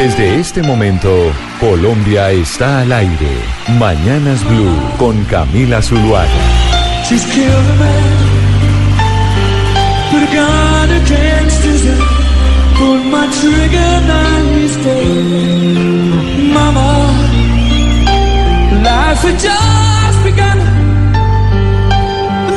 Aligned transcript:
Desde 0.00 0.40
este 0.40 0.62
momento, 0.62 1.30
Colombia 1.60 2.30
está 2.30 2.80
al 2.80 2.90
aire. 2.90 3.36
Mañanas 3.78 4.42
Blue 4.48 4.74
con 4.96 5.22
Camila 5.24 5.82
Zuluaga. 5.82 6.26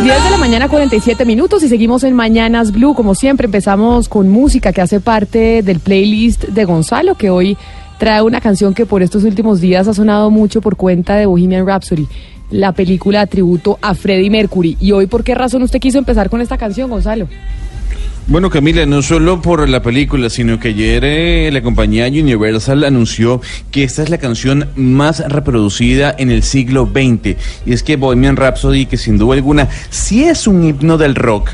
10 0.03 0.21
de 0.21 0.29
la 0.31 0.37
mañana, 0.37 0.67
47 0.67 1.23
minutos 1.23 1.63
y 1.63 1.69
seguimos 1.69 2.03
en 2.03 2.13
Mañanas 2.13 2.73
Blue. 2.73 2.93
Como 2.93 3.15
siempre, 3.15 3.45
empezamos 3.45 4.09
con 4.09 4.27
música 4.27 4.73
que 4.73 4.81
hace 4.81 4.99
parte 4.99 5.63
del 5.63 5.79
playlist 5.79 6.43
de 6.43 6.65
Gonzalo, 6.65 7.15
que 7.15 7.29
hoy 7.29 7.57
trae 7.99 8.21
una 8.21 8.41
canción 8.41 8.73
que 8.73 8.85
por 8.85 9.01
estos 9.01 9.23
últimos 9.23 9.61
días 9.61 9.87
ha 9.87 9.93
sonado 9.93 10.29
mucho 10.29 10.59
por 10.59 10.75
cuenta 10.75 11.15
de 11.15 11.25
Bohemian 11.25 11.65
Rhapsody, 11.65 12.05
la 12.51 12.73
película 12.73 13.21
de 13.21 13.27
tributo 13.27 13.79
a 13.81 13.95
Freddie 13.95 14.29
Mercury. 14.29 14.75
¿Y 14.81 14.91
hoy 14.91 15.07
por 15.07 15.23
qué 15.23 15.35
razón 15.35 15.63
usted 15.63 15.79
quiso 15.79 15.99
empezar 15.99 16.29
con 16.29 16.41
esta 16.41 16.57
canción, 16.57 16.89
Gonzalo? 16.89 17.29
Bueno, 18.25 18.49
Camila, 18.49 18.85
no 18.85 19.01
solo 19.01 19.41
por 19.41 19.67
la 19.67 19.81
película, 19.81 20.29
sino 20.29 20.57
que 20.57 20.69
ayer 20.69 21.03
eh, 21.03 21.49
la 21.51 21.61
compañía 21.61 22.07
Universal 22.07 22.85
anunció 22.85 23.41
que 23.69 23.83
esta 23.83 24.01
es 24.01 24.09
la 24.09 24.17
canción 24.17 24.69
más 24.77 25.19
reproducida 25.27 26.15
en 26.17 26.31
el 26.31 26.41
siglo 26.41 26.89
XX. 26.89 27.35
Y 27.65 27.73
es 27.73 27.83
que 27.83 27.97
Bohemian 27.97 28.37
Rhapsody, 28.37 28.85
que 28.85 28.95
sin 28.95 29.17
duda 29.17 29.35
alguna 29.35 29.67
sí 29.89 30.23
es 30.23 30.47
un 30.47 30.63
himno 30.63 30.97
del 30.97 31.15
rock, 31.15 31.49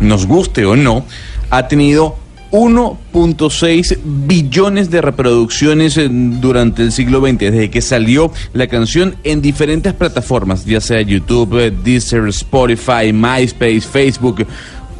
nos 0.00 0.26
guste 0.26 0.66
o 0.66 0.74
no, 0.74 1.04
ha 1.50 1.68
tenido 1.68 2.16
1.6 2.50 3.98
billones 4.04 4.90
de 4.90 5.00
reproducciones 5.00 5.96
eh, 5.96 6.08
durante 6.08 6.82
el 6.82 6.90
siglo 6.92 7.20
XX, 7.20 7.38
desde 7.38 7.70
que 7.70 7.82
salió 7.82 8.32
la 8.52 8.66
canción 8.66 9.16
en 9.22 9.42
diferentes 9.42 9.92
plataformas, 9.92 10.64
ya 10.64 10.80
sea 10.80 11.02
YouTube, 11.02 11.58
eh, 11.58 11.70
Deezer, 11.70 12.28
Spotify, 12.28 13.12
MySpace, 13.12 13.80
Facebook. 13.80 14.46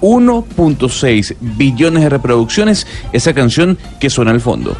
1.6 0.05 1.37
billones 1.41 2.03
de 2.03 2.11
reproducciones 2.11 2.87
esa 3.15 3.33
canción 3.33 3.79
que 3.99 4.11
suena 4.11 4.33
al 4.33 4.43
fondo. 4.43 4.77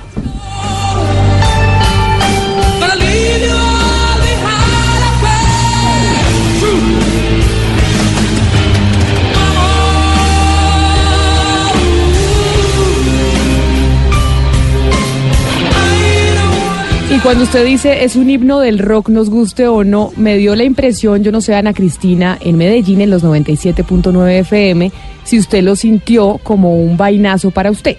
Cuando 17.25 17.45
usted 17.45 17.65
dice 17.65 18.05
es 18.05 18.17
un 18.17 18.29
himno 18.29 18.61
del 18.61 18.79
rock, 18.79 19.09
nos 19.09 19.31
guste 19.31 19.67
o 19.67 19.83
no, 19.83 20.13
me 20.17 20.37
dio 20.37 20.55
la 20.55 20.65
impresión, 20.65 21.25
yo 21.25 21.33
no 21.33 21.41
sé, 21.41 21.55
Ana 21.55 21.73
Cristina, 21.73 22.37
en 22.39 22.59
Medellín, 22.59 23.01
en 23.01 23.09
los 23.09 23.25
97.9 23.25 24.41
FM, 24.41 24.93
si 25.25 25.39
usted 25.39 25.63
lo 25.63 25.75
sintió 25.75 26.39
como 26.43 26.77
un 26.77 26.99
vainazo 26.99 27.51
para 27.51 27.71
usted. 27.71 27.97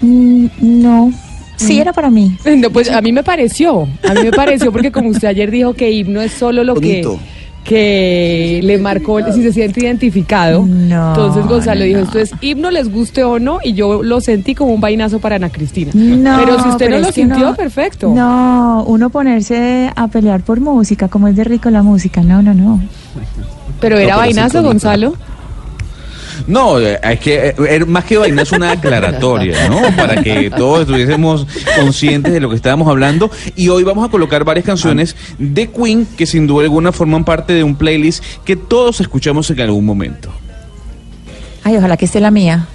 Mm, 0.00 0.46
no. 0.60 1.12
Sí, 1.56 1.80
era 1.80 1.92
para 1.92 2.08
mí. 2.08 2.34
No, 2.56 2.70
pues 2.70 2.90
a 2.90 3.02
mí 3.02 3.12
me 3.12 3.22
pareció, 3.22 3.86
a 4.02 4.14
mí 4.14 4.22
me 4.22 4.32
pareció 4.32 4.72
porque 4.72 4.90
como 4.90 5.10
usted 5.10 5.28
ayer 5.28 5.50
dijo 5.50 5.74
que 5.74 5.90
himno 5.90 6.22
es 6.22 6.32
solo 6.32 6.64
lo 6.64 6.74
Bonito. 6.74 7.18
que 7.18 7.41
le 7.70 8.78
marcó, 8.78 9.20
si 9.32 9.42
se 9.42 9.52
siente 9.52 9.80
identificado. 9.80 10.64
No, 10.66 11.08
Entonces 11.08 11.46
Gonzalo 11.46 11.80
no, 11.80 11.86
dijo, 11.86 12.00
esto 12.00 12.18
es 12.18 12.32
himno, 12.40 12.70
les 12.70 12.90
guste 12.90 13.24
o 13.24 13.38
no, 13.38 13.58
y 13.62 13.74
yo 13.74 14.02
lo 14.02 14.20
sentí 14.20 14.54
como 14.54 14.72
un 14.72 14.80
vainazo 14.80 15.18
para 15.20 15.36
Ana 15.36 15.50
Cristina. 15.50 15.92
No, 15.94 16.38
pero 16.38 16.62
si 16.62 16.68
usted 16.68 16.90
no 16.90 16.98
lo 16.98 17.06
que 17.06 17.12
sintió, 17.12 17.54
perfecto. 17.54 18.12
No, 18.14 18.84
uno 18.86 19.10
ponerse 19.10 19.90
a 19.94 20.08
pelear 20.08 20.42
por 20.42 20.60
música, 20.60 21.08
como 21.08 21.28
es 21.28 21.36
de 21.36 21.44
rico 21.44 21.70
la 21.70 21.82
música. 21.82 22.22
No, 22.22 22.42
no, 22.42 22.54
no. 22.54 22.80
Pero 23.80 23.96
era 23.96 24.14
pero 24.14 24.18
vainazo. 24.18 24.62
Gonzalo. 24.62 25.14
No, 26.46 26.78
eh, 26.80 26.98
es 27.02 27.20
que 27.20 27.48
eh, 27.48 27.54
er- 27.56 27.86
más 27.86 28.04
que 28.04 28.18
vaina 28.18 28.42
es 28.42 28.52
una 28.52 28.72
aclaratoria, 28.72 29.68
¿no? 29.68 29.80
Para 29.96 30.22
que 30.22 30.50
todos 30.50 30.80
estuviésemos 30.82 31.46
conscientes 31.78 32.32
de 32.32 32.40
lo 32.40 32.48
que 32.50 32.56
estábamos 32.56 32.88
hablando. 32.88 33.30
Y 33.56 33.68
hoy 33.68 33.82
vamos 33.84 34.06
a 34.06 34.10
colocar 34.10 34.44
varias 34.44 34.64
canciones 34.66 35.16
de 35.38 35.68
Queen 35.68 36.06
que 36.16 36.26
sin 36.26 36.46
duda 36.46 36.64
alguna 36.64 36.92
forman 36.92 37.24
parte 37.24 37.52
de 37.52 37.62
un 37.64 37.76
playlist 37.76 38.22
que 38.44 38.56
todos 38.56 39.00
escuchamos 39.00 39.50
en 39.50 39.60
algún 39.60 39.84
momento. 39.84 40.30
Ay, 41.64 41.76
ojalá 41.76 41.96
que 41.96 42.06
esté 42.06 42.20
la 42.20 42.30
mía. 42.30 42.66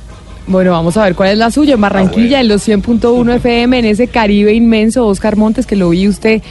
Bueno, 0.48 0.72
vamos 0.72 0.96
a 0.96 1.04
ver 1.04 1.14
cuál 1.16 1.30
es 1.30 1.38
la 1.38 1.52
suya. 1.52 1.74
En 1.74 1.82
Barranquilla, 1.82 2.40
en 2.40 2.48
los 2.48 2.66
100.1 2.68 3.36
FM, 3.36 3.80
en 3.80 3.86
ese 3.86 4.08
Caribe 4.08 4.54
inmenso, 4.54 5.06
Oscar 5.06 5.36
Montes, 5.36 5.66
que 5.66 5.76
lo 5.76 5.90
vi 5.90 6.08
usted 6.08 6.42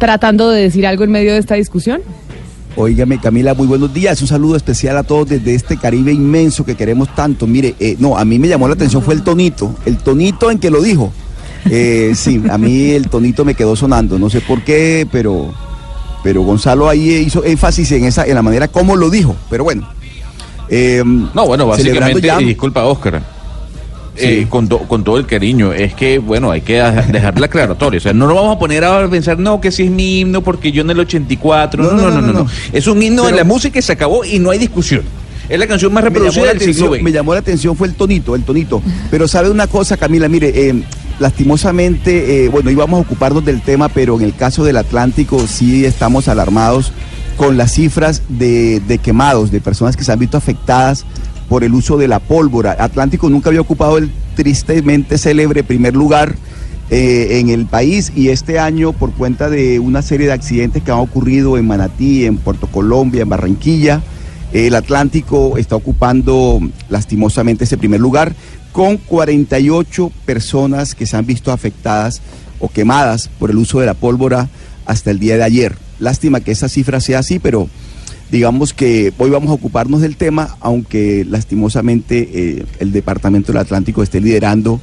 tratando 0.00 0.50
de 0.50 0.62
decir 0.62 0.86
algo 0.88 1.04
en 1.04 1.12
medio 1.12 1.32
de 1.32 1.38
esta 1.38 1.54
discusión. 1.54 2.00
Óigame, 2.76 3.20
Camila, 3.20 3.54
muy 3.54 3.68
buenos 3.68 3.94
días. 3.94 4.20
Un 4.20 4.26
saludo 4.26 4.56
especial 4.56 4.96
a 4.96 5.04
todos 5.04 5.28
desde 5.28 5.54
este 5.54 5.76
Caribe 5.76 6.12
inmenso 6.12 6.64
que 6.64 6.74
queremos 6.74 7.14
tanto. 7.14 7.46
Mire, 7.46 7.76
eh, 7.78 7.96
no, 8.00 8.18
a 8.18 8.24
mí 8.24 8.38
me 8.40 8.48
llamó 8.48 8.66
la 8.66 8.74
atención 8.74 9.00
fue 9.02 9.14
el 9.14 9.22
tonito, 9.22 9.74
el 9.86 9.98
tonito 9.98 10.50
en 10.50 10.58
que 10.58 10.70
lo 10.70 10.82
dijo. 10.82 11.12
Eh, 11.70 12.12
sí, 12.16 12.42
a 12.50 12.58
mí 12.58 12.90
el 12.90 13.08
tonito 13.08 13.44
me 13.44 13.54
quedó 13.54 13.76
sonando, 13.76 14.18
no 14.18 14.28
sé 14.28 14.40
por 14.40 14.62
qué, 14.62 15.06
pero, 15.10 15.54
pero 16.24 16.42
Gonzalo 16.42 16.88
ahí 16.88 17.10
hizo 17.10 17.44
énfasis 17.44 17.92
en 17.92 18.04
esa, 18.06 18.26
en 18.26 18.34
la 18.34 18.42
manera 18.42 18.66
como 18.66 18.96
lo 18.96 19.08
dijo. 19.08 19.36
Pero 19.48 19.62
bueno. 19.64 19.88
eh, 20.68 21.02
No, 21.04 21.46
bueno, 21.46 21.66
básicamente, 21.68 22.20
ya- 22.26 22.40
y 22.42 22.44
disculpa, 22.46 22.84
Oscar. 22.84 23.22
Sí. 24.16 24.22
eh, 24.26 24.46
con, 24.48 24.68
to- 24.68 24.78
con 24.80 25.02
todo 25.02 25.18
el 25.18 25.26
cariño, 25.26 25.72
es 25.72 25.92
que, 25.94 26.18
bueno, 26.18 26.50
hay 26.50 26.60
que 26.60 26.74
dejar 26.74 27.38
la 27.38 27.46
aclaratoria. 27.46 27.98
O 27.98 28.00
sea, 28.00 28.12
no 28.12 28.26
nos 28.26 28.36
vamos 28.36 28.56
a 28.56 28.58
poner 28.58 28.84
a 28.84 29.08
pensar, 29.08 29.38
no, 29.38 29.60
que 29.60 29.72
si 29.72 29.84
es 29.84 29.90
mi 29.90 30.20
himno 30.20 30.40
porque 30.42 30.70
yo 30.72 30.82
en 30.82 30.90
el 30.90 31.00
84. 31.00 31.82
No, 31.82 31.92
no, 31.92 32.10
no, 32.10 32.20
no. 32.20 32.32
no, 32.32 32.46
Es 32.72 32.86
un 32.86 33.02
himno 33.02 33.26
de 33.26 33.32
la 33.32 33.44
música 33.44 33.78
y 33.78 33.82
se 33.82 33.92
acabó 33.92 34.24
y 34.24 34.38
no 34.38 34.50
hay 34.50 34.58
discusión. 34.58 35.02
Es 35.48 35.58
la 35.58 35.66
canción 35.66 35.92
más 35.92 36.02
reproducida 36.04 36.46
del 36.54 36.60
siglo 36.60 36.94
XX. 36.94 37.02
me 37.02 37.12
llamó 37.12 37.34
la 37.34 37.40
atención 37.40 37.76
fue 37.76 37.86
el 37.88 37.94
tonito, 37.94 38.34
el 38.34 38.44
tonito. 38.44 38.80
Pero 39.10 39.28
sabe 39.28 39.50
una 39.50 39.66
cosa, 39.66 39.96
Camila, 39.98 40.26
mire, 40.28 40.68
eh, 40.70 40.74
lastimosamente, 41.44 42.44
eh, 42.44 42.48
bueno, 42.48 42.70
íbamos 42.70 42.98
a 42.98 43.02
ocuparnos 43.02 43.44
del 43.44 43.60
tema, 43.60 43.88
pero 43.88 44.16
en 44.16 44.22
el 44.22 44.34
caso 44.34 44.64
del 44.64 44.76
Atlántico 44.78 45.44
sí 45.46 45.84
estamos 45.84 46.28
alarmados 46.28 46.92
con 47.36 47.56
las 47.58 47.72
cifras 47.72 48.22
de, 48.28 48.80
de 48.80 48.98
quemados, 48.98 49.50
de 49.50 49.60
personas 49.60 49.96
que 49.96 50.04
se 50.04 50.12
han 50.12 50.18
visto 50.20 50.36
afectadas 50.38 51.04
por 51.54 51.62
el 51.62 51.72
uso 51.72 51.96
de 51.96 52.08
la 52.08 52.18
pólvora. 52.18 52.74
Atlántico 52.80 53.30
nunca 53.30 53.48
había 53.48 53.60
ocupado 53.60 53.96
el 53.96 54.10
tristemente 54.34 55.18
célebre 55.18 55.62
primer 55.62 55.94
lugar 55.94 56.34
eh, 56.90 57.38
en 57.38 57.48
el 57.48 57.66
país 57.66 58.12
y 58.16 58.30
este 58.30 58.58
año 58.58 58.92
por 58.92 59.12
cuenta 59.12 59.48
de 59.48 59.78
una 59.78 60.02
serie 60.02 60.26
de 60.26 60.32
accidentes 60.32 60.82
que 60.82 60.90
han 60.90 60.98
ocurrido 60.98 61.56
en 61.56 61.64
Manatí, 61.64 62.26
en 62.26 62.38
Puerto 62.38 62.66
Colombia, 62.66 63.22
en 63.22 63.28
Barranquilla, 63.28 64.02
el 64.52 64.74
Atlántico 64.74 65.56
está 65.56 65.76
ocupando 65.76 66.58
lastimosamente 66.88 67.62
ese 67.62 67.78
primer 67.78 68.00
lugar 68.00 68.34
con 68.72 68.96
48 68.96 70.10
personas 70.26 70.96
que 70.96 71.06
se 71.06 71.16
han 71.16 71.24
visto 71.24 71.52
afectadas 71.52 72.20
o 72.58 72.68
quemadas 72.68 73.30
por 73.38 73.52
el 73.52 73.58
uso 73.58 73.78
de 73.78 73.86
la 73.86 73.94
pólvora 73.94 74.48
hasta 74.86 75.12
el 75.12 75.20
día 75.20 75.36
de 75.36 75.44
ayer. 75.44 75.76
Lástima 76.00 76.40
que 76.40 76.50
esa 76.50 76.68
cifra 76.68 77.00
sea 77.00 77.20
así, 77.20 77.38
pero 77.38 77.68
digamos 78.34 78.74
que 78.74 79.12
hoy 79.16 79.30
vamos 79.30 79.50
a 79.50 79.52
ocuparnos 79.52 80.00
del 80.00 80.16
tema, 80.16 80.56
aunque 80.58 81.24
lastimosamente 81.24 82.28
eh, 82.32 82.66
el 82.80 82.90
Departamento 82.90 83.52
del 83.52 83.60
Atlántico 83.60 84.02
esté 84.02 84.20
liderando 84.20 84.80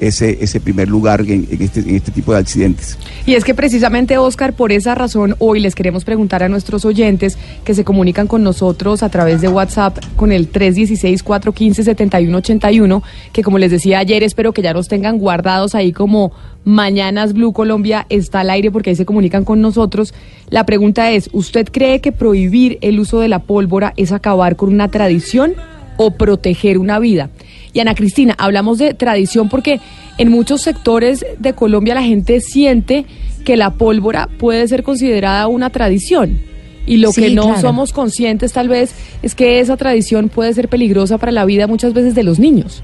ese, 0.00 0.42
ese 0.42 0.58
primer 0.60 0.88
lugar 0.88 1.20
en, 1.22 1.46
este, 1.50 1.80
en 1.80 1.96
este 1.96 2.10
tipo 2.10 2.32
de 2.32 2.38
accidentes. 2.38 2.98
Y 3.26 3.34
es 3.34 3.44
que 3.44 3.54
precisamente, 3.54 4.16
Oscar, 4.18 4.52
por 4.52 4.72
esa 4.72 4.94
razón, 4.94 5.36
hoy 5.38 5.60
les 5.60 5.74
queremos 5.74 6.04
preguntar 6.04 6.42
a 6.42 6.48
nuestros 6.48 6.84
oyentes 6.84 7.38
que 7.64 7.74
se 7.74 7.84
comunican 7.84 8.26
con 8.26 8.42
nosotros 8.42 9.02
a 9.02 9.08
través 9.08 9.40
de 9.40 9.48
WhatsApp 9.48 9.98
con 10.16 10.32
el 10.32 10.52
316-415-7181, 10.52 13.02
que 13.32 13.42
como 13.42 13.58
les 13.58 13.70
decía 13.70 13.98
ayer, 13.98 14.22
espero 14.22 14.52
que 14.52 14.62
ya 14.62 14.72
los 14.72 14.88
tengan 14.88 15.18
guardados 15.18 15.74
ahí 15.74 15.92
como 15.92 16.32
Mañanas 16.64 17.34
Blue 17.34 17.52
Colombia 17.52 18.06
está 18.08 18.40
al 18.40 18.50
aire 18.50 18.70
porque 18.70 18.90
ahí 18.90 18.96
se 18.96 19.04
comunican 19.04 19.44
con 19.44 19.60
nosotros. 19.60 20.14
La 20.48 20.64
pregunta 20.64 21.10
es, 21.12 21.28
¿usted 21.32 21.68
cree 21.70 22.00
que 22.00 22.12
prohibir 22.12 22.78
el 22.80 23.00
uso 23.00 23.20
de 23.20 23.28
la 23.28 23.40
pólvora 23.40 23.92
es 23.96 24.12
acabar 24.12 24.56
con 24.56 24.72
una 24.72 24.88
tradición 24.88 25.52
o 25.98 26.12
proteger 26.12 26.78
una 26.78 26.98
vida? 26.98 27.28
Y 27.74 27.80
Ana 27.80 27.94
Cristina, 27.94 28.34
hablamos 28.38 28.78
de 28.78 28.94
tradición 28.94 29.50
porque 29.50 29.80
en 30.16 30.30
muchos 30.30 30.62
sectores 30.62 31.26
de 31.38 31.52
Colombia 31.52 31.94
la 31.94 32.02
gente 32.02 32.40
siente 32.40 33.04
que 33.44 33.56
la 33.58 33.74
pólvora 33.74 34.28
puede 34.38 34.66
ser 34.68 34.82
considerada 34.84 35.48
una 35.48 35.68
tradición. 35.70 36.38
Y 36.86 36.98
lo 36.98 37.12
Sí, 37.12 37.22
que 37.22 37.30
no 37.30 37.42
claro. 37.44 37.60
somos 37.60 37.92
conscientes 37.92 38.52
tal 38.52 38.68
vez 38.68 38.94
es 39.22 39.34
que 39.34 39.58
esa 39.58 39.76
tradición 39.76 40.28
puede 40.28 40.52
ser 40.54 40.68
peligrosa 40.68 41.18
para 41.18 41.32
la 41.32 41.44
vida 41.44 41.66
muchas 41.66 41.92
veces 41.94 42.14
de 42.14 42.22
los 42.22 42.38
niños. 42.38 42.82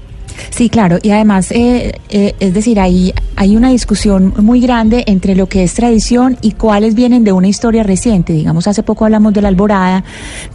Sí, 0.49 0.69
claro. 0.69 0.97
Y 1.01 1.11
además, 1.11 1.51
eh, 1.51 1.93
eh, 2.09 2.35
es 2.39 2.53
decir, 2.53 2.79
hay, 2.79 3.13
hay 3.35 3.55
una 3.55 3.69
discusión 3.69 4.33
muy 4.37 4.59
grande 4.61 5.03
entre 5.07 5.35
lo 5.35 5.47
que 5.47 5.63
es 5.63 5.73
tradición 5.73 6.37
y 6.41 6.51
cuáles 6.51 6.95
vienen 6.95 7.23
de 7.23 7.31
una 7.31 7.47
historia 7.47 7.83
reciente. 7.83 8.33
Digamos, 8.33 8.67
hace 8.67 8.83
poco 8.83 9.05
hablamos 9.05 9.33
de 9.33 9.41
la 9.41 9.47
alborada, 9.47 10.03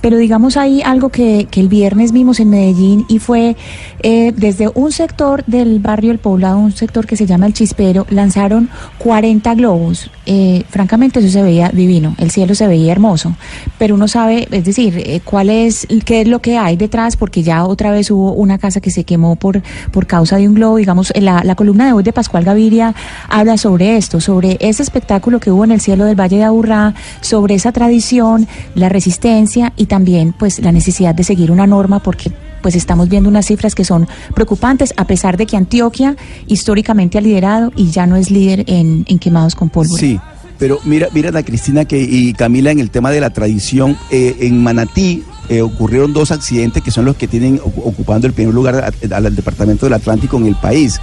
pero 0.00 0.17
digamos 0.17 0.56
hay 0.56 0.82
algo 0.82 1.08
que, 1.08 1.49
que 1.50 1.61
el 1.61 1.69
viernes 1.69 2.12
vimos 2.12 2.40
en 2.40 2.50
Medellín 2.50 3.05
y 3.08 3.19
fue 3.19 3.56
eh, 4.02 4.32
desde 4.37 4.70
un 4.75 4.93
sector 4.93 5.44
del 5.46 5.81
barrio 5.81 6.12
El 6.12 6.19
Poblado, 6.19 6.58
un 6.58 6.72
sector 6.72 7.06
que 7.06 7.17
se 7.17 7.26
llama 7.26 7.46
El 7.46 7.55
Chispero, 7.55 8.06
lanzaron 8.11 8.69
40 8.99 9.55
globos. 9.55 10.11
Eh, 10.26 10.64
francamente 10.69 11.20
eso 11.20 11.29
se 11.29 11.43
veía 11.43 11.70
divino, 11.70 12.14
el 12.19 12.31
cielo 12.31 12.55
se 12.55 12.67
veía 12.67 12.93
hermoso, 12.93 13.34
pero 13.79 13.94
uno 13.94 14.08
sabe, 14.08 14.49
es 14.50 14.64
decir, 14.64 14.99
eh, 14.99 15.20
cuál 15.25 15.50
es, 15.50 15.87
qué 16.05 16.22
es 16.22 16.29
lo 16.29 16.40
que 16.40 16.58
hay 16.58 16.76
detrás, 16.76 17.17
porque 17.17 17.43
ya 17.43 17.64
otra 17.64 17.90
vez 17.90 18.11
hubo 18.11 18.32
una 18.32 18.58
casa 18.58 18.81
que 18.81 18.90
se 18.90 19.05
quemó 19.05 19.37
por, 19.37 19.62
por 19.91 20.07
causa 20.07 20.37
de 20.37 20.49
un 20.49 20.55
globo, 20.55 20.77
digamos, 20.77 21.13
la, 21.17 21.43
la 21.45 21.55
columna 21.55 21.87
de 21.87 21.93
hoy 21.93 22.03
de 22.03 22.13
Pascual 22.13 22.45
Gaviria 22.45 22.95
habla 23.29 23.57
sobre 23.57 23.97
esto, 23.97 24.21
sobre 24.21 24.57
ese 24.61 24.83
espectáculo 24.83 25.41
que 25.41 25.51
hubo 25.51 25.65
en 25.65 25.73
el 25.73 25.81
cielo 25.81 26.05
del 26.05 26.19
Valle 26.19 26.37
de 26.37 26.45
Aburrá, 26.45 26.95
sobre 27.21 27.55
esa 27.55 27.73
tradición, 27.73 28.47
la 28.75 28.89
resistencia 28.89 29.73
y 29.77 29.87
también 29.87 30.33
pues 30.33 30.61
la 30.61 30.73
necesidad 30.73 31.15
de 31.15 31.25
seguir 31.25 31.51
una 31.51 31.67
norma 31.67 32.01
porque 32.01 32.33
pues 32.63 32.75
estamos 32.75 33.09
viendo 33.09 33.29
unas 33.29 33.47
cifras 33.47 33.75
que 33.75 33.85
son 33.85 34.09
preocupantes, 34.35 34.93
a 34.97 35.07
pesar 35.07 35.37
de 35.37 35.47
que 35.47 35.57
Antioquia 35.57 36.17
históricamente 36.49 37.19
ha 37.19 37.21
liderado 37.21 37.73
y 37.77 37.91
ya 37.91 38.07
no 38.07 38.17
es 38.17 38.31
líder 38.31 38.65
en, 38.67 39.05
en 39.07 39.19
quemados 39.19 39.55
con 39.55 39.69
pólvora. 39.69 40.01
Sí, 40.01 40.19
pero 40.58 40.79
mira, 40.85 41.08
mira 41.12 41.31
la 41.31 41.43
Cristina 41.43 41.85
que, 41.85 42.00
y 42.00 42.32
Camila 42.32 42.70
en 42.70 42.81
el 42.81 42.91
tema 42.91 43.11
de 43.11 43.20
la 43.20 43.31
tradición. 43.31 43.97
eh, 44.11 44.37
en 44.41 44.62
Manatí 44.62 45.23
eh, 45.49 45.62
ocurrieron 45.62 46.12
dos 46.12 46.31
accidentes 46.32 46.82
que 46.82 46.91
son 46.91 47.05
los 47.05 47.17
que 47.17 47.29
tienen 47.29 47.58
ocu- 47.61 47.82
ocupando 47.85 48.26
el 48.26 48.32
primer 48.32 48.55
lugar 48.55 48.93
al 49.12 49.37
departamento 49.37 49.87
del 49.87 49.93
Atlántico 49.93 50.37
en 50.38 50.47
el 50.47 50.56
país. 50.56 50.99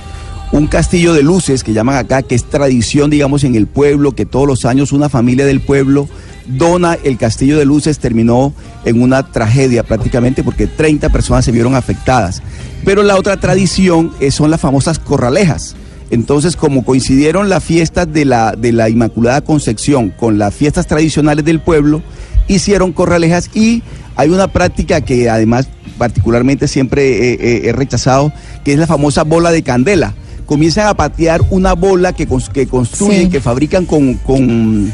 Un 0.52 0.68
castillo 0.68 1.14
de 1.14 1.24
luces 1.24 1.64
que 1.64 1.74
llaman 1.74 1.96
acá, 1.96 2.22
que 2.22 2.36
es 2.36 2.44
tradición, 2.44 3.10
digamos, 3.10 3.44
en 3.44 3.56
el 3.56 3.66
pueblo, 3.66 4.12
que 4.14 4.26
todos 4.26 4.46
los 4.48 4.66
años 4.66 4.92
una 4.92 5.10
familia 5.10 5.46
del 5.48 5.62
pueblo 5.62 6.08
dona 6.46 6.96
el 7.04 7.18
castillo 7.18 7.58
de 7.58 7.66
luces, 7.66 7.98
terminó 8.00 8.54
en 8.86 9.02
una 9.02 9.24
tragedia 9.32 9.82
prácticamente 9.84 10.44
porque 10.44 10.68
30 10.68 11.10
personas 11.10 11.44
se 11.46 11.52
vieron 11.52 11.74
afectadas. 11.74 12.44
Pero 12.86 13.02
la 13.02 13.16
otra 13.18 13.38
tradición 13.38 14.12
eh, 14.20 14.30
son 14.30 14.52
las 14.52 14.62
famosas 14.62 15.00
corralejas. 15.00 15.76
Entonces, 16.14 16.56
como 16.56 16.86
coincidieron 16.86 17.50
las 17.50 17.64
fiestas 17.64 18.12
de 18.14 18.24
la, 18.26 18.54
de 18.58 18.72
la 18.72 18.88
Inmaculada 18.90 19.42
Concepción 19.42 20.10
con 20.12 20.38
las 20.38 20.54
fiestas 20.54 20.86
tradicionales 20.88 21.44
del 21.44 21.60
pueblo, 21.60 22.02
hicieron 22.48 22.92
corralejas 22.94 23.50
y 23.56 23.82
hay 24.16 24.30
una 24.30 24.48
práctica 24.48 25.02
que 25.02 25.28
además 25.30 25.68
particularmente 25.98 26.68
siempre 26.68 27.68
he 27.68 27.72
rechazado, 27.74 28.32
que 28.64 28.74
es 28.74 28.80
la 28.80 28.86
famosa 28.88 29.24
bola 29.24 29.52
de 29.52 29.64
candela. 29.64 30.14
Comienzan 30.46 30.88
a 30.88 30.94
patear 30.94 31.42
una 31.50 31.74
bola 31.74 32.14
que, 32.14 32.28
que 32.54 32.68
construyen, 32.68 33.24
Sí. 33.24 33.30
que 33.30 33.40
fabrican 33.42 33.86
con, 33.86 34.14
con, 34.16 34.94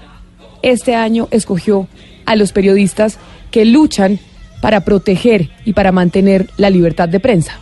este 0.62 0.96
año 0.96 1.28
escogió 1.32 1.88
a 2.26 2.36
los 2.36 2.52
periodistas 2.52 3.20
que 3.52 3.66
luchan 3.66 4.20
para 4.62 4.82
proteger 4.82 5.50
y 5.66 5.74
para 5.74 5.92
mantener 5.92 6.50
la 6.58 6.70
libertad 6.70 7.10
de 7.10 7.20
prensa. 7.20 7.60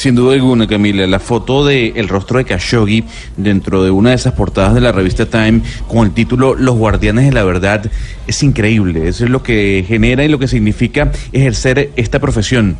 Sin 0.00 0.14
duda 0.14 0.32
alguna, 0.32 0.66
Camila, 0.66 1.06
la 1.06 1.18
foto 1.18 1.66
de 1.66 1.88
el 1.96 2.08
rostro 2.08 2.38
de 2.38 2.46
Khashoggi 2.46 3.04
dentro 3.36 3.82
de 3.84 3.90
una 3.90 4.10
de 4.10 4.16
esas 4.16 4.32
portadas 4.32 4.74
de 4.74 4.80
la 4.80 4.92
revista 4.92 5.26
Time 5.26 5.60
con 5.88 6.06
el 6.06 6.14
título 6.14 6.54
Los 6.54 6.76
guardianes 6.76 7.26
de 7.26 7.32
la 7.32 7.44
verdad 7.44 7.90
es 8.26 8.42
increíble. 8.42 9.08
Eso 9.08 9.24
es 9.24 9.30
lo 9.30 9.42
que 9.42 9.84
genera 9.86 10.24
y 10.24 10.28
lo 10.28 10.38
que 10.38 10.48
significa 10.48 11.12
ejercer 11.32 11.90
esta 11.96 12.18
profesión. 12.18 12.78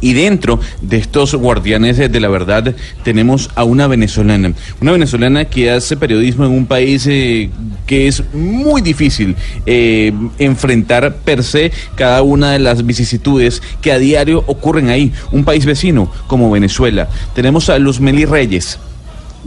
Y 0.00 0.12
dentro 0.12 0.60
de 0.80 0.96
estos 0.96 1.34
guardianes 1.34 1.96
de 1.98 2.20
la 2.20 2.28
verdad 2.28 2.74
tenemos 3.02 3.50
a 3.54 3.64
una 3.64 3.86
venezolana, 3.86 4.52
una 4.80 4.92
venezolana 4.92 5.44
que 5.46 5.70
hace 5.70 5.96
periodismo 5.96 6.44
en 6.44 6.52
un 6.52 6.66
país 6.66 7.06
eh, 7.06 7.50
que 7.86 8.06
es 8.06 8.22
muy 8.32 8.82
difícil 8.82 9.36
eh, 9.66 10.12
enfrentar 10.38 11.16
per 11.16 11.42
se 11.42 11.72
cada 11.96 12.22
una 12.22 12.52
de 12.52 12.58
las 12.58 12.84
vicisitudes 12.84 13.62
que 13.80 13.92
a 13.92 13.98
diario 13.98 14.44
ocurren 14.46 14.90
ahí, 14.90 15.12
un 15.32 15.44
país 15.44 15.64
vecino 15.64 16.10
como 16.26 16.50
Venezuela. 16.50 17.08
Tenemos 17.34 17.68
a 17.70 17.78
Luzmeli 17.78 18.24
Reyes, 18.24 18.78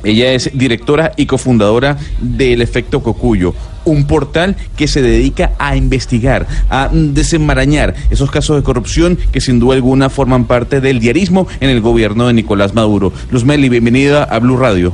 ella 0.03 0.33
es 0.33 0.51
directora 0.53 1.13
y 1.15 1.25
cofundadora 1.25 1.97
del 2.19 2.61
Efecto 2.61 3.01
Cocuyo, 3.01 3.53
un 3.85 4.05
portal 4.05 4.55
que 4.75 4.87
se 4.87 5.01
dedica 5.01 5.51
a 5.59 5.75
investigar, 5.75 6.47
a 6.69 6.89
desenmarañar 6.91 7.95
esos 8.09 8.31
casos 8.31 8.57
de 8.57 8.63
corrupción 8.63 9.17
que 9.31 9.41
sin 9.41 9.59
duda 9.59 9.75
alguna 9.75 10.09
forman 10.09 10.45
parte 10.45 10.81
del 10.81 10.99
diarismo 10.99 11.47
en 11.59 11.69
el 11.69 11.81
gobierno 11.81 12.27
de 12.27 12.33
Nicolás 12.33 12.73
Maduro. 12.73 13.13
Luzmeli, 13.31 13.69
bienvenida 13.69 14.23
a 14.23 14.39
Blue 14.39 14.57
Radio. 14.57 14.93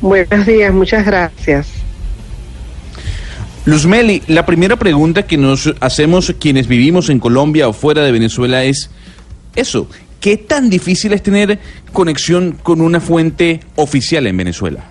Buenos 0.00 0.46
días, 0.46 0.72
muchas 0.74 1.06
gracias. 1.06 1.68
Luzmeli, 3.64 4.22
la 4.26 4.44
primera 4.44 4.76
pregunta 4.76 5.24
que 5.24 5.36
nos 5.36 5.72
hacemos 5.78 6.34
quienes 6.40 6.66
vivimos 6.66 7.08
en 7.10 7.20
Colombia 7.20 7.68
o 7.68 7.72
fuera 7.72 8.02
de 8.02 8.10
Venezuela 8.10 8.64
es 8.64 8.90
eso, 9.54 9.86
¿qué 10.22 10.38
tan 10.38 10.70
difícil 10.70 11.12
es 11.12 11.22
tener 11.22 11.58
conexión 11.92 12.56
con 12.62 12.80
una 12.80 13.00
fuente 13.00 13.60
oficial 13.76 14.26
en 14.26 14.36
Venezuela? 14.38 14.84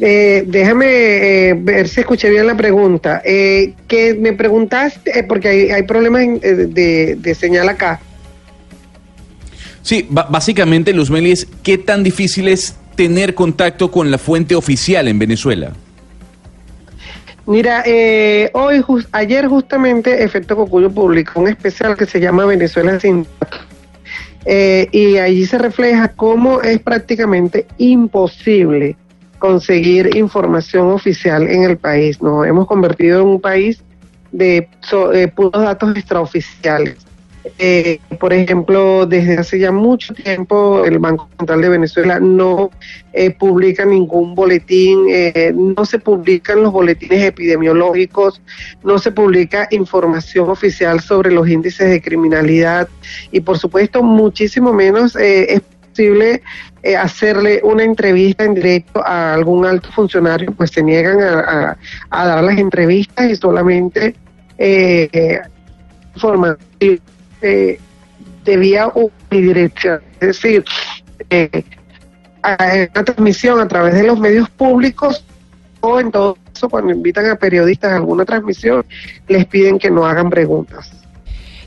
Eh, 0.00 0.44
déjame 0.46 0.86
eh, 0.86 1.54
ver 1.58 1.88
si 1.88 2.00
escuché 2.00 2.28
bien 2.28 2.46
la 2.46 2.56
pregunta. 2.56 3.22
Eh, 3.24 3.72
que 3.88 4.12
me 4.14 4.34
preguntaste, 4.34 5.18
eh, 5.18 5.22
porque 5.22 5.48
hay, 5.48 5.70
hay 5.70 5.82
problemas 5.84 6.22
en- 6.22 6.40
eh, 6.42 6.54
de, 6.68 7.16
de 7.16 7.34
señal 7.34 7.68
acá. 7.70 8.00
Sí, 9.82 10.06
básicamente, 10.10 10.92
Luzmeli, 10.92 11.32
es 11.32 11.46
qué 11.62 11.78
tan 11.78 12.04
difícil 12.04 12.48
es 12.48 12.76
tener 12.96 13.34
contacto 13.34 13.90
con 13.90 14.10
la 14.10 14.18
fuente 14.18 14.54
oficial 14.54 15.08
en 15.08 15.18
Venezuela. 15.18 15.72
Mira, 17.48 17.82
eh, 17.86 18.50
hoy, 18.52 18.82
jus- 18.82 19.08
ayer 19.12 19.46
justamente 19.48 20.22
Efecto 20.22 20.54
Cocuyo 20.54 20.90
publicó 20.90 21.40
un 21.40 21.48
especial 21.48 21.96
que 21.96 22.04
se 22.04 22.20
llama 22.20 22.44
Venezuela 22.44 23.00
sin. 23.00 23.26
Eh, 24.44 24.86
y 24.92 25.16
allí 25.16 25.46
se 25.46 25.56
refleja 25.56 26.08
cómo 26.08 26.60
es 26.60 26.78
prácticamente 26.80 27.66
imposible 27.78 28.96
conseguir 29.38 30.14
información 30.14 30.90
oficial 30.90 31.48
en 31.48 31.62
el 31.62 31.78
país. 31.78 32.20
Nos 32.20 32.46
hemos 32.46 32.66
convertido 32.66 33.22
en 33.22 33.28
un 33.28 33.40
país 33.40 33.82
de 34.30 34.68
so- 34.80 35.14
eh, 35.14 35.28
puros 35.28 35.62
datos 35.62 35.96
extraoficiales. 35.96 36.96
Eh, 37.58 38.00
por 38.18 38.32
ejemplo, 38.32 39.06
desde 39.06 39.38
hace 39.38 39.58
ya 39.58 39.72
mucho 39.72 40.14
tiempo 40.14 40.84
el 40.84 40.98
Banco 40.98 41.28
Central 41.38 41.62
de 41.62 41.68
Venezuela 41.68 42.18
no 42.20 42.70
eh, 43.12 43.30
publica 43.30 43.84
ningún 43.84 44.34
boletín, 44.34 45.06
eh, 45.08 45.52
no 45.54 45.84
se 45.84 45.98
publican 45.98 46.62
los 46.62 46.72
boletines 46.72 47.22
epidemiológicos, 47.24 48.40
no 48.82 48.98
se 48.98 49.12
publica 49.12 49.68
información 49.70 50.50
oficial 50.50 51.00
sobre 51.00 51.30
los 51.30 51.48
índices 51.48 51.88
de 51.90 52.02
criminalidad 52.02 52.88
y 53.32 53.40
por 53.40 53.58
supuesto 53.58 54.02
muchísimo 54.02 54.72
menos 54.72 55.16
eh, 55.16 55.54
es 55.54 55.60
posible 55.90 56.42
eh, 56.82 56.96
hacerle 56.96 57.60
una 57.64 57.82
entrevista 57.82 58.44
en 58.44 58.54
directo 58.54 59.04
a 59.04 59.34
algún 59.34 59.66
alto 59.66 59.90
funcionario, 59.90 60.52
pues 60.52 60.70
se 60.70 60.82
niegan 60.82 61.20
a, 61.20 61.76
dar 62.10 62.44
las 62.44 62.56
entrevistas 62.56 63.30
y 63.30 63.36
solamente 63.36 64.14
eh, 64.58 65.40
información 66.14 66.58
eh, 67.42 67.78
de 68.44 68.56
vía 68.56 68.90
unidireccional, 69.30 70.02
es 70.20 70.26
decir, 70.28 70.64
eh, 71.30 71.64
una 72.42 73.04
transmisión 73.04 73.60
a 73.60 73.68
través 73.68 73.94
de 73.94 74.04
los 74.04 74.18
medios 74.18 74.48
públicos 74.50 75.24
o 75.80 76.00
en 76.00 76.10
todo 76.10 76.36
caso 76.52 76.68
cuando 76.68 76.92
invitan 76.92 77.26
a 77.26 77.36
periodistas 77.36 77.92
a 77.92 77.96
alguna 77.96 78.24
transmisión 78.24 78.84
les 79.28 79.46
piden 79.46 79.78
que 79.78 79.90
no 79.90 80.06
hagan 80.06 80.30
preguntas. 80.30 80.90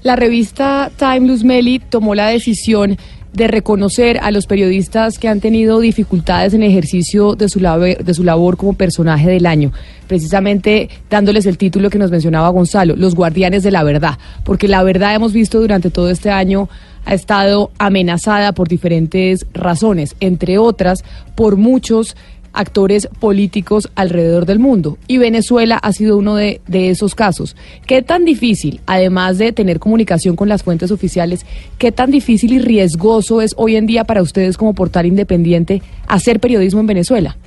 La 0.04 0.16
revista 0.16 0.92
Time 0.98 1.28
Luz 1.28 1.44
Meli 1.44 1.80
tomó 1.80 2.16
la 2.16 2.28
decisión 2.28 2.98
de 3.34 3.48
reconocer 3.48 4.20
a 4.22 4.32
los 4.32 4.46
periodistas 4.46 5.18
que 5.18 5.28
han 5.28 5.40
tenido 5.40 5.80
dificultades 5.80 6.54
en 6.54 6.64
el 6.64 6.72
ejercicio 6.72 7.36
de 7.36 7.48
su, 7.48 7.60
labor, 7.60 8.04
de 8.04 8.14
su 8.14 8.24
labor 8.24 8.58
como 8.58 8.74
personaje 8.74 9.30
del 9.30 9.46
año, 9.46 9.72
precisamente 10.08 10.90
dándoles 11.10 11.46
el 11.46 11.58
título 11.58 11.90
que 11.90 11.98
nos 11.98 12.12
mencionaba 12.12 12.50
Gonzalo, 12.50 12.96
los 12.96 13.16
guardianes 13.16 13.64
de 13.64 13.72
la 13.72 13.84
verdad, 13.84 14.18
porque 14.44 14.68
la 14.68 14.84
verdad 14.84 15.16
hemos 15.16 15.32
visto 15.32 15.62
durante 15.62 15.90
todo 15.90 16.10
este 16.10 16.30
año 16.30 16.70
ha 17.06 17.14
estado 17.14 17.72
amenazada 17.78 18.52
por 18.52 18.68
diferentes 18.68 19.46
razones, 19.54 20.16
entre 20.20 20.58
otras 20.58 21.04
por 21.36 21.58
muchos 21.58 22.16
actores 22.54 23.08
políticos 23.20 23.90
alrededor 23.96 24.46
del 24.46 24.60
mundo. 24.60 24.98
Y 25.08 25.18
Venezuela 25.18 25.78
ha 25.78 25.94
sido 25.94 26.18
uno 26.18 26.36
de, 26.36 26.62
de, 26.68 26.90
esos 26.90 27.16
casos. 27.16 27.56
¿Qué 27.88 28.02
tan 28.02 28.26
difícil, 28.26 28.82
además 28.86 29.38
de 29.38 29.52
tener 29.52 29.80
comunicación 29.80 30.36
con 30.36 30.50
las 30.50 30.64
fuentes 30.64 30.92
oficiales, 30.92 31.46
qué 31.78 31.92
tan 31.92 32.12
difícil 32.12 32.54
y 32.54 32.60
riesgoso 32.60 33.42
es 33.42 33.54
hoy 33.58 33.76
en 33.76 33.86
día 33.88 34.04
para 34.04 34.22
ustedes 34.22 34.58
como 34.58 34.74
portal 34.74 35.06
independiente 35.06 35.82
hacer 36.08 36.40
periodismo 36.40 36.80
en 36.82 36.88
Venezuela? 36.88 37.38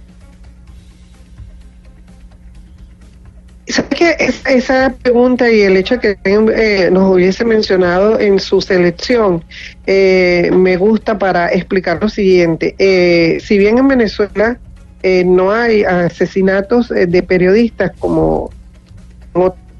¿Sabes 3.66 3.90
qué? 3.96 4.16
Es- 4.18 4.42
esa 4.46 4.94
pregunta 5.02 5.50
y 5.50 5.62
el 5.62 5.76
hecho 5.78 5.96
de 5.96 6.16
que 6.16 6.18
eh, 6.24 6.90
nos 6.90 7.10
hubiese 7.10 7.44
mencionado 7.46 8.20
en 8.20 8.38
su 8.38 8.60
selección 8.60 9.42
eh, 9.86 10.50
me 10.52 10.76
gusta 10.76 11.18
para 11.18 11.48
explicar 11.48 11.98
lo 12.02 12.10
siguiente. 12.10 12.74
Eh, 12.78 13.38
si 13.42 13.56
bien 13.56 13.78
en 13.78 13.88
Venezuela 13.88 14.58
eh, 15.06 15.22
no 15.24 15.52
hay 15.52 15.84
asesinatos 15.84 16.90
eh, 16.90 17.06
de 17.06 17.22
periodistas 17.22 17.92
como 17.98 18.50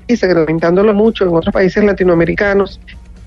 países, 0.06 0.34
lamentándolo 0.34 0.92
mucho 0.92 1.24
en 1.24 1.34
otros 1.34 1.52
países 1.52 1.82
latinoamericanos, 1.82 2.78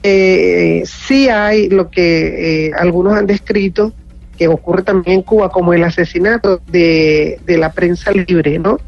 eh, 0.03 0.83
sí 0.85 1.27
hay 1.27 1.69
lo 1.69 1.89
que 1.89 2.67
eh, 2.67 2.71
algunos 2.77 3.13
han 3.15 3.25
descrito 3.25 3.93
que 4.37 4.47
ocurre 4.47 4.83
también 4.83 5.17
en 5.17 5.23
Cuba, 5.23 5.49
como 5.49 5.73
el 5.73 5.83
asesinato 5.83 6.61
de, 6.71 7.39
de 7.47 7.57
la 7.57 7.71
prensa 7.71 8.11
libre, 8.11 8.59
¿no? 8.59 8.79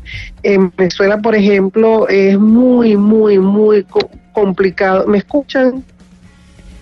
En 0.44 0.72
Venezuela, 0.78 1.18
por 1.18 1.34
ejemplo, 1.34 2.08
es 2.08 2.38
muy, 2.38 2.96
muy, 2.96 3.40
muy 3.40 3.84
co- 3.86 4.12
complicado. 4.32 5.08
¿Me 5.08 5.18
escuchan? 5.18 5.84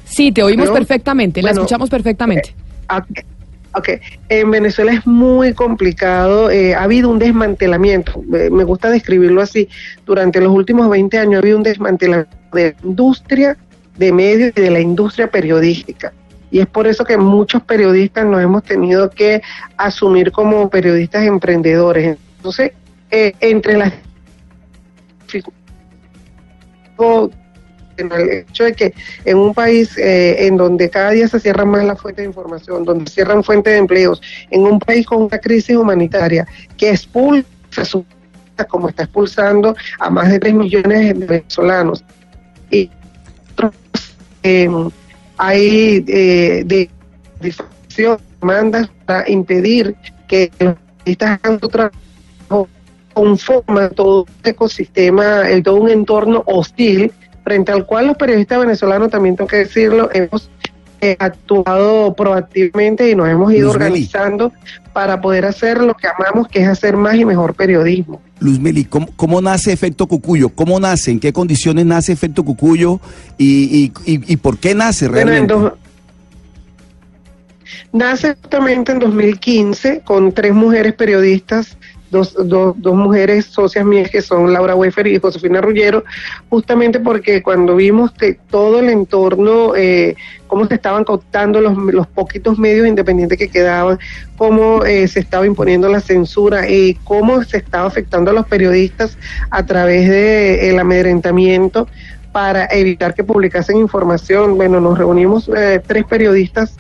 Sí, 0.04 0.34
te 0.34 0.44
oímos 0.44 0.68
¿No? 0.68 0.74
perfectamente, 0.74 1.42
la 1.42 1.52
escuchamos 1.52 1.90
perfectamente. 1.90 2.54
Ah, 2.90 3.06
Ok, 3.74 3.90
en 4.30 4.50
Venezuela 4.50 4.94
es 4.94 5.06
muy 5.06 5.54
complicado, 5.54 6.50
eh, 6.50 6.74
ha 6.74 6.84
habido 6.84 7.10
un 7.10 7.20
desmantelamiento, 7.20 8.24
me 8.24 8.64
gusta 8.64 8.90
describirlo 8.90 9.42
así, 9.42 9.70
durante 10.06 10.42
los 10.42 10.52
últimos 10.52 10.90
20 10.90 11.18
años 11.20 11.36
ha 11.36 11.40
habido 11.40 11.58
un 11.58 11.64
desmantelamiento 11.64 12.36
de 12.54 12.74
la 12.74 12.88
industria 12.88 13.58
de 13.98 14.12
medios 14.12 14.54
y 14.56 14.62
de 14.62 14.72
la 14.72 14.80
industria 14.80 15.30
periodística. 15.30 16.14
Y 16.50 16.60
es 16.60 16.68
por 16.68 16.88
eso 16.88 17.04
que 17.04 17.18
muchos 17.18 17.62
periodistas 17.64 18.26
nos 18.26 18.42
hemos 18.42 18.64
tenido 18.64 19.10
que 19.10 19.42
asumir 19.76 20.32
como 20.32 20.70
periodistas 20.70 21.26
emprendedores. 21.26 22.18
Entonces, 22.38 22.72
eh, 23.12 23.34
entre 23.42 23.78
las 23.78 23.94
el 27.98 28.30
hecho 28.50 28.64
de 28.64 28.74
que 28.74 28.94
en 29.26 29.38
un 29.38 29.54
país 29.54 29.98
eh, 29.98 30.48
en 30.48 30.58
donde 30.58 30.90
cada 30.90 31.12
día 31.12 31.28
se 31.28 31.40
cierran 31.40 31.70
más 31.70 31.84
las 31.84 32.00
fuentes 32.00 32.24
de 32.24 32.28
información, 32.28 32.84
donde 32.84 33.10
cierran 33.10 33.44
fuentes 33.44 33.74
de 33.74 33.80
empleos, 33.80 34.22
en 34.50 34.62
un 34.62 34.80
país 34.80 35.06
con 35.06 35.24
una 35.24 35.38
crisis 35.40 35.76
humanitaria 35.76 36.48
que 36.78 36.90
expulsa 36.90 37.86
su 37.86 38.06
como 38.70 38.90
está 38.90 39.04
expulsando 39.04 39.76
a 40.00 40.10
más 40.10 40.32
de 40.32 40.40
3 40.40 40.54
millones 40.56 41.20
de 41.20 41.26
venezolanos. 41.26 42.04
Y 42.72 42.90
eh, 44.42 44.70
hay 45.38 46.06
eh, 46.08 46.90
demandas 48.42 48.90
para 49.06 49.30
impedir 49.30 49.96
que 50.28 50.52
los 50.60 50.76
periodistas 51.04 51.40
hagan 51.44 51.60
su 51.60 51.70
trabajo 51.70 51.98
conforma 53.18 53.90
todo 53.90 54.24
un 54.24 54.28
ecosistema, 54.44 55.42
todo 55.64 55.76
un 55.78 55.90
entorno 55.90 56.44
hostil 56.46 57.12
frente 57.48 57.72
al 57.72 57.86
cual 57.86 58.08
los 58.08 58.18
periodistas 58.18 58.60
venezolanos, 58.60 59.10
también 59.10 59.38
tengo 59.38 59.48
que 59.48 59.56
decirlo, 59.58 60.10
hemos 60.14 60.50
eh, 61.00 61.16
actuado 61.18 62.14
proactivamente 62.14 63.10
y 63.10 63.16
nos 63.16 63.30
hemos 63.30 63.54
ido 63.54 63.68
Luz 63.68 63.78
Meli. 63.78 63.86
organizando 63.86 64.52
para 64.92 65.22
poder 65.22 65.46
hacer 65.46 65.78
lo 65.82 65.94
que 65.94 66.08
amamos, 66.08 66.50
que 66.50 66.62
es 66.62 66.68
hacer 66.68 66.98
más 66.98 67.16
y 67.16 67.24
mejor 67.24 67.54
periodismo. 67.54 68.22
Luz 68.40 68.60
Meli, 68.60 68.84
¿cómo, 68.84 69.08
cómo 69.16 69.42
nace 69.42 69.72
Efecto 69.72 70.08
Cucuyo? 70.08 70.50
¿Cómo 70.50 70.78
nace? 70.80 71.12
¿En 71.12 71.20
qué 71.22 71.32
condiciones 71.32 71.86
nace 71.86 72.12
Efecto 72.12 72.44
Cucuyo? 72.44 73.00
¿Y, 73.38 73.92
y, 74.06 74.12
y, 74.12 74.34
y 74.34 74.38
por 74.38 74.58
qué 74.58 74.76
nace 74.76 75.08
Bueno, 75.08 75.22
en 75.22 75.48
realmente? 75.48 75.54
dos- 75.54 75.74
nace 77.94 78.36
justamente 78.42 78.92
en 78.92 79.00
2015 79.00 80.02
con 80.04 80.32
tres 80.34 80.54
mujeres 80.54 80.94
periodistas, 80.94 81.78
dos, 82.10 82.36
dos, 82.40 82.76
dos 82.78 82.96
mujeres 82.96 83.46
socias 83.46 83.86
mías 83.86 84.10
que 84.10 84.22
son 84.22 84.54
Laura 84.54 84.76
Wefer 84.76 85.08
y 85.08 85.20
Josefina 85.20 85.62
Rullero, 85.62 86.04
justamente 86.50 87.00
porque 87.00 87.42
cuando 87.42 87.76
vimos 87.76 88.12
que 88.12 88.38
todo 88.50 88.80
el 88.80 88.90
entorno, 88.90 89.76
eh, 89.76 90.16
cómo 90.48 90.66
se 90.66 90.76
estaban 90.76 91.04
cooptando 91.04 91.62
los, 91.62 91.78
los 91.78 92.08
poquitos 92.08 92.58
medios 92.58 92.88
independientes 92.88 93.38
que 93.38 93.50
quedaban, 93.50 94.00
cómo 94.38 94.86
eh, 94.86 95.08
se 95.08 95.20
estaba 95.20 95.46
imponiendo 95.46 95.90
la 95.90 96.00
censura 96.00 96.70
y 96.70 96.96
cómo 97.04 97.44
se 97.44 97.58
estaba 97.58 97.88
afectando 97.88 98.32
a 98.32 98.34
los 98.34 98.48
periodistas 98.48 99.18
a 99.50 99.66
través 99.66 100.10
del 100.10 100.80
amedrentamiento 100.80 101.88
para 102.32 102.68
evitar 102.72 103.16
que 103.16 103.24
publicasen 103.24 103.78
información. 103.78 104.56
Bueno, 104.58 104.80
nos 104.80 104.98
reunimos 104.98 105.50
eh, 105.56 105.82
tres 105.86 106.06
periodistas 106.06 106.78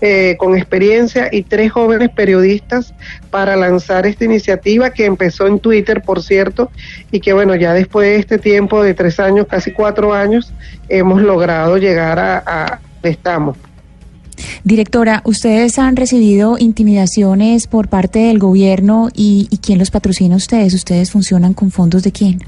eh, 0.00 0.36
con 0.38 0.56
experiencia 0.56 1.28
y 1.32 1.42
tres 1.42 1.72
jóvenes 1.72 2.10
periodistas 2.10 2.94
para 3.30 3.56
lanzar 3.56 4.06
esta 4.06 4.24
iniciativa 4.24 4.90
que 4.90 5.04
empezó 5.04 5.46
en 5.46 5.58
Twitter, 5.58 6.02
por 6.02 6.22
cierto, 6.22 6.70
y 7.10 7.20
que 7.20 7.32
bueno, 7.32 7.54
ya 7.54 7.72
después 7.72 8.08
de 8.08 8.16
este 8.16 8.38
tiempo 8.38 8.82
de 8.82 8.94
tres 8.94 9.18
años, 9.20 9.46
casi 9.48 9.72
cuatro 9.72 10.12
años, 10.12 10.52
hemos 10.88 11.22
logrado 11.22 11.78
llegar 11.78 12.18
a, 12.18 12.42
a 12.46 12.80
estamos. 13.02 13.56
Directora, 14.64 15.22
¿ustedes 15.24 15.78
han 15.78 15.96
recibido 15.96 16.58
intimidaciones 16.58 17.66
por 17.66 17.88
parte 17.88 18.18
del 18.18 18.38
gobierno 18.38 19.08
y, 19.14 19.48
y 19.50 19.58
quién 19.58 19.78
los 19.78 19.90
patrocina 19.90 20.36
ustedes? 20.36 20.74
¿Ustedes 20.74 21.10
funcionan 21.10 21.54
con 21.54 21.70
fondos 21.70 22.02
de 22.02 22.12
quién? 22.12 22.42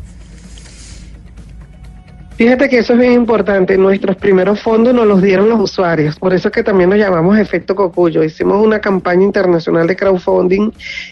Fíjate 2.38 2.68
que 2.68 2.78
eso 2.78 2.92
es 2.92 3.00
bien 3.00 3.14
importante. 3.14 3.76
Nuestros 3.76 4.14
primeros 4.14 4.60
fondos 4.62 4.94
nos 4.94 5.08
los 5.08 5.20
dieron 5.20 5.48
los 5.48 5.58
usuarios. 5.58 6.16
Por 6.20 6.32
eso 6.32 6.46
es 6.46 6.54
que 6.54 6.62
también 6.62 6.88
nos 6.88 6.96
llamamos 7.00 7.36
Efecto 7.36 7.74
Cocuyo. 7.74 8.22
Hicimos 8.22 8.64
una 8.64 8.80
campaña 8.80 9.24
internacional 9.24 9.88
de 9.88 9.96
crowdfunding 9.96 10.70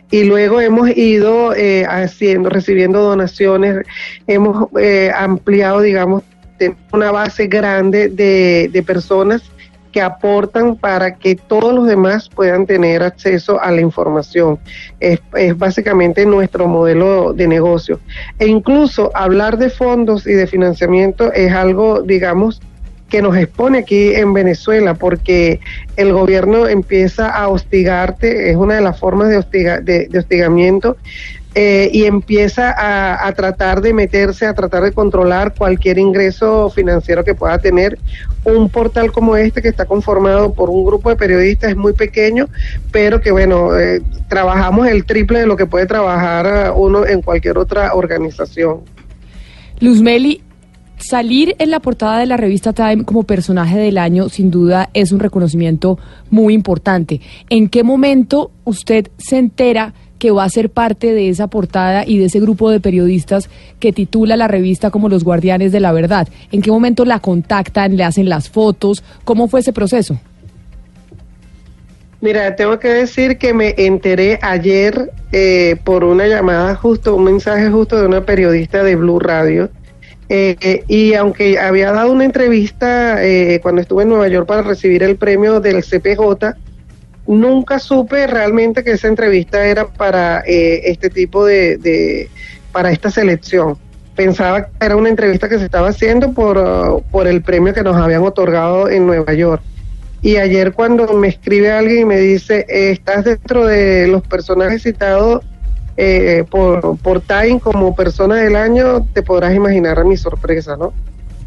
y 0.09 0.23
luego 0.23 0.61
hemos 0.61 0.89
ido 0.97 1.53
eh, 1.53 1.85
haciendo, 1.85 2.49
recibiendo 2.49 3.01
donaciones. 3.01 3.85
Hemos 4.29 4.69
eh, 4.79 5.11
ampliado, 5.13 5.81
digamos, 5.81 6.23
una 6.93 7.11
base 7.11 7.49
grande 7.49 8.09
de, 8.09 8.71
de 8.73 8.83
personas 8.85 9.43
que 9.97 10.03
aportan 10.03 10.77
para 10.77 11.15
que 11.15 11.37
todos 11.37 11.73
los 11.73 11.87
demás 11.87 12.29
puedan 12.29 12.67
tener 12.67 13.03
acceso 13.03 13.59
a 13.59 13.71
la 13.71 13.81
información. 13.81 14.59
Es, 15.01 15.21
es, 15.35 15.57
básicamente 15.57 16.27
nuestro 16.27 16.69
modelo 16.69 17.33
de 17.33 17.49
negocio. 17.49 17.99
E 18.39 18.47
incluso 18.47 19.11
hablar 19.15 19.57
de 19.57 19.71
fondos 19.71 20.27
y 20.27 20.33
de 20.33 20.47
financiamiento 20.47 21.33
es 21.33 21.51
algo, 21.51 22.03
digamos, 22.03 22.61
que 23.09 23.23
nos 23.23 23.39
expone 23.39 23.79
aquí 23.79 24.13
en 24.15 24.35
Venezuela, 24.35 24.93
porque 24.93 25.61
el 25.97 26.13
gobierno 26.13 26.69
empieza 26.69 27.31
a 27.31 27.49
hostigarte, 27.49 28.51
es 28.51 28.57
una 28.57 28.75
de 28.75 28.83
las 28.83 29.01
formas 29.01 29.31
de, 29.31 30.09
de 30.09 30.19
hostigamiento, 30.19 30.99
eh, 31.59 31.89
y 31.91 32.05
empieza 32.05 32.71
a, 32.71 33.27
a, 33.27 33.33
tratar 33.33 33.81
de 33.81 33.95
meterse, 33.95 34.45
a 34.45 34.53
tratar 34.53 34.83
de 34.83 34.93
controlar 34.93 35.55
cualquier 35.55 35.97
ingreso 35.97 36.69
financiero 36.69 37.25
que 37.25 37.35
pueda 37.35 37.59
tener. 37.59 37.99
Un 38.45 38.69
portal 38.69 39.11
como 39.11 39.37
este, 39.37 39.63
que 39.63 39.69
está 39.69 39.87
conformado 39.87 40.53
por 40.53 40.69
un 40.69 40.85
grupo 40.85 41.09
de 41.09 41.17
periodistas, 41.17 41.71
es 41.71 41.77
muy 41.79 41.95
pequeño, 41.95 42.51
pero 42.93 43.23
que 43.23 43.31
bueno, 43.31 43.75
eh, 43.75 44.03
trabajamos 44.29 44.87
el 44.87 45.07
triple 45.07 45.41
de 45.41 45.47
lo 45.47 45.57
que 45.57 45.65
puede 45.65 45.87
trabajar 45.87 46.75
uno 46.77 47.07
en 47.07 47.23
cualquier 47.23 47.57
otra 47.57 47.95
organización. 47.95 48.81
Luzmeli, 49.81 50.43
salir 50.99 51.57
en 51.59 51.71
la 51.71 51.81
portada 51.81 52.19
de 52.19 52.27
la 52.27 52.37
revista 52.37 52.75
Time 52.75 53.05
como 53.05 53.23
personaje 53.23 53.79
del 53.79 53.97
año 53.97 54.29
sin 54.29 54.51
duda 54.51 54.91
es 54.93 55.11
un 55.11 55.21
reconocimiento 55.21 55.99
muy 56.29 56.53
importante. 56.53 57.23
¿En 57.49 57.71
qué 57.71 57.83
momento 57.83 58.51
usted 58.65 59.09
se 59.17 59.39
entera 59.39 59.95
que 60.19 60.31
va 60.31 60.45
a 60.45 60.49
ser 60.49 60.71
parte 60.71 61.13
de 61.13 61.29
esa 61.29 61.49
portada 61.49 62.05
y 62.07 62.19
de 62.19 62.27
ese 62.27 62.41
grupo 62.41 62.71
de 62.71 62.81
periodistas 62.81 63.51
que 63.81 63.93
titula 63.93 64.37
la 64.37 64.49
revista 64.49 64.91
como 64.91 65.09
Los 65.09 65.25
Guardianes 65.25 65.73
de 65.73 65.81
la 65.81 65.93
Verdad. 65.93 66.29
¿En 66.53 66.63
qué 66.63 66.71
momento 66.71 67.05
la 67.05 67.21
contactan, 67.21 67.97
le 67.97 68.05
hacen 68.05 68.29
las 68.29 68.49
fotos? 68.49 69.03
¿Cómo 69.25 69.49
fue 69.49 69.61
ese 69.61 69.73
proceso? 69.73 70.19
Mira, 72.21 72.57
tengo 72.57 72.79
que 72.79 72.89
decir 72.89 73.37
que 73.37 73.53
me 73.53 73.75
enteré 73.77 74.39
ayer 74.41 75.13
eh, 75.33 75.77
por 75.85 76.03
una 76.03 76.27
llamada 76.27 76.75
justo, 76.75 77.15
un 77.15 77.25
mensaje 77.25 77.69
justo 77.69 78.01
de 78.01 78.07
una 78.07 78.25
periodista 78.25 78.83
de 78.83 78.97
Blue 78.97 79.21
Radio. 79.21 79.69
Eh, 80.29 80.83
y 80.89 81.15
aunque 81.15 81.59
había 81.59 81.93
dado 81.93 82.11
una 82.11 82.25
entrevista 82.25 83.25
eh, 83.25 83.61
cuando 83.63 83.81
estuve 83.81 84.03
en 84.03 84.09
Nueva 84.09 84.27
York 84.29 84.47
para 84.47 84.63
recibir 84.63 85.03
el 85.03 85.17
premio 85.17 85.61
del 85.61 85.85
CPJ, 85.85 86.57
nunca 87.27 87.79
supe 87.79 88.27
realmente 88.27 88.85
que 88.85 88.93
esa 88.93 89.09
entrevista 89.09 89.65
era 89.65 89.87
para 89.87 90.43
este 90.47 91.11
tipo 91.11 91.45
de, 91.45 92.29
para 92.73 92.91
esta 92.91 93.11
selección. 93.11 93.77
Pensaba 94.15 94.67
que 94.67 94.71
era 94.81 94.97
una 94.97 95.09
entrevista 95.09 95.49
que 95.49 95.59
se 95.59 95.65
estaba 95.65 95.89
haciendo 95.89 96.33
por, 96.33 97.03
por 97.11 97.27
el 97.27 97.43
premio 97.43 97.75
que 97.75 97.83
nos 97.83 97.97
habían 97.97 98.23
otorgado 98.23 98.89
en 98.89 99.07
Nueva 99.07 99.35
York. 99.35 99.63
Y 100.23 100.37
ayer 100.39 100.73
cuando 100.73 101.07
me 101.13 101.29
escribe 101.29 101.71
alguien 101.71 102.01
y 102.01 102.05
me 102.05 102.19
dice, 102.19 102.67
eh, 102.69 102.91
estás 102.91 103.25
dentro 103.25 103.67
de 103.67 104.09
los 104.09 104.27
personajes 104.27 104.83
citados 104.83 105.45
eh, 105.97 106.45
por, 106.51 106.99
por 106.99 107.21
Time 107.21 107.61
como 107.61 107.95
persona 107.95 108.37
del 108.37 108.57
año, 108.57 109.07
te 109.13 109.23
podrás 109.23 109.55
imaginar 109.55 110.05
mi 110.05 110.17
sorpresa, 110.17 110.77
¿no? 110.77 110.93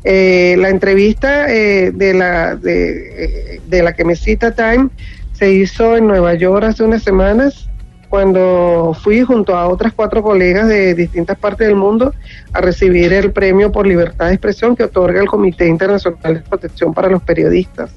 Eh, 0.06 0.56
la 0.58 0.70
entrevista 0.70 1.48
de, 1.48 2.14
la, 2.16 2.56
de, 2.56 3.60
de 3.68 3.84
la 3.84 3.94
que 3.94 4.06
me 4.06 4.16
cita 4.16 4.56
Time 4.56 4.90
se 5.40 5.54
hizo 5.54 5.96
en 5.96 6.06
Nueva 6.06 6.34
York 6.36 6.66
hace 6.66 6.84
unas 6.84 7.02
semanas 7.02 7.70
cuando 8.10 8.96
fui 9.02 9.22
junto 9.22 9.56
a 9.56 9.70
otras 9.70 9.94
cuatro 9.94 10.22
colegas 10.22 10.68
de 10.68 10.94
distintas 10.96 11.38
partes 11.38 11.68
del 11.68 11.78
mundo 11.78 12.14
a 12.52 12.60
recibir 12.60 13.14
el 13.14 13.32
premio 13.32 13.72
por 13.72 13.88
libertad 13.88 14.28
de 14.28 14.34
expresión 14.34 14.76
que 14.76 14.84
otorga 14.84 15.22
el 15.22 15.28
Comité 15.28 15.68
Internacional 15.68 16.34
de 16.34 16.42
Protección 16.42 16.94
para 16.94 17.08
los 17.10 17.22
Periodistas. 17.24 17.92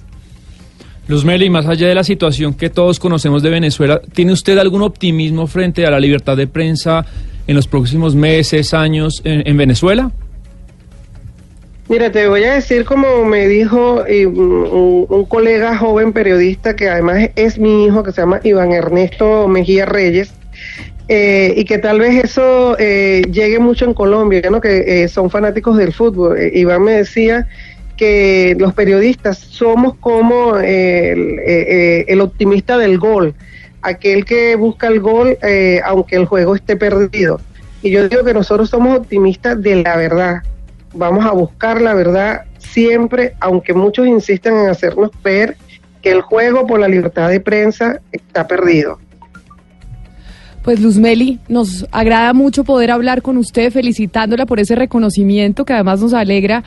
Luz 1.08 1.24
Meli, 1.24 1.50
más 1.50 1.66
allá 1.66 1.88
de 1.88 1.96
la 1.96 2.04
situación 2.04 2.54
que 2.54 2.70
todos 2.70 3.00
conocemos 3.00 3.42
de 3.42 3.50
Venezuela, 3.50 4.00
¿tiene 4.12 4.32
usted 4.32 4.56
algún 4.58 4.82
optimismo 4.82 5.48
frente 5.48 5.84
a 5.84 5.90
la 5.90 5.98
libertad 5.98 6.36
de 6.36 6.46
prensa 6.46 7.04
en 7.48 7.56
los 7.56 7.66
próximos 7.66 8.14
meses, 8.14 8.72
años 8.72 9.20
en, 9.24 9.56
Venezuela? 9.56 10.12
Mira, 11.88 12.12
te 12.12 12.26
voy 12.28 12.44
a 12.44 12.54
decir 12.54 12.84
como 12.84 13.24
me 13.24 13.48
dijo 13.48 14.06
eh, 14.06 14.26
un, 14.26 15.26
colega 15.28 15.76
joven 15.76 16.12
periodista 16.12 16.76
que 16.76 16.88
además 16.88 17.30
es 17.36 17.58
mi 17.58 17.86
hijo, 17.86 18.02
que 18.02 18.12
se 18.12 18.20
llama 18.20 18.40
Iván 18.44 18.72
Ernesto 18.72 19.48
Mejía 19.48 19.86
Reyes, 19.86 20.32
eh, 21.08 21.54
y 21.56 21.64
que 21.64 21.78
tal 21.78 21.98
vez 21.98 22.24
eso 22.24 22.76
eh, 22.78 23.22
llegue 23.30 23.58
mucho 23.58 23.84
en 23.84 23.94
Colombia, 23.94 24.42
que 24.62 25.08
son 25.08 25.30
fanáticos 25.30 25.76
del 25.76 25.92
fútbol. 25.92 26.38
Iván 26.54 26.82
me 26.82 26.92
decía 26.92 27.48
que 27.96 28.56
los 28.58 28.74
periodistas 28.74 29.38
somos 29.38 29.94
como 29.98 30.56
el, 30.56 30.64
eh, 30.64 31.44
eh, 31.46 32.04
el 32.08 32.20
optimista 32.20 32.78
del 32.78 32.98
gol, 32.98 33.34
aquel 33.82 34.24
que 34.24 34.56
busca 34.56 34.88
el 34.88 35.00
gol 35.00 35.38
eh, 35.42 35.80
aunque 35.84 36.16
el 36.16 36.24
juego 36.24 36.54
esté 36.54 36.76
perdido. 36.76 37.40
Y 37.82 37.90
yo 37.90 38.08
digo 38.08 38.24
que 38.24 38.34
nosotros 38.34 38.70
somos 38.70 38.98
optimistas 38.98 39.62
de 39.62 39.82
la 39.82 39.96
verdad. 39.96 40.42
Vamos 40.94 41.24
a 41.24 41.32
buscar 41.32 41.80
la 41.80 41.94
verdad 41.94 42.42
siempre, 42.58 43.34
aunque 43.40 43.74
muchos 43.74 44.06
insisten 44.06 44.54
en 44.56 44.68
hacernos 44.68 45.10
ver 45.22 45.56
que 46.02 46.10
el 46.10 46.20
juego 46.20 46.66
por 46.66 46.80
la 46.80 46.88
libertad 46.88 47.28
de 47.28 47.40
prensa 47.40 48.00
está 48.10 48.46
perdido. 48.46 48.98
Pues 50.62 50.80
Luz 50.80 50.96
Meli, 50.96 51.40
nos 51.48 51.86
agrada 51.90 52.32
mucho 52.34 52.62
poder 52.62 52.92
hablar 52.92 53.20
con 53.22 53.36
usted, 53.36 53.72
felicitándola 53.72 54.46
por 54.46 54.60
ese 54.60 54.76
reconocimiento 54.76 55.64
que 55.64 55.72
además 55.72 56.00
nos 56.00 56.14
alegra 56.14 56.62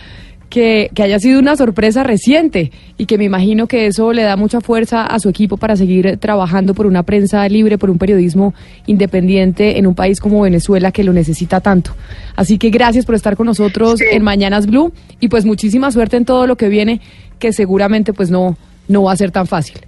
que, 0.55 0.89
haya 1.03 1.19
sido 1.19 1.37
una 1.37 1.57
sorpresa 1.57 2.03
reciente 2.03 2.71
y 2.97 3.07
que 3.07 3.17
me 3.17 3.25
imagino 3.25 3.67
que 3.67 3.87
eso 3.87 4.13
le 4.13 4.23
da 4.23 4.37
mucha 4.37 4.61
fuerza 4.61 5.05
a 5.05 5.19
su 5.19 5.27
equipo 5.27 5.57
para 5.57 5.75
seguir 5.75 6.15
trabajando 6.15 6.73
por 6.73 6.85
una 6.85 7.03
prensa 7.03 7.45
libre, 7.49 7.77
por 7.77 7.89
un 7.89 7.97
periodismo 7.97 8.53
independiente 8.85 9.77
en 9.77 9.85
un 9.85 9.95
país 9.95 10.21
como 10.21 10.39
Venezuela 10.39 10.93
que 10.93 11.03
lo 11.03 11.11
necesita 11.11 11.59
tanto. 11.59 11.91
Así 12.37 12.57
que 12.57 12.69
gracias 12.69 13.05
por 13.05 13.15
estar 13.15 13.35
con 13.35 13.47
nosotros 13.47 13.99
en 13.99 14.23
Mañanas 14.23 14.65
Blue 14.65 14.93
y 15.19 15.27
pues 15.27 15.43
muchísima 15.43 15.91
suerte 15.91 16.15
en 16.15 16.23
todo 16.23 16.47
lo 16.47 16.55
que 16.55 16.69
viene, 16.69 17.01
que 17.37 17.51
seguramente 17.51 18.13
pues 18.13 18.31
no, 18.31 18.55
no 18.87 19.03
va 19.03 19.11
a 19.11 19.17
ser 19.17 19.31
tan 19.31 19.47
fácil. 19.47 19.79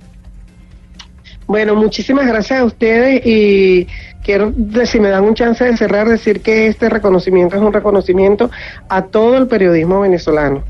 Bueno, 1.48 1.76
muchísimas 1.76 2.28
gracias 2.28 2.60
a 2.60 2.65
ustedes 2.65 3.26
y 3.26 3.88
quiero, 4.23 4.53
si 4.86 4.99
me 4.99 5.10
dan 5.10 5.23
un 5.23 5.34
chance 5.34 5.63
de 5.63 5.75
cerrar, 5.77 6.08
decir 6.08 6.41
que 6.41 6.67
este 6.67 6.89
reconocimiento 6.89 7.56
es 7.56 7.62
un 7.62 7.73
reconocimiento 7.73 8.49
a 8.89 9.03
todo 9.03 9.38
el 9.38 9.47
periodismo 9.47 10.01
venezolano. 10.01 10.63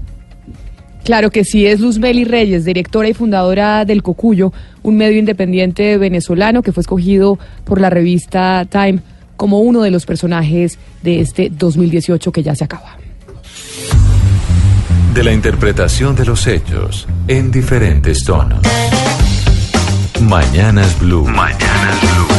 Claro 1.03 1.29
que 1.31 1.45
sí, 1.45 1.65
es 1.65 1.79
Luz 1.79 1.99
Meli 1.99 2.25
Reyes, 2.25 2.65
directora 2.65 3.07
y 3.07 3.13
fundadora 3.13 3.85
del 3.85 4.03
Cocuyo, 4.03 4.51
un 4.83 4.97
medio 4.97 5.17
independiente 5.17 5.97
venezolano 5.97 6.61
que 6.61 6.73
fue 6.73 6.81
escogido 6.81 7.39
por 7.63 7.79
la 7.79 7.89
revista 7.89 8.65
Time 8.69 8.99
como 9.37 9.61
uno 9.61 9.83
de 9.83 9.91
los 9.91 10.05
personajes 10.05 10.77
de 11.03 11.21
este 11.21 11.49
2018 11.49 12.31
que 12.31 12.43
ya 12.43 12.55
se 12.55 12.65
acaba. 12.65 12.97
De 15.13 15.23
la 15.23 15.31
interpretación 15.31 16.15
de 16.15 16.25
los 16.25 16.45
hechos 16.45 17.07
en 17.27 17.51
diferentes 17.51 18.23
tonos. 18.23 18.59
Mañanas 20.21 20.99
Blue. 20.99 21.25
Mañanas 21.25 22.01
Blue. 22.01 22.36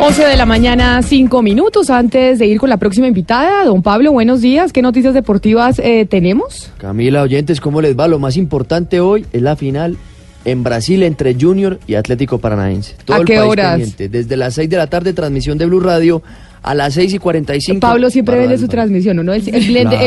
11 0.00 0.26
de 0.26 0.36
la 0.36 0.46
mañana, 0.46 1.02
5 1.02 1.42
minutos 1.42 1.90
antes 1.90 2.38
de 2.38 2.46
ir 2.46 2.60
con 2.60 2.70
la 2.70 2.76
próxima 2.76 3.08
invitada. 3.08 3.64
Don 3.64 3.82
Pablo, 3.82 4.12
buenos 4.12 4.40
días. 4.40 4.72
¿Qué 4.72 4.80
noticias 4.80 5.12
deportivas 5.12 5.80
eh, 5.80 6.06
tenemos? 6.08 6.70
Camila, 6.78 7.22
oyentes, 7.22 7.60
¿cómo 7.60 7.80
les 7.80 7.98
va? 7.98 8.06
Lo 8.06 8.20
más 8.20 8.36
importante 8.36 9.00
hoy 9.00 9.26
es 9.32 9.42
la 9.42 9.56
final 9.56 9.96
en 10.44 10.62
Brasil 10.62 11.02
entre 11.02 11.34
Junior 11.34 11.80
y 11.88 11.96
Atlético 11.96 12.38
Paranaense. 12.38 12.94
Todo 13.04 13.22
¿A 13.22 13.24
qué 13.24 13.40
horas? 13.40 13.96
Desde 13.98 14.36
las 14.36 14.54
6 14.54 14.70
de 14.70 14.76
la 14.76 14.86
tarde, 14.86 15.12
transmisión 15.14 15.58
de 15.58 15.66
Blue 15.66 15.80
Radio 15.80 16.22
a 16.62 16.74
las 16.74 16.94
6 16.94 17.14
y 17.14 17.18
45. 17.18 17.80
Pablo 17.80 18.10
siempre 18.10 18.36
vende 18.36 18.58
su 18.58 18.68
transmisión, 18.68 19.24
¿no? 19.24 19.32
Él, 19.32 19.42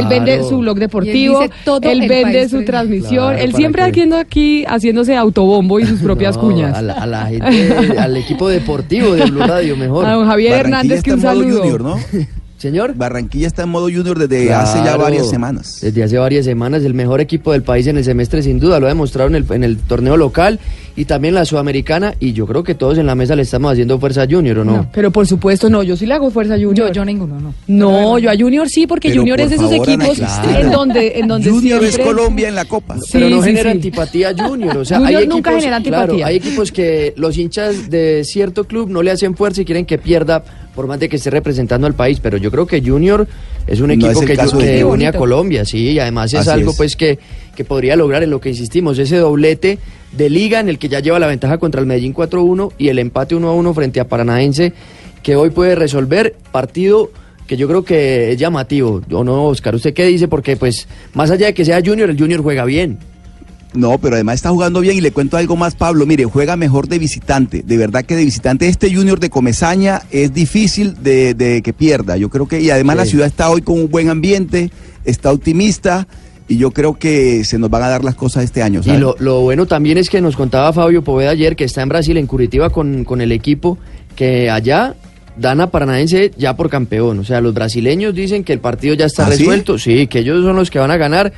vende, 0.08 0.44
su 0.44 0.60
blog 0.60 0.78
deportivo, 0.78 1.42
él, 1.82 2.08
vende 2.08 2.50
su 2.50 2.64
transmisión, 2.64 3.38
él 3.38 3.54
siempre 3.54 3.84
haciendo 3.84 4.18
aquí, 4.18 4.66
haciéndose 4.66 5.16
autobombo 5.16 5.80
y 5.80 5.86
sus 5.86 6.00
propias 6.04 6.38
cuñas. 6.38 6.78
A 6.78 6.82
la, 6.82 7.26
gente, 7.28 7.98
al 7.98 8.18
equipo 8.18 8.50
deportivo 8.50 9.14
de 9.14 9.26
Blue 9.26 9.44
Radio, 9.44 9.78
mejor. 9.78 10.06
A 10.06 10.14
don 10.14 10.28
Javier 10.28 10.54
Hernández, 10.54 11.04
que 11.04 11.14
un 11.14 11.22
saludo. 11.22 11.80
¿no? 11.80 11.98
Señor. 12.62 12.94
Barranquilla 12.96 13.48
está 13.48 13.64
en 13.64 13.70
modo 13.70 13.86
junior 13.86 14.20
desde 14.20 14.54
hace 14.54 14.84
ya 14.84 14.96
varias 14.96 15.28
semanas. 15.28 15.80
Desde 15.82 16.04
hace 16.04 16.20
varias 16.20 16.46
semanas, 16.46 16.84
el 16.84 16.94
mejor 16.94 17.20
equipo 17.20 17.54
del 17.54 17.64
país 17.64 17.88
en 17.88 17.98
el 17.98 18.04
semestre, 18.04 18.44
sin 18.44 18.60
duda, 18.60 18.80
lo 18.80 18.86
ha 18.86 18.90
demostrado 18.90 19.30
en 19.30 19.36
el, 19.36 19.46
en 19.50 19.64
el 19.64 19.78
torneo 19.78 20.16
local 20.16 20.60
y 20.96 21.06
también 21.06 21.34
la 21.34 21.44
sudamericana. 21.44 22.14
Y 22.20 22.34
yo 22.34 22.46
creo 22.46 22.64
que 22.64 22.76
todos 22.76 23.00
en 23.00 23.08
la 23.08 23.16
mesa 23.16 23.36
le 23.36 23.42
estamos 23.42 23.72
haciendo 23.72 23.98
fuerza 23.98 24.22
a 24.22 24.28
Junior, 24.30 24.60
¿o 24.60 24.64
no? 24.64 24.88
pero 24.94 25.10
por 25.10 25.26
supuesto, 25.26 25.72
no, 25.72 25.82
yo 25.82 25.98
sí 25.98 26.06
le 26.06 26.14
hago 26.14 26.30
fuerza 26.30 26.54
a 26.54 26.58
Junior. 26.58 26.76
Yo, 26.76 26.92
yo 26.92 27.04
ninguno, 27.04 27.40
no. 27.40 27.56
No, 27.66 28.20
yo 28.20 28.30
a 28.30 28.38
Junior 28.38 28.70
sí, 28.70 28.86
porque 28.86 29.12
Junior 29.12 29.42
es 29.42 29.50
de 29.50 29.56
esos 29.56 29.72
equipos 29.72 30.22
en 30.56 30.70
donde, 30.70 31.20
en 31.20 31.28
donde 31.28 31.50
Junior 31.50 31.84
es 31.84 31.98
Colombia 31.98 32.48
en 32.48 32.54
la 32.54 32.66
Copa. 32.66 32.96
pero 33.12 33.28
no 33.28 33.42
genera 33.42 33.72
antipatía 33.72 34.30
a 34.30 34.48
Junior. 34.48 34.78
O 34.78 34.86
sea, 34.86 35.00
Junior 35.00 35.22
hay 35.22 35.28
nunca 35.28 35.50
equipos, 35.50 35.64
genera 35.64 35.78
antipatía. 35.78 36.06
Claro, 36.06 36.26
hay 36.28 36.36
equipos 36.36 36.72
que 36.72 37.16
los 37.18 37.36
hinchas 37.40 37.90
de 37.90 38.24
cierto 38.24 38.66
club 38.66 38.88
no 38.88 39.02
le 39.02 39.10
hacen 39.10 39.36
fuerza 39.36 39.64
y 39.64 39.66
quieren 39.66 39.88
que 39.88 39.98
pierda 39.98 40.44
por 40.76 40.88
más 40.88 41.00
de 41.00 41.10
que 41.10 41.18
esté 41.18 41.30
representando 41.30 41.88
al 41.88 41.94
país, 41.94 42.20
pero 42.22 42.38
yo 42.38 42.52
creo 42.52 42.66
que 42.66 42.82
Junior 42.82 43.28
es 43.68 43.80
un 43.82 43.92
equipo 43.92 44.22
que, 44.22 44.36
que 44.36 44.84
une 44.84 45.08
a 45.08 45.14
Colombia, 45.14 45.66
sí, 45.66 45.92
y 45.92 46.00
además 46.00 46.34
es 46.34 46.48
algo 46.48 46.74
pues 46.76 46.96
que, 46.96 47.20
que 47.56 47.66
podría 47.66 47.96
lograr 47.96 48.24
en 48.24 48.30
lo 48.30 48.40
que 48.40 48.50
insistimos, 48.50 48.98
ese 49.00 49.18
doblete 49.18 49.80
de 50.12 50.30
liga 50.30 50.60
en 50.60 50.70
el 50.70 50.78
que 50.80 50.90
ya 50.90 51.00
lleva 51.00 51.20
la 51.20 51.28
ventaja 51.28 51.58
contra 51.58 51.82
el 51.82 51.88
Medellín 51.88 52.14
4-1 52.14 52.74
y 52.78 52.90
el 52.90 53.00
empate 53.00 53.36
1-1 53.36 53.74
frente 53.74 54.00
a 54.00 54.08
Paranaense 54.08 54.74
que 55.24 55.36
hoy 55.36 55.52
puede 55.52 55.76
resolver 55.76 56.36
partido 56.52 57.12
que 57.48 57.58
yo 57.58 57.68
creo 57.68 57.84
que 57.84 58.32
es 58.32 58.38
llamativo, 58.38 59.02
¿o 59.12 59.24
no, 59.26 59.48
Oscar? 59.48 59.76
¿Usted 59.76 59.94
qué 59.94 60.06
dice? 60.06 60.30
Porque 60.30 60.56
pues 60.56 60.88
más 61.14 61.32
allá 61.32 61.48
de 61.48 61.54
que 61.54 61.66
sea 61.66 61.82
Junior, 61.84 62.10
el 62.10 62.18
Junior 62.18 62.42
juega 62.42 62.64
bien. 62.64 62.98
No, 63.74 63.98
pero 63.98 64.16
además 64.16 64.36
está 64.36 64.50
jugando 64.50 64.82
bien 64.82 64.98
y 64.98 65.02
le 65.02 65.12
cuento 65.12 65.38
algo 65.38 65.56
más, 65.56 65.76
Pablo. 65.76 66.06
Mire, 66.06 66.26
juega 66.26 66.58
mejor 66.58 66.88
de 66.88 67.00
visitante. 67.00 67.64
De 67.66 67.78
verdad 67.78 68.04
que 68.04 68.16
de 68.16 68.26
visitante 68.26 68.68
este 68.68 68.94
Junior 68.94 69.20
de 69.20 69.30
Comezaña 69.30 70.02
es 70.12 70.34
difícil 70.34 71.02
de, 71.02 71.62
que 71.64 71.74
pierda. 71.74 72.18
Yo 72.18 72.30
creo 72.30 72.48
que, 72.48 72.60
y 72.60 72.70
además 72.70 72.98
la 72.98 73.06
ciudad 73.06 73.28
está 73.28 73.50
hoy 73.50 73.62
con 73.62 73.80
un 73.80 73.90
buen 73.90 74.10
ambiente. 74.10 74.72
está 75.06 75.32
optimista 75.32 76.08
y 76.48 76.58
yo 76.58 76.72
creo 76.72 77.00
que 77.00 77.46
se 77.46 77.58
nos 77.58 77.70
van 77.70 77.84
a 77.84 77.88
dar 77.88 78.04
las 78.04 78.16
cosas 78.16 78.44
este 78.44 78.62
año. 78.62 78.82
Y 78.84 78.98
lo, 78.98 79.42
bueno 79.42 79.66
también 79.68 79.98
es 79.98 80.10
que 80.10 80.20
nos 80.20 80.36
contaba 80.36 80.74
Fabio 80.74 81.02
Poveda 81.02 81.30
ayer 81.30 81.56
que 81.56 81.64
está 81.64 81.82
en 81.82 81.88
Brasil, 81.88 82.18
en 82.18 82.28
Curitiba, 82.28 82.72
con, 82.72 83.06
con 83.06 83.22
el 83.22 83.32
equipo, 83.32 83.78
que 84.18 84.50
allá 84.50 84.96
dan 85.38 85.62
a 85.62 85.72
Paranaense 85.72 86.32
ya 86.38 86.58
por 86.58 86.70
campeón. 86.70 87.20
O 87.20 87.24
sea, 87.24 87.40
los 87.40 87.54
brasileños 87.54 88.14
dicen 88.14 88.44
que 88.44 88.52
el 88.52 88.60
partido 88.60 88.96
ya 88.96 89.06
está 89.06 89.28
¿Ah, 89.28 89.30
resuelto, 89.30 89.78
sí? 89.78 90.08
que 90.08 90.20
ellos 90.20 90.44
son 90.44 90.56
los 90.58 90.70
que 90.70 90.80
van 90.80 90.92
a 90.92 90.98
ganar, 90.98 91.32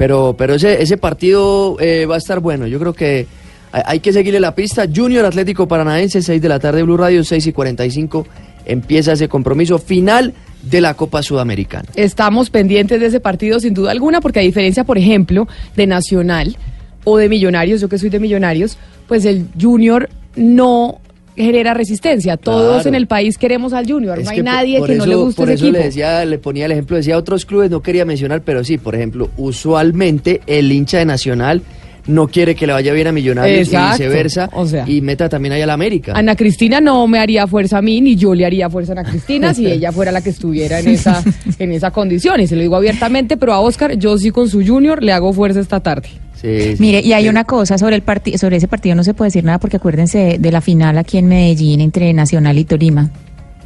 pero, 0.00 0.34
pero 0.34 0.54
ese, 0.54 0.80
ese 0.80 0.96
partido 0.96 1.76
eh, 1.78 2.06
va 2.06 2.14
a 2.14 2.18
estar 2.18 2.40
bueno. 2.40 2.66
Yo 2.66 2.78
creo 2.78 2.94
que 2.94 3.26
hay 3.70 4.00
que 4.00 4.14
seguirle 4.14 4.40
la 4.40 4.54
pista. 4.54 4.86
Junior 4.90 5.26
Atlético 5.26 5.68
Paranaense, 5.68 6.22
6 6.22 6.40
de 6.40 6.48
la 6.48 6.58
tarde, 6.58 6.82
Blue 6.84 6.96
Radio, 6.96 7.22
6 7.22 7.48
y 7.48 7.52
45. 7.52 8.26
Empieza 8.64 9.12
ese 9.12 9.28
compromiso 9.28 9.78
final 9.78 10.32
de 10.62 10.80
la 10.80 10.94
Copa 10.94 11.22
Sudamericana. 11.22 11.86
Estamos 11.96 12.48
pendientes 12.48 12.98
de 12.98 13.08
ese 13.08 13.20
partido 13.20 13.60
sin 13.60 13.74
duda 13.74 13.90
alguna, 13.90 14.22
porque 14.22 14.38
a 14.38 14.42
diferencia, 14.42 14.84
por 14.84 14.96
ejemplo, 14.96 15.46
de 15.76 15.86
Nacional 15.86 16.56
o 17.04 17.18
de 17.18 17.28
Millonarios, 17.28 17.82
yo 17.82 17.90
que 17.90 17.98
soy 17.98 18.08
de 18.08 18.20
Millonarios, 18.20 18.78
pues 19.06 19.26
el 19.26 19.48
Junior 19.60 20.08
no 20.34 20.98
genera 21.42 21.74
resistencia. 21.74 22.36
Todos 22.36 22.86
en 22.86 22.94
el 22.94 23.06
país 23.06 23.38
queremos 23.38 23.72
al 23.72 23.86
Junior. 23.86 24.22
no 24.22 24.30
hay 24.30 24.42
nadie 24.42 24.82
que 24.82 24.94
no 24.94 25.06
le 25.06 25.14
guste 25.14 25.42
por 25.42 25.50
ese 25.50 25.66
eso 25.66 25.72
le 25.72 25.84
decía, 25.84 26.24
le 26.24 26.38
ponía 26.38 26.66
el 26.66 26.72
ejemplo, 26.72 26.96
decía 26.96 27.16
otros 27.16 27.44
clubes, 27.44 27.70
no 27.70 27.82
quería 27.82 28.04
mencionar, 28.04 28.42
pero 28.42 28.64
sí, 28.64 28.78
por 28.78 28.94
ejemplo, 28.94 29.30
usualmente 29.36 30.40
el 30.46 30.70
hincha 30.72 30.98
de 30.98 31.04
Nacional 31.04 31.62
no 32.06 32.28
quiere 32.28 32.54
que 32.54 32.66
le 32.66 32.72
vaya 32.72 32.92
bien 32.92 33.06
a 33.06 33.12
Millonarios 33.12 33.72
y 33.72 33.76
viceversa. 33.76 34.48
y 34.86 35.00
meta 35.00 35.28
también 35.28 35.52
ahí 35.52 35.62
a 35.62 35.66
la 35.66 35.74
América. 35.74 36.12
Ana 36.16 36.36
Cristina 36.36 36.80
no 36.80 37.06
me 37.06 37.18
haría 37.18 37.46
fuerza 37.46 37.78
a 37.78 37.82
mí, 37.82 38.00
ni 38.00 38.16
yo 38.16 38.34
le 38.34 38.44
haría 38.44 38.68
fuerza 38.68 38.92
a 38.92 39.00
Ana 39.00 39.10
Cristina 39.10 39.54
si 39.54 39.66
ella 39.70 39.92
fuera 39.92 40.12
la 40.12 40.20
que 40.20 40.30
estuviera 40.30 40.80
en 40.80 40.88
esa, 40.88 41.22
en 41.58 41.72
esa 41.72 41.90
condición. 41.90 42.40
Y 42.40 42.46
se 42.46 42.56
lo 42.56 42.62
digo 42.62 42.76
abiertamente, 42.76 43.36
pero 43.36 43.52
a 43.52 43.60
Oscar, 43.60 43.96
yo 43.96 44.18
sí 44.18 44.30
con 44.30 44.48
su 44.48 44.64
junior 44.64 45.02
le 45.02 45.12
hago 45.12 45.32
fuerza 45.32 45.60
esta 45.60 45.80
tarde. 45.80 46.08
Mire, 46.42 47.00
y 47.00 47.12
hay 47.12 47.28
una 47.28 47.44
cosa 47.44 47.78
sobre 47.78 47.96
el 47.96 48.02
partido, 48.02 48.38
sobre 48.38 48.56
ese 48.56 48.68
partido 48.68 48.94
no 48.94 49.04
se 49.04 49.14
puede 49.14 49.28
decir 49.28 49.44
nada 49.44 49.58
porque 49.58 49.76
acuérdense 49.76 50.36
de 50.38 50.52
la 50.52 50.60
final 50.60 50.98
aquí 50.98 51.18
en 51.18 51.26
Medellín 51.26 51.80
entre 51.80 52.12
Nacional 52.12 52.58
y 52.58 52.64
Tolima. 52.64 53.10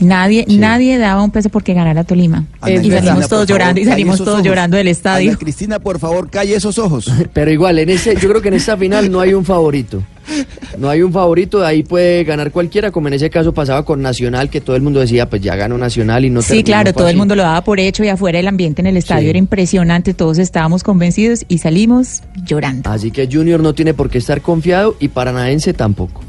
Nadie, 0.01 0.45
nadie 0.49 0.99
daba 0.99 1.23
un 1.23 1.31
peso 1.31 1.49
porque 1.49 1.75
ganara 1.75 2.05
Tolima. 2.05 2.45
y 2.67 2.91
salimos 2.91 3.29
todos 3.29 3.47
llorando 3.47 3.81
y 3.81 3.85
salimos 3.85 4.19
todos 4.19 4.43
llorando 4.43 4.77
del 4.77 4.89
estadio. 4.89 5.39
Cristina, 5.39 5.79
por 5.79 5.99
favor, 5.99 6.31
calle 6.31 6.55
esos 6.55 6.79
ojos. 6.79 7.11
Pero 7.33 7.51
igual, 7.51 7.79
en 7.79 7.91
ese, 7.91 8.15
yo 8.17 8.29
creo 8.29 8.43
que 8.43 8.49
en 8.49 8.55
esta 8.55 8.77
final 8.77 9.11
no 9.11 9.21
hay 9.21 9.35
un 9.35 9.45
favorito. 9.45 10.03
No 10.79 10.89
hay 10.89 11.03
un 11.03 11.13
favorito, 11.13 11.65
ahí 11.65 11.83
puede 11.83 12.25
ganar 12.25 12.51
cualquiera, 12.51 12.91
como 12.91 13.09
en 13.09 13.15
ese 13.15 13.29
caso 13.31 13.53
pasaba 13.53 13.85
con 13.85 14.01
Nacional, 14.01 14.49
que 14.49 14.61
todo 14.61 14.75
el 14.75 14.83
mundo 14.83 15.01
decía, 15.01 15.29
pues 15.29 15.43
ya 15.43 15.55
ganó 15.55 15.77
Nacional 15.77 16.25
y 16.25 16.31
no 16.31 16.43
Sí, 16.43 16.65
claro, 16.65 16.93
todo 16.93 17.09
el 17.09 17.17
mundo 17.17 17.37
lo 17.37 17.43
daba 17.43 17.63
por 17.63 17.79
hecho 17.79 18.05
y 18.05 18.09
afuera 18.09 18.39
el 18.39 18.49
ambiente 18.49 18.81
en 18.81 18.87
el 18.87 18.97
estadio 18.97 19.31
era 19.31 19.39
impresionante, 19.39 20.15
todos 20.15 20.39
estábamos 20.39 20.83
convencidos 20.83 21.45
y 21.49 21.59
salimos 21.59 22.23
llorando. 22.45 22.91
Así 22.91 23.11
que 23.11 23.29
Junior 23.31 23.61
no 23.61 23.75
tiene 23.75 23.95
por 23.95 24.09
qué 24.11 24.19
estar 24.19 24.41
confiado 24.41 24.97
y 24.99 25.09
Paranaense 25.09 25.75
tampoco. 25.75 26.23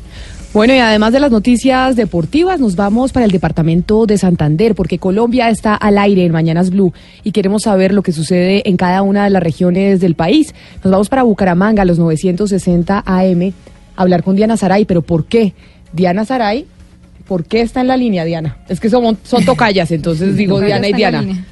Bueno, 0.55 0.73
y 0.73 0.77
además 0.77 1.11
de 1.11 1.19
las 1.19 1.31
noticias 1.31 1.97
deportivas, 1.97 2.61
nos 2.61 2.77
vamos 2.77 3.11
para 3.11 3.25
el 3.25 3.31
departamento 3.33 4.05
de 4.05 4.17
Santander, 4.17 4.73
porque 4.73 4.99
Colombia 4.99 5.49
está 5.49 5.75
al 5.75 5.97
aire 5.97 6.23
en 6.23 6.31
Mañanas 6.31 6.69
Blue 6.69 6.93
y 7.25 7.33
queremos 7.33 7.63
saber 7.63 7.93
lo 7.93 8.01
que 8.03 8.13
sucede 8.13 8.63
en 8.69 8.77
cada 8.77 9.01
una 9.01 9.25
de 9.25 9.31
las 9.31 9.43
regiones 9.43 9.99
del 9.99 10.15
país. 10.15 10.55
Nos 10.81 10.91
vamos 10.93 11.09
para 11.09 11.23
Bucaramanga, 11.23 11.81
a 11.81 11.85
los 11.85 11.99
960 11.99 13.03
AM, 13.05 13.51
a 13.97 14.01
hablar 14.01 14.23
con 14.23 14.37
Diana 14.37 14.55
Saray, 14.55 14.85
pero 14.85 15.01
¿por 15.01 15.25
qué? 15.25 15.53
Diana 15.91 16.23
Saray, 16.23 16.65
¿por 17.27 17.43
qué 17.43 17.59
está 17.59 17.81
en 17.81 17.87
la 17.87 17.97
línea, 17.97 18.23
Diana? 18.23 18.59
Es 18.69 18.79
que 18.79 18.89
son, 18.89 19.17
son 19.23 19.43
tocallas, 19.43 19.91
entonces 19.91 20.37
digo 20.37 20.61
Diana 20.61 20.87
y 20.87 20.93
Diana. 20.93 21.45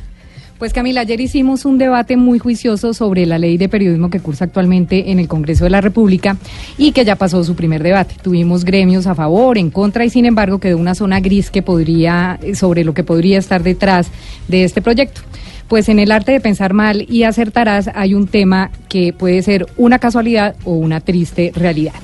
Pues 0.64 0.72
Camila, 0.72 1.02
ayer 1.02 1.20
hicimos 1.20 1.66
un 1.66 1.78
debate 1.78 2.16
muy 2.16 2.40
juicioso 2.40 2.94
sobre 2.94 3.26
la 3.26 3.38
ley 3.38 3.58
de 3.58 3.68
periodismo 3.68 4.10
que 4.10 4.22
cursa 4.22 4.46
actualmente 4.46 5.12
en 5.12 5.20
el 5.20 5.28
Congreso 5.28 5.66
de 5.66 5.70
la 5.70 5.82
República 5.82 6.38
y 6.78 6.94
que 6.94 7.04
ya 7.04 7.18
pasó 7.18 7.44
su 7.44 7.54
primer 7.54 7.84
debate. 7.84 8.16
Tuvimos 8.24 8.64
gremios 8.64 9.06
a 9.06 9.14
favor, 9.14 9.58
en 9.58 9.70
contra 9.72 10.06
y 10.06 10.10
sin 10.10 10.24
embargo 10.24 10.60
quedó 10.60 10.78
una 10.78 10.96
zona 10.96 11.20
gris 11.20 11.52
que 11.52 11.64
podría, 11.64 12.40
sobre 12.54 12.86
lo 12.86 12.94
que 12.94 13.04
podría 13.04 13.40
estar 13.40 13.62
detrás 13.62 14.08
de 14.48 14.64
este 14.64 14.82
proyecto. 14.82 15.20
Pues 15.68 15.90
en 15.90 16.00
el 16.00 16.14
arte 16.14 16.32
de 16.32 16.40
pensar 16.40 16.72
mal 16.72 17.06
y 17.10 17.24
acertarás 17.24 17.90
hay 17.94 18.14
un 18.14 18.28
tema 18.28 18.72
que 18.88 19.12
puede 19.12 19.42
ser 19.42 19.66
una 19.76 20.00
casualidad 20.00 20.56
o 20.64 20.76
una 20.76 21.02
triste 21.02 21.52
realidad. 21.54 21.96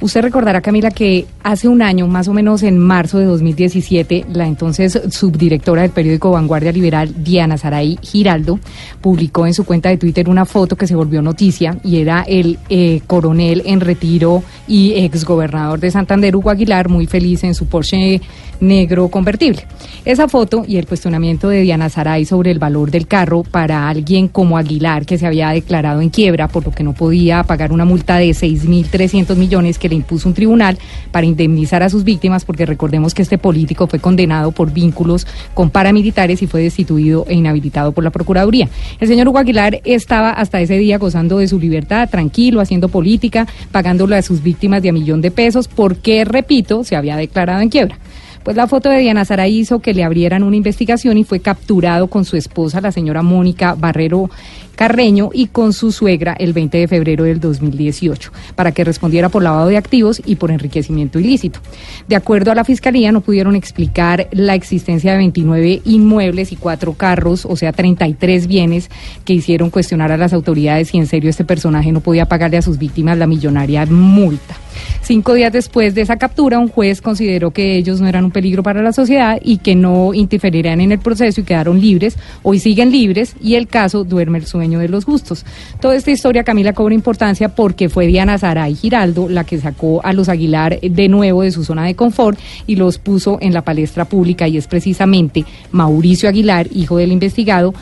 Usted 0.00 0.22
recordará, 0.22 0.62
Camila, 0.62 0.90
que 0.90 1.26
hace 1.42 1.68
un 1.68 1.82
año, 1.82 2.06
más 2.06 2.28
o 2.28 2.32
menos 2.32 2.62
en 2.62 2.78
marzo 2.78 3.18
de 3.18 3.24
2017, 3.26 4.26
la 4.32 4.46
entonces 4.46 5.00
subdirectora 5.10 5.82
del 5.82 5.90
periódico 5.90 6.30
Vanguardia 6.30 6.72
Liberal, 6.72 7.12
Diana 7.22 7.58
Saray 7.58 7.98
Giraldo, 8.02 8.58
publicó 9.00 9.46
en 9.46 9.54
su 9.54 9.64
cuenta 9.64 9.88
de 9.88 9.98
Twitter 9.98 10.28
una 10.28 10.44
foto 10.44 10.76
que 10.76 10.86
se 10.86 10.94
volvió 10.94 11.22
noticia 11.22 11.76
y 11.84 11.98
era 11.98 12.22
el 12.26 12.58
eh, 12.68 13.00
coronel 13.06 13.62
en 13.66 13.80
retiro 13.80 14.42
y 14.66 14.94
exgobernador 14.94 15.80
de 15.80 15.90
Santander, 15.90 16.36
Hugo 16.36 16.50
Aguilar, 16.50 16.88
muy 16.88 17.06
feliz 17.06 17.44
en 17.44 17.54
su 17.54 17.66
Porsche 17.66 18.20
negro 18.62 19.08
convertible. 19.08 19.66
Esa 20.04 20.28
foto 20.28 20.64
y 20.66 20.76
el 20.76 20.86
cuestionamiento 20.86 21.48
de 21.48 21.60
Diana 21.60 21.88
Saray 21.88 22.24
sobre 22.24 22.50
el 22.50 22.58
valor 22.58 22.90
del 22.90 23.06
carro 23.06 23.42
para 23.42 23.88
alguien 23.88 24.28
como 24.28 24.56
Aguilar, 24.56 25.04
que 25.04 25.18
se 25.18 25.26
había 25.26 25.50
declarado 25.50 26.00
en 26.00 26.10
quiebra 26.10 26.48
por 26.48 26.64
lo 26.64 26.70
que 26.70 26.84
no 26.84 26.92
podía 26.92 27.42
pagar 27.42 27.72
una 27.72 27.84
multa 27.84 28.16
de 28.16 28.30
6.300 28.30 29.36
millones 29.36 29.78
que 29.78 29.88
le 29.88 29.96
impuso 29.96 30.28
un 30.28 30.34
tribunal 30.34 30.78
para 31.10 31.26
indemnizar 31.32 31.82
a 31.82 31.90
sus 31.90 32.04
víctimas, 32.04 32.44
porque 32.44 32.66
recordemos 32.66 33.14
que 33.14 33.22
este 33.22 33.38
político 33.38 33.86
fue 33.86 33.98
condenado 33.98 34.52
por 34.52 34.72
vínculos 34.72 35.26
con 35.54 35.70
paramilitares 35.70 36.42
y 36.42 36.46
fue 36.46 36.62
destituido 36.62 37.24
e 37.28 37.34
inhabilitado 37.34 37.92
por 37.92 38.04
la 38.04 38.10
Procuraduría. 38.10 38.68
El 39.00 39.08
señor 39.08 39.28
Hugo 39.28 39.38
Aguilar 39.38 39.80
estaba 39.84 40.30
hasta 40.30 40.60
ese 40.60 40.78
día 40.78 40.98
gozando 40.98 41.38
de 41.38 41.48
su 41.48 41.58
libertad, 41.58 42.08
tranquilo, 42.08 42.60
haciendo 42.60 42.88
política, 42.88 43.46
pagándole 43.70 44.16
a 44.16 44.22
sus 44.22 44.42
víctimas 44.42 44.82
de 44.82 44.90
a 44.90 44.92
millón 44.92 45.20
de 45.20 45.30
pesos, 45.30 45.68
porque, 45.68 46.24
repito, 46.24 46.84
se 46.84 46.96
había 46.96 47.16
declarado 47.16 47.60
en 47.60 47.68
quiebra. 47.68 47.98
Pues 48.44 48.56
la 48.56 48.66
foto 48.66 48.88
de 48.88 48.98
Diana 48.98 49.24
Sara 49.24 49.46
hizo 49.46 49.78
que 49.78 49.94
le 49.94 50.02
abrieran 50.02 50.42
una 50.42 50.56
investigación 50.56 51.16
y 51.16 51.24
fue 51.24 51.40
capturado 51.40 52.08
con 52.08 52.24
su 52.24 52.36
esposa, 52.36 52.80
la 52.80 52.90
señora 52.90 53.22
Mónica 53.22 53.74
Barrero 53.78 54.30
Carreño 54.74 55.30
y 55.32 55.46
con 55.46 55.72
su 55.72 55.92
suegra 55.92 56.34
el 56.38 56.52
20 56.52 56.78
de 56.78 56.88
febrero 56.88 57.24
del 57.24 57.38
2018 57.38 58.32
para 58.56 58.72
que 58.72 58.82
respondiera 58.82 59.28
por 59.28 59.42
lavado 59.42 59.68
de 59.68 59.76
activos 59.76 60.20
y 60.24 60.36
por 60.36 60.50
enriquecimiento 60.50 61.20
ilícito. 61.20 61.60
De 62.08 62.16
acuerdo 62.16 62.50
a 62.50 62.56
la 62.56 62.64
Fiscalía, 62.64 63.12
no 63.12 63.20
pudieron 63.20 63.54
explicar 63.54 64.26
la 64.32 64.56
existencia 64.56 65.12
de 65.12 65.18
29 65.18 65.82
inmuebles 65.84 66.50
y 66.50 66.56
cuatro 66.56 66.94
carros, 66.94 67.46
o 67.46 67.54
sea, 67.54 67.72
33 67.72 68.48
bienes 68.48 68.90
que 69.24 69.34
hicieron 69.34 69.70
cuestionar 69.70 70.10
a 70.10 70.16
las 70.16 70.32
autoridades 70.32 70.88
si 70.88 70.98
en 70.98 71.06
serio 71.06 71.30
este 71.30 71.44
personaje 71.44 71.92
no 71.92 72.00
podía 72.00 72.26
pagarle 72.26 72.56
a 72.56 72.62
sus 72.62 72.78
víctimas 72.78 73.18
la 73.18 73.28
millonaria 73.28 73.86
multa. 73.86 74.56
Cinco 75.02 75.34
días 75.34 75.52
después 75.52 75.94
de 75.94 76.00
esa 76.00 76.16
captura, 76.16 76.58
un 76.58 76.68
juez 76.68 77.00
consideró 77.00 77.52
que 77.52 77.76
ellos 77.76 78.00
no 78.00 78.08
eran 78.08 78.24
un 78.24 78.31
peligro 78.32 78.62
para 78.62 78.82
la 78.82 78.92
sociedad 78.92 79.38
y 79.42 79.58
que 79.58 79.74
no 79.74 80.14
interferirían 80.14 80.80
en 80.80 80.92
el 80.92 80.98
proceso 80.98 81.40
y 81.40 81.44
quedaron 81.44 81.80
libres. 81.80 82.16
Hoy 82.42 82.58
siguen 82.58 82.90
libres 82.90 83.36
y 83.40 83.54
el 83.54 83.68
caso 83.68 84.04
duerme 84.04 84.38
el 84.38 84.46
sueño 84.46 84.78
de 84.78 84.88
los 84.88 85.04
justos. 85.04 85.44
Toda 85.80 85.94
esta 85.94 86.10
historia, 86.10 86.44
Camila, 86.44 86.72
cobra 86.72 86.94
importancia 86.94 87.50
porque 87.50 87.88
fue 87.88 88.06
Diana 88.06 88.38
y 88.68 88.74
Giraldo 88.74 89.28
la 89.28 89.44
que 89.44 89.58
sacó 89.58 90.04
a 90.04 90.12
los 90.12 90.28
Aguilar 90.28 90.80
de 90.80 91.08
nuevo 91.08 91.42
de 91.42 91.52
su 91.52 91.64
zona 91.64 91.84
de 91.84 91.94
confort 91.94 92.38
y 92.66 92.76
los 92.76 92.98
puso 92.98 93.38
en 93.40 93.52
la 93.52 93.62
palestra 93.62 94.04
pública 94.04 94.48
y 94.48 94.56
es 94.56 94.66
precisamente 94.66 95.44
Mauricio 95.70 96.28
Aguilar, 96.28 96.66
hijo 96.72 96.96
del 96.96 97.12
investigado, 97.12 97.74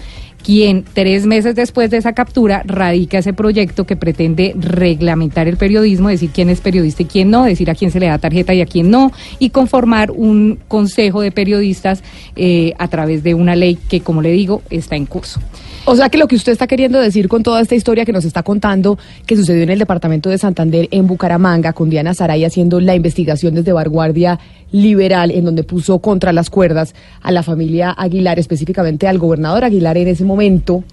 quien 0.45 0.85
tres 0.93 1.27
meses 1.27 1.55
después 1.55 1.91
de 1.91 1.99
esa 1.99 2.13
captura 2.13 2.63
radica 2.65 3.19
ese 3.19 3.33
proyecto 3.33 3.85
que 3.87 3.97
pretende 3.97 4.55
reglamentar 4.59 5.49
el 5.49 5.57
periodismo, 5.57 6.09
decir 6.09 6.31
quién 6.33 6.51
es 6.51 6.61
periodista 6.61 7.03
y 7.03 7.07
quién 7.07 7.31
no, 7.31 7.45
decir 7.45 7.71
a 7.71 7.75
quién 7.75 7.91
se 7.91 8.01
le 8.01 8.07
da 8.07 8.19
tarjeta 8.19 8.55
y 8.55 8.61
a 8.61 8.67
quién 8.67 8.91
no, 8.91 9.13
y 9.39 9.51
conformar 9.51 10.11
un 10.11 10.59
consejo 10.69 11.21
de 11.21 11.33
periodistas 11.33 12.03
eh, 12.37 12.73
a 12.79 12.89
través 12.89 13.23
de 13.23 13.35
una 13.35 13.57
ley 13.57 13.77
que, 13.89 14.01
como 14.01 14.23
le 14.23 14.33
digo, 14.33 14.63
está 14.71 14.97
en 14.97 15.07
curso. 15.07 15.41
O 15.87 15.97
sea 15.97 16.11
que 16.11 16.19
lo 16.19 16.29
que 16.29 16.37
usted 16.37 16.53
está 16.53 16.67
queriendo 16.67 17.01
decir 17.01 17.27
con 17.29 17.43
toda 17.43 17.61
esta 17.61 17.75
historia 17.75 18.05
que 18.05 18.13
nos 18.13 18.25
está 18.25 18.43
contando, 18.43 18.99
que 19.27 19.35
sucedió 19.35 19.63
en 19.63 19.71
el 19.71 19.79
departamento 19.79 20.29
de 20.29 20.37
Santander, 20.37 20.89
en 20.91 21.07
Bucaramanga, 21.07 21.73
con 21.73 21.89
Diana 21.89 22.13
Saray 22.13 22.45
haciendo 22.45 22.81
la 22.81 22.95
investigación 22.95 23.55
desde 23.55 23.73
vanguardia 23.73 24.39
liberal, 24.73 25.31
en 25.31 25.47
donde 25.47 25.65
puso 25.65 25.99
contra 25.99 26.33
las 26.33 26.51
cuerdas 26.51 26.95
a 27.23 27.33
la 27.33 27.43
familia 27.43 27.91
Aguilar, 27.91 28.39
específicamente 28.39 29.09
al 29.09 29.19
gobernador 29.19 29.65
Aguilar 29.65 29.97
en 29.97 30.09
ese 30.09 30.25
momento, 30.25 30.85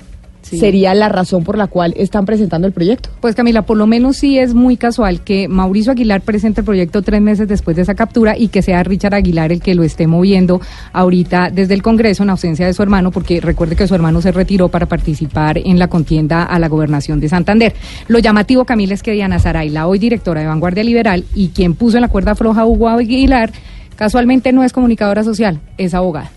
sería 0.50 0.94
la 0.94 1.10
razón 1.10 1.44
por 1.44 1.58
la 1.58 1.68
cual 1.68 1.94
están 1.98 2.26
presentando 2.26 2.68
el 2.68 2.74
proyecto. 2.74 3.10
Pues 3.22 3.36
Camila, 3.36 3.64
por 3.64 3.78
lo 3.78 3.88
menos 3.88 4.18
sí 4.18 4.38
es 4.38 4.54
muy 4.54 4.78
casual 4.78 5.22
que 5.22 5.48
Mauricio 5.48 5.92
Aguilar 5.92 6.22
presente 6.22 6.62
el 6.62 6.66
proyecto 6.66 7.02
tres 7.02 7.22
meses 7.22 7.48
después 7.48 7.76
de 7.76 7.84
esa 7.84 7.96
captura 7.96 8.38
y 8.38 8.48
que 8.48 8.62
sea 8.62 8.84
Richard 8.84 9.16
Aguilar 9.16 9.52
el 9.52 9.62
que 9.62 9.76
lo 9.76 9.84
esté 9.84 10.08
moviendo 10.08 10.62
ahorita 10.94 11.50
desde 11.52 11.74
el 11.74 11.82
Congreso 11.82 12.24
en 12.24 12.30
ausencia 12.30 12.66
de 12.66 12.74
su 12.74 12.84
hermano, 12.84 13.12
porque 13.12 13.42
recuerde 13.42 13.76
que 13.76 13.88
su 13.88 13.96
hermano 13.96 14.22
se 14.22 14.32
retiró 14.32 14.70
para 14.70 14.86
participar 14.86 15.58
en 15.58 15.80
la 15.80 15.88
contienda 15.88 16.44
a 16.44 16.60
la 16.60 16.68
gobernación 16.68 17.20
de 17.20 17.30
Santander. 17.30 17.74
Lo 18.08 18.20
llamativo, 18.20 18.66
Camila, 18.66 18.94
es 18.94 19.04
que 19.04 19.12
Diana 19.12 19.40
Saray, 19.40 19.70
la 19.70 19.88
hoy 19.88 20.00
directora 20.00 20.42
de 20.42 20.48
Vanguardia 20.48 20.84
Liberal 20.84 21.26
y 21.36 21.50
quien 21.50 21.76
puso 21.76 21.98
en 21.98 22.02
la 22.02 22.10
cuerda 22.10 22.36
floja 22.36 22.62
a 22.62 22.66
Hugo 22.66 22.90
Aguilar, 22.90 23.52
casualmente 23.96 24.52
no 24.52 24.64
es 24.64 24.74
comunicadora 24.74 25.24
social, 25.24 25.60
es 25.78 25.94
abogada. 25.94 26.32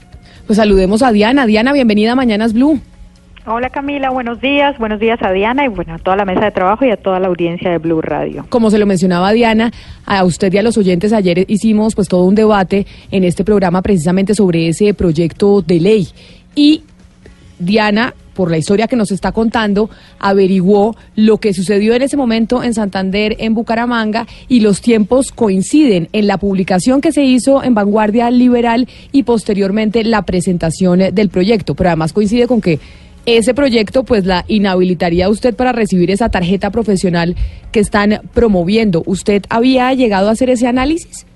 Pues 0.47 0.57
saludemos 0.57 1.03
a 1.03 1.13
Diana. 1.13 1.47
Diana, 1.47 1.73
bienvenida 1.73 2.13
a 2.13 2.17
Mañanas 2.17 2.53
Blue. 2.53 2.81
Hola 3.47 3.71
Camila, 3.71 4.11
buenos 4.11 4.39
días, 4.43 4.77
buenos 4.79 5.01
días 5.01 5.19
a 5.23 5.33
Diana 5.33 5.65
y 5.65 5.69
bueno, 5.69 5.95
a 5.95 5.99
toda 5.99 6.15
la 6.15 6.27
mesa 6.27 6.45
de 6.45 6.51
trabajo 6.51 6.85
y 6.85 6.91
a 6.91 6.99
toda 6.99 7.19
la 7.19 7.29
audiencia 7.29 7.71
de 7.71 7.79
Blue 7.79 8.03
Radio. 8.03 8.45
Como 8.51 8.71
se 8.71 8.79
lo 8.79 8.85
mencionaba 8.85 9.33
Diana, 9.33 9.73
a 10.05 10.25
usted 10.25 10.53
y 10.53 10.59
a 10.59 10.63
los 10.63 10.77
oyentes 10.77 11.15
ayer 11.15 11.47
hicimos 11.49 11.95
pues 11.95 12.07
todo 12.07 12.25
un 12.25 12.35
debate 12.35 12.87
en 13.11 13.25
este 13.25 13.43
programa 13.43 13.81
precisamente 13.81 14.35
sobre 14.35 14.69
ese 14.69 14.93
proyecto 14.93 15.63
de 15.63 15.81
ley 15.81 16.09
y 16.55 16.83
Diana 17.59 18.13
por 18.35 18.51
la 18.51 18.59
historia 18.59 18.89
que 18.89 18.97
nos 18.97 19.11
está 19.11 19.33
contando, 19.33 19.91
averiguó 20.19 20.97
lo 21.15 21.39
que 21.39 21.53
sucedió 21.53 21.95
en 21.95 22.03
ese 22.03 22.17
momento 22.17 22.63
en 22.63 22.73
Santander, 22.73 23.37
en 23.39 23.53
Bucaramanga, 23.53 24.27
y 24.49 24.61
los 24.61 24.81
tiempos 24.81 25.31
coinciden 25.31 26.09
en 26.13 26.27
la 26.27 26.39
publicación 26.39 27.03
que 27.03 27.13
se 27.13 27.23
hizo 27.23 27.63
en 27.63 27.75
Vanguardia 27.75 28.31
Liberal 28.31 28.89
y 29.13 29.25
posteriormente 29.25 30.05
la 30.05 30.23
presentación 30.23 31.01
del 31.13 31.29
proyecto. 31.29 31.75
Pero 31.75 31.91
además 31.91 32.15
coincide 32.15 32.47
con 32.47 32.63
que 32.63 32.79
ese 33.27 33.55
proyecto 33.55 34.05
pues 34.05 34.27
la 34.27 34.45
inhabilitaría 34.49 35.29
usted 35.29 35.55
para 35.55 35.73
recibir 35.73 36.11
esa 36.11 36.29
tarjeta 36.29 36.71
profesional 36.71 37.37
que 37.73 37.81
están 37.81 38.21
promoviendo. 38.35 39.03
¿Usted 39.07 39.43
había 39.49 39.93
llegado 39.95 40.29
a 40.29 40.33
hacer 40.33 40.51
ese 40.51 40.67
análisis? 40.67 41.27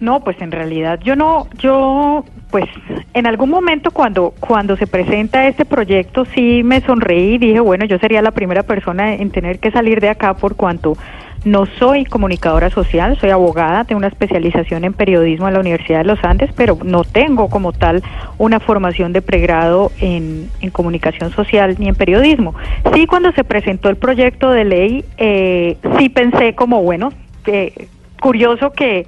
No, 0.00 0.24
pues 0.24 0.40
en 0.40 0.50
realidad 0.50 0.98
yo 1.04 1.14
no, 1.14 1.46
yo 1.58 2.24
pues 2.50 2.64
en 3.12 3.26
algún 3.26 3.50
momento 3.50 3.90
cuando 3.90 4.32
cuando 4.40 4.76
se 4.76 4.86
presenta 4.86 5.46
este 5.46 5.66
proyecto 5.66 6.24
sí 6.24 6.62
me 6.64 6.80
sonreí 6.80 7.34
y 7.34 7.38
dije, 7.38 7.60
bueno, 7.60 7.84
yo 7.84 7.98
sería 7.98 8.22
la 8.22 8.30
primera 8.30 8.62
persona 8.62 9.14
en 9.14 9.30
tener 9.30 9.58
que 9.58 9.70
salir 9.70 10.00
de 10.00 10.08
acá 10.08 10.34
por 10.34 10.56
cuanto 10.56 10.96
no 11.44 11.66
soy 11.78 12.04
comunicadora 12.04 12.70
social, 12.70 13.18
soy 13.18 13.30
abogada, 13.30 13.84
tengo 13.84 13.98
una 13.98 14.08
especialización 14.08 14.84
en 14.84 14.92
periodismo 14.92 15.48
en 15.48 15.54
la 15.54 15.60
Universidad 15.60 15.98
de 15.98 16.04
los 16.04 16.22
Andes, 16.22 16.50
pero 16.54 16.78
no 16.84 17.04
tengo 17.04 17.48
como 17.48 17.72
tal 17.72 18.02
una 18.38 18.60
formación 18.60 19.12
de 19.12 19.22
pregrado 19.22 19.90
en, 20.00 20.50
comunicación 20.72 21.30
social 21.32 21.76
ni 21.78 21.88
en 21.88 21.94
periodismo. 21.94 22.54
Sí, 22.94 23.06
cuando 23.06 23.32
se 23.32 23.44
presentó 23.44 23.88
el 23.88 23.96
proyecto 23.96 24.50
de 24.50 24.64
ley, 24.64 25.04
eh, 25.16 25.78
sí 25.98 26.08
pensé 26.10 26.54
como, 26.54 26.82
bueno, 26.82 27.10
eh, 27.46 27.88
curioso 28.20 28.72
que 28.72 29.06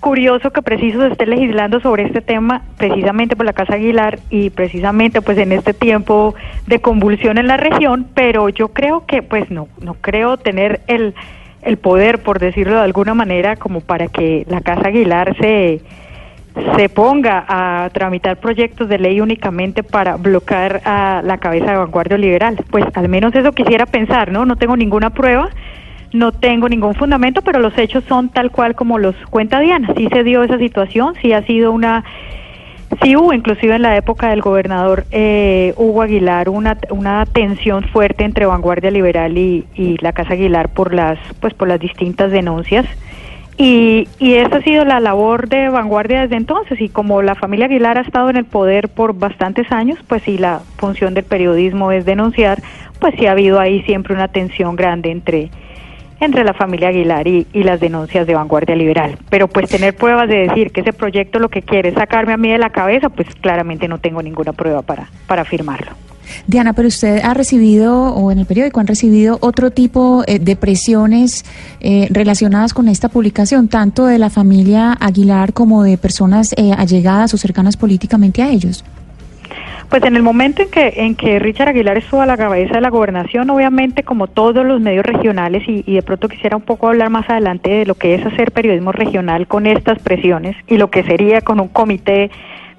curioso 0.00 0.52
que 0.52 0.62
preciso 0.62 1.00
se 1.00 1.08
esté 1.08 1.26
legislando 1.26 1.80
sobre 1.80 2.04
este 2.04 2.20
tema 2.20 2.62
precisamente 2.76 3.34
por 3.34 3.44
la 3.44 3.52
Casa 3.52 3.74
Aguilar 3.74 4.20
y 4.30 4.50
precisamente 4.50 5.20
pues 5.20 5.38
en 5.38 5.50
este 5.50 5.74
tiempo 5.74 6.36
de 6.68 6.80
convulsión 6.80 7.36
en 7.36 7.48
la 7.48 7.56
región, 7.56 8.06
pero 8.14 8.48
yo 8.48 8.68
creo 8.68 9.06
que 9.06 9.22
pues 9.22 9.50
no 9.50 9.66
no 9.80 9.94
creo 9.94 10.36
tener 10.36 10.82
el 10.86 11.14
el 11.62 11.76
poder, 11.76 12.22
por 12.22 12.38
decirlo 12.38 12.76
de 12.76 12.82
alguna 12.82 13.14
manera, 13.14 13.56
como 13.56 13.80
para 13.80 14.08
que 14.08 14.44
la 14.48 14.60
Casa 14.60 14.88
Aguilar 14.88 15.36
se, 15.40 15.80
se 16.76 16.88
ponga 16.88 17.44
a 17.48 17.90
tramitar 17.90 18.38
proyectos 18.38 18.88
de 18.88 18.98
ley 18.98 19.20
únicamente 19.20 19.82
para 19.82 20.16
bloquear 20.16 20.80
a 20.84 21.22
la 21.24 21.38
cabeza 21.38 21.72
de 21.72 21.78
vanguardia 21.78 22.18
liberal. 22.18 22.56
Pues 22.70 22.84
al 22.94 23.08
menos 23.08 23.34
eso 23.34 23.52
quisiera 23.52 23.86
pensar, 23.86 24.30
¿no? 24.30 24.44
No 24.44 24.56
tengo 24.56 24.76
ninguna 24.76 25.10
prueba, 25.10 25.50
no 26.12 26.32
tengo 26.32 26.68
ningún 26.68 26.94
fundamento, 26.94 27.42
pero 27.42 27.58
los 27.60 27.76
hechos 27.76 28.04
son 28.08 28.28
tal 28.30 28.50
cual 28.50 28.74
como 28.74 28.98
los 28.98 29.14
cuenta 29.30 29.60
Diana. 29.60 29.92
Sí 29.96 30.08
se 30.12 30.24
dio 30.24 30.42
esa 30.42 30.58
situación, 30.58 31.14
sí 31.20 31.32
ha 31.32 31.42
sido 31.42 31.72
una 31.72 32.04
Sí 33.02 33.16
hubo, 33.16 33.34
inclusive 33.34 33.76
en 33.76 33.82
la 33.82 33.96
época 33.96 34.30
del 34.30 34.40
gobernador 34.40 35.04
eh, 35.10 35.74
Hugo 35.76 36.02
Aguilar, 36.02 36.48
una, 36.48 36.78
una 36.88 37.26
tensión 37.26 37.84
fuerte 37.84 38.24
entre 38.24 38.46
Vanguardia 38.46 38.90
Liberal 38.90 39.36
y, 39.36 39.66
la 40.00 40.12
Casa 40.12 40.32
Aguilar 40.32 40.70
por 40.70 40.94
las, 40.94 41.18
pues, 41.40 41.52
por 41.52 41.68
las 41.68 41.78
distintas 41.78 42.30
denuncias. 42.30 42.86
Y, 43.58 44.08
y 44.18 44.34
esa 44.34 44.56
ha 44.56 44.62
sido 44.62 44.84
la 44.84 45.00
labor 45.00 45.48
de 45.48 45.68
Vanguardia 45.68 46.22
desde 46.22 46.36
entonces. 46.36 46.80
Y 46.80 46.88
como 46.88 47.20
la 47.20 47.34
familia 47.34 47.66
Aguilar 47.66 47.98
ha 47.98 48.02
estado 48.02 48.30
en 48.30 48.36
el 48.36 48.46
poder 48.46 48.88
por 48.88 49.12
bastantes 49.18 49.70
años, 49.70 49.98
pues 50.08 50.22
sí, 50.22 50.38
la 50.38 50.60
función 50.78 51.12
del 51.12 51.24
periodismo 51.24 51.92
es 51.92 52.06
denunciar, 52.06 52.62
pues 53.00 53.14
sí 53.18 53.26
ha 53.26 53.32
habido 53.32 53.60
ahí 53.60 53.82
siempre 53.82 54.14
una 54.14 54.28
tensión 54.28 54.76
grande 54.76 55.10
entre 55.10 55.50
entre 56.20 56.44
la 56.44 56.54
familia 56.54 56.88
Aguilar 56.88 57.26
y, 57.26 57.46
las 57.52 57.80
denuncias 57.80 58.26
de 58.26 58.34
vanguardia 58.34 58.74
liberal. 58.74 59.18
Pero 59.30 59.48
pues 59.48 59.68
tener 59.68 59.94
pruebas 59.94 60.28
de 60.28 60.48
decir 60.48 60.70
que 60.72 60.80
ese 60.80 60.92
proyecto 60.92 61.38
lo 61.38 61.48
que 61.48 61.62
quiere 61.62 61.90
es 61.90 61.94
sacarme 61.94 62.32
a 62.32 62.36
mí 62.36 62.50
de 62.50 62.58
la 62.58 62.70
cabeza, 62.70 63.08
pues 63.08 63.28
claramente 63.40 63.88
no 63.88 63.98
tengo 63.98 64.22
ninguna 64.22 64.52
prueba 64.52 64.82
para, 64.82 65.10
para 65.26 65.42
afirmarlo. 65.42 65.92
Diana, 66.46 66.72
pero 66.72 66.88
usted 66.88 67.20
ha 67.22 67.34
recibido, 67.34 68.14
o 68.14 68.30
en 68.30 68.38
el 68.38 68.46
periódico 68.46 68.80
han 68.80 68.86
recibido 68.86 69.38
otro 69.40 69.70
tipo 69.70 70.24
eh, 70.26 70.38
de 70.38 70.56
presiones 70.56 71.44
eh, 71.80 72.08
relacionadas 72.10 72.74
con 72.74 72.88
esta 72.88 73.08
publicación, 73.08 73.68
tanto 73.68 74.06
de 74.06 74.18
la 74.18 74.30
familia 74.30 74.92
Aguilar 74.92 75.52
como 75.52 75.82
de 75.82 75.98
personas 75.98 76.52
eh, 76.56 76.72
allegadas 76.76 77.34
o 77.34 77.38
cercanas 77.38 77.76
políticamente 77.76 78.42
a 78.42 78.50
ellos. 78.50 78.84
Pues 79.88 80.02
en 80.02 80.16
el 80.16 80.22
momento 80.22 80.60
en 80.62 80.70
que, 80.70 80.92
en 80.96 81.14
que 81.14 81.38
Richard 81.38 81.68
Aguilar 81.68 81.96
estuvo 81.96 82.20
a 82.20 82.26
la 82.26 82.36
cabeza 82.36 82.74
de 82.74 82.80
la 82.82 82.90
gobernación, 82.90 83.48
obviamente 83.48 84.02
como 84.02 84.26
todos 84.26 84.66
los 84.66 84.82
medios 84.82 85.04
regionales, 85.04 85.62
y, 85.66 85.82
de 85.82 86.02
pronto 86.02 86.28
quisiera 86.28 86.56
un 86.56 86.62
poco 86.62 86.88
hablar 86.88 87.08
más 87.08 87.28
adelante 87.30 87.70
de 87.70 87.86
lo 87.86 87.94
que 87.94 88.14
es 88.14 88.26
hacer 88.26 88.52
periodismo 88.52 88.92
regional 88.92 89.46
con 89.46 89.66
estas 89.66 89.98
presiones 90.00 90.56
y 90.66 90.76
lo 90.76 90.90
que 90.90 91.04
sería 91.04 91.40
con 91.40 91.58
un 91.58 91.68
comité 91.68 92.30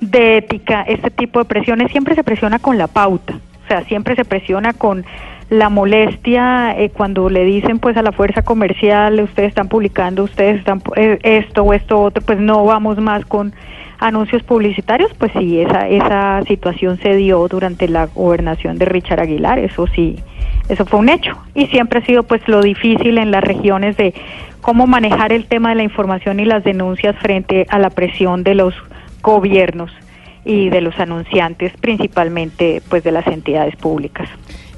de 0.02 0.38
ética, 0.38 0.84
este 0.84 1.10
tipo 1.10 1.40
de 1.40 1.46
presiones, 1.46 1.92
siempre 1.92 2.14
se 2.14 2.24
presiona 2.24 2.60
con 2.60 2.78
la 2.78 2.88
pauta, 2.88 3.34
o 3.66 3.68
sea, 3.68 3.84
siempre 3.86 4.16
se 4.16 4.24
presiona 4.24 4.74
con 4.74 5.04
la 5.50 5.70
molestia 5.70 6.76
eh, 6.78 6.92
cuando 6.92 7.28
le 7.28 7.44
dicen 7.44 7.80
pues 7.80 7.98
a 7.98 8.04
la 8.04 8.12
fuerza 8.12 8.44
comercial, 8.44 9.20
ustedes 9.20 9.50
están 9.50 9.68
publicando, 9.68 10.24
ustedes 10.24 10.60
están 10.60 10.82
eh, 10.96 11.18
esto 11.24 11.64
o 11.64 11.74
esto 11.74 12.00
otro, 12.00 12.24
pues 12.24 12.40
no 12.40 12.64
vamos 12.66 13.00
más 13.00 13.26
con 13.26 13.54
anuncios 14.00 14.44
publicitarios, 14.44 15.12
pues 15.18 15.32
sí, 15.38 15.60
esa, 15.60 15.88
esa 15.88 16.42
situación 16.48 16.98
se 17.02 17.16
dio 17.16 17.48
durante 17.48 17.88
la 17.88 18.08
gobernación 18.08 18.78
de 18.78 18.86
Richard 18.86 19.20
Aguilar, 19.20 19.60
eso 19.60 19.88
sí, 19.88 20.16
eso 20.70 20.86
fue 20.86 21.00
un 21.00 21.10
hecho. 21.10 21.38
Y 21.54 21.68
siempre 21.68 22.00
ha 22.00 22.06
sido 22.06 22.24
pues 22.24 22.48
lo 22.48 22.62
difícil 22.62 23.18
en 23.18 23.32
las 23.32 23.44
regiones 23.44 23.98
de 23.98 24.14
cómo 24.62 24.88
manejar 24.88 25.34
el 25.34 25.46
tema 25.46 25.70
de 25.70 25.76
la 25.76 25.84
información 25.84 26.40
y 26.40 26.46
las 26.46 26.64
denuncias 26.64 27.16
frente 27.18 27.66
a 27.70 27.80
la 27.80 27.90
presión 27.90 28.44
de 28.44 28.56
los 28.56 28.74
gobiernos 29.22 29.92
y 30.46 30.70
de 30.70 30.82
los 30.82 30.98
anunciantes, 31.00 31.74
principalmente 31.82 32.82
pues 32.90 33.04
de 33.04 33.12
las 33.12 33.28
entidades 33.28 33.76
públicas. 33.76 34.30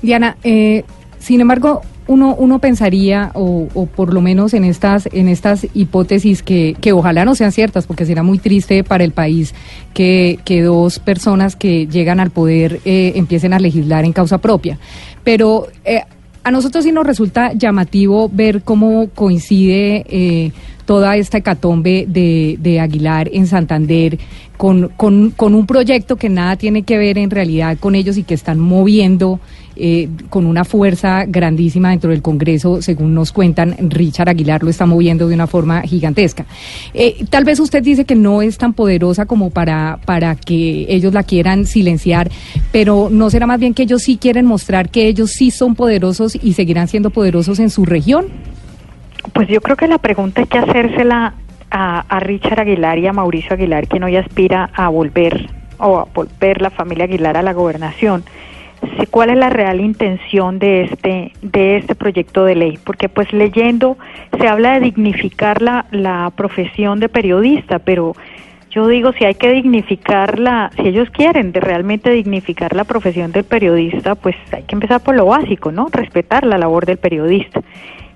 Diana, 0.01 0.35
eh, 0.43 0.83
sin 1.19 1.41
embargo, 1.41 1.81
uno, 2.07 2.35
uno 2.35 2.59
pensaría, 2.59 3.31
o, 3.33 3.67
o, 3.73 3.85
por 3.85 4.13
lo 4.13 4.21
menos 4.21 4.53
en 4.53 4.63
estas, 4.63 5.07
en 5.11 5.27
estas 5.27 5.67
hipótesis 5.73 6.43
que, 6.43 6.75
que 6.79 6.93
ojalá 6.93 7.25
no 7.25 7.35
sean 7.35 7.51
ciertas, 7.51 7.87
porque 7.87 8.05
será 8.05 8.23
muy 8.23 8.39
triste 8.39 8.83
para 8.83 9.03
el 9.03 9.11
país 9.11 9.53
que, 9.93 10.39
que 10.43 10.61
dos 10.61 10.99
personas 10.99 11.55
que 11.55 11.87
llegan 11.87 12.19
al 12.19 12.31
poder 12.31 12.81
eh, 12.85 13.13
empiecen 13.15 13.53
a 13.53 13.59
legislar 13.59 14.05
en 14.05 14.13
causa 14.13 14.39
propia. 14.39 14.79
Pero 15.23 15.67
eh, 15.85 16.01
a 16.43 16.51
nosotros 16.51 16.83
sí 16.83 16.91
nos 16.91 17.05
resulta 17.05 17.53
llamativo 17.53 18.29
ver 18.29 18.63
cómo 18.63 19.09
coincide 19.13 20.05
eh, 20.09 20.51
toda 20.85 21.15
esta 21.15 21.37
hecatombe 21.37 22.05
de, 22.07 22.57
de 22.59 22.79
Aguilar 22.79 23.29
en 23.31 23.45
Santander 23.47 24.17
con, 24.57 24.89
con, 24.89 25.31
con 25.31 25.55
un 25.55 25.65
proyecto 25.65 26.15
que 26.15 26.29
nada 26.29 26.55
tiene 26.55 26.83
que 26.83 26.97
ver 26.97 27.17
en 27.17 27.29
realidad 27.29 27.77
con 27.79 27.95
ellos 27.95 28.17
y 28.17 28.23
que 28.23 28.33
están 28.33 28.59
moviendo 28.59 29.39
eh, 29.83 30.09
con 30.29 30.45
una 30.45 30.63
fuerza 30.63 31.25
grandísima 31.25 31.89
dentro 31.89 32.11
del 32.11 32.21
Congreso, 32.21 32.83
según 32.83 33.15
nos 33.15 33.31
cuentan, 33.31 33.75
Richard 33.79 34.29
Aguilar 34.29 34.61
lo 34.61 34.69
está 34.69 34.85
moviendo 34.85 35.27
de 35.27 35.33
una 35.33 35.47
forma 35.47 35.81
gigantesca. 35.81 36.45
Eh, 36.93 37.25
tal 37.31 37.45
vez 37.45 37.59
usted 37.59 37.81
dice 37.81 38.05
que 38.05 38.13
no 38.13 38.43
es 38.43 38.59
tan 38.59 38.73
poderosa 38.73 39.25
como 39.25 39.49
para, 39.49 39.97
para 40.05 40.35
que 40.35 40.85
ellos 40.87 41.15
la 41.15 41.23
quieran 41.23 41.65
silenciar, 41.65 42.29
pero 42.71 43.09
¿no 43.09 43.31
será 43.31 43.47
más 43.47 43.59
bien 43.59 43.73
que 43.73 43.81
ellos 43.81 44.03
sí 44.03 44.17
quieren 44.17 44.45
mostrar 44.45 44.89
que 44.89 45.07
ellos 45.07 45.31
sí 45.31 45.49
son 45.49 45.73
poderosos 45.73 46.37
y 46.39 46.53
seguirán 46.53 46.87
siendo 46.87 47.09
poderosos 47.09 47.57
en 47.57 47.71
su 47.71 47.83
región? 47.83 48.27
Pues 49.33 49.47
yo 49.47 49.61
creo 49.61 49.77
que 49.77 49.87
la 49.87 49.97
pregunta 49.97 50.41
hay 50.41 50.47
que 50.47 50.59
hacérsela 50.59 51.33
a, 51.71 52.01
a 52.01 52.19
Richard 52.19 52.59
Aguilar 52.59 52.99
y 52.99 53.07
a 53.07 53.13
Mauricio 53.13 53.53
Aguilar, 53.53 53.87
quien 53.87 54.03
hoy 54.03 54.15
aspira 54.15 54.69
a 54.75 54.89
volver 54.89 55.49
o 55.79 55.97
a 55.97 56.07
volver 56.13 56.61
la 56.61 56.69
familia 56.69 57.05
Aguilar 57.05 57.35
a 57.35 57.41
la 57.41 57.53
gobernación 57.53 58.23
cuál 59.09 59.29
es 59.29 59.37
la 59.37 59.49
real 59.49 59.79
intención 59.79 60.59
de 60.59 60.83
este 60.83 61.33
de 61.41 61.77
este 61.77 61.95
proyecto 61.95 62.45
de 62.45 62.55
ley 62.55 62.79
porque 62.83 63.09
pues 63.09 63.31
leyendo 63.33 63.97
se 64.39 64.47
habla 64.47 64.73
de 64.73 64.81
dignificar 64.81 65.61
la, 65.61 65.85
la 65.91 66.31
profesión 66.35 66.99
de 66.99 67.09
periodista 67.09 67.79
pero 67.79 68.15
yo 68.69 68.87
digo 68.87 69.11
si 69.13 69.25
hay 69.25 69.35
que 69.35 69.51
dignificarla 69.51 70.71
si 70.77 70.87
ellos 70.87 71.09
quieren 71.09 71.51
de 71.51 71.59
realmente 71.59 72.09
dignificar 72.09 72.75
la 72.75 72.85
profesión 72.85 73.31
del 73.31 73.43
periodista 73.43 74.15
pues 74.15 74.35
hay 74.51 74.63
que 74.63 74.75
empezar 74.75 75.01
por 75.01 75.15
lo 75.15 75.25
básico 75.25 75.71
no 75.71 75.87
respetar 75.91 76.45
la 76.45 76.57
labor 76.57 76.85
del 76.85 76.97
periodista. 76.97 77.61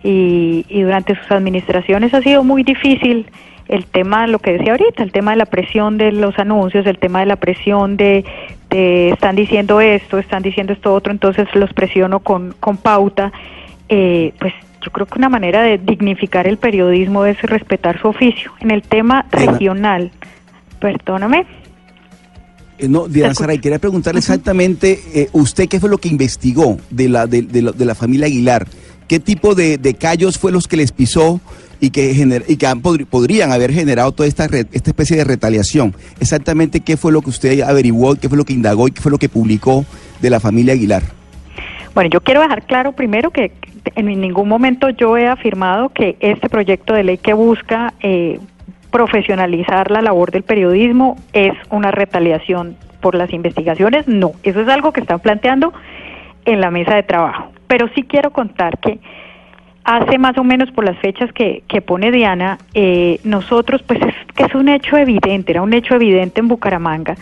Y, 0.03 0.65
y 0.69 0.83
durante 0.83 1.15
sus 1.15 1.31
administraciones 1.31 2.13
ha 2.13 2.21
sido 2.21 2.43
muy 2.43 2.61
difícil 2.61 3.25
el 3.67 3.85
tema, 3.85 4.27
lo 4.27 4.39
que 4.39 4.53
decía 4.53 4.73
ahorita, 4.73 5.03
el 5.03 5.11
tema 5.11 5.31
de 5.31 5.37
la 5.37 5.45
presión 5.45 5.97
de 5.97 6.11
los 6.11 6.37
anuncios, 6.37 6.85
el 6.85 6.99
tema 6.99 7.21
de 7.21 7.25
la 7.25 7.35
presión 7.37 7.97
de, 7.97 8.23
están 8.69 9.35
diciendo 9.35 9.81
esto, 9.81 10.17
están 10.17 10.43
diciendo 10.43 10.73
esto 10.73 10.93
otro, 10.93 11.11
entonces 11.11 11.47
los 11.53 11.73
presiono 11.73 12.19
con, 12.19 12.55
con 12.59 12.77
pauta, 12.77 13.31
eh, 13.89 14.33
pues 14.39 14.53
yo 14.83 14.91
creo 14.91 15.05
que 15.05 15.17
una 15.17 15.29
manera 15.29 15.63
de 15.63 15.77
dignificar 15.77 16.47
el 16.47 16.57
periodismo 16.57 17.25
es 17.25 17.41
respetar 17.41 17.99
su 17.99 18.07
oficio. 18.07 18.51
En 18.59 18.71
el 18.71 18.83
tema 18.83 19.25
regional, 19.31 20.11
perdóname. 20.79 21.45
Eh, 22.77 22.87
no, 22.87 23.07
Diana 23.07 23.33
Saray, 23.33 23.59
quería 23.59 23.79
preguntarle 23.79 24.19
exactamente, 24.19 24.99
eh, 25.13 25.29
¿usted 25.31 25.67
qué 25.67 25.79
fue 25.79 25.89
lo 25.89 25.97
que 25.97 26.09
investigó 26.09 26.77
de 26.89 27.09
la, 27.09 27.25
de, 27.25 27.41
de, 27.41 27.85
la 27.85 27.95
familia 27.95 28.27
Aguilar? 28.27 28.67
¿Qué 29.07 29.19
tipo 29.19 29.55
de, 29.55 29.77
de, 29.77 29.93
callos 29.93 30.37
fue 30.37 30.51
los 30.51 30.67
que 30.67 30.77
les 30.77 30.91
pisó 30.91 31.39
y 31.79 31.89
que, 31.89 32.43
y 32.47 32.57
que 32.57 32.67
podrían 33.09 33.51
haber 33.51 33.71
generado 33.71 34.11
toda 34.11 34.27
esta, 34.27 34.45
esta 34.45 34.89
especie 34.89 35.17
de 35.17 35.23
retaliación? 35.23 35.95
Exactamente 36.19 36.79
qué 36.79 36.97
fue 36.97 37.11
lo 37.11 37.21
que 37.21 37.29
usted 37.29 37.61
averiguó, 37.61 38.15
qué 38.15 38.29
fue 38.29 38.37
lo 38.37 38.45
que 38.45 38.53
indagó 38.53 38.87
y 38.87 38.91
qué 38.91 39.01
fue 39.01 39.11
lo 39.11 39.17
que 39.17 39.29
publicó 39.29 39.85
de 40.21 40.29
la 40.29 40.39
familia 40.39 40.73
Aguilar. 40.73 41.03
Bueno, 41.93 42.09
yo 42.09 42.21
quiero 42.21 42.41
dejar 42.41 42.65
claro 42.65 42.91
primero 42.91 43.31
que 43.31 43.51
en 43.95 44.05
ningún 44.19 44.49
momento 44.49 44.89
yo 44.89 45.17
he 45.17 45.27
afirmado 45.27 45.89
que 45.89 46.17
este 46.19 46.49
proyecto 46.49 46.93
de 46.93 47.03
ley 47.03 47.17
que 47.17 47.33
busca 47.33 47.93
eh, 48.01 48.39
profesionalizar 48.91 49.91
la 49.91 50.01
labor 50.01 50.31
del 50.31 50.43
periodismo 50.43 51.17
es 51.33 51.53
una 51.69 51.91
retaliación 51.91 52.75
por 53.01 53.15
las 53.15 53.31
investigaciones. 53.33 54.07
No, 54.07 54.31
eso 54.43 54.61
es 54.61 54.67
algo 54.67 54.91
que 54.91 55.01
están 55.01 55.19
planteando 55.19 55.73
en 56.45 56.61
la 56.61 56.71
mesa 56.71 56.95
de 56.95 57.03
trabajo. 57.03 57.51
Pero 57.67 57.87
sí 57.93 58.03
quiero 58.03 58.31
contar 58.31 58.77
que 58.79 58.99
hace 59.85 60.17
más 60.17 60.37
o 60.37 60.43
menos 60.43 60.71
por 60.71 60.83
las 60.83 60.97
fechas 60.97 61.31
que, 61.31 61.63
que 61.67 61.79
pone 61.79 62.11
Diana, 62.11 62.57
eh, 62.73 63.19
nosotros, 63.23 63.83
pues 63.83 64.01
es 64.01 64.15
que 64.35 64.43
es 64.43 64.55
un 64.55 64.67
hecho 64.67 64.97
evidente, 64.97 65.51
era 65.51 65.61
un 65.61 65.73
hecho 65.73 65.93
evidente 65.93 66.41
en 66.41 66.47
Bucaramanga, 66.47 67.15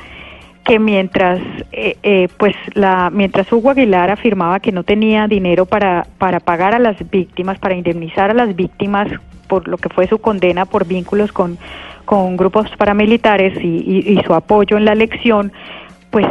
que 0.64 0.80
mientras, 0.80 1.42
eh, 1.74 1.98
eh, 2.04 2.30
pues 2.38 2.56
la, 2.74 3.10
mientras 3.14 3.52
Hugo 3.52 3.72
Aguilar 3.72 4.10
afirmaba 4.10 4.62
que 4.62 4.72
no 4.72 4.84
tenía 4.84 5.28
dinero 5.28 5.66
para, 5.66 6.08
para 6.18 6.40
pagar 6.40 6.74
a 6.74 6.80
las 6.80 6.96
víctimas, 7.12 7.60
para 7.60 7.76
indemnizar 7.76 8.32
a 8.32 8.34
las 8.34 8.56
víctimas 8.56 9.10
por 9.50 9.68
lo 9.68 9.78
que 9.78 9.90
fue 9.90 10.08
su 10.08 10.20
condena 10.20 10.66
por 10.66 10.88
vínculos 10.88 11.34
con, 11.34 11.58
con 12.06 12.38
grupos 12.38 12.70
paramilitares 12.78 13.62
y, 13.62 14.18
su 14.26 14.34
apoyo 14.34 14.78
en 14.78 14.86
la 14.86 14.94
elección, 14.94 15.52
pues 16.12 16.26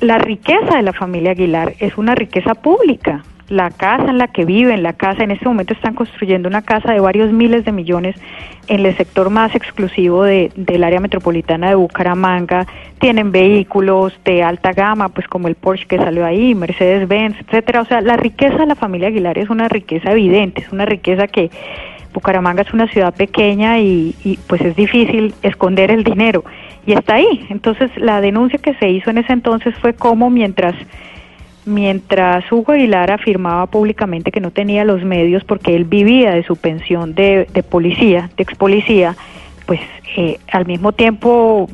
la 0.00 0.16
riqueza 0.18 0.76
de 0.76 0.82
la 0.82 0.94
familia 0.94 1.32
Aguilar 1.32 1.74
es 1.80 1.98
una 1.98 2.14
riqueza 2.14 2.54
pública. 2.54 3.22
La 3.48 3.70
casa 3.70 4.10
en 4.10 4.18
la 4.18 4.28
que 4.28 4.44
viven, 4.44 4.82
la 4.82 4.92
casa, 4.92 5.22
en 5.22 5.30
este 5.30 5.46
momento 5.46 5.72
están 5.72 5.94
construyendo 5.94 6.48
una 6.48 6.62
casa 6.62 6.92
de 6.92 7.00
varios 7.00 7.32
miles 7.32 7.64
de 7.64 7.72
millones 7.72 8.16
en 8.66 8.84
el 8.84 8.96
sector 8.96 9.30
más 9.30 9.54
exclusivo 9.54 10.24
de, 10.24 10.50
del 10.56 10.82
área 10.82 10.98
metropolitana 10.98 11.68
de 11.68 11.76
Bucaramanga. 11.76 12.66
Tienen 12.98 13.30
vehículos 13.30 14.12
de 14.24 14.42
alta 14.42 14.72
gama, 14.72 15.10
pues 15.10 15.28
como 15.28 15.46
el 15.46 15.54
Porsche 15.54 15.86
que 15.86 15.96
salió 15.96 16.26
ahí, 16.26 16.54
Mercedes-Benz, 16.54 17.36
etcétera. 17.40 17.82
O 17.82 17.84
sea, 17.84 18.00
la 18.00 18.16
riqueza 18.16 18.56
de 18.56 18.66
la 18.66 18.74
familia 18.74 19.08
Aguilar 19.08 19.38
es 19.38 19.48
una 19.48 19.68
riqueza 19.68 20.10
evidente, 20.10 20.62
es 20.62 20.72
una 20.72 20.84
riqueza 20.84 21.28
que 21.28 21.50
Bucaramanga 22.16 22.62
es 22.62 22.72
una 22.72 22.88
ciudad 22.88 23.14
pequeña 23.14 23.78
y, 23.78 24.38
pues 24.46 24.62
es 24.62 24.74
difícil 24.74 25.34
esconder 25.42 25.90
el 25.90 26.02
dinero 26.02 26.44
y 26.86 26.92
está 26.94 27.16
ahí. 27.16 27.46
Entonces 27.50 27.90
la 27.96 28.22
denuncia 28.22 28.58
que 28.58 28.74
se 28.74 28.88
hizo 28.88 29.10
en 29.10 29.18
ese 29.18 29.34
entonces 29.34 29.74
fue 29.80 29.92
como 29.92 30.30
mientras 30.30 30.74
mientras 31.66 32.50
Hugo 32.50 32.72
Aguilar 32.72 33.10
afirmaba 33.10 33.66
públicamente 33.66 34.30
que 34.30 34.40
no 34.40 34.50
tenía 34.50 34.84
los 34.84 35.04
medios 35.04 35.44
porque 35.44 35.74
él 35.74 35.84
vivía 35.84 36.32
de 36.32 36.44
su 36.44 36.56
pensión 36.56 37.14
de, 37.14 37.46
policía, 37.68 38.30
de 38.36 38.42
ex 38.42 38.54
policía, 38.54 39.16
pues 39.66 39.80
eh, 40.16 40.38
al 40.52 40.66
mismo 40.66 40.92
tiempo 40.92 41.68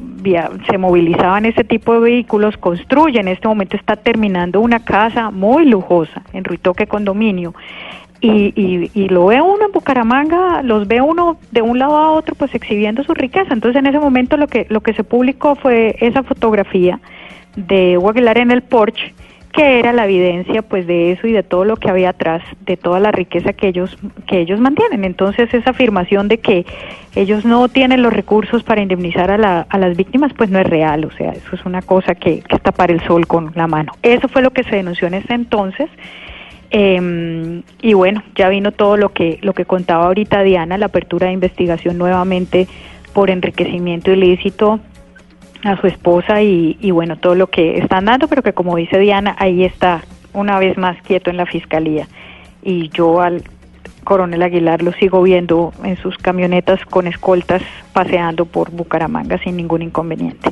se 0.70 0.78
movilizaban 0.78 1.44
ese 1.44 1.62
tipo 1.62 1.94
de 1.94 2.00
vehículos, 2.00 2.57
construye, 2.57 3.20
en 3.20 3.28
este 3.28 3.46
momento 3.46 3.76
está 3.76 3.96
terminando 3.96 4.61
una 4.61 4.85
casa 4.85 5.31
muy 5.31 5.66
lujosa 5.66 6.22
en 6.33 6.44
Ruitoque 6.44 6.87
Condominio 6.87 7.55
y, 8.22 8.90
y, 8.94 9.09
lo 9.09 9.26
ve 9.26 9.40
uno 9.40 9.66
en 9.66 9.72
Bucaramanga, 9.72 10.62
los 10.62 10.87
ve 10.87 11.00
uno 11.00 11.38
de 11.50 11.61
un 11.61 11.81
lado 11.81 11.96
a 11.96 12.12
otro 12.12 12.37
pues 12.37 12.55
exhibiendo 12.55 13.02
su 13.02 13.14
riqueza. 13.14 13.52
Entonces 13.52 13.81
en 13.81 13.87
ese 13.87 13.98
momento 13.98 14.37
lo 14.37 14.46
que, 14.46 14.66
lo 14.70 14.81
que 14.81 14.94
se 14.94 15.02
publicó 15.02 15.57
fue 15.57 15.96
esa 15.98 16.22
fotografía 16.22 17.00
de 17.57 17.98
Hugo 17.98 18.11
Aguilar 18.11 18.38
en 18.38 18.52
el 18.52 18.62
Porsche, 18.62 19.12
que 19.52 19.78
era 19.78 19.92
la 19.92 20.06
evidencia 20.06 20.62
pues 20.62 20.86
de 20.86 21.12
eso 21.12 21.26
y 21.26 21.32
de 21.32 21.42
todo 21.42 21.64
lo 21.64 21.76
que 21.76 21.90
había 21.90 22.10
atrás, 22.10 22.42
de 22.64 22.78
toda 22.78 23.00
la 23.00 23.12
riqueza 23.12 23.52
que 23.52 23.68
ellos, 23.68 23.98
que 24.26 24.40
ellos 24.40 24.58
mantienen. 24.58 25.04
Entonces 25.04 25.52
esa 25.52 25.70
afirmación 25.70 26.28
de 26.28 26.38
que 26.38 26.64
ellos 27.14 27.44
no 27.44 27.68
tienen 27.68 28.02
los 28.02 28.12
recursos 28.12 28.62
para 28.62 28.80
indemnizar 28.80 29.30
a, 29.30 29.36
la, 29.36 29.66
a 29.68 29.78
las 29.78 29.96
víctimas 29.96 30.32
pues 30.32 30.48
no 30.48 30.58
es 30.58 30.66
real, 30.66 31.04
o 31.04 31.10
sea, 31.10 31.32
eso 31.32 31.54
es 31.54 31.64
una 31.66 31.82
cosa 31.82 32.14
que, 32.14 32.40
que 32.40 32.56
es 32.56 32.62
tapar 32.62 32.90
el 32.90 33.00
sol 33.02 33.26
con 33.26 33.52
la 33.54 33.66
mano. 33.66 33.92
Eso 34.02 34.26
fue 34.28 34.40
lo 34.40 34.52
que 34.52 34.64
se 34.64 34.76
denunció 34.76 35.06
en 35.08 35.14
ese 35.14 35.34
entonces. 35.34 35.90
Eh, 36.70 37.62
y 37.82 37.92
bueno, 37.92 38.22
ya 38.34 38.48
vino 38.48 38.72
todo 38.72 38.96
lo 38.96 39.10
que, 39.10 39.38
lo 39.42 39.52
que 39.52 39.66
contaba 39.66 40.06
ahorita 40.06 40.42
Diana, 40.42 40.78
la 40.78 40.86
apertura 40.86 41.26
de 41.26 41.34
investigación 41.34 41.98
nuevamente 41.98 42.66
por 43.12 43.28
enriquecimiento 43.28 44.10
ilícito 44.10 44.80
a 45.64 45.81
su 45.81 45.87
esposa 45.87 46.42
y, 46.42 46.77
y 46.81 46.90
bueno, 46.90 47.16
todo 47.16 47.35
lo 47.35 47.48
que 47.48 47.79
están 47.79 48.07
dando, 48.07 48.29
pero 48.29 48.42
que 48.42 48.53
como 48.53 48.77
dice 48.77 48.98
Diana, 48.98 49.37
ahí 49.38 49.64
está 49.64 50.03
una 50.33 50.59
vez 50.59 50.77
más 50.77 51.01
quieto 51.03 51.31
en 51.31 51.37
la 51.37 51.46
fiscalía. 51.46 52.09
Y 52.62 52.88
yo 52.90 53.20
al 53.20 53.42
coronel 54.05 54.42
Aguilar 54.42 54.83
lo 54.83 54.92
sigo 54.92 55.22
viendo 55.22 55.72
en 55.85 55.96
sus 55.96 56.16
camionetas 56.18 56.85
con 56.87 57.07
escoltas 57.07 57.62
paseando 57.92 58.46
por 58.46 58.70
Bucaramanga 58.70 59.38
sin 59.38 59.57
ningún 59.57 59.83
inconveniente. 59.83 60.51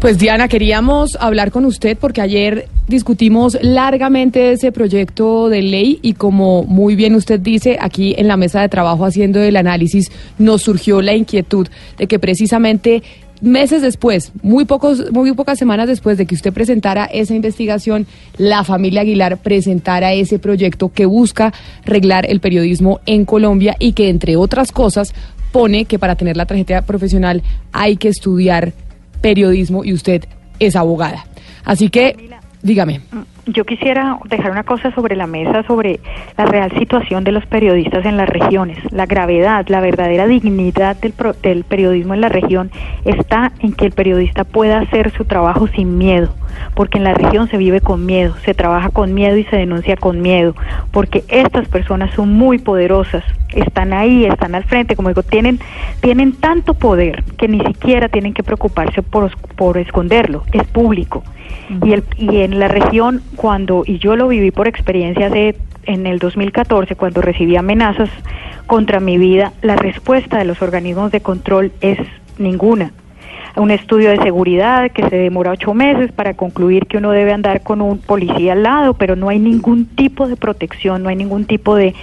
Pues 0.00 0.18
Diana, 0.18 0.46
queríamos 0.46 1.16
hablar 1.18 1.50
con 1.50 1.64
usted 1.64 1.96
porque 1.98 2.20
ayer 2.20 2.68
discutimos 2.86 3.58
largamente 3.62 4.52
ese 4.52 4.70
proyecto 4.70 5.48
de 5.48 5.62
ley 5.62 5.98
y 6.02 6.12
como 6.12 6.64
muy 6.64 6.94
bien 6.96 7.14
usted 7.14 7.40
dice, 7.40 7.78
aquí 7.80 8.14
en 8.18 8.28
la 8.28 8.36
mesa 8.36 8.60
de 8.60 8.68
trabajo 8.68 9.06
haciendo 9.06 9.42
el 9.42 9.56
análisis 9.56 10.12
nos 10.38 10.62
surgió 10.62 11.00
la 11.00 11.14
inquietud 11.14 11.66
de 11.96 12.06
que 12.06 12.18
precisamente 12.18 13.02
meses 13.40 13.82
después, 13.82 14.32
muy 14.42 14.64
pocos, 14.64 15.12
muy 15.12 15.32
pocas 15.32 15.58
semanas 15.58 15.88
después 15.88 16.18
de 16.18 16.26
que 16.26 16.34
usted 16.34 16.52
presentara 16.52 17.04
esa 17.04 17.34
investigación, 17.34 18.06
la 18.38 18.64
familia 18.64 19.02
Aguilar 19.02 19.38
presentara 19.38 20.12
ese 20.12 20.38
proyecto 20.38 20.90
que 20.92 21.06
busca 21.06 21.52
reglar 21.84 22.26
el 22.28 22.40
periodismo 22.40 23.00
en 23.06 23.24
Colombia 23.24 23.76
y 23.78 23.92
que 23.92 24.08
entre 24.08 24.36
otras 24.36 24.72
cosas 24.72 25.14
pone 25.52 25.84
que 25.84 25.98
para 25.98 26.16
tener 26.16 26.36
la 26.36 26.46
tarjeta 26.46 26.82
profesional 26.82 27.42
hay 27.72 27.96
que 27.96 28.08
estudiar 28.08 28.72
periodismo 29.20 29.84
y 29.84 29.92
usted 29.92 30.24
es 30.58 30.76
abogada. 30.76 31.26
Así 31.64 31.88
que, 31.88 32.30
dígame. 32.62 33.00
Yo 33.48 33.64
quisiera 33.64 34.18
dejar 34.28 34.50
una 34.50 34.64
cosa 34.64 34.90
sobre 34.90 35.14
la 35.14 35.28
mesa 35.28 35.62
sobre 35.68 36.00
la 36.36 36.46
real 36.46 36.76
situación 36.78 37.22
de 37.22 37.30
los 37.30 37.46
periodistas 37.46 38.04
en 38.04 38.16
las 38.16 38.28
regiones. 38.28 38.76
La 38.90 39.06
gravedad, 39.06 39.64
la 39.68 39.80
verdadera 39.80 40.26
dignidad 40.26 40.96
del, 40.96 41.14
del 41.42 41.62
periodismo 41.62 42.14
en 42.14 42.22
la 42.22 42.28
región 42.28 42.72
está 43.04 43.52
en 43.60 43.72
que 43.72 43.86
el 43.86 43.92
periodista 43.92 44.42
pueda 44.42 44.80
hacer 44.80 45.12
su 45.12 45.24
trabajo 45.26 45.68
sin 45.68 45.96
miedo 45.96 46.34
porque 46.74 46.98
en 46.98 47.04
la 47.04 47.14
región 47.14 47.48
se 47.48 47.56
vive 47.56 47.80
con 47.80 48.06
miedo, 48.06 48.34
se 48.44 48.54
trabaja 48.54 48.90
con 48.90 49.14
miedo 49.14 49.36
y 49.36 49.44
se 49.44 49.56
denuncia 49.56 49.96
con 49.96 50.20
miedo, 50.20 50.54
porque 50.90 51.24
estas 51.28 51.68
personas 51.68 52.14
son 52.14 52.32
muy 52.32 52.58
poderosas, 52.58 53.24
están 53.54 53.92
ahí, 53.92 54.24
están 54.24 54.54
al 54.54 54.64
frente, 54.64 54.96
como 54.96 55.08
digo, 55.08 55.22
tienen, 55.22 55.60
tienen 56.00 56.32
tanto 56.32 56.74
poder 56.74 57.24
que 57.36 57.48
ni 57.48 57.60
siquiera 57.60 58.08
tienen 58.08 58.34
que 58.34 58.42
preocuparse 58.42 59.02
por, 59.02 59.30
por 59.56 59.78
esconderlo, 59.78 60.44
es 60.52 60.64
público. 60.64 61.22
Y, 61.84 61.92
el, 61.92 62.04
y 62.16 62.38
en 62.42 62.58
la 62.58 62.68
región, 62.68 63.22
cuando, 63.36 63.82
y 63.86 63.98
yo 63.98 64.16
lo 64.16 64.28
viví 64.28 64.50
por 64.50 64.68
experiencia 64.68 65.26
hace, 65.26 65.56
en 65.84 66.06
el 66.06 66.18
2014, 66.18 66.96
cuando 66.96 67.22
recibí 67.22 67.56
amenazas 67.56 68.10
contra 68.66 69.00
mi 69.00 69.18
vida, 69.18 69.52
la 69.62 69.76
respuesta 69.76 70.38
de 70.38 70.44
los 70.44 70.60
organismos 70.62 71.12
de 71.12 71.20
control 71.20 71.72
es 71.80 71.98
ninguna. 72.38 72.92
Un 73.56 73.70
estudio 73.70 74.10
de 74.10 74.18
seguridad 74.18 74.90
que 74.90 75.08
se 75.08 75.16
demora 75.16 75.52
ocho 75.52 75.72
meses 75.72 76.12
para 76.12 76.34
concluir 76.34 76.86
que 76.86 76.98
uno 76.98 77.10
debe 77.12 77.32
andar 77.32 77.62
con 77.62 77.80
un 77.80 77.98
policía 77.98 78.52
al 78.52 78.64
lado, 78.64 78.94
pero 78.94 79.16
no 79.16 79.28
hay 79.28 79.38
ningún 79.38 79.86
tipo 79.86 80.28
de 80.28 80.36
protección, 80.36 81.02
no 81.02 81.08
hay 81.08 81.16
ningún 81.16 81.46
tipo 81.46 81.74
de, 81.74 81.94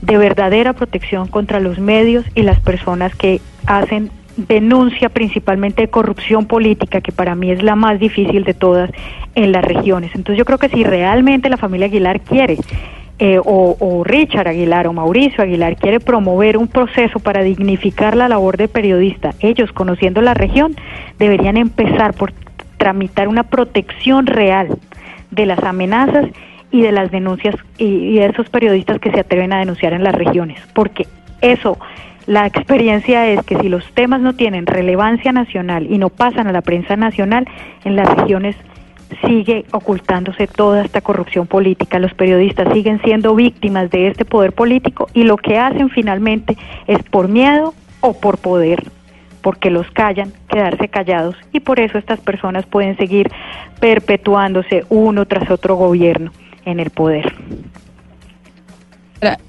de 0.00 0.16
verdadera 0.16 0.72
protección 0.72 1.28
contra 1.28 1.60
los 1.60 1.78
medios 1.78 2.24
y 2.34 2.42
las 2.42 2.58
personas 2.60 3.14
que 3.14 3.42
hacen 3.66 4.10
denuncia 4.36 5.08
principalmente 5.08 5.82
de 5.82 5.88
corrupción 5.88 6.46
política, 6.46 7.00
que 7.00 7.12
para 7.12 7.34
mí 7.34 7.50
es 7.50 7.62
la 7.62 7.76
más 7.76 7.98
difícil 7.98 8.44
de 8.44 8.54
todas 8.54 8.90
en 9.34 9.52
las 9.52 9.64
regiones. 9.64 10.10
Entonces 10.14 10.38
yo 10.38 10.44
creo 10.44 10.58
que 10.58 10.68
si 10.68 10.84
realmente 10.84 11.48
la 11.48 11.56
familia 11.56 11.86
Aguilar 11.86 12.20
quiere 12.20 12.58
eh, 13.20 13.40
o, 13.44 14.02
Richard 14.04 14.48
Aguilar 14.48 14.88
o 14.88 14.92
Mauricio 14.92 15.44
Aguilar 15.44 15.76
quiere 15.76 16.00
promover 16.00 16.56
un 16.56 16.66
proceso 16.66 17.20
para 17.20 17.42
dignificar 17.42 18.16
la 18.16 18.28
labor 18.28 18.56
de 18.56 18.66
periodista, 18.66 19.30
ellos 19.38 19.70
conociendo 19.72 20.20
la 20.20 20.34
región 20.34 20.74
deberían 21.18 21.56
empezar 21.56 22.14
por 22.14 22.32
tramitar 22.76 23.28
una 23.28 23.44
protección 23.44 24.26
real 24.26 24.78
de 25.30 25.46
las 25.46 25.62
amenazas 25.62 26.26
y 26.72 26.82
de 26.82 26.90
las 26.90 27.12
denuncias 27.12 27.54
y 27.78 28.16
de 28.16 28.26
esos 28.26 28.48
periodistas 28.50 28.98
que 28.98 29.12
se 29.12 29.20
atreven 29.20 29.52
a 29.52 29.60
denunciar 29.60 29.92
en 29.92 30.02
las 30.02 30.14
regiones, 30.14 30.58
porque 30.74 31.06
eso 31.40 31.78
la 32.26 32.46
experiencia 32.46 33.28
es 33.28 33.42
que 33.44 33.58
si 33.58 33.68
los 33.68 33.84
temas 33.92 34.20
no 34.20 34.34
tienen 34.34 34.66
relevancia 34.66 35.32
nacional 35.32 35.86
y 35.90 35.98
no 35.98 36.08
pasan 36.08 36.46
a 36.46 36.52
la 36.52 36.62
prensa 36.62 36.96
nacional, 36.96 37.46
en 37.84 37.96
las 37.96 38.08
regiones 38.16 38.56
sigue 39.26 39.64
ocultándose 39.72 40.46
toda 40.46 40.84
esta 40.84 41.00
corrupción 41.00 41.46
política. 41.46 41.98
Los 41.98 42.14
periodistas 42.14 42.72
siguen 42.72 43.00
siendo 43.02 43.34
víctimas 43.34 43.90
de 43.90 44.08
este 44.08 44.24
poder 44.24 44.52
político 44.52 45.08
y 45.12 45.24
lo 45.24 45.36
que 45.36 45.58
hacen 45.58 45.90
finalmente 45.90 46.56
es 46.86 47.02
por 47.04 47.28
miedo 47.28 47.74
o 48.00 48.18
por 48.18 48.38
poder 48.38 48.82
porque 49.44 49.68
los 49.68 49.90
callan, 49.90 50.32
quedarse 50.48 50.88
callados 50.88 51.36
y 51.52 51.60
por 51.60 51.78
eso 51.78 51.98
estas 51.98 52.18
personas 52.18 52.64
pueden 52.64 52.96
seguir 52.96 53.30
perpetuándose 53.78 54.86
uno 54.88 55.26
tras 55.26 55.50
otro 55.50 55.76
gobierno 55.76 56.32
en 56.64 56.80
el 56.80 56.88
poder. 56.88 57.34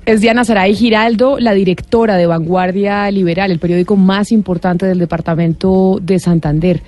Es 0.05 0.21
Diana 0.21 0.45
Saray 0.45 0.73
Giraldo, 0.76 1.39
la 1.39 1.53
directora 1.53 2.17
de 2.17 2.28
Vanguardia 2.28 3.09
Liberal, 3.11 3.51
el 3.51 3.59
periódico 3.59 3.95
más 3.95 4.32
importante 4.32 4.86
del 4.86 4.99
departamento 4.99 5.99
de 6.01 6.19
Santander. 6.19 6.82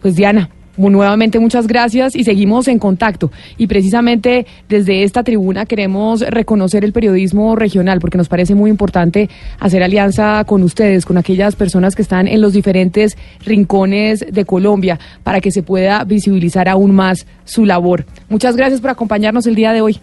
Pues 0.00 0.16
Diana, 0.16 0.50
nuevamente 0.76 1.38
muchas 1.38 1.66
gracias 1.66 2.16
y 2.16 2.24
seguimos 2.24 2.68
en 2.68 2.78
contacto. 2.78 3.30
Y 3.58 3.66
precisamente 3.66 4.46
desde 4.68 5.02
esta 5.02 5.22
tribuna 5.22 5.66
queremos 5.66 6.20
reconocer 6.20 6.84
el 6.84 6.92
periodismo 6.92 7.56
regional 7.56 8.00
porque 8.00 8.16
nos 8.16 8.28
parece 8.28 8.54
muy 8.54 8.70
importante 8.70 9.28
hacer 9.58 9.82
alianza 9.82 10.44
con 10.44 10.62
ustedes, 10.62 11.04
con 11.04 11.18
aquellas 11.18 11.56
personas 11.56 11.94
que 11.94 12.02
están 12.02 12.26
en 12.28 12.40
los 12.40 12.52
diferentes 12.52 13.18
rincones 13.44 14.24
de 14.30 14.44
Colombia 14.44 14.98
para 15.22 15.40
que 15.40 15.50
se 15.50 15.62
pueda 15.62 16.04
visibilizar 16.04 16.68
aún 16.68 16.92
más 16.92 17.26
su 17.44 17.66
labor. 17.66 18.06
Muchas 18.28 18.56
gracias 18.56 18.80
por 18.80 18.90
acompañarnos 18.90 19.46
el 19.46 19.54
día 19.54 19.72
de 19.72 19.82
hoy. 19.82 20.00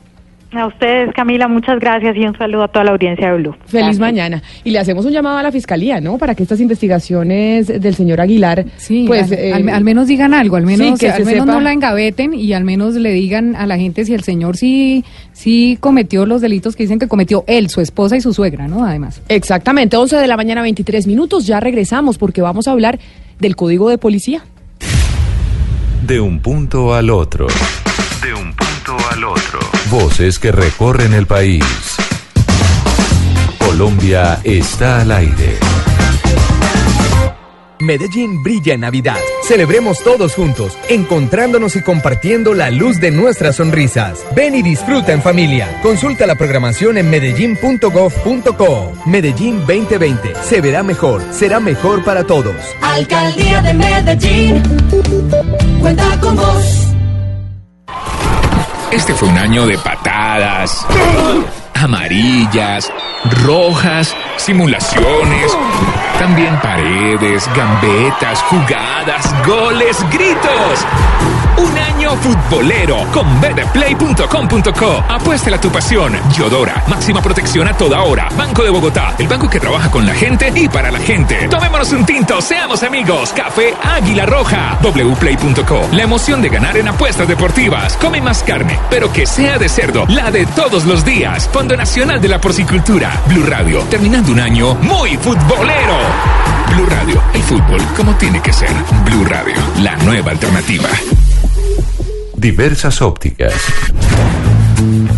A 0.54 0.66
ustedes, 0.66 1.14
Camila, 1.14 1.50
muchas 1.50 1.78
gracias 1.78 2.16
y 2.16 2.22
un 2.22 2.38
saludo 2.38 2.64
a 2.64 2.68
toda 2.70 2.86
la 2.86 2.92
audiencia 2.92 3.32
de 3.32 3.38
Blue. 3.38 3.56
Feliz 3.66 4.00
mañana. 4.00 4.42
Y 4.64 4.72
le 4.72 4.80
hacemos 4.80 5.06
un 5.06 5.12
llamado 5.12 5.38
a 5.38 5.44
la 5.44 5.52
Fiscalía, 5.52 6.00
¿no? 6.00 6.18
Para 6.18 6.36
que 6.36 6.44
estas 6.44 6.62
investigaciones 6.62 7.68
del 7.68 7.96
señor 7.96 8.22
Aguilar, 8.22 8.66
sí, 8.78 9.04
pues... 9.08 9.30
Eh, 9.32 9.52
al, 9.54 9.84
menos 9.84 10.08
digan 10.08 10.34
algo, 10.34 10.56
al 10.56 10.66
menos, 10.66 11.00
que 11.00 11.10
al 11.10 11.26
menos 11.26 11.46
no 11.46 11.60
la 11.60 11.74
engaveten 11.74 12.34
y 12.34 12.54
al 12.54 12.64
menos 12.64 12.96
le 12.96 13.12
digan 13.12 13.58
a 13.58 13.66
la 13.68 13.78
gente 13.78 14.06
si 14.06 14.14
el 14.14 14.24
señor 14.24 14.56
sí, 14.56 15.04
sí 15.34 15.78
cometió 15.82 16.26
los 16.26 16.40
delitos 16.40 16.78
que 16.78 16.84
dicen 16.84 16.98
que 16.98 17.10
cometió 17.10 17.44
él, 17.48 17.70
su 17.70 17.82
esposa 17.82 18.16
y 18.16 18.22
su 18.22 18.34
suegra, 18.34 18.70
¿no? 18.70 18.86
Además. 18.86 19.22
Exactamente, 19.28 19.98
11 19.98 20.16
de 20.16 20.28
la 20.28 20.38
mañana, 20.38 20.62
23 20.62 21.08
minutos, 21.08 21.46
ya 21.46 21.60
regresamos 21.60 22.18
porque 22.18 22.42
vamos 22.42 22.70
a 22.70 22.72
hablar 22.72 23.00
del 23.40 23.58
Código 23.58 23.90
de 23.90 23.98
Policía. 23.98 24.44
De 26.06 26.22
un 26.22 26.40
punto 26.40 26.94
al 26.94 27.10
otro. 27.10 27.48
De 28.24 28.34
un 28.34 28.54
punto 28.54 28.67
al 28.96 29.24
otro. 29.24 29.60
Voces 29.90 30.40
que 30.40 30.52
recorren 30.52 31.14
el 31.14 31.28
país. 31.28 31.64
Colombia 33.60 34.40
está 34.44 35.02
al 35.02 35.12
aire. 35.12 35.58
Medellín 37.80 38.42
brilla 38.42 38.74
en 38.74 38.82
Navidad. 38.82 39.18
Celebremos 39.44 40.04
todos 40.04 40.34
juntos, 40.34 40.76
encontrándonos 40.90 41.76
y 41.76 41.82
compartiendo 41.82 42.54
la 42.54 42.72
luz 42.72 43.00
de 43.00 43.12
nuestras 43.12 43.58
sonrisas. 43.58 44.26
Ven 44.36 44.56
y 44.56 44.64
disfruta 44.64 45.12
en 45.12 45.22
familia. 45.22 45.80
Consulta 45.84 46.26
la 46.26 46.36
programación 46.36 46.98
en 46.98 47.10
medellín.gov.co. 47.10 48.94
Medellín 49.06 49.60
2020. 49.60 50.34
Se 50.44 50.62
verá 50.62 50.82
mejor, 50.82 51.22
será 51.32 51.60
mejor 51.60 52.04
para 52.04 52.24
todos. 52.24 52.56
Alcaldía 52.82 53.62
de 53.62 53.74
Medellín. 53.74 54.64
Cuenta 55.80 56.20
con 56.20 56.36
vos. 56.36 56.88
Este 58.92 59.14
fue 59.14 59.28
un 59.28 59.38
año 59.38 59.66
de 59.68 59.78
patadas, 59.78 60.86
amarillas, 61.84 62.92
rojas, 63.46 64.16
simulaciones, 64.38 65.58
también 66.20 66.60
paredes, 66.62 67.50
gambetas, 67.56 68.42
jugadas, 68.44 69.34
goles, 69.46 69.98
gritos. 70.12 70.86
Un 71.58 71.76
año 71.76 72.16
futbolero 72.18 73.06
con 73.12 73.42
betplay.com.co. 73.42 75.04
Apuéstela 75.10 75.58
a 75.58 75.62
tu 75.62 75.72
pasión. 75.72 76.14
Yodora, 76.32 76.84
máxima 76.88 77.22
protección 77.22 77.68
a 77.68 77.74
toda 77.74 78.04
hora. 78.04 78.30
Banco 78.38 78.64
de 78.64 78.70
Bogotá, 78.70 79.16
el 79.18 79.28
banco 79.28 79.50
que 79.50 79.60
trabaja 79.60 79.90
con 79.90 80.06
la 80.06 80.14
gente 80.14 80.52
y 80.56 80.70
para 80.70 80.92
la 80.92 81.00
gente. 81.00 81.48
Tomémonos 81.48 81.92
un 81.94 82.06
tinto, 82.06 82.42
seamos 82.42 82.84
amigos. 82.84 83.34
Café 83.34 83.74
Águila 83.82 84.28
Roja. 84.28 84.78
wplay.co. 84.84 85.90
La 85.94 86.04
emoción 86.04 86.42
de 86.44 86.50
ganar 86.50 86.78
en 86.78 86.90
apuestas 86.90 87.28
deportivas. 87.28 87.98
Come 87.98 88.22
más 88.22 88.44
carne, 88.44 88.80
pero 88.92 89.12
que 89.12 89.26
sea 89.26 89.58
de 89.58 89.68
cerdo, 89.68 90.06
la 90.08 90.30
de 90.30 90.46
todos 90.46 90.86
los 90.86 91.04
días. 91.04 91.50
Fondo 91.68 91.84
Nacional 91.84 92.22
de 92.22 92.30
la 92.30 92.40
Porcicultura. 92.40 93.22
Blue 93.28 93.44
Radio, 93.46 93.82
terminando 93.90 94.32
un 94.32 94.40
año 94.40 94.74
muy 94.76 95.18
futbolero. 95.18 95.98
Blue 96.74 96.86
Radio, 96.86 97.22
el 97.34 97.42
fútbol 97.42 97.82
como 97.94 98.16
tiene 98.16 98.42
que 98.42 98.54
ser. 98.54 98.70
Blue 99.04 99.26
Radio, 99.26 99.54
la 99.82 99.98
nueva 99.98 100.32
alternativa. 100.32 100.88
Diversas 102.38 103.02
ópticas. 103.02 103.54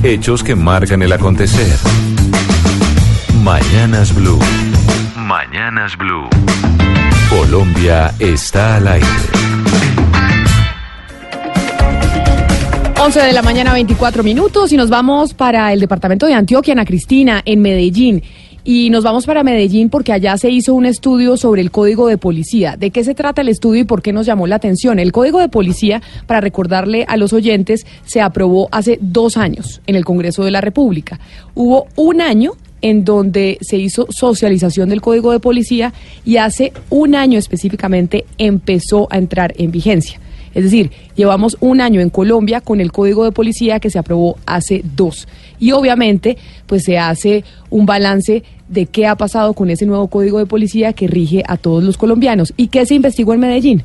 Hechos 0.02 0.44
que 0.44 0.56
marcan 0.56 1.04
el 1.04 1.14
acontecer. 1.14 1.78
Mañanas 3.44 4.16
Blue. 4.16 4.40
Mañanas 5.18 5.96
Blue. 6.00 6.28
Colombia 7.30 8.16
está 8.18 8.78
al 8.78 8.88
aire. 8.88 9.08
11 13.02 13.22
de 13.22 13.32
la 13.32 13.42
mañana, 13.42 13.72
24 13.72 14.24
minutos, 14.24 14.74
y 14.74 14.78
nos 14.78 14.90
vamos 14.90 15.34
para 15.34 15.72
el 15.72 15.80
departamento 15.80 16.26
de 16.26 16.34
Antioquia, 16.34 16.74
Ana 16.74 16.84
Cristina, 16.84 17.42
en 17.46 17.62
Medellín. 17.62 18.22
Y 18.66 18.90
nos 18.90 19.06
vamos 19.06 19.26
para 19.26 19.42
Medellín 19.42 19.90
porque 19.90 20.12
allá 20.12 20.36
se 20.38 20.50
hizo 20.50 20.74
un 20.74 20.86
estudio 20.86 21.38
sobre 21.38 21.62
el 21.62 21.72
código 21.72 22.08
de 22.08 22.18
policía. 22.18 22.76
¿De 22.76 22.92
qué 22.92 23.06
se 23.06 23.16
trata 23.16 23.42
el 23.42 23.48
estudio 23.48 23.82
y 23.82 23.86
por 23.86 24.02
qué 24.02 24.12
nos 24.12 24.26
llamó 24.26 24.48
la 24.48 24.58
atención? 24.58 25.00
El 25.00 25.14
código 25.14 25.40
de 25.40 25.48
policía, 25.48 26.02
para 26.28 26.42
recordarle 26.42 27.06
a 27.08 27.16
los 27.16 27.32
oyentes, 27.32 27.86
se 28.06 28.20
aprobó 28.20 28.68
hace 28.74 29.00
dos 29.02 29.38
años 29.38 29.82
en 29.88 29.96
el 29.96 30.04
Congreso 30.04 30.44
de 30.44 30.52
la 30.52 30.60
República. 30.60 31.22
Hubo 31.56 31.88
un 31.96 32.20
año 32.20 32.52
en 32.82 33.06
donde 33.06 33.60
se 33.62 33.78
hizo 33.78 34.08
socialización 34.10 34.90
del 34.90 35.00
código 35.00 35.32
de 35.32 35.40
policía 35.40 35.94
y 36.26 36.36
hace 36.36 36.74
un 36.90 37.16
año 37.16 37.40
específicamente 37.40 38.26
empezó 38.38 39.08
a 39.10 39.18
entrar 39.18 39.54
en 39.58 39.72
vigencia. 39.72 40.20
Es 40.54 40.64
decir, 40.64 40.92
llevamos 41.16 41.58
un 41.60 41.82
año 41.82 42.02
en 42.02 42.10
Colombia 42.10 42.62
con 42.62 42.82
el 42.82 42.92
código 42.92 43.24
de 43.24 43.32
policía 43.32 43.80
que 43.80 43.90
se 43.90 44.00
aprobó 44.00 44.38
hace 44.46 44.84
dos. 44.96 45.28
Y 45.60 45.72
obviamente, 45.72 46.38
pues 46.66 46.84
se 46.84 46.98
hace 46.98 47.44
un 47.70 47.86
balance 47.86 48.44
de 48.68 48.86
qué 48.86 49.08
ha 49.08 49.16
pasado 49.16 49.54
con 49.54 49.70
ese 49.70 49.86
nuevo 49.86 50.08
código 50.08 50.40
de 50.40 50.46
policía 50.46 50.94
que 50.94 51.08
rige 51.08 51.44
a 51.48 51.58
todos 51.58 51.84
los 51.84 51.98
colombianos. 51.98 52.54
¿Y 52.56 52.68
qué 52.68 52.86
se 52.86 52.96
investigó 52.96 53.34
en 53.34 53.40
Medellín? 53.40 53.84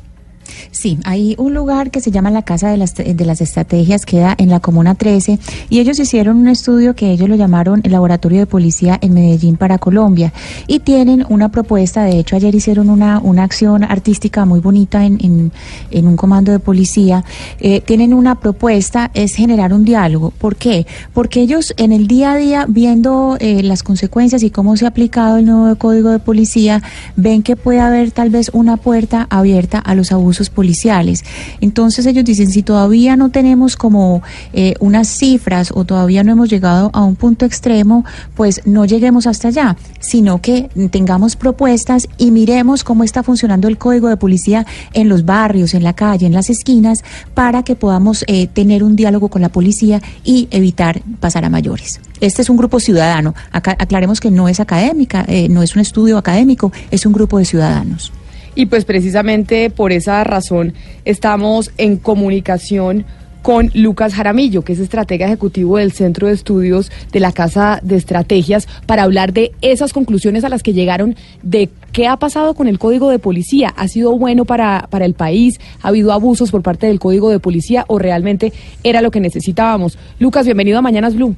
Sí, 0.71 0.99
hay 1.03 1.35
un 1.37 1.53
lugar 1.53 1.91
que 1.91 2.01
se 2.01 2.11
llama 2.11 2.31
la 2.31 2.43
Casa 2.43 2.69
de 2.69 2.77
las, 2.77 2.95
de 2.95 3.25
las 3.25 3.41
Estrategias, 3.41 4.05
queda 4.05 4.35
en 4.37 4.49
la 4.49 4.59
Comuna 4.59 4.95
13, 4.95 5.39
y 5.69 5.79
ellos 5.79 5.99
hicieron 5.99 6.37
un 6.37 6.47
estudio 6.47 6.95
que 6.95 7.11
ellos 7.11 7.29
lo 7.29 7.35
llamaron 7.35 7.81
el 7.83 7.91
Laboratorio 7.91 8.39
de 8.39 8.45
Policía 8.45 8.97
en 9.01 9.13
Medellín 9.13 9.57
para 9.57 9.77
Colombia, 9.77 10.33
y 10.67 10.79
tienen 10.79 11.25
una 11.29 11.49
propuesta, 11.49 12.03
de 12.03 12.19
hecho 12.19 12.35
ayer 12.35 12.53
hicieron 12.53 12.89
una, 12.89 13.19
una 13.19 13.43
acción 13.43 13.83
artística 13.83 14.45
muy 14.45 14.59
bonita 14.59 15.05
en, 15.05 15.51
en, 15.91 16.07
un 16.07 16.15
comando 16.15 16.51
de 16.51 16.59
policía, 16.59 17.23
eh, 17.59 17.81
tienen 17.81 18.13
una 18.13 18.39
propuesta, 18.39 19.11
es 19.13 19.35
generar 19.35 19.73
un 19.73 19.85
diálogo. 19.85 20.31
¿Por 20.31 20.55
qué? 20.55 20.85
Porque 21.13 21.41
ellos 21.41 21.73
en 21.77 21.91
el 21.91 22.07
día 22.07 22.33
a 22.33 22.35
día, 22.37 22.65
viendo 22.67 23.37
eh, 23.39 23.63
las 23.63 23.81
consecuencias 23.83 24.43
y 24.43 24.49
cómo 24.49 24.77
se 24.77 24.85
ha 24.85 24.89
aplicado 24.89 25.37
el 25.37 25.45
nuevo 25.45 25.75
código 25.77 26.09
de 26.09 26.19
policía, 26.19 26.83
ven 27.15 27.43
que 27.43 27.55
puede 27.55 27.79
haber 27.79 28.11
tal 28.11 28.29
vez 28.29 28.51
una 28.53 28.77
puerta 28.77 29.27
abierta 29.29 29.79
a 29.79 29.95
los 29.95 30.11
abusos 30.11 30.34
policiales. 30.49 31.23
Entonces 31.61 32.05
ellos 32.05 32.25
dicen, 32.25 32.49
si 32.51 32.63
todavía 32.63 33.15
no 33.15 33.29
tenemos 33.29 33.75
como 33.77 34.21
eh, 34.53 34.73
unas 34.79 35.07
cifras 35.07 35.71
o 35.73 35.85
todavía 35.85 36.23
no 36.23 36.31
hemos 36.31 36.49
llegado 36.49 36.89
a 36.93 37.03
un 37.03 37.15
punto 37.15 37.45
extremo, 37.45 38.05
pues 38.35 38.61
no 38.65 38.85
lleguemos 38.85 39.27
hasta 39.27 39.47
allá, 39.49 39.77
sino 39.99 40.41
que 40.41 40.69
tengamos 40.91 41.35
propuestas 41.35 42.07
y 42.17 42.31
miremos 42.31 42.83
cómo 42.83 43.03
está 43.03 43.23
funcionando 43.23 43.67
el 43.67 43.77
código 43.77 44.09
de 44.09 44.17
policía 44.17 44.65
en 44.93 45.09
los 45.09 45.25
barrios, 45.25 45.73
en 45.73 45.83
la 45.83 45.93
calle, 45.93 46.25
en 46.25 46.33
las 46.33 46.49
esquinas, 46.49 47.03
para 47.33 47.63
que 47.63 47.75
podamos 47.75 48.23
eh, 48.27 48.47
tener 48.47 48.83
un 48.83 48.95
diálogo 48.95 49.29
con 49.29 49.41
la 49.41 49.49
policía 49.49 50.01
y 50.23 50.47
evitar 50.51 51.01
pasar 51.19 51.45
a 51.45 51.49
mayores. 51.49 51.99
Este 52.21 52.41
es 52.41 52.49
un 52.49 52.57
grupo 52.57 52.79
ciudadano. 52.79 53.35
Acá, 53.51 53.75
aclaremos 53.77 54.19
que 54.19 54.31
no 54.31 54.47
es 54.47 54.59
académica, 54.59 55.25
eh, 55.27 55.49
no 55.49 55.61
es 55.63 55.75
un 55.75 55.81
estudio 55.81 56.17
académico, 56.17 56.71
es 56.91 57.05
un 57.05 57.13
grupo 57.13 57.37
de 57.37 57.45
ciudadanos. 57.45 58.11
Y 58.55 58.67
pues 58.67 58.85
precisamente 58.85 59.69
por 59.69 59.91
esa 59.91 60.23
razón 60.23 60.73
estamos 61.03 61.71
en 61.77 61.97
comunicación 61.97 63.05
con 63.45 63.69
Lucas 63.75 64.15
Jaramillo, 64.15 64.63
que 64.63 64.73
es 64.73 64.79
estratega 64.79 65.27
ejecutivo 65.27 65.77
del 65.77 65.91
Centro 65.91 66.25
de 66.25 66.33
Estudios 66.33 66.91
de 67.11 67.19
la 67.19 67.31
Casa 67.31 67.79
de 67.83 67.95
Estrategias, 67.95 68.67
para 68.87 69.03
hablar 69.03 69.33
de 69.33 69.51
esas 69.61 69.93
conclusiones 69.93 70.43
a 70.43 70.49
las 70.49 70.63
que 70.63 70.73
llegaron 70.73 71.15
de 71.43 71.69
qué 71.91 72.07
ha 72.07 72.17
pasado 72.17 72.55
con 72.55 72.67
el 72.67 72.79
Código 72.79 73.11
de 73.11 73.19
Policía. 73.19 73.71
¿Ha 73.77 73.87
sido 73.87 74.17
bueno 74.17 74.45
para, 74.45 74.87
para 74.89 75.05
el 75.05 75.13
país? 75.13 75.59
¿Ha 75.83 75.89
habido 75.89 76.11
abusos 76.11 76.49
por 76.49 76.63
parte 76.63 76.87
del 76.87 76.97
Código 76.97 77.29
de 77.29 77.39
Policía 77.39 77.85
o 77.87 77.99
realmente 77.99 78.51
era 78.83 79.01
lo 79.01 79.11
que 79.11 79.19
necesitábamos? 79.19 79.99
Lucas, 80.17 80.45
bienvenido 80.45 80.79
a 80.79 80.81
Mañanas 80.81 81.15
Blue. 81.15 81.35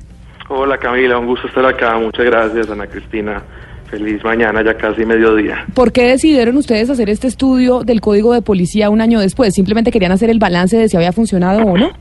Hola 0.47 0.77
Camila, 0.77 1.19
un 1.19 1.27
gusto 1.27 1.47
estar 1.47 1.65
acá. 1.65 1.97
Muchas 1.97 2.25
gracias, 2.25 2.69
Ana 2.69 2.87
Cristina. 2.87 3.43
Feliz 3.89 4.23
mañana, 4.23 4.61
ya 4.63 4.75
casi 4.75 5.05
mediodía. 5.05 5.65
¿Por 5.73 5.91
qué 5.91 6.03
decidieron 6.03 6.57
ustedes 6.57 6.89
hacer 6.89 7.09
este 7.09 7.27
estudio 7.27 7.83
del 7.83 8.01
código 8.01 8.33
de 8.33 8.41
policía 8.41 8.89
un 8.89 8.99
año 8.99 9.19
después? 9.19 9.53
¿Simplemente 9.53 9.91
querían 9.91 10.11
hacer 10.11 10.29
el 10.29 10.39
balance 10.39 10.77
de 10.77 10.89
si 10.89 10.97
había 10.97 11.13
funcionado 11.13 11.61
o 11.61 11.77
no? 11.77 11.91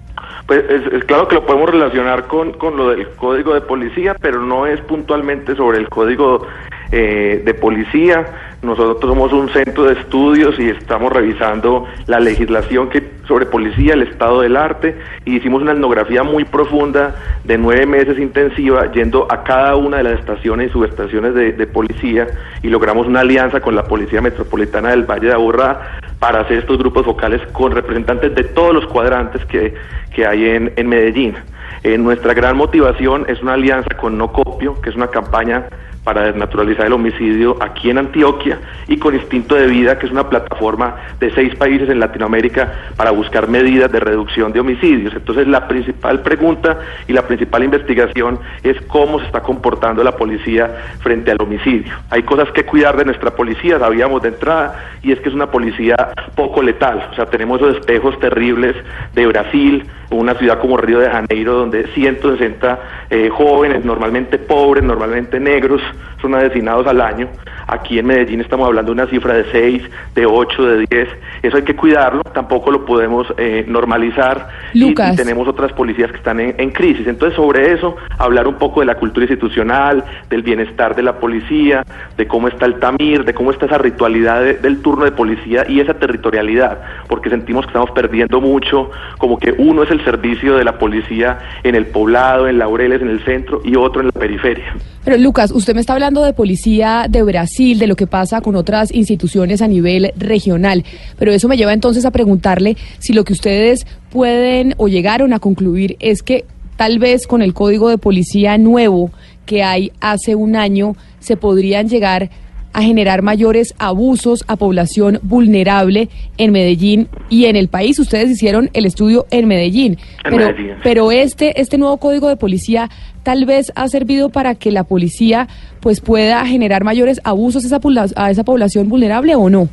Pues 0.47 0.65
es, 0.69 1.05
claro 1.05 1.29
que 1.29 1.37
lo 1.37 1.47
podemos 1.47 1.71
relacionar 1.71 2.27
con, 2.27 2.53
con, 2.55 2.77
lo 2.77 2.91
del 2.91 3.09
código 3.11 3.55
de 3.55 3.61
policía, 3.61 4.17
pero 4.21 4.41
no 4.41 4.67
es 4.67 4.81
puntualmente 4.83 5.55
sobre 5.55 5.79
el 5.79 5.89
código 5.89 6.47
eh, 6.93 7.43
de 7.45 7.55
policía. 7.55 8.27
Nosotros 8.63 9.11
somos 9.13 9.33
un 9.33 9.49
centro 9.51 9.85
de 9.85 9.93
estudios 9.93 10.59
y 10.59 10.71
estamos 10.71 11.13
revisando 11.13 11.87
la 12.07 12.19
legislación 12.19 12.89
que 12.89 13.17
sobre 13.29 13.47
policía, 13.47 13.95
el 13.95 14.03
estado 14.03 14.41
del 14.41 14.57
arte, 14.57 14.97
y 15.25 15.37
hicimos 15.37 15.63
una 15.63 15.73
etnografía 15.73 16.23
muy 16.23 16.45
profunda 16.45 17.15
de 17.45 17.59
nueve 17.59 17.87
meses 17.87 18.19
intensiva, 18.19 18.91
yendo 18.93 19.27
a 19.31 19.45
cada 19.45 19.77
una 19.77 19.99
de 19.99 20.05
las 20.05 20.21
estaciones 20.21 20.71
y 20.71 20.73
subestaciones 20.73 21.35
de, 21.35 21.53
de 21.53 21.67
policía, 21.67 22.27
y 22.63 22.69
logramos 22.69 23.07
una 23.07 23.21
alianza 23.21 23.61
con 23.61 23.75
la 23.75 23.85
Policía 23.85 24.21
Metropolitana 24.21 24.91
del 24.91 25.05
Valle 25.05 25.29
de 25.29 25.35
Aburrá 25.35 25.99
para 26.19 26.41
hacer 26.41 26.59
estos 26.59 26.79
grupos 26.79 27.05
focales 27.05 27.43
con 27.53 27.73
representantes 27.73 28.35
de 28.35 28.45
todos 28.45 28.73
los 28.73 28.87
cuadrantes 28.87 29.45
que, 29.47 29.75
que 30.15 30.27
hay 30.27 30.47
en, 30.49 30.73
en 30.77 30.89
Medellín. 30.89 31.35
Eh, 31.83 31.99
nuestra 31.99 32.33
gran 32.33 32.57
motivación 32.57 33.27
es 33.29 33.43
una 33.43 33.55
alianza 33.55 33.91
con 34.01 34.17
No 34.17 34.33
Copio, 34.33 34.81
que 34.81 34.91
es 34.91 34.97
una 34.97 35.09
campaña 35.09 35.67
para 36.07 36.23
desnaturalizar 36.23 36.87
el 36.87 36.93
homicidio 36.93 37.57
aquí 37.61 37.91
en 37.91 37.99
Antioquia 37.99 38.61
y 38.87 38.97
con 38.97 39.17
Instinto 39.17 39.57
de 39.57 39.67
Vida, 39.67 39.99
que 39.99 40.07
es 40.07 40.13
una 40.13 40.29
plataforma 40.29 40.95
de 41.19 41.35
seis 41.35 41.53
países 41.57 41.91
en 41.91 41.99
Latinoamérica 41.99 42.93
para 42.97 43.11
buscar 43.11 43.49
medidas 43.49 43.91
de 43.91 43.99
reducción 43.99 44.53
de 44.53 44.61
homicidios. 44.61 45.13
Entonces 45.15 45.49
la 45.49 45.67
principal 45.67 46.23
pregunta 46.23 46.79
y 47.09 47.13
la 47.13 47.27
principal 47.27 47.65
investigación 47.65 48.39
es 48.63 48.81
cómo 48.83 49.19
se 49.19 49.27
está 49.27 49.43
comportando 49.43 50.05
la 50.05 50.13
policía 50.13 50.71
frente 51.01 51.33
al 51.33 51.43
homicidio. 51.43 51.93
Hay 52.11 52.23
cosas 52.23 52.53
que 52.53 52.65
cuidar 52.65 52.97
de 52.97 53.05
nuestra 53.05 53.33
policía, 53.33 53.81
sabíamos 53.81 54.23
de 54.23 54.29
entrada, 54.29 54.77
y 55.03 55.11
es 55.11 55.19
que 55.19 55.29
es 55.29 55.35
una 55.35 55.51
policía 55.51 55.97
poco 56.37 56.63
letal. 56.63 57.09
O 57.11 57.15
sea, 57.17 57.27
tenemos 57.27 57.61
esos 57.61 57.79
espejos 57.79 58.17
terribles 58.21 58.77
de 59.13 59.27
Brasil, 59.27 59.85
una 60.11 60.35
ciudad 60.35 60.61
como 60.61 60.77
Río 60.77 61.01
de 61.01 61.11
Janeiro, 61.11 61.55
donde 61.55 61.89
160 61.89 62.79
eh, 63.11 63.29
jóvenes, 63.29 63.85
normalmente 63.85 64.39
pobres, 64.39 64.85
normalmente 64.85 65.41
negros, 65.41 65.81
son 66.21 66.35
asesinados 66.35 66.87
al 66.87 67.01
año. 67.01 67.29
Aquí 67.67 67.99
en 67.99 68.07
Medellín 68.07 68.41
estamos 68.41 68.67
hablando 68.67 68.95
de 68.95 69.03
una 69.03 69.11
cifra 69.11 69.35
de 69.35 69.45
6, 69.51 69.83
de 70.15 70.27
8, 70.27 70.67
de 70.67 70.87
10. 70.89 71.09
Eso 71.43 71.57
hay 71.57 71.65
que 71.65 71.75
cuidarlo, 71.75 72.23
tampoco 72.23 72.71
lo 72.71 72.85
podemos 72.85 73.27
eh, 73.39 73.65
normalizar. 73.67 74.49
Y, 74.73 74.95
tenemos 74.95 75.49
otras 75.49 75.73
policías 75.73 76.11
que 76.11 76.19
están 76.19 76.41
en, 76.41 76.71
crisis. 76.71 77.07
Entonces, 77.07 77.37
sobre 77.37 77.73
eso, 77.73 77.97
hablar 78.19 78.47
un 78.47 78.55
poco 78.55 78.81
de 78.81 78.87
la 78.87 78.97
cultura 78.97 79.25
institucional, 79.25 80.05
del 80.29 80.43
bienestar 80.43 80.95
de 80.95 81.03
la 81.03 81.19
policía, 81.19 81.85
de 82.17 82.27
cómo 82.27 82.49
está 82.49 82.67
el 82.67 82.79
tamir, 82.79 83.25
de 83.25 83.35
cómo 83.35 83.51
está 83.51 83.67
esa 83.67 83.79
ritualidad 83.79 84.43
del 84.43 84.83
turno 84.83 85.05
de 85.05 85.13
policía 85.13 85.65
y 85.69 85.81
esa 85.81 85.95
territorialidad, 85.95 86.81
porque 87.09 87.31
sentimos 87.31 87.65
que 87.65 87.71
estamos 87.71 87.91
perdiendo 87.93 88.41
mucho, 88.41 88.91
como 89.19 89.39
que 89.39 89.55
uno 89.57 89.83
es 89.83 89.91
el 89.91 90.05
servicio 90.05 90.57
de 90.57 90.65
la 90.65 90.79
policía 90.79 91.39
en 91.63 91.75
el 91.75 91.87
poblado, 91.87 92.49
en 92.49 92.59
Laureles, 92.59 93.01
en 93.03 93.09
el 93.09 93.25
centro, 93.25 93.61
y 93.65 93.77
otro 93.77 94.01
en 94.01 94.07
la 94.09 94.13
periferia. 94.13 94.75
Pero 95.07 95.19
Lucas, 95.19 95.53
usted 95.53 95.73
me 95.73 95.81
está 95.81 95.93
hablando 95.93 96.25
de 96.25 96.33
policía 96.33 97.07
de 97.09 97.23
Brasil, 97.23 97.79
de 97.79 97.87
lo 97.87 97.95
que 97.95 98.09
pasa 98.09 98.41
con 98.41 98.57
otras 98.57 98.93
instituciones 98.93 99.63
a 99.63 99.69
nivel 99.69 100.13
regional, 100.17 100.85
pero 101.17 101.31
eso 101.33 101.47
me 101.47 101.57
lleva 101.57 101.73
entonces 101.73 102.05
a 102.05 102.11
preguntarle 102.11 102.77
si 102.99 103.13
lo 103.13 103.23
que 103.23 103.33
ustedes 103.33 103.87
pueden 104.11 104.75
o 104.79 104.89
llegaron 104.89 105.33
a 105.33 105.39
concluir 105.39 105.97
es 106.01 106.25
que 106.25 106.45
tal 106.75 106.99
vez 106.99 107.29
con 107.29 107.41
el 107.41 107.55
código 107.55 107.89
de 107.89 107.99
policía 107.99 108.59
nuevo 108.59 109.13
que 109.45 109.63
hay 109.63 109.93
hace 110.01 110.35
un 110.35 110.57
año 110.57 110.97
se 111.21 111.37
podrían 111.37 111.89
llegar 111.89 112.29
a 112.77 112.83
generar 112.83 113.23
mayores 113.23 113.75
abusos 113.79 114.45
a 114.49 114.57
población 114.57 115.19
vulnerable 115.23 116.11
en 116.37 116.53
Medellín 116.53 117.09
y 117.31 117.47
en 117.47 117.57
el 117.57 117.69
país. 117.69 117.99
Ustedes 117.99 118.31
hicieron 118.31 118.69
el 118.75 118.85
estudio 118.85 119.25
en 119.31 119.49
Medellín, 119.49 119.97
pero, 120.23 120.51
pero 120.83 121.11
este, 121.11 121.59
este 121.59 121.79
nuevo 121.79 121.97
código 121.97 122.29
de 122.29 122.37
policía 122.37 122.91
tal 123.23 123.47
vez 123.47 123.73
ha 123.77 123.89
servido 123.89 124.29
para 124.29 124.57
que 124.57 124.71
la 124.73 124.85
policía 124.85 125.49
pues 125.81 126.03
pueda 126.03 126.45
generar 126.45 126.85
mayores 126.85 127.19
abusos 127.25 127.65
a 127.65 127.67
esa, 127.67 127.81
a 128.15 128.31
esa 128.31 128.45
población 128.45 128.91
vulnerable 128.91 129.35
o 129.35 129.49
no. 129.49 129.71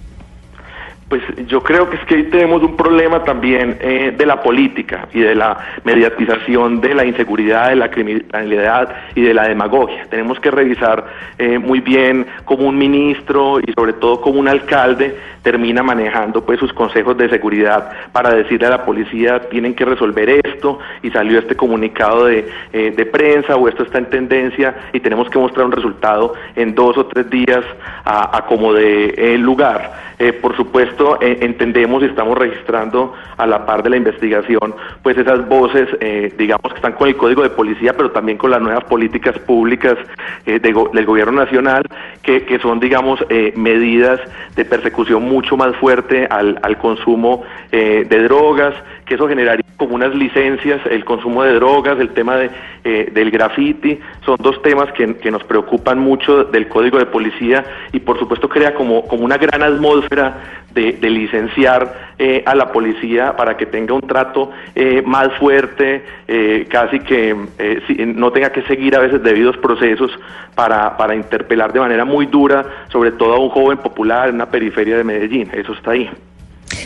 Pues 1.13 1.47
yo 1.47 1.61
creo 1.61 1.87
que 1.91 1.97
es 1.97 2.05
que 2.05 2.23
tenemos 2.23 2.63
un 2.63 2.75
problema 2.75 3.23
también 3.23 3.77
eh, 3.81 4.15
de 4.17 4.25
la 4.25 4.41
política 4.41 5.07
y 5.13 5.19
de 5.19 5.35
la 5.35 5.55
mediatización 5.83 6.81
de 6.81 6.95
la 6.95 7.05
inseguridad, 7.05 7.69
de 7.69 7.75
la 7.75 7.91
criminalidad 7.91 8.89
y 9.13 9.21
de 9.21 9.31
la 9.31 9.47
demagogia. 9.47 10.07
Tenemos 10.09 10.39
que 10.39 10.49
revisar 10.49 11.05
eh, 11.37 11.59
muy 11.59 11.81
bien 11.81 12.25
cómo 12.45 12.67
un 12.67 12.79
ministro 12.79 13.59
y 13.59 13.71
sobre 13.73 13.93
todo 13.93 14.21
cómo 14.21 14.39
un 14.39 14.47
alcalde 14.47 15.15
termina 15.43 15.83
manejando 15.83 16.43
pues 16.43 16.59
sus 16.59 16.73
consejos 16.73 17.15
de 17.15 17.29
seguridad 17.29 17.91
para 18.11 18.33
decirle 18.33 18.65
a 18.65 18.71
la 18.71 18.85
policía 18.85 19.49
tienen 19.49 19.75
que 19.75 19.85
resolver 19.85 20.29
esto 20.43 20.79
y 21.03 21.11
salió 21.11 21.37
este 21.37 21.55
comunicado 21.55 22.25
de, 22.25 22.49
eh, 22.71 22.93
de 22.95 23.05
prensa 23.05 23.55
o 23.55 23.67
esto 23.67 23.83
está 23.83 23.99
en 23.99 24.09
tendencia 24.09 24.73
y 24.93 24.99
tenemos 24.99 25.29
que 25.29 25.37
mostrar 25.37 25.67
un 25.67 25.73
resultado 25.73 26.33
en 26.55 26.73
dos 26.73 26.97
o 26.97 27.05
tres 27.05 27.29
días 27.29 27.63
a, 28.03 28.35
a 28.35 28.45
como 28.47 28.73
de 28.73 29.37
lugar. 29.37 30.01
por 30.41 30.55
supuesto 30.55 31.02
eh, 31.21 31.39
entendemos 31.41 32.01
y 32.03 32.05
estamos 32.05 32.37
registrando 32.37 33.13
a 33.37 33.45
la 33.45 33.65
par 33.65 33.83
de 33.83 33.89
la 33.89 33.97
investigación, 33.97 34.73
pues 35.01 35.17
esas 35.17 35.47
voces, 35.47 35.87
eh, 35.99 36.33
digamos, 36.37 36.71
que 36.71 36.77
están 36.77 36.93
con 36.93 37.07
el 37.07 37.17
Código 37.17 37.43
de 37.43 37.49
Policía, 37.49 37.93
pero 37.95 38.11
también 38.11 38.37
con 38.37 38.51
las 38.51 38.61
nuevas 38.61 38.83
políticas 38.85 39.37
públicas 39.39 39.97
eh, 40.45 40.59
del 40.59 41.05
Gobierno 41.05 41.43
Nacional, 41.43 41.83
que, 42.21 42.59
son, 42.61 42.79
digamos, 42.79 43.19
medidas 43.55 44.19
de 44.55 44.63
persecución 44.63 45.23
mucho 45.23 45.57
más 45.57 45.75
fuerte 45.75 46.25
al, 46.29 46.77
consumo 46.77 47.43
de 47.71 48.23
drogas, 48.23 48.73
que 49.05 49.15
eso 49.15 49.27
generaría 49.27 49.65
como 49.77 49.95
unas 49.95 50.15
licencias, 50.15 50.79
el 50.89 51.03
consumo 51.03 51.43
de 51.43 51.53
drogas, 51.53 51.99
el 51.99 52.09
tema 52.09 52.37
de, 52.37 52.49
del 53.11 53.31
graffiti, 53.31 53.99
son 54.25 54.37
dos 54.39 54.61
temas 54.61 54.91
que, 54.93 55.15
que, 55.17 55.31
nos 55.31 55.43
preocupan 55.43 55.99
mucho 55.99 56.45
del 56.45 56.69
código 56.69 56.97
de 56.97 57.05
policía 57.05 57.65
y 57.91 57.99
por 57.99 58.17
supuesto 58.19 58.47
crea 58.47 58.73
como, 58.73 59.05
como 59.07 59.25
una 59.25 59.37
gran 59.37 59.61
atmósfera 59.61 60.37
de, 60.73 60.92
de 60.99 61.09
licenciar 61.09 62.13
eh, 62.17 62.43
a 62.45 62.55
la 62.55 62.71
policía 62.71 63.35
para 63.35 63.57
que 63.57 63.65
tenga 63.65 63.93
un 63.93 64.01
trato 64.01 64.51
eh, 64.75 65.01
más 65.05 65.33
fuerte, 65.39 66.03
casi 66.69 66.99
que 66.99 67.35
no 68.15 68.31
tenga 68.31 68.51
que 68.51 68.63
seguir 68.63 68.95
a 68.95 68.99
veces 68.99 69.21
debidos 69.21 69.57
procesos 69.57 70.11
para, 70.55 70.97
para 70.97 71.15
interpelar 71.15 71.71
de 71.71 71.79
manera 71.79 72.05
muy 72.05 72.25
dura, 72.25 72.65
sobre 72.89 73.11
todo 73.11 73.33
a 73.33 73.39
un 73.39 73.49
joven 73.49 73.77
popular 73.77 74.29
en 74.29 74.35
una 74.35 74.49
periferia 74.49 74.97
de 74.97 75.03
Medellín, 75.03 75.49
eso 75.53 75.73
está 75.73 75.91
ahí. 75.91 76.09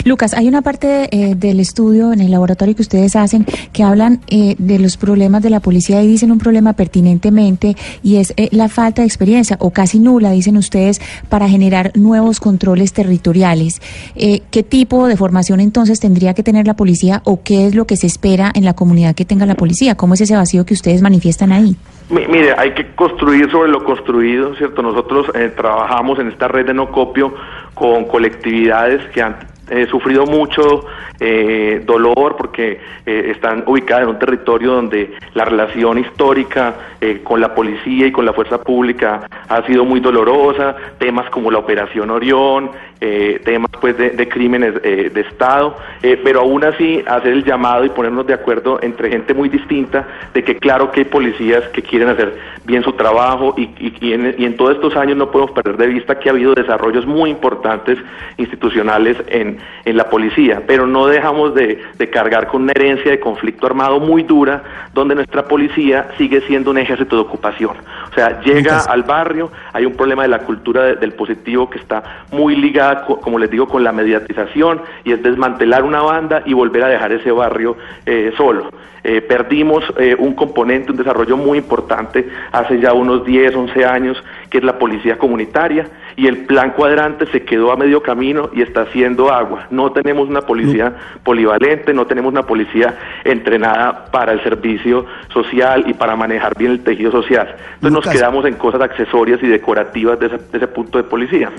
Lucas, 0.06 0.34
hay 0.34 0.48
una 0.48 0.62
parte 0.62 1.10
eh, 1.12 1.36
del 1.36 1.60
estudio 1.60 2.14
en 2.14 2.22
el 2.22 2.32
laboratorio 2.32 2.76
que 2.76 2.82
ustedes 2.82 3.16
hacen 3.16 3.46
que 3.74 3.84
hablan 3.84 4.22
eh, 4.28 4.56
de 4.58 4.80
los 4.80 4.98
problemas 4.98 5.44
de 5.44 5.50
la 5.50 5.60
policía 5.60 6.02
y 6.02 6.08
dicen 6.08 6.32
un 6.32 6.40
problema 6.40 6.74
pertinentemente 6.74 7.76
y 8.04 8.18
es 8.18 8.34
eh, 8.38 8.50
la 8.52 8.70
falta 8.70 9.02
de 9.02 9.08
experiencia 9.08 9.58
o 9.60 9.72
casi 9.72 10.00
nula, 10.00 10.32
dicen 10.32 10.58
ustedes, 10.58 11.02
para 11.30 11.50
generar 11.50 11.92
nuevos 11.96 12.40
controles 12.40 12.94
territoriales. 12.94 13.82
¿Qué 14.16 14.64
tipo 14.64 15.08
de 15.08 15.18
formación 15.18 15.60
entonces 15.60 16.00
tendría 16.00 16.34
que 16.34 16.44
tener 16.44 16.68
la 16.68 16.76
policía 16.76 17.22
o 17.24 17.42
qué 17.44 17.68
es 17.68 17.76
lo 17.76 17.86
que 17.86 17.96
se 17.96 18.08
espera 18.08 18.52
en 18.54 18.66
la 18.66 18.74
comunidad 18.74 19.16
que 19.16 19.26
tenga 19.26 19.46
la 19.46 19.56
policía? 19.56 19.96
¿Cómo 19.96 20.14
es 20.14 20.22
ese 20.22 20.36
vacío 20.36 20.66
que 20.66 20.74
ustedes 20.74 21.02
manifiestan 21.02 21.52
ahí? 21.52 21.76
Mire, 22.10 22.54
hay 22.58 22.74
que 22.74 22.96
construir 22.96 23.50
sobre 23.52 23.70
lo 23.70 23.84
construido, 23.84 24.56
¿cierto? 24.56 24.82
Nosotros 24.82 25.28
trabajamos 25.56 26.20
en 26.20 26.30
esta 26.30 26.48
red 26.48 26.66
de 26.66 26.74
no 26.74 26.92
copio 26.92 27.34
con 27.74 28.06
colectividades 28.06 29.02
que 29.14 29.22
han 29.22 29.36
he 29.70 29.86
sufrido 29.88 30.26
mucho 30.26 30.86
eh, 31.20 31.82
dolor 31.86 32.36
porque 32.38 32.80
eh, 33.06 33.32
están 33.36 33.64
ubicadas 33.66 34.04
en 34.04 34.10
un 34.10 34.20
territorio 34.20 34.74
donde 34.74 35.14
la 35.34 35.46
relación 35.46 35.98
histórica 35.98 36.76
eh, 37.02 37.22
con 37.24 37.42
la 37.42 37.54
policía 37.54 38.08
y 38.08 38.12
con 38.12 38.26
la 38.26 38.34
fuerza 38.34 38.62
pública 38.62 39.28
ha 39.48 39.66
sido 39.66 39.86
muy 39.86 40.00
dolorosa, 40.00 40.76
temas 40.98 41.30
como 41.30 41.52
la 41.52 41.60
Operación 41.60 42.12
Orión, 42.12 42.72
temas 43.00 43.72
pues 43.80 43.98
de, 43.98 44.28
crímenes 44.28 44.82
de 44.82 45.22
Estado, 45.30 45.78
pero 46.24 46.42
aún 46.42 46.64
así 46.64 47.04
hacer 47.08 47.34
el 47.34 47.44
llamado 47.44 47.86
y 47.86 47.90
ponernos 47.90 48.26
de 48.26 48.34
acuerdo 48.34 48.80
entre 48.82 49.10
gente 49.10 49.34
muy 49.34 49.50
distinta 49.50 50.08
de 50.34 50.44
que 50.44 50.56
claro 50.58 50.92
que 50.92 51.02
hay 51.02 51.06
policías 51.06 51.64
que 51.70 51.82
quieren 51.82 52.10
hacer 52.10 52.38
bien 52.66 52.84
su 52.84 52.94
trabajo 52.94 53.54
y, 53.58 53.70
y, 53.80 54.14
en, 54.14 54.36
y 54.38 54.46
en 54.46 54.58
todos 54.58 54.76
estos 54.76 54.96
años 54.96 55.18
no 55.18 55.32
podemos 55.32 55.52
perder 55.52 55.78
de 55.78 55.88
vista 55.88 56.20
que 56.20 56.30
ha 56.30 56.32
habido 56.32 56.54
desarrollos 56.54 57.06
muy 57.06 57.30
importantes 57.30 57.98
institucionales 58.38 59.18
en, 59.28 59.58
en, 59.86 59.98
la 59.98 60.10
policía, 60.10 60.64
pero 60.68 60.86
no 60.86 61.08
dejamos 61.08 61.56
de, 61.56 61.80
cargar 62.12 62.48
con 62.48 62.64
una 62.64 62.72
herencia 62.72 63.12
de 63.12 63.20
conflicto 63.20 63.68
armado 63.68 64.00
muy 64.00 64.24
dura, 64.24 64.64
donde 64.94 65.16
nuestra 65.16 65.46
policía 65.46 66.10
sigue 66.18 66.42
siendo 66.42 66.72
un 66.72 66.78
ejército 66.78 67.16
de 67.16 67.22
ocupación. 67.22 67.76
O 68.10 68.14
sea, 68.14 68.42
llega 68.42 68.80
al 68.82 69.04
barrio, 69.04 69.52
hay 69.74 69.86
un 69.86 69.94
problema 69.94 70.24
de 70.24 70.30
la 70.30 70.40
cultura 70.40 70.96
del 70.96 71.14
positivo 71.14 71.70
que 71.70 71.80
está 71.80 72.26
muy 72.32 72.56
como 73.04 73.40
les 73.40 73.50
digo, 73.50 73.68
con 73.68 73.84
la 73.84 73.92
mediatización, 73.92 74.82
y 75.04 75.12
es 75.12 75.22
desmantelar 75.22 75.84
una 75.84 76.02
banda 76.02 76.44
y 76.46 76.54
volver 76.54 76.84
a 76.84 76.88
dejar 76.88 77.12
ese 77.12 77.32
barrio 77.32 77.78
eh, 78.06 78.32
solo. 78.38 78.70
Eh, 79.04 79.22
perdimos 79.22 79.86
eh, 79.98 80.18
un 80.20 80.34
componente, 80.34 80.92
un 80.92 80.98
desarrollo 80.98 81.38
muy 81.38 81.60
importante 81.60 82.28
hace 82.52 82.78
ya 82.82 82.92
unos 82.92 83.24
10, 83.24 83.56
11 83.56 83.86
años, 83.86 84.22
que 84.50 84.58
es 84.58 84.64
la 84.66 84.78
policía 84.78 85.18
comunitaria, 85.18 85.88
y 86.18 86.28
el 86.28 86.46
plan 86.46 86.72
cuadrante 86.72 87.26
se 87.28 87.44
quedó 87.44 87.72
a 87.72 87.78
medio 87.78 88.04
camino 88.04 88.50
y 88.54 88.62
está 88.62 88.82
haciendo 88.82 89.32
agua. 89.32 89.68
No 89.70 89.94
tenemos 89.94 90.28
una 90.28 90.42
policía 90.42 90.94
polivalente, 91.24 91.94
no 91.94 92.06
tenemos 92.06 92.34
una 92.34 92.44
policía 92.44 92.98
entrenada 93.24 94.08
para 94.12 94.34
el 94.34 94.44
servicio 94.44 95.06
social 95.32 95.86
y 95.88 95.94
para 95.94 96.18
manejar 96.18 96.58
bien 96.58 96.72
el 96.72 96.84
tejido 96.84 97.12
social. 97.12 97.56
Entonces 97.76 97.92
nos 97.92 98.10
quedamos 98.14 98.46
en 98.46 98.56
cosas 98.56 98.82
accesorias 98.82 99.42
y 99.42 99.48
decorativas 99.48 100.20
de 100.20 100.38
ese 100.52 100.68
punto 100.68 100.98
de 100.98 101.06
policía. 101.06 101.50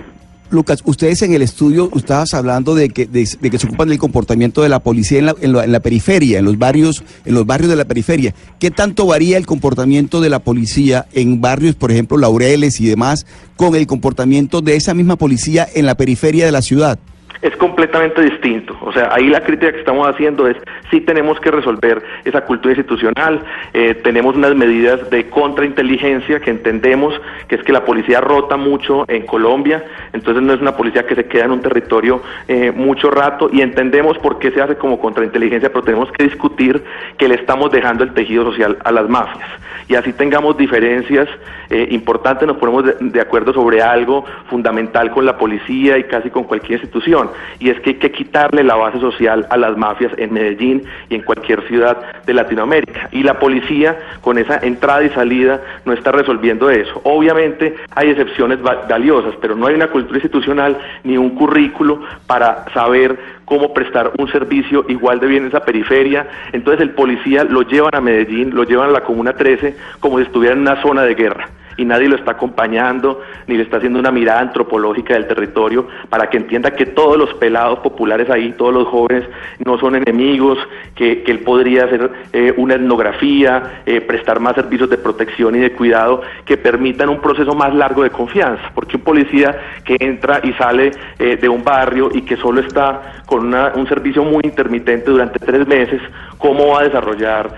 Lucas, 0.51 0.81
ustedes 0.85 1.21
en 1.23 1.35
el 1.35 1.43
estudio 1.43 1.91
estabas 1.95 2.33
hablando 2.33 2.75
de 2.75 2.89
que, 2.89 3.07
de, 3.07 3.27
que 3.27 3.59
se 3.59 3.67
ocupan 3.67 3.89
del 3.89 3.99
comportamiento 3.99 4.63
de 4.63 4.71
la 4.71 4.79
policía 4.79 5.19
en 5.19 5.27
la, 5.27 5.35
en, 5.41 5.73
la, 5.73 5.81
periferia, 5.81 6.39
en 6.39 6.47
los 6.47 6.57
barrios, 6.57 7.03
en 7.27 7.35
los 7.35 7.45
barrios 7.45 7.69
de 7.69 7.77
la 7.77 7.85
periferia. 7.85 8.35
¿Qué 8.59 8.71
tanto 8.71 9.07
varía 9.07 9.37
el 9.37 9.47
comportamiento 9.47 10.21
de 10.23 10.31
la 10.31 10.39
policía 10.39 11.07
en 11.13 11.43
barrios, 11.43 11.75
por 11.75 11.93
ejemplo, 11.93 12.17
Laureles 12.17 12.81
y 12.81 12.87
demás, 12.87 13.27
con 13.57 13.75
el 13.75 13.87
comportamiento 13.87 14.63
de 14.63 14.77
esa 14.77 14.95
misma 14.95 15.17
policía 15.17 15.69
en 15.75 15.85
la 15.85 15.97
periferia 15.97 16.47
de 16.47 16.53
la 16.53 16.63
ciudad? 16.63 16.99
Es 17.43 17.57
completamente 17.57 18.23
distinto. 18.23 18.77
O 18.83 18.93
sea, 18.93 19.11
ahí 19.13 19.29
la 19.29 19.43
crítica 19.43 19.73
que 19.73 19.79
estamos 19.79 20.07
haciendo 20.09 20.47
es 20.47 20.57
sí 20.91 21.01
tenemos 21.01 21.39
que 21.41 21.51
resolver 21.51 22.03
esa 22.25 22.43
cultura 22.43 22.73
institucional, 22.75 23.43
eh, 23.73 23.95
tenemos 23.95 24.37
unas 24.37 24.55
medidas 24.55 25.09
de 25.11 25.29
contrainteligencia 25.29 26.41
que 26.41 26.51
entendemos 26.51 27.15
que 27.47 27.57
es 27.57 27.63
que 27.63 27.73
la 27.73 27.85
policía 27.85 28.21
rota 28.21 28.57
mucho 28.57 29.05
en 29.09 29.27
Colombia, 29.27 29.85
entonces 30.13 30.43
no 30.43 30.53
es 30.53 30.61
una 30.61 30.77
policía 30.77 31.07
que 31.07 31.15
se 31.15 31.27
queda 31.27 31.45
en 31.45 31.53
un 31.53 31.61
territorio 31.61 32.23
eh, 32.47 32.73
mucho 32.73 33.11
rato 33.11 33.49
y 33.53 33.63
entendemos 33.63 34.19
por 34.19 34.39
qué 34.39 34.51
se 34.51 34.61
hace 34.61 34.77
como 34.77 34.99
contrainteligencia, 34.99 35.71
pero 35.71 35.83
tenemos 35.83 36.11
que 36.13 36.25
discutir 36.25 36.83
que 37.17 37.29
le 37.29 37.37
estamos 37.37 37.71
dejando 37.71 38.05
el 38.05 38.13
tejido 38.15 38.45
social 38.45 38.79
a 38.85 38.93
las 38.93 39.09
mafias 39.09 39.49
y 39.89 39.95
así 39.95 40.13
tengamos 40.13 40.57
diferencias 40.57 41.29
eh, 41.71 41.89
importantes, 41.91 42.47
nos 42.47 42.59
ponemos 42.59 42.85
de, 43.01 43.21
acuerdo 43.21 43.53
sobre 43.53 43.83
algo 43.83 44.25
fundamental 44.49 45.11
con 45.11 45.25
la 45.25 45.37
policía 45.39 45.99
y 45.99 46.05
casi 46.05 46.31
con 46.31 46.45
cualquier 46.45 46.79
institución, 46.79 47.28
y 47.59 47.71
es 47.71 47.81
que 47.81 47.91
hay 47.91 47.97
que 47.97 48.13
quitarle 48.13 48.63
la 48.63 48.77
base 48.77 49.01
social 49.01 49.47
a 49.51 49.57
las 49.57 49.77
mafias 49.77 50.13
en 50.17 50.33
Medellín 50.33 50.83
y 51.09 51.17
en 51.17 51.23
cualquier 51.23 51.67
ciudad 51.69 51.97
de 52.25 52.35
Latinoamérica. 52.35 53.09
Y 53.13 53.23
la 53.23 53.39
policía, 53.39 53.97
con 54.21 54.39
esa 54.39 54.59
entrada 54.59 55.03
y 55.03 55.11
salida, 55.11 55.61
no 55.85 55.93
está 55.93 56.13
resolviendo 56.13 56.71
eso. 56.71 57.01
Obviamente 57.05 57.77
hay 57.95 58.11
excepciones 58.11 58.59
valiosas, 58.63 59.35
pero 59.41 59.57
no 59.57 59.67
hay 59.67 59.75
una 59.75 59.89
cultura 59.89 60.19
institucional 60.19 60.79
ni 61.05 61.17
un 61.17 61.31
currículo 61.31 62.01
para 62.27 62.65
saber 62.73 63.19
cómo 63.45 63.73
prestar 63.73 64.13
un 64.19 64.31
servicio 64.31 64.85
igual 64.89 65.21
de 65.21 65.27
bien 65.27 65.43
en 65.43 65.49
esa 65.49 65.65
periferia. 65.65 66.27
Entonces 66.53 66.83
el 66.83 66.91
policía 66.91 67.45
lo 67.45 67.63
llevan 67.63 67.95
a 67.95 68.01
Medellín, 68.01 68.55
lo 68.55 68.65
llevan 68.65 68.91
a 68.91 68.93
la 68.93 69.01
Comuna 69.01 69.33
13 69.33 69.77
como 70.01 70.19
si 70.19 70.25
estuviera 70.25 70.55
en 70.55 70.61
una 70.61 70.81
zona 70.83 71.03
de 71.03 71.15
guerra 71.15 71.49
y 71.79 71.85
nadie 71.85 72.09
lo 72.09 72.17
está 72.17 72.33
acompañando 72.33 73.23
ni 73.47 73.57
le 73.57 73.63
está 73.63 73.79
haciendo 73.79 73.99
una 73.99 74.11
mirada 74.11 74.41
antropológica 74.41 75.15
del 75.15 75.27
territorio 75.27 75.87
para 76.11 76.29
que 76.29 76.37
entienda 76.37 76.73
que 76.73 76.87
todos 76.87 77.17
los 77.17 77.33
pelados 77.35 77.79
populares 77.79 78.29
ahí, 78.29 78.53
todos 78.59 78.75
los 78.75 78.89
jóvenes 78.89 79.25
no 79.65 79.79
son 79.79 79.95
enemigos, 79.97 80.59
que, 80.95 81.23
él 81.29 81.41
podría 81.41 81.85
hacer 81.85 82.11
eh, 82.33 82.53
una 82.57 82.75
etnografía, 82.75 83.83
eh, 83.87 84.01
prestar 84.01 84.41
más 84.41 84.55
servicios 84.55 84.91
de 84.91 84.99
protección 84.99 85.55
y 85.55 85.59
de 85.61 85.73
cuidado 85.73 86.23
que 86.45 86.57
permitan 86.57 87.11
un 87.11 87.21
proceso 87.21 87.55
más 87.55 87.73
largo 87.75 88.03
de 88.03 88.11
confianza, 88.11 88.73
porque 88.75 88.97
un 88.97 89.03
policía 89.03 89.57
que 89.85 89.97
entra 90.01 90.41
y 90.43 90.53
sale 90.55 90.91
eh, 91.19 91.37
de 91.37 91.49
un 91.49 91.63
barrio 91.63 92.11
y 92.13 92.23
que 92.23 92.37
solo 92.37 92.61
está 92.61 93.23
con 93.27 93.55
un 93.55 93.87
servicio 93.87 94.25
muy 94.25 94.41
intermitente 94.43 95.11
durante 95.11 95.39
tres 95.39 95.67
meses, 95.69 96.01
¿cómo 96.39 96.69
va 96.69 96.81
a 96.81 96.85
desarrollar 96.85 97.55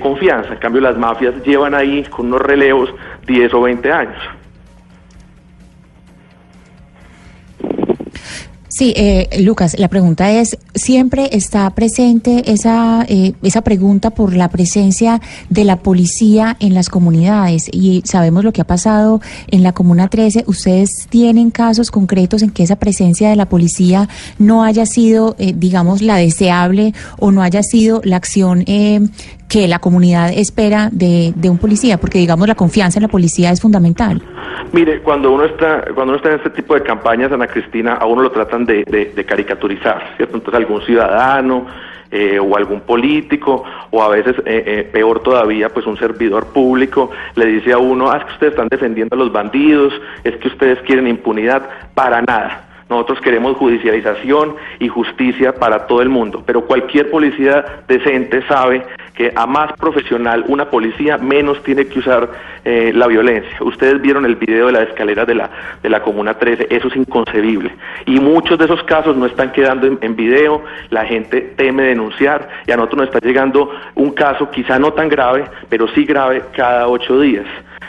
confianza? 0.00 0.52
En 0.52 0.58
cambio, 0.58 0.82
las 0.82 0.98
mafias 0.98 1.34
llevan 1.44 1.74
ahí 1.74 2.02
con 2.10 2.26
unos 2.26 2.42
relevos 2.42 2.90
10 3.26 3.54
o 3.54 3.62
20 3.62 3.92
años. 3.92 4.22
Sí, 8.78 8.92
eh, 8.94 9.40
Lucas, 9.40 9.78
la 9.78 9.88
pregunta 9.88 10.30
es, 10.32 10.58
¿siempre 10.74 11.30
está 11.32 11.70
presente 11.70 12.52
esa, 12.52 13.06
eh, 13.08 13.32
esa 13.42 13.62
pregunta 13.62 14.10
por 14.10 14.36
la 14.36 14.50
presencia 14.50 15.22
de 15.48 15.64
la 15.64 15.76
policía 15.76 16.58
en 16.60 16.74
las 16.74 16.90
comunidades? 16.90 17.70
Y 17.72 18.02
sabemos 18.04 18.44
lo 18.44 18.52
que 18.52 18.60
ha 18.60 18.66
pasado 18.66 19.22
en 19.46 19.62
la 19.62 19.72
Comuna 19.72 20.08
13. 20.08 20.44
¿Ustedes 20.46 21.06
tienen 21.08 21.50
casos 21.50 21.90
concretos 21.90 22.42
en 22.42 22.50
que 22.50 22.64
esa 22.64 22.76
presencia 22.76 23.30
de 23.30 23.36
la 23.36 23.48
policía 23.48 24.10
no 24.38 24.62
haya 24.62 24.84
sido, 24.84 25.36
eh, 25.38 25.54
digamos, 25.56 26.02
la 26.02 26.16
deseable 26.16 26.92
o 27.18 27.30
no 27.30 27.40
haya 27.40 27.62
sido 27.62 28.02
la 28.04 28.16
acción 28.16 28.62
eh, 28.66 29.00
que 29.48 29.68
la 29.68 29.78
comunidad 29.78 30.30
espera 30.32 30.88
de, 30.92 31.32
de 31.36 31.50
un 31.50 31.58
policía? 31.58 31.98
Porque, 31.98 32.18
digamos, 32.18 32.48
la 32.48 32.54
confianza 32.54 32.98
en 32.98 33.04
la 33.04 33.08
policía 33.08 33.50
es 33.50 33.60
fundamental. 33.60 34.22
Mire, 34.72 35.00
cuando 35.02 35.32
uno 35.32 35.44
está 35.44 35.82
cuando 35.94 36.12
uno 36.12 36.16
está 36.16 36.30
en 36.30 36.36
este 36.36 36.50
tipo 36.50 36.74
de 36.74 36.82
campañas, 36.82 37.32
Ana 37.32 37.46
Cristina, 37.46 37.94
a 37.94 38.06
uno 38.06 38.22
lo 38.22 38.30
tratan 38.30 38.64
de, 38.64 38.84
de, 38.84 39.24
caricaturizar, 39.24 40.14
¿cierto? 40.16 40.36
Entonces 40.36 40.60
algún 40.60 40.82
ciudadano 40.82 41.66
eh, 42.10 42.38
o 42.38 42.56
algún 42.56 42.80
político 42.80 43.64
o 43.90 44.02
a 44.02 44.08
veces 44.08 44.36
eh, 44.44 44.62
eh, 44.66 44.88
peor 44.92 45.20
todavía, 45.22 45.68
pues 45.68 45.86
un 45.86 45.96
servidor 45.96 46.46
público 46.48 47.10
le 47.34 47.46
dice 47.46 47.72
a 47.72 47.78
uno, 47.78 48.10
ah, 48.10 48.18
es 48.18 48.24
que 48.24 48.32
ustedes 48.32 48.52
están 48.52 48.68
defendiendo 48.68 49.14
a 49.14 49.18
los 49.18 49.32
bandidos, 49.32 49.92
es 50.24 50.36
que 50.36 50.48
ustedes 50.48 50.78
quieren 50.82 51.06
impunidad, 51.06 51.68
para 51.94 52.22
nada. 52.22 52.65
Nosotros 52.88 53.20
queremos 53.20 53.56
judicialización 53.56 54.54
y 54.78 54.86
justicia 54.86 55.54
para 55.54 55.86
todo 55.88 56.02
el 56.02 56.08
mundo, 56.08 56.44
pero 56.46 56.66
cualquier 56.66 57.10
policía 57.10 57.82
decente 57.88 58.46
sabe 58.46 58.84
que 59.14 59.32
a 59.34 59.46
más 59.46 59.72
profesional 59.72 60.44
una 60.46 60.70
policía 60.70 61.18
menos 61.18 61.60
tiene 61.64 61.86
que 61.86 61.98
usar 61.98 62.28
eh, 62.64 62.92
la 62.94 63.08
violencia. 63.08 63.56
Ustedes 63.60 64.00
vieron 64.00 64.24
el 64.24 64.36
video 64.36 64.66
de 64.66 64.72
la 64.72 64.82
escalera 64.82 65.24
de 65.24 65.34
la, 65.34 65.50
de 65.82 65.88
la 65.88 66.02
Comuna 66.02 66.34
13, 66.34 66.68
eso 66.70 66.86
es 66.88 66.96
inconcebible. 66.96 67.74
Y 68.04 68.20
muchos 68.20 68.58
de 68.58 68.66
esos 68.66 68.82
casos 68.84 69.16
no 69.16 69.26
están 69.26 69.50
quedando 69.50 69.86
en, 69.86 69.98
en 70.02 70.14
video, 70.14 70.62
la 70.90 71.04
gente 71.06 71.40
teme 71.56 71.84
denunciar 71.84 72.48
y 72.66 72.72
a 72.72 72.76
nosotros 72.76 72.98
nos 72.98 73.08
está 73.14 73.26
llegando 73.26 73.70
un 73.96 74.12
caso 74.12 74.48
quizá 74.50 74.78
no 74.78 74.92
tan 74.92 75.08
grave, 75.08 75.44
pero 75.68 75.88
sí 75.88 76.04
grave 76.04 76.42
cada 76.54 76.86
ocho 76.86 77.20
días. 77.20 77.46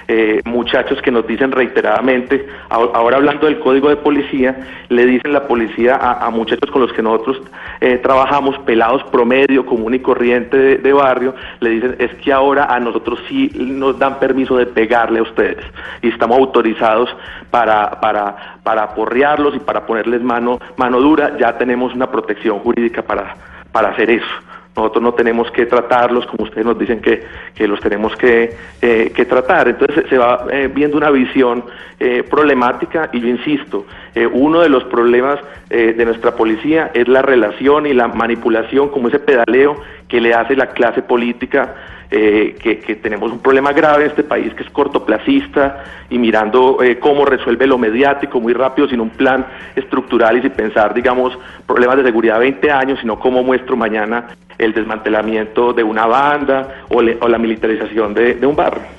Eh, 0.09 0.41
muchachos 0.45 1.01
que 1.01 1.11
nos 1.11 1.27
dicen 1.27 1.51
reiteradamente, 1.51 2.47
ahora 2.69 3.17
hablando 3.17 3.45
del 3.45 3.59
código 3.59 3.89
de 3.89 3.97
policía, 3.97 4.55
le 4.87 5.05
dicen 5.05 5.33
la 5.33 5.47
policía 5.47 5.95
a, 5.95 6.29
muchachos 6.29 6.71
con 6.71 6.81
los 6.81 6.93
que 6.93 7.01
nosotros 7.01 7.41
eh, 7.81 7.99
trabajamos, 8.01 8.57
pelados 8.59 9.03
promedio, 9.11 9.65
común 9.65 9.95
y 9.95 9.99
corriente 9.99 10.77
de, 10.77 10.93
barrio, 10.93 11.35
le 11.59 11.71
dicen 11.71 11.95
es 11.99 12.13
que 12.15 12.31
ahora 12.31 12.73
a 12.73 12.79
nosotros 12.79 13.19
sí 13.27 13.51
nos 13.55 13.99
dan 13.99 14.19
permiso 14.19 14.55
de 14.55 14.65
pegarle 14.65 15.19
a 15.19 15.23
ustedes 15.23 15.65
y 16.01 16.07
estamos 16.07 16.37
autorizados 16.37 17.09
para, 17.51 17.99
para, 17.99 18.59
para 18.63 18.83
aporrearlos 18.83 19.55
y 19.55 19.59
para 19.59 19.85
ponerles 19.85 20.21
mano, 20.21 20.59
mano 20.77 21.01
dura, 21.01 21.37
ya 21.37 21.57
tenemos 21.57 21.93
una 21.93 22.09
protección 22.09 22.59
jurídica 22.59 23.01
para, 23.01 23.35
para 23.73 23.89
hacer 23.89 24.09
eso. 24.09 24.25
Nosotros 24.77 25.03
no 25.03 25.13
tenemos 25.13 25.49
que 25.51 25.65
tratarlos 25.65 26.25
como 26.27 26.43
ustedes 26.43 26.65
nos 26.65 26.77
dicen 26.77 27.01
que, 27.01 27.67
los 27.67 27.79
tenemos 27.79 28.15
que, 28.15 28.55
eh, 28.81 29.11
que, 29.15 29.25
tratar. 29.25 29.67
Entonces 29.67 30.05
se 30.09 30.17
va 30.17 30.45
eh, 30.51 30.69
viendo 30.73 30.97
una 30.97 31.09
visión 31.09 31.63
eh, 31.99 32.23
problemática 32.23 33.09
y 33.11 33.19
yo 33.19 33.27
insisto, 33.27 33.85
uno 34.33 34.61
de 34.61 34.69
los 34.69 34.83
problemas 34.85 35.39
de 35.69 36.05
nuestra 36.05 36.35
policía 36.35 36.89
es 36.93 37.07
la 37.07 37.21
relación 37.21 37.85
y 37.85 37.93
la 37.93 38.07
manipulación, 38.07 38.89
como 38.89 39.09
ese 39.09 39.19
pedaleo 39.19 39.75
que 40.07 40.19
le 40.19 40.33
hace 40.33 40.55
la 40.55 40.67
clase 40.67 41.03
política 41.03 41.75
eh, 42.09 42.55
que, 42.61 42.95
tenemos 42.95 43.33
un 43.33 43.39
problema 43.39 43.73
grave 43.73 44.05
en 44.05 44.11
este 44.11 44.23
país 44.23 44.53
que 44.53 44.63
es 44.63 44.69
cortoplacista 44.69 45.83
y 46.09 46.17
mirando 46.17 46.81
eh, 46.81 46.99
cómo 46.99 47.25
resuelve 47.25 47.67
lo 47.67 47.77
mediático 47.77 48.39
muy 48.39 48.53
rápido 48.53 48.87
sin 48.87 49.01
un 49.01 49.09
plan 49.09 49.45
estructural 49.75 50.37
y 50.37 50.41
sin 50.41 50.51
pensar, 50.51 50.93
digamos, 50.93 51.37
problemas 51.65 51.97
de 51.97 52.03
seguridad 52.05 52.39
20 52.39 52.71
años, 52.71 52.99
sino 53.01 53.19
cómo 53.19 53.43
muestro 53.43 53.75
mañana 53.75 54.27
el 54.57 54.73
desmantelamiento 54.73 55.73
de 55.73 55.83
una 55.83 56.05
banda 56.05 56.85
o, 56.89 57.01
la 57.01 57.37
militarización 57.37 58.13
de 58.13 58.45
un 58.45 58.55
barrio. 58.55 58.96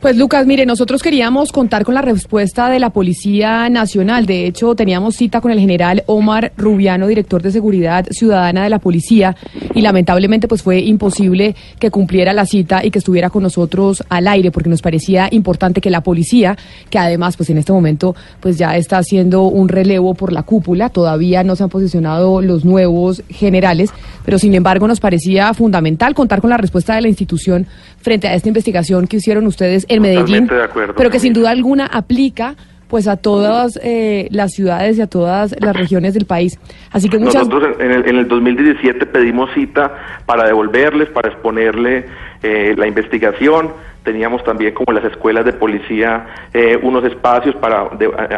Pues 0.00 0.16
Lucas, 0.16 0.46
mire, 0.46 0.64
nosotros 0.64 1.02
queríamos 1.02 1.52
contar 1.52 1.84
con 1.84 1.94
la 1.94 2.00
respuesta 2.00 2.70
de 2.70 2.78
la 2.78 2.88
Policía 2.88 3.68
Nacional. 3.68 4.24
De 4.24 4.46
hecho, 4.46 4.74
teníamos 4.74 5.14
cita 5.14 5.42
con 5.42 5.50
el 5.50 5.60
general 5.60 6.04
Omar 6.06 6.52
Rubiano, 6.56 7.06
director 7.06 7.42
de 7.42 7.50
Seguridad 7.50 8.06
Ciudadana 8.10 8.64
de 8.64 8.70
la 8.70 8.78
Policía, 8.78 9.36
y 9.74 9.82
lamentablemente 9.82 10.48
pues 10.48 10.62
fue 10.62 10.80
imposible 10.80 11.54
que 11.78 11.90
cumpliera 11.90 12.32
la 12.32 12.46
cita 12.46 12.82
y 12.82 12.90
que 12.90 12.98
estuviera 12.98 13.28
con 13.28 13.42
nosotros 13.42 14.02
al 14.08 14.26
aire, 14.26 14.50
porque 14.50 14.70
nos 14.70 14.80
parecía 14.80 15.28
importante 15.32 15.82
que 15.82 15.90
la 15.90 16.00
policía, 16.00 16.56
que 16.88 16.98
además 16.98 17.36
pues 17.36 17.50
en 17.50 17.58
este 17.58 17.72
momento 17.72 18.16
pues 18.40 18.56
ya 18.56 18.78
está 18.78 18.96
haciendo 18.96 19.42
un 19.42 19.68
relevo 19.68 20.14
por 20.14 20.32
la 20.32 20.44
cúpula, 20.44 20.88
todavía 20.88 21.44
no 21.44 21.56
se 21.56 21.64
han 21.64 21.68
posicionado 21.68 22.40
los 22.40 22.64
nuevos 22.64 23.22
generales, 23.28 23.90
pero 24.24 24.38
sin 24.38 24.54
embargo 24.54 24.88
nos 24.88 24.98
parecía 24.98 25.52
fundamental 25.52 26.14
contar 26.14 26.40
con 26.40 26.48
la 26.48 26.56
respuesta 26.56 26.94
de 26.94 27.02
la 27.02 27.08
institución 27.08 27.66
frente 28.00 28.28
a 28.28 28.34
esta 28.34 28.48
investigación 28.48 29.06
que 29.06 29.18
hicieron 29.18 29.46
ustedes 29.46 29.86
en 29.88 30.02
Medellín, 30.02 30.48
pero 30.96 31.10
que 31.10 31.18
sin 31.18 31.32
duda 31.32 31.50
alguna 31.50 31.86
aplica 31.86 32.56
pues 32.90 33.06
a 33.06 33.16
todas 33.16 33.78
eh, 33.84 34.26
las 34.32 34.50
ciudades 34.50 34.98
y 34.98 35.00
a 35.00 35.06
todas 35.06 35.54
las 35.60 35.76
regiones 35.76 36.12
del 36.12 36.26
país. 36.26 36.58
Así 36.90 37.08
que 37.08 37.18
muchas... 37.18 37.46
Nosotros 37.46 37.76
en 37.78 37.92
el, 37.92 38.08
en 38.08 38.16
el 38.16 38.26
2017 38.26 39.06
pedimos 39.06 39.48
cita 39.54 39.94
para 40.26 40.46
devolverles, 40.46 41.08
para 41.08 41.28
exponerle 41.28 42.06
eh, 42.42 42.74
la 42.76 42.88
investigación, 42.88 43.70
teníamos 44.04 44.42
también 44.44 44.74
como 44.74 44.92
las 44.92 45.04
escuelas 45.04 45.44
de 45.44 45.52
policía 45.52 46.26
eh, 46.52 46.78
unos 46.82 47.04
espacios 47.04 47.54
para 47.56 47.90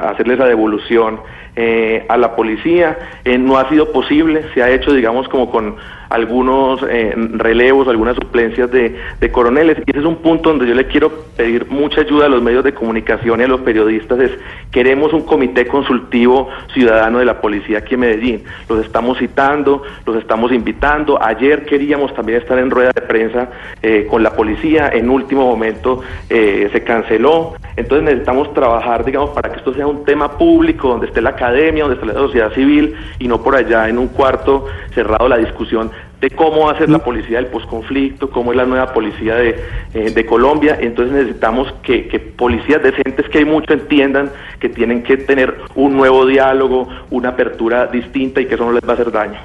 hacerles 0.09 0.39
la 0.39 0.47
devolución 0.47 1.21
eh, 1.55 2.05
a 2.09 2.17
la 2.17 2.35
policía. 2.35 2.99
Eh, 3.25 3.39
no 3.39 3.59
ha 3.59 3.69
sido 3.69 3.93
posible, 3.93 4.45
se 4.55 4.63
ha 4.63 4.71
hecho, 4.71 4.93
digamos, 4.93 5.29
como 5.29 5.51
con 5.51 5.77
algunos 6.13 6.85
eh, 6.91 7.15
relevos, 7.17 7.89
algunas 7.89 8.15
suplencias 8.17 8.71
de, 8.71 8.95
coroneles. 9.33 9.79
Y 9.87 9.91
ese 9.91 10.01
es 10.01 10.05
un 10.05 10.17
punto 10.17 10.51
donde 10.51 10.67
yo 10.67 10.75
le 10.75 10.87
quiero 10.87 11.11
pedir 11.37 11.67
mucha 11.71 12.03
ayuda 12.03 12.27
a 12.27 12.29
los 12.29 12.43
medios 12.43 12.63
de 12.65 12.75
comunicación 12.75 13.41
y 13.41 13.45
a 13.45 13.49
los 13.49 13.63
periodistas. 13.63 14.21
Es, 14.21 14.31
queremos 14.71 15.15
un 15.15 15.23
comité 15.23 15.67
consultivo 15.67 16.51
ciudadano 16.75 17.19
de 17.19 17.25
la 17.25 17.41
policía 17.41 17.79
aquí 17.79 17.95
en 17.95 18.01
Medellín. 18.01 18.45
Los 18.69 18.85
estamos 18.85 19.19
citando, 19.19 19.85
los 20.05 20.17
estamos 20.17 20.53
invitando. 20.53 21.19
Ayer 21.23 21.65
queríamos 21.65 22.15
también 22.15 22.43
estar 22.43 22.59
en 22.59 22.71
rueda 22.71 22.93
de 22.95 23.01
prensa 23.01 23.49
eh, 23.81 24.07
con 24.11 24.23
la 24.23 24.35
policía. 24.35 24.91
En 24.93 25.09
último 25.09 25.52
momento 25.53 26.01
eh, 26.29 26.69
se 26.73 26.83
canceló. 26.83 27.55
Entonces 27.77 28.05
necesitamos 28.05 28.53
trabajar, 28.55 29.05
digamos, 29.05 29.31
para 29.31 29.51
que 29.51 29.59
esto 29.59 29.73
sea 29.75 29.87
un 29.87 30.05
tema 30.05 30.37
público, 30.37 30.89
donde 30.89 31.07
esté 31.07 31.21
la 31.21 31.31
academia, 31.31 31.85
donde 31.85 31.95
esté 31.95 32.07
la 32.07 32.15
sociedad 32.15 32.53
civil 32.53 32.95
y 33.19 33.29
no 33.29 33.43
por 33.43 33.57
allá 33.57 33.89
en 33.89 33.99
un 33.99 34.09
cuarto 34.09 34.67
cerrado 34.95 35.29
la 35.29 35.39
discusión 35.39 35.91
de 36.21 36.31
cómo 36.31 36.67
va 36.67 36.73
a 36.73 36.79
ser 36.79 36.89
la 36.89 37.01
policía 37.01 37.39
del 37.39 37.49
posconflicto, 37.49 38.31
cómo 38.31 38.53
es 38.53 38.57
la 38.57 38.65
nueva 38.65 38.93
policía 38.93 39.35
de, 39.35 39.57
eh, 39.93 40.25
Colombia. 40.27 40.79
Entonces 40.81 41.13
necesitamos 41.13 41.73
que, 41.83 42.07
que, 42.07 42.21
policías 42.21 42.81
decentes, 42.81 43.29
que 43.29 43.39
hay 43.39 43.45
mucho, 43.45 43.73
entiendan 43.73 44.31
que 44.61 44.69
tienen 44.69 45.03
que 45.03 45.17
tener 45.17 45.57
un 45.75 45.97
nuevo 45.97 46.25
diálogo, 46.25 46.89
una 47.11 47.31
apertura 47.31 47.87
distinta 47.87 48.41
y 48.41 48.47
que 48.47 48.55
eso 48.55 48.65
no 48.65 48.73
les 48.73 48.87
va 48.87 48.93
a 48.93 48.95
hacer 48.95 49.11
daño. 49.11 49.41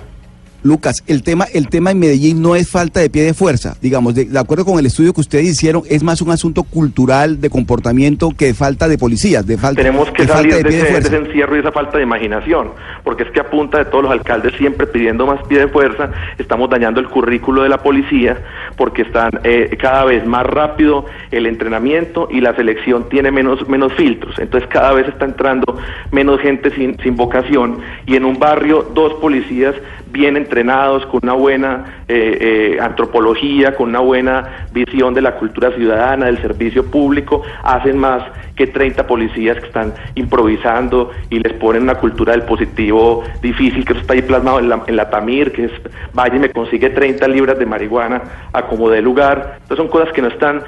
Lucas, 0.67 1.03
el 1.07 1.23
tema, 1.23 1.45
el 1.53 1.69
tema 1.69 1.91
en 1.91 1.99
Medellín 1.99 2.41
no 2.41 2.55
es 2.55 2.69
falta 2.69 2.99
de 2.99 3.09
pie 3.09 3.23
de 3.23 3.33
fuerza, 3.33 3.75
digamos, 3.81 4.13
de, 4.13 4.27
acuerdo 4.37 4.65
con 4.65 4.77
el 4.77 4.85
estudio 4.85 5.13
que 5.13 5.21
ustedes 5.21 5.45
hicieron, 5.45 5.83
es 5.89 6.03
más 6.03 6.21
un 6.21 6.29
asunto 6.29 6.63
cultural 6.63 7.39
de 7.39 7.49
comportamiento 7.49 8.31
que 8.37 8.53
falta 8.53 8.87
de 8.87 8.97
policías, 8.97 9.47
de 9.47 9.57
falta 9.57 9.81
Tenemos 9.81 10.11
que 10.11 10.23
de 10.23 10.27
salir 10.27 10.55
de, 10.55 10.63
de, 10.63 10.99
ese, 10.99 11.15
encierro 11.15 11.55
y 11.55 11.59
esa 11.59 11.71
falta 11.71 11.97
de 11.97 12.03
imaginación, 12.03 12.71
porque 13.03 13.23
es 13.23 13.31
que 13.31 13.39
a 13.39 13.49
punta 13.49 13.77
de 13.77 13.85
todos 13.85 14.03
los 14.03 14.11
alcaldes 14.11 14.53
siempre 14.57 14.87
pidiendo 14.87 15.25
más 15.25 15.41
pie 15.47 15.59
de 15.59 15.67
fuerza, 15.69 16.11
estamos 16.37 16.69
dañando 16.69 16.99
el 16.99 17.07
currículo 17.07 17.63
de 17.63 17.69
la 17.69 17.77
policía, 17.77 18.37
porque 18.75 19.03
están 19.03 19.31
eh, 19.45 19.75
cada 19.79 20.03
vez 20.03 20.25
más 20.25 20.45
rápido 20.45 21.05
el 21.31 21.45
entrenamiento 21.45 22.27
y 22.29 22.41
la 22.41 22.53
selección 22.55 23.07
tiene 23.07 23.31
menos, 23.31 23.67
menos 23.69 23.93
filtros, 23.93 24.37
entonces 24.37 24.69
cada 24.69 24.91
vez 24.91 25.07
está 25.07 25.25
entrando 25.25 25.77
menos 26.11 26.41
gente 26.41 26.71
sin, 26.71 26.99
sin 26.99 27.15
vocación 27.15 27.79
y 28.05 28.17
en 28.17 28.25
un 28.25 28.37
barrio 28.37 28.85
dos 28.93 29.13
policías 29.15 29.75
bien 30.11 30.37
entrenados, 30.37 31.05
con 31.05 31.19
una 31.23 31.33
buena 31.33 32.03
eh, 32.07 32.37
eh, 32.75 32.81
antropología, 32.81 33.75
con 33.75 33.89
una 33.89 33.99
buena 33.99 34.67
visión 34.73 35.13
de 35.13 35.21
la 35.21 35.35
cultura 35.35 35.71
ciudadana, 35.71 36.25
del 36.25 36.41
servicio 36.41 36.85
público, 36.89 37.43
hacen 37.63 37.97
más 37.97 38.23
que 38.55 38.67
30 38.67 39.05
policías 39.05 39.57
que 39.59 39.67
están 39.67 39.93
improvisando 40.15 41.11
y 41.29 41.39
les 41.39 41.53
ponen 41.53 41.83
una 41.83 41.95
cultura 41.95 42.33
del 42.33 42.43
positivo 42.43 43.23
difícil, 43.41 43.85
que 43.85 43.93
está 43.93 44.13
ahí 44.13 44.21
plasmado 44.21 44.59
en 44.59 44.69
la, 44.69 44.83
en 44.87 44.95
la 44.95 45.09
Tamir, 45.09 45.51
que 45.51 45.65
es 45.65 45.71
vaya 46.13 46.35
y 46.35 46.39
me 46.39 46.49
consigue 46.49 46.89
30 46.89 47.27
libras 47.27 47.59
de 47.59 47.65
marihuana 47.65 48.21
a 48.53 48.63
como 48.63 48.89
lugar. 48.89 49.57
Entonces 49.61 49.77
son 49.77 49.87
cosas 49.87 50.11
que 50.13 50.21
no 50.21 50.29
están 50.29 50.63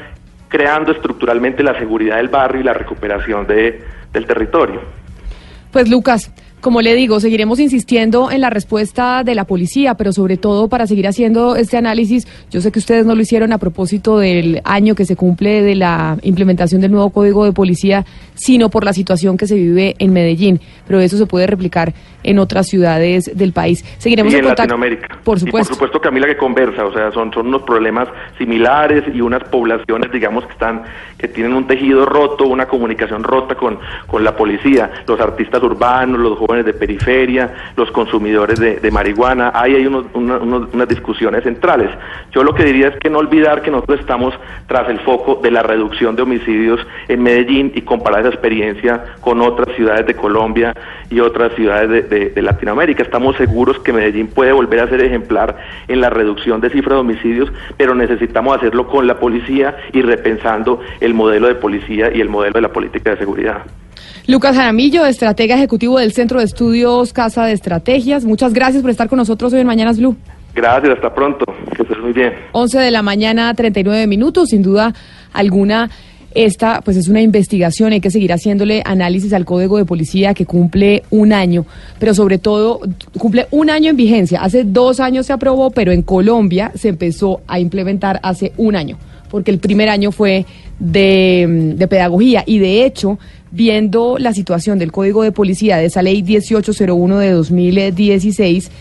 creando 0.47 0.91
estructuralmente 0.91 1.63
la 1.63 1.77
seguridad 1.77 2.17
del 2.17 2.27
barrio 2.27 2.61
y 2.61 2.63
la 2.63 2.73
recuperación 2.73 3.47
de, 3.47 3.81
del 4.11 4.25
territorio. 4.25 4.81
Pues 5.71 5.89
Lucas, 5.89 6.33
como 6.61 6.81
le 6.81 6.93
digo, 6.93 7.19
seguiremos 7.19 7.59
insistiendo 7.59 8.31
en 8.31 8.41
la 8.41 8.49
respuesta 8.49 9.23
de 9.23 9.33
la 9.33 9.45
policía, 9.45 9.95
pero 9.95 10.11
sobre 10.11 10.35
todo 10.35 10.67
para 10.67 10.87
seguir 10.87 11.07
haciendo 11.07 11.55
este 11.55 11.77
análisis, 11.77 12.27
yo 12.51 12.59
sé 12.59 12.71
que 12.71 12.79
ustedes 12.79 13.05
no 13.05 13.15
lo 13.15 13.21
hicieron 13.21 13.53
a 13.53 13.57
propósito 13.57 14.17
del 14.17 14.61
año 14.65 14.93
que 14.93 15.05
se 15.05 15.15
cumple 15.15 15.61
de 15.61 15.75
la 15.75 16.17
implementación 16.21 16.81
del 16.81 16.91
nuevo 16.91 17.11
código 17.11 17.45
de 17.45 17.53
policía, 17.53 18.05
sino 18.35 18.69
por 18.69 18.83
la 18.83 18.91
situación 18.91 19.37
que 19.37 19.47
se 19.47 19.55
vive 19.55 19.95
en 19.99 20.11
Medellín, 20.11 20.59
pero 20.85 20.99
eso 20.99 21.17
se 21.17 21.25
puede 21.25 21.47
replicar 21.47 21.93
en 22.23 22.39
otras 22.39 22.67
ciudades 22.67 23.31
del 23.37 23.53
país. 23.53 23.85
Seguiremos 23.97 24.33
y 24.33 24.35
en, 24.35 24.41
contacto. 24.41 24.63
Latinoamérica. 24.63 25.19
Por 25.23 25.39
supuesto. 25.39 25.69
por 25.69 25.75
supuesto, 25.75 26.01
Camila, 26.01 26.27
que 26.27 26.35
conversa, 26.35 26.85
o 26.85 26.93
sea, 26.93 27.11
son, 27.11 27.31
son 27.33 27.47
unos 27.47 27.61
problemas 27.61 28.09
similares 28.37 29.03
y 29.13 29.21
unas 29.21 29.43
poblaciones, 29.45 30.11
digamos, 30.11 30.45
que 30.45 30.51
están, 30.51 30.83
que 31.17 31.29
tienen 31.29 31.53
un 31.53 31.67
tejido 31.67 32.05
roto, 32.05 32.45
una 32.47 32.65
comunicación 32.67 33.23
rota 33.23 33.55
con, 33.55 33.79
con 34.07 34.25
la 34.25 34.35
policía, 34.35 34.91
los 35.07 35.19
artistas 35.21 35.63
urbanos, 35.63 36.19
los 36.19 36.37
jóvenes 36.37 36.48
de 36.57 36.73
periferia, 36.73 37.53
los 37.75 37.91
consumidores 37.91 38.59
de, 38.59 38.91
marihuana, 38.91 39.51
ahí 39.53 39.75
hay 39.75 39.85
unos, 39.85 40.05
unas 40.13 40.87
discusiones 40.87 41.43
centrales. 41.43 41.89
Yo 42.31 42.43
lo 42.43 42.53
que 42.53 42.63
diría 42.63 42.87
es 42.89 42.97
que 42.97 43.09
no 43.09 43.19
olvidar 43.19 43.61
que 43.61 43.71
nosotros 43.71 43.99
estamos 43.99 44.33
tras 44.67 44.89
el 44.89 44.99
foco 44.99 45.39
de 45.41 45.51
la 45.51 45.63
reducción 45.63 46.15
de 46.15 46.23
homicidios 46.23 46.85
en 47.07 47.21
Medellín 47.21 47.71
y 47.75 47.81
comparar 47.81 48.21
esa 48.21 48.29
experiencia 48.29 49.03
con 49.21 49.41
otras 49.41 49.75
ciudades 49.75 50.05
de 50.05 50.15
Colombia 50.15 50.75
y 51.09 51.19
otras 51.19 51.53
ciudades 51.55 52.09
de, 52.09 52.41
Latinoamérica. 52.41 53.03
Estamos 53.03 53.35
seguros 53.35 53.79
que 53.79 53.93
Medellín 53.93 54.27
puede 54.27 54.51
volver 54.51 54.79
a 54.79 54.89
ser 54.89 55.01
ejemplar 55.01 55.57
en 55.87 56.01
la 56.01 56.09
reducción 56.09 56.61
de 56.61 56.69
cifras 56.69 56.95
de 56.95 57.01
homicidios, 57.01 57.51
pero 57.77 57.93
necesitamos 57.93 58.57
hacerlo 58.57 58.87
con 58.87 59.07
la 59.07 59.19
policía 59.19 59.75
y 59.91 60.01
repensando 60.01 60.79
el 60.99 61.13
modelo 61.13 61.47
de 61.47 61.55
policía 61.55 62.11
y 62.13 62.21
el 62.21 62.29
modelo 62.29 62.53
de 62.53 62.61
la 62.61 62.71
política 62.71 63.11
de 63.11 63.17
seguridad. 63.17 63.63
Lucas 64.27 64.55
Jaramillo, 64.55 65.05
estratega 65.05 65.55
ejecutivo 65.55 65.99
del 65.99 66.13
Centro 66.13 66.39
de 66.39 66.45
Estudios 66.45 67.13
Casa 67.13 67.45
de 67.45 67.53
Estrategias. 67.53 68.25
Muchas 68.25 68.53
gracias 68.53 68.81
por 68.81 68.91
estar 68.91 69.09
con 69.09 69.17
nosotros 69.17 69.53
hoy 69.53 69.61
en 69.61 69.67
Mañanas 69.67 69.97
Blue. 69.97 70.15
Gracias, 70.55 70.93
hasta 70.95 71.13
pronto. 71.13 71.45
Que 71.75 71.83
estés 71.83 71.97
muy 71.99 72.13
bien. 72.13 72.33
11 72.51 72.79
de 72.79 72.91
la 72.91 73.01
mañana, 73.01 73.53
39 73.53 74.07
minutos. 74.07 74.49
Sin 74.49 74.61
duda 74.61 74.93
alguna, 75.33 75.89
esta 76.33 76.81
pues 76.81 76.97
es 76.97 77.07
una 77.07 77.21
investigación. 77.21 77.93
Hay 77.93 78.01
que 78.01 78.11
seguir 78.11 78.31
haciéndole 78.31 78.81
análisis 78.85 79.33
al 79.33 79.45
Código 79.45 79.77
de 79.77 79.85
Policía 79.85 80.33
que 80.33 80.45
cumple 80.45 81.03
un 81.09 81.33
año, 81.33 81.65
pero 81.97 82.13
sobre 82.13 82.37
todo 82.37 82.81
cumple 83.17 83.47
un 83.51 83.69
año 83.69 83.89
en 83.89 83.97
vigencia. 83.97 84.41
Hace 84.41 84.63
dos 84.63 84.99
años 84.99 85.25
se 85.25 85.33
aprobó, 85.33 85.71
pero 85.71 85.91
en 85.91 86.01
Colombia 86.01 86.71
se 86.75 86.89
empezó 86.89 87.41
a 87.47 87.59
implementar 87.59 88.19
hace 88.23 88.53
un 88.57 88.75
año, 88.75 88.97
porque 89.29 89.51
el 89.51 89.59
primer 89.59 89.89
año 89.89 90.11
fue 90.11 90.45
de, 90.79 91.73
de 91.75 91.87
pedagogía 91.87 92.43
y 92.45 92.59
de 92.59 92.85
hecho 92.85 93.19
viendo 93.51 94.17
la 94.17 94.33
situación 94.33 94.79
del 94.79 94.91
Código 94.91 95.23
de 95.23 95.31
Policía, 95.31 95.77
de 95.77 95.85
esa 95.85 96.01
ley 96.01 96.23
1801 96.23 97.17
de 97.19 97.31
2016, 97.31 98.71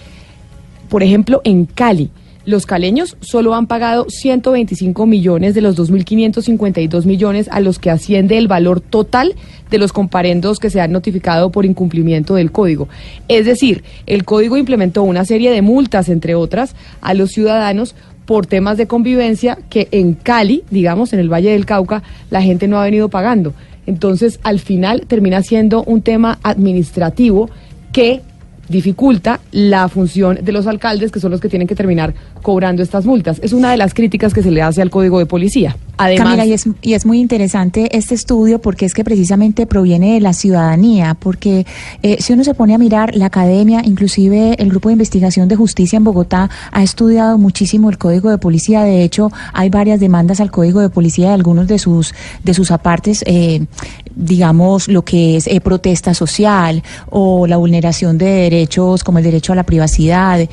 por 0.88 1.02
ejemplo, 1.02 1.40
en 1.44 1.66
Cali, 1.66 2.10
los 2.48 2.64
caleños 2.64 3.18
solo 3.20 3.54
han 3.54 3.66
pagado 3.66 4.06
125 4.08 5.04
millones 5.04 5.54
de 5.54 5.60
los 5.60 5.76
2.552 5.76 7.04
millones 7.04 7.46
a 7.52 7.60
los 7.60 7.78
que 7.78 7.90
asciende 7.90 8.38
el 8.38 8.48
valor 8.48 8.80
total 8.80 9.34
de 9.70 9.76
los 9.76 9.92
comparendos 9.92 10.58
que 10.58 10.70
se 10.70 10.80
han 10.80 10.92
notificado 10.92 11.50
por 11.50 11.66
incumplimiento 11.66 12.36
del 12.36 12.50
código. 12.50 12.88
Es 13.28 13.44
decir, 13.44 13.84
el 14.06 14.24
código 14.24 14.56
implementó 14.56 15.02
una 15.02 15.26
serie 15.26 15.50
de 15.50 15.60
multas, 15.60 16.08
entre 16.08 16.34
otras, 16.34 16.74
a 17.02 17.12
los 17.12 17.32
ciudadanos 17.32 17.94
por 18.24 18.46
temas 18.46 18.78
de 18.78 18.86
convivencia 18.86 19.58
que 19.68 19.88
en 19.90 20.14
Cali, 20.14 20.64
digamos, 20.70 21.12
en 21.12 21.18
el 21.18 21.30
Valle 21.30 21.50
del 21.50 21.66
Cauca, 21.66 22.02
la 22.30 22.40
gente 22.40 22.66
no 22.66 22.78
ha 22.78 22.84
venido 22.84 23.10
pagando. 23.10 23.52
Entonces, 23.88 24.38
al 24.42 24.58
final 24.58 25.06
termina 25.06 25.42
siendo 25.42 25.82
un 25.82 26.02
tema 26.02 26.38
administrativo 26.42 27.48
que 27.90 28.20
dificulta 28.68 29.40
la 29.50 29.88
función 29.88 30.40
de 30.42 30.52
los 30.52 30.66
alcaldes, 30.66 31.10
que 31.10 31.20
son 31.20 31.30
los 31.30 31.40
que 31.40 31.48
tienen 31.48 31.66
que 31.66 31.74
terminar 31.74 32.12
cobrando 32.42 32.82
estas 32.82 33.06
multas. 33.06 33.40
Es 33.42 33.54
una 33.54 33.70
de 33.70 33.78
las 33.78 33.94
críticas 33.94 34.34
que 34.34 34.42
se 34.42 34.50
le 34.50 34.60
hace 34.60 34.82
al 34.82 34.90
Código 34.90 35.18
de 35.18 35.24
Policía. 35.24 35.74
Además, 35.98 36.46
y 36.46 36.52
es, 36.52 36.68
y 36.80 36.94
es 36.94 37.04
muy 37.04 37.20
interesante 37.20 37.96
este 37.96 38.14
estudio 38.14 38.60
porque 38.60 38.86
es 38.86 38.94
que 38.94 39.04
precisamente 39.04 39.66
proviene 39.66 40.14
de 40.14 40.20
la 40.20 40.32
ciudadanía, 40.32 41.14
porque 41.14 41.66
eh, 42.02 42.16
si 42.20 42.32
uno 42.32 42.44
se 42.44 42.54
pone 42.54 42.74
a 42.74 42.78
mirar, 42.78 43.14
la 43.14 43.26
academia, 43.26 43.82
inclusive 43.84 44.54
el 44.58 44.70
Grupo 44.70 44.88
de 44.88 44.94
Investigación 44.94 45.48
de 45.48 45.56
Justicia 45.56 45.96
en 45.96 46.04
Bogotá, 46.04 46.50
ha 46.70 46.82
estudiado 46.82 47.36
muchísimo 47.36 47.90
el 47.90 47.98
Código 47.98 48.30
de 48.30 48.38
Policía. 48.38 48.82
De 48.82 49.02
hecho, 49.02 49.30
hay 49.52 49.70
varias 49.70 50.00
demandas 50.00 50.40
al 50.40 50.50
Código 50.50 50.80
de 50.80 50.88
Policía 50.88 51.28
de 51.28 51.34
algunos 51.34 51.66
de 51.66 51.78
sus, 51.78 52.14
de 52.44 52.54
sus 52.54 52.70
apartes, 52.70 53.24
eh, 53.26 53.66
digamos, 54.18 54.88
lo 54.88 55.02
que 55.02 55.36
es 55.36 55.46
eh, 55.46 55.60
protesta 55.60 56.12
social 56.12 56.82
o 57.08 57.46
la 57.46 57.56
vulneración 57.56 58.18
de 58.18 58.26
derechos 58.26 59.04
como 59.04 59.18
el 59.18 59.24
derecho 59.24 59.52
a 59.52 59.56
la 59.56 59.64
privacidad, 59.64 60.48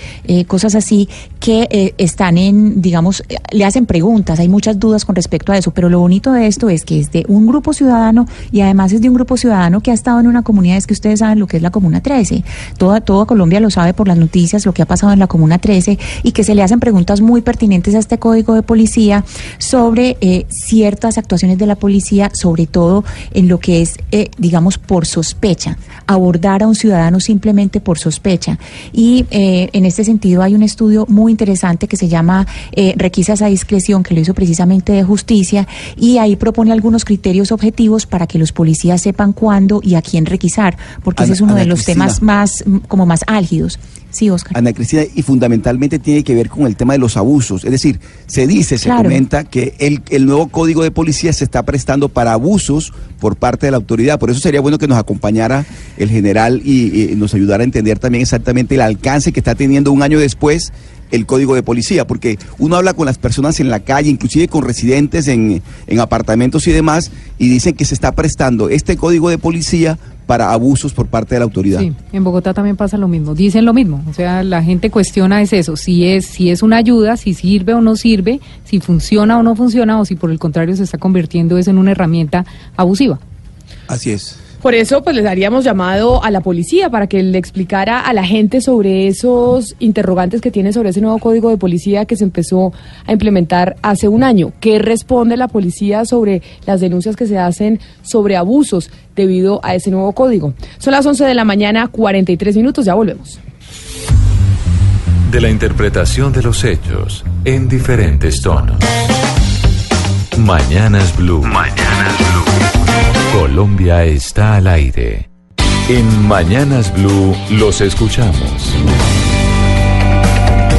cosas 0.47 0.76
así, 0.76 1.09
que 1.39 1.93
están 1.97 2.38
en, 2.38 2.82
digamos, 2.82 3.24
le 3.51 3.66
hacen 3.66 3.86
preguntas, 3.86 4.39
hay 4.39 4.49
muchas 4.49 4.80
dudas 4.80 5.05
con 5.05 5.16
respecto 5.16 5.51
a 5.51 5.57
eso, 5.57 5.72
pero 5.72 5.89
lo 5.89 5.99
bonito 5.99 6.32
de 6.32 6.47
esto 6.47 6.70
es 6.70 6.86
que 6.86 6.99
es 6.99 7.11
de 7.11 7.26
un 7.28 7.45
grupo 7.45 7.74
ciudadano 7.74 8.26
y 8.51 8.61
además 8.61 8.93
es 8.93 9.01
de 9.01 9.09
un 9.09 9.16
grupo 9.16 9.38
ciudadano 9.38 9.82
que 9.82 9.91
ha 9.91 9.93
estado 9.93 10.20
en 10.20 10.28
una 10.28 10.43
comunidad, 10.43 10.78
es 10.78 10.88
que 10.88 10.93
ustedes 10.93 11.20
saben 11.20 11.39
lo 11.39 11.47
que 11.47 11.57
es 11.57 11.63
la 11.63 11.72
Comuna 11.72 12.01
13, 12.01 12.43
toda, 12.78 13.01
toda 13.01 13.26
Colombia 13.26 13.59
lo 13.59 13.70
sabe 13.70 13.93
por 13.93 14.07
las 14.07 14.18
noticias, 14.18 14.66
lo 14.66 14.74
que 14.74 14.82
ha 14.82 14.86
pasado 14.86 15.13
en 15.13 15.20
la 15.20 15.28
Comuna 15.28 15.57
13 15.57 15.97
y 16.24 16.32
que 16.32 16.43
se 16.43 16.55
le 16.55 16.63
hacen 16.63 16.80
preguntas 16.80 17.22
muy 17.22 17.41
pertinentes 17.41 17.95
a 17.95 17.99
este 17.99 18.18
código 18.18 18.53
de 18.53 18.61
policía 18.61 19.24
sobre 19.57 20.18
eh, 20.22 20.45
ciertas 20.49 21.18
actuaciones 21.18 21.57
de 21.57 21.66
la 21.66 21.76
policía, 21.76 22.32
sobre 22.34 22.68
todo 22.68 23.03
en 23.34 23.47
lo 23.47 23.55
lo 23.56 23.60
que 23.62 23.82
es, 23.82 23.97
eh, 24.12 24.30
digamos, 24.38 24.78
por 24.78 25.06
sospecha, 25.06 25.78
abordar 26.08 26.62
a 26.62 26.68
un 26.68 26.76
ciudadano 26.76 27.22
simplemente 27.22 27.80
por 27.80 27.97
sospecha. 27.97 28.60
Y 28.91 29.26
eh, 29.32 29.70
en 29.72 29.86
este 29.86 30.03
sentido 30.03 30.41
hay 30.41 30.56
un 30.56 30.62
estudio 30.62 31.06
muy 31.08 31.32
interesante 31.32 31.88
que 31.88 31.95
se 31.95 32.10
llama 32.10 32.45
eh, 32.74 32.93
Requisas 32.97 33.41
a 33.41 33.47
discreción, 33.47 34.03
que 34.03 34.14
lo 34.14 34.20
hizo 34.20 34.34
precisamente 34.34 34.91
de 34.91 35.06
justicia, 35.06 35.70
y 35.95 36.18
ahí 36.18 36.36
propone 36.36 36.74
algunos 36.74 37.06
criterios 37.06 37.53
objetivos 37.53 38.06
para 38.06 38.28
que 38.28 38.38
los 38.38 38.51
policías 38.51 39.01
sepan 39.01 39.32
cuándo 39.32 39.80
y 39.82 39.95
a 39.95 40.01
quién 40.01 40.26
requisar, 40.26 40.78
porque 41.01 41.24
ese 41.24 41.32
es 41.32 41.39
uno 41.39 41.56
de 41.56 41.66
los 41.66 41.86
temas 41.86 42.22
más, 42.22 42.62
como 42.89 43.06
más 43.06 43.22
álgidos. 43.26 43.80
Sí, 44.16 44.30
Oscar. 44.30 44.57
Ana 44.57 44.72
Cristina, 44.72 45.03
y 45.13 45.24
fundamentalmente 45.24 45.99
tiene 45.99 46.24
que 46.24 46.34
ver 46.34 46.47
con 46.47 46.66
el 46.68 46.78
tema 46.78 46.93
de 46.93 46.99
los 46.99 47.18
abusos. 47.18 47.66
Es 47.66 47.72
decir, 47.72 47.99
se 48.28 48.47
dice, 48.47 48.78
se 48.78 48.88
comenta 48.88 49.43
que 49.43 49.76
el, 49.78 50.03
el 50.09 50.26
nuevo 50.26 50.47
código 50.47 50.84
de 50.84 50.91
policía 50.91 51.34
se 51.34 51.43
está 51.43 51.63
prestando 51.63 52.07
para 52.07 52.32
abusos 52.32 52.93
por 53.20 53.36
parte 53.36 53.68
de 53.68 53.72
la 53.72 53.78
autoridad. 53.78 54.18
Por 54.18 54.30
eso 54.32 54.39
sería 54.39 54.61
bueno 54.61 54.78
que 54.78 54.88
nos 54.88 54.97
acompañara 54.97 55.66
el 55.97 56.09
general 56.09 56.61
y, 56.63 57.13
nos 57.18 57.34
ayudara 57.34 57.63
a 57.63 57.66
entender 57.66 57.99
también 57.99 58.22
exactamente 58.22 58.76
el 58.76 58.82
alcance 58.82 59.34
que 59.34 59.41
está 59.41 59.53
teniendo 59.53 59.91
un 59.91 60.01
año 60.01 60.18
después 60.18 60.72
el 61.11 61.26
código 61.26 61.53
de 61.53 61.61
policía, 61.61 62.07
porque 62.07 62.39
uno 62.57 62.78
habla 62.78 62.93
con 62.93 63.05
las 63.05 63.18
personas 63.18 63.59
en 63.59 63.70
la 63.70 63.82
calle, 63.82 64.09
inclusive 64.09 64.47
con 64.47 64.63
residentes 64.63 65.28
en, 65.28 65.61
en 65.88 65.99
apartamentos 65.99 66.68
y 66.68 66.72
demás, 66.72 67.11
y 67.38 67.49
dicen 67.49 67.76
que 67.76 67.84
se 67.84 67.93
está 67.93 68.13
prestando 68.13 68.70
este 68.70 68.95
código 68.95 69.30
de 69.30 69.38
policía 69.38 69.99
para 70.26 70.51
abusos 70.51 70.93
por 70.93 71.07
parte 71.07 71.36
de 71.36 71.39
la 71.39 71.45
autoridad. 71.45 71.80
Sí, 71.80 71.93
en 72.11 72.23
Bogotá 72.23 72.53
también 72.53 72.76
pasa 72.76 72.97
lo 72.97 73.07
mismo, 73.07 73.36
dicen 73.36 73.65
lo 73.65 73.73
mismo, 73.73 74.03
o 74.09 74.13
sea, 74.13 74.43
la 74.43 74.63
gente 74.63 74.89
cuestiona 74.89 75.41
es 75.41 75.53
eso, 75.53 75.76
si 75.76 76.05
es 76.07 76.26
si 76.26 76.49
es 76.49 76.63
una 76.63 76.78
ayuda, 76.78 77.17
si 77.17 77.34
sirve 77.34 77.73
o 77.73 77.82
no 77.82 77.95
sirve, 77.95 78.39
si 78.63 78.80
funciona 78.80 79.38
o 79.38 79.43
no 79.43 79.55
funciona 79.55 79.99
o 79.99 80.05
si 80.05 80.15
por 80.15 80.32
el 80.32 80.39
contrario 80.39 80.76
se 80.76 80.84
está 80.84 80.97
convirtiendo 80.97 81.57
es 81.57 81.67
en 81.67 81.78
una 81.78 81.91
herramienta 81.91 82.45
abusiva. 82.76 83.19
Así 83.88 84.11
es. 84.11 84.39
Por 84.65 84.73
eso, 84.73 85.03
pues 85.03 85.15
les 85.15 85.23
daríamos 85.23 85.63
llamado 85.63 86.23
a 86.23 86.32
la 86.32 86.41
policía 86.41 86.89
para 86.89 87.05
que 87.05 87.21
le 87.21 87.38
explicara 87.38 87.99
a 87.99 88.13
la 88.13 88.23
gente 88.23 88.61
sobre 88.61 89.07
esos 89.07 89.76
interrogantes 89.78 90.41
que 90.41 90.49
tiene 90.49 90.73
sobre 90.73 90.89
ese 90.89 91.01
nuevo 91.01 91.19
código 91.19 91.51
de 91.51 91.57
policía 91.57 92.05
que 92.05 92.15
se 92.15 92.23
empezó 92.23 92.73
a 93.05 93.11
implementar 93.11 93.76
hace 93.84 94.07
un 94.07 94.23
año. 94.23 94.53
¿Qué 94.59 94.80
responde 94.80 95.38
la 95.38 95.49
policía 95.49 96.03
sobre 96.03 96.41
las 96.65 96.82
denuncias 96.82 97.15
que 97.15 97.28
se 97.28 97.38
hacen 97.38 97.80
sobre 98.01 98.38
abusos 98.38 98.89
debido 99.16 99.59
a 99.63 99.76
ese 99.76 99.91
nuevo 99.91 100.11
código? 100.13 100.53
Son 100.78 100.91
las 100.91 101.05
11 101.05 101.26
de 101.26 101.34
la 101.34 101.45
mañana, 101.45 101.88
43 101.88 102.55
minutos, 102.57 102.86
ya 102.86 102.93
volvemos. 102.93 103.39
De 105.32 105.41
la 105.41 105.49
interpretación 105.49 106.32
de 106.32 106.43
los 106.43 106.63
hechos 106.63 107.24
en 107.43 107.68
diferentes 107.68 108.41
tonos. 108.41 108.78
Mañanas 110.38 111.16
Blue. 111.18 111.41
Mañanas 111.41 112.18
Blue. 112.18 113.39
Colombia 113.39 114.03
está 114.03 114.55
al 114.55 114.68
aire. 114.68 115.30
En 115.89 116.28
Mañanas 116.28 116.93
Blue 116.93 117.36
los 117.51 117.82
escuchamos. 117.82 118.76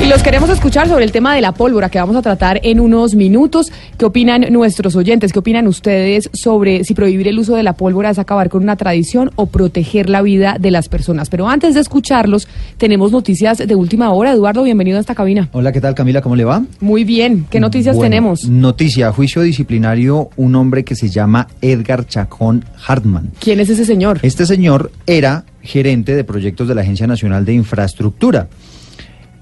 Y 0.03 0.09
los 0.09 0.23
queremos 0.23 0.51
escuchar 0.51 0.89
sobre 0.89 1.05
el 1.05 1.11
tema 1.11 1.35
de 1.35 1.41
la 1.41 1.53
pólvora 1.53 1.89
que 1.89 1.99
vamos 1.99 2.17
a 2.17 2.23
tratar 2.23 2.61
en 2.63 2.81
unos 2.81 3.15
minutos. 3.15 3.73
¿Qué 3.99 4.05
opinan 4.05 4.47
nuestros 4.53 4.95
oyentes? 4.95 5.33
¿Qué 5.33 5.39
opinan 5.39 5.67
ustedes 5.67 6.31
sobre 6.33 6.85
si 6.85 6.95
prohibir 6.95 7.27
el 7.29 7.39
uso 7.39 7.57
de 7.57 7.63
la 7.63 7.73
pólvora 7.73 8.11
es 8.11 8.19
acabar 8.19 8.49
con 8.51 8.63
una 8.63 8.77
tradición 8.77 9.33
o 9.37 9.47
proteger 9.47 10.09
la 10.09 10.23
vida 10.23 10.59
de 10.61 10.71
las 10.71 10.89
personas? 10.89 11.29
Pero 11.31 11.49
antes 11.49 11.75
de 11.75 11.81
escucharlos, 11.81 12.47
tenemos 12.77 13.11
noticias 13.11 13.59
de 13.59 13.75
última 13.75 14.13
hora. 14.13 14.33
Eduardo, 14.33 14.63
bienvenido 14.63 14.99
a 14.99 15.01
esta 15.01 15.15
cabina. 15.15 15.49
Hola, 15.53 15.73
¿qué 15.73 15.81
tal 15.81 15.95
Camila? 15.95 16.21
¿Cómo 16.21 16.37
le 16.37 16.45
va? 16.45 16.63
Muy 16.79 17.03
bien. 17.05 17.47
¿Qué 17.51 17.59
noticias 17.59 17.97
Bueno, 17.97 18.11
tenemos? 18.11 18.49
Noticia, 18.49 19.11
juicio 19.13 19.43
disciplinario, 19.43 20.29
un 20.37 20.55
hombre 20.57 20.85
que 20.85 20.95
se 20.95 21.09
llama 21.09 21.49
Edgar 21.63 22.07
Chacón 22.07 22.65
Hartman. 22.87 23.31
¿Quién 23.41 23.61
es 23.61 23.71
ese 23.71 23.85
señor? 23.85 24.21
Este 24.23 24.47
señor 24.47 24.93
era 25.07 25.47
gerente 25.63 26.15
de 26.15 26.23
proyectos 26.23 26.69
de 26.69 26.75
la 26.75 26.83
Agencia 26.83 27.07
Nacional 27.07 27.45
de 27.45 27.55
Infraestructura 27.55 28.49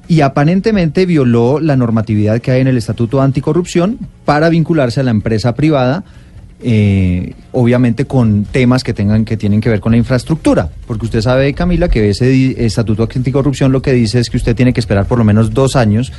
y 0.09 0.21
aparentemente 0.21 1.07
violó 1.07 1.61
la 1.61 1.77
normatividad 1.77 2.41
que 2.41 2.51
hay 2.51 2.61
en 2.61 2.69
el 2.69 2.77
Estatuto 2.77 3.21
Anticorrupción 3.21 3.99
para 4.25 4.49
vincularse 4.49 5.01
a 5.01 5.03
la 5.03 5.11
empresa 5.11 5.55
privada, 5.55 6.05
eh, 6.63 7.35
obviamente 7.53 8.05
con 8.07 8.45
temas 8.45 8.85
que 8.85 8.95
tengan 8.95 9.25
que 9.25 9.37
tienen 9.37 9.61
que 9.61 9.69
ver 9.69 9.81
con 9.81 9.93
la 9.93 9.99
infraestructura, 9.99 10.71
porque 10.87 11.07
usted 11.07 11.21
sabe, 11.21 11.53
Camila, 11.55 11.89
que 11.89 12.11
ese 12.11 12.65
Estatuto 12.65 13.09
Anticorrupción 13.15 13.73
lo 13.73 13.83
que 13.83 13.93
dice 13.93 14.21
es 14.21 14.31
que 14.31 14.37
usted 14.37 14.55
tiene 14.55 14.73
que 14.73 14.81
esperar 14.81 15.07
por 15.07 15.19
lo 15.19 15.25
menos 15.25 15.53
dos 15.53 15.77
años 15.77 16.13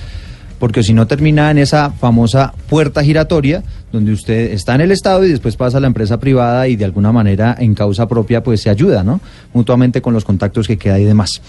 porque 0.60 0.84
si 0.84 0.94
no 0.94 1.08
termina 1.08 1.52
en 1.52 1.58
esa 1.58 1.92
famosa 1.92 2.54
puerta 2.70 3.04
giratoria 3.04 3.64
donde 3.92 4.12
usted 4.12 4.54
está 4.54 4.76
en 4.76 4.82
el 4.82 4.92
Estado 4.92 5.26
y 5.26 5.30
después 5.30 5.56
pasa 5.56 5.78
a 5.78 5.82
la 5.82 5.88
empresa 5.88 6.20
privada 6.20 6.68
y 6.68 6.76
de 6.76 6.86
alguna 6.86 7.12
manera 7.12 7.56
en 7.60 7.76
causa 7.76 8.08
propia 8.08 8.44
pues 8.44 8.62
se 8.62 8.70
ayuda, 8.70 9.04
¿no? 9.04 9.22
Mutuamente 9.54 10.02
con 10.02 10.14
los 10.14 10.26
contactos 10.26 10.68
que 10.68 10.78
queda 10.78 11.00
y 11.00 11.04
demás. 11.04 11.42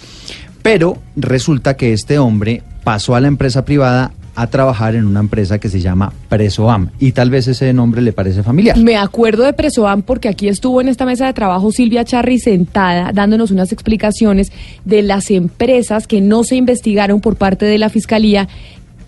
Pero 0.66 0.98
resulta 1.14 1.76
que 1.76 1.92
este 1.92 2.18
hombre 2.18 2.60
pasó 2.82 3.14
a 3.14 3.20
la 3.20 3.28
empresa 3.28 3.64
privada 3.64 4.10
a 4.34 4.48
trabajar 4.48 4.96
en 4.96 5.06
una 5.06 5.20
empresa 5.20 5.60
que 5.60 5.68
se 5.68 5.80
llama 5.80 6.12
Presoam 6.28 6.90
y 6.98 7.12
tal 7.12 7.30
vez 7.30 7.46
ese 7.46 7.72
nombre 7.72 8.02
le 8.02 8.12
parece 8.12 8.42
familiar. 8.42 8.76
Me 8.76 8.96
acuerdo 8.96 9.44
de 9.44 9.52
Presoam 9.52 10.02
porque 10.02 10.28
aquí 10.28 10.48
estuvo 10.48 10.80
en 10.80 10.88
esta 10.88 11.06
mesa 11.06 11.26
de 11.26 11.32
trabajo 11.34 11.70
Silvia 11.70 12.04
Charri 12.04 12.40
sentada 12.40 13.12
dándonos 13.14 13.52
unas 13.52 13.70
explicaciones 13.70 14.50
de 14.84 15.02
las 15.02 15.30
empresas 15.30 16.08
que 16.08 16.20
no 16.20 16.42
se 16.42 16.56
investigaron 16.56 17.20
por 17.20 17.36
parte 17.36 17.64
de 17.64 17.78
la 17.78 17.88
Fiscalía 17.88 18.48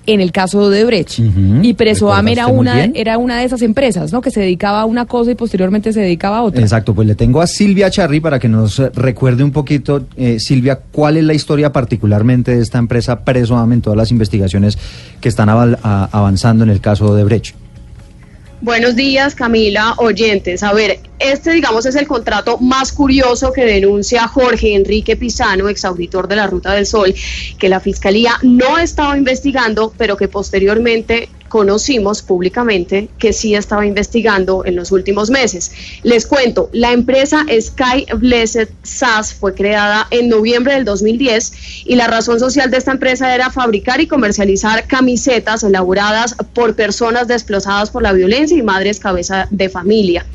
en 0.08 0.20
el 0.20 0.32
caso 0.32 0.70
de 0.70 0.84
Brecht. 0.84 1.18
Y 1.62 1.74
Presoam 1.74 2.26
era 2.28 2.46
una, 2.46 2.86
era 2.94 3.18
una 3.18 3.38
de 3.38 3.44
esas 3.44 3.62
empresas, 3.62 4.12
¿no? 4.12 4.20
Que 4.20 4.30
se 4.30 4.40
dedicaba 4.40 4.80
a 4.80 4.84
una 4.86 5.04
cosa 5.04 5.30
y 5.30 5.34
posteriormente 5.34 5.92
se 5.92 6.00
dedicaba 6.00 6.38
a 6.38 6.42
otra. 6.42 6.62
Exacto, 6.62 6.94
pues 6.94 7.06
le 7.06 7.14
tengo 7.14 7.40
a 7.42 7.46
Silvia 7.46 7.90
Charri 7.90 8.18
para 8.20 8.38
que 8.38 8.48
nos 8.48 8.78
recuerde 8.94 9.44
un 9.44 9.52
poquito, 9.52 10.06
eh, 10.16 10.38
Silvia, 10.40 10.80
cuál 10.92 11.16
es 11.18 11.24
la 11.24 11.34
historia 11.34 11.72
particularmente 11.72 12.56
de 12.56 12.62
esta 12.62 12.78
empresa 12.78 13.20
Presoam 13.24 13.72
en 13.72 13.82
todas 13.82 13.96
las 13.96 14.10
investigaciones 14.10 14.78
que 15.20 15.28
están 15.28 15.48
aval- 15.50 15.78
a- 15.82 16.08
avanzando 16.10 16.64
en 16.64 16.70
el 16.70 16.80
caso 16.80 17.14
de 17.14 17.24
Brecht. 17.24 17.54
Buenos 18.60 18.96
días, 18.96 19.34
Camila, 19.34 19.94
oyentes. 19.98 20.62
A 20.62 20.72
ver, 20.72 20.98
este, 21.18 21.52
digamos, 21.52 21.86
es 21.86 21.96
el 21.96 22.06
contrato 22.06 22.58
más 22.58 22.92
curioso 22.92 23.52
que 23.52 23.64
denuncia 23.64 24.28
Jorge 24.28 24.74
Enrique 24.74 25.16
Pisano, 25.16 25.68
exauditor 25.68 26.28
de 26.28 26.36
la 26.36 26.46
Ruta 26.46 26.72
del 26.72 26.86
Sol, 26.86 27.14
que 27.58 27.68
la 27.68 27.80
Fiscalía 27.80 28.34
no 28.42 28.78
estaba 28.78 29.16
investigando, 29.16 29.92
pero 29.96 30.16
que 30.16 30.28
posteriormente 30.28 31.28
conocimos 31.48 32.22
públicamente 32.22 33.08
que 33.18 33.32
sí 33.32 33.54
estaba 33.54 33.86
investigando 33.86 34.64
en 34.64 34.76
los 34.76 34.92
últimos 34.92 35.30
meses. 35.30 35.72
Les 36.02 36.26
cuento, 36.26 36.68
la 36.72 36.92
empresa 36.92 37.44
Sky 37.60 38.06
Blessed 38.16 38.68
SAS 38.82 39.34
fue 39.34 39.54
creada 39.54 40.06
en 40.10 40.28
noviembre 40.28 40.74
del 40.74 40.84
2010 40.84 41.86
y 41.86 41.96
la 41.96 42.06
razón 42.06 42.38
social 42.38 42.70
de 42.70 42.76
esta 42.76 42.92
empresa 42.92 43.34
era 43.34 43.50
fabricar 43.50 44.00
y 44.00 44.06
comercializar 44.06 44.86
camisetas 44.86 45.62
elaboradas 45.62 46.34
por 46.54 46.74
personas 46.74 47.28
desplazadas 47.28 47.90
por 47.90 48.02
la 48.02 48.12
violencia 48.12 48.56
y 48.56 48.62
madres 48.62 49.00
cabeza 49.00 49.48
de 49.50 49.68
familia. 49.68 50.26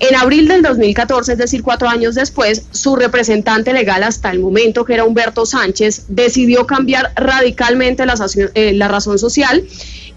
En 0.00 0.14
abril 0.14 0.46
del 0.46 0.62
2014, 0.62 1.32
es 1.32 1.38
decir, 1.38 1.62
cuatro 1.62 1.88
años 1.88 2.14
después, 2.14 2.62
su 2.70 2.94
representante 2.94 3.72
legal 3.72 4.04
hasta 4.04 4.30
el 4.30 4.38
momento, 4.38 4.84
que 4.84 4.94
era 4.94 5.04
Humberto 5.04 5.44
Sánchez, 5.44 6.04
decidió 6.08 6.66
cambiar 6.66 7.10
radicalmente 7.16 8.06
la, 8.06 8.14
eh, 8.54 8.72
la 8.74 8.86
razón 8.86 9.18
social, 9.18 9.64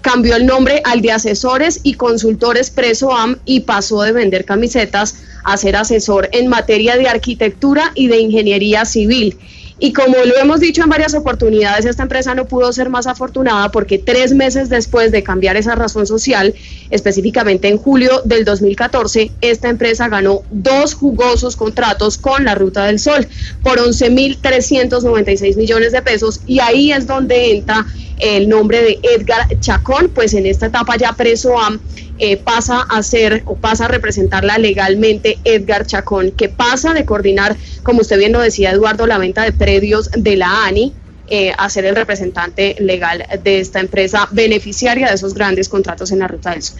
cambió 0.01 0.35
el 0.35 0.45
nombre 0.45 0.81
al 0.85 1.01
de 1.01 1.11
Asesores 1.11 1.79
y 1.83 1.93
Consultores 1.93 2.69
Presoam 2.69 3.37
y 3.45 3.61
pasó 3.61 4.01
de 4.01 4.11
vender 4.11 4.45
camisetas 4.45 5.15
a 5.43 5.57
ser 5.57 5.75
asesor 5.75 6.29
en 6.31 6.47
materia 6.47 6.97
de 6.97 7.07
arquitectura 7.07 7.91
y 7.95 8.07
de 8.07 8.19
ingeniería 8.19 8.85
civil. 8.85 9.37
Y 9.83 9.93
como 9.93 10.15
lo 10.25 10.37
hemos 10.37 10.59
dicho 10.59 10.83
en 10.83 10.89
varias 10.89 11.15
oportunidades, 11.15 11.85
esta 11.85 12.03
empresa 12.03 12.35
no 12.35 12.45
pudo 12.45 12.71
ser 12.71 12.89
más 12.89 13.07
afortunada 13.07 13.71
porque 13.71 13.97
tres 13.97 14.31
meses 14.31 14.69
después 14.69 15.11
de 15.11 15.23
cambiar 15.23 15.57
esa 15.57 15.73
razón 15.73 16.05
social, 16.05 16.53
específicamente 16.91 17.67
en 17.67 17.77
julio 17.77 18.21
del 18.25 18.45
2014, 18.45 19.31
esta 19.41 19.69
empresa 19.69 20.07
ganó 20.09 20.43
dos 20.51 20.93
jugosos 20.93 21.55
contratos 21.55 22.17
con 22.17 22.45
la 22.45 22.55
Ruta 22.55 22.85
del 22.85 22.99
Sol 22.99 23.27
por 23.63 23.79
11.396 23.79 25.55
millones 25.55 25.91
de 25.91 26.01
pesos 26.01 26.41
y 26.45 26.59
ahí 26.59 26.91
es 26.91 27.07
donde 27.07 27.51
entra 27.51 27.85
el 28.19 28.47
nombre 28.47 28.81
de 28.83 28.99
Edgar 29.01 29.47
Chacón, 29.59 30.11
pues 30.13 30.33
en 30.33 30.45
esta 30.45 30.67
etapa 30.67 30.95
ya 30.95 31.13
preso 31.13 31.59
a 31.59 31.79
eh, 32.19 32.37
pasa 32.37 32.81
a 32.81 33.01
ser 33.01 33.41
o 33.45 33.55
pasa 33.55 33.85
a 33.85 33.87
representarla 33.87 34.59
legalmente 34.59 35.39
Edgar 35.43 35.87
Chacón, 35.87 36.29
que 36.29 36.49
pasa 36.49 36.93
de 36.93 37.03
coordinar, 37.03 37.57
como 37.81 38.01
usted 38.01 38.19
bien 38.19 38.31
lo 38.31 38.39
decía 38.39 38.69
Eduardo, 38.69 39.07
la 39.07 39.17
venta 39.17 39.41
de 39.43 39.51
predios 39.51 40.11
de 40.11 40.35
la 40.35 40.65
ANI 40.67 40.93
eh, 41.33 41.53
a 41.57 41.69
ser 41.69 41.85
el 41.85 41.95
representante 41.95 42.75
legal 42.79 43.25
de 43.41 43.59
esta 43.61 43.79
empresa 43.79 44.27
beneficiaria 44.31 45.07
de 45.07 45.15
esos 45.15 45.33
grandes 45.33 45.69
contratos 45.69 46.11
en 46.11 46.19
la 46.19 46.27
Ruta 46.27 46.51
del 46.51 46.61
Sur. 46.61 46.79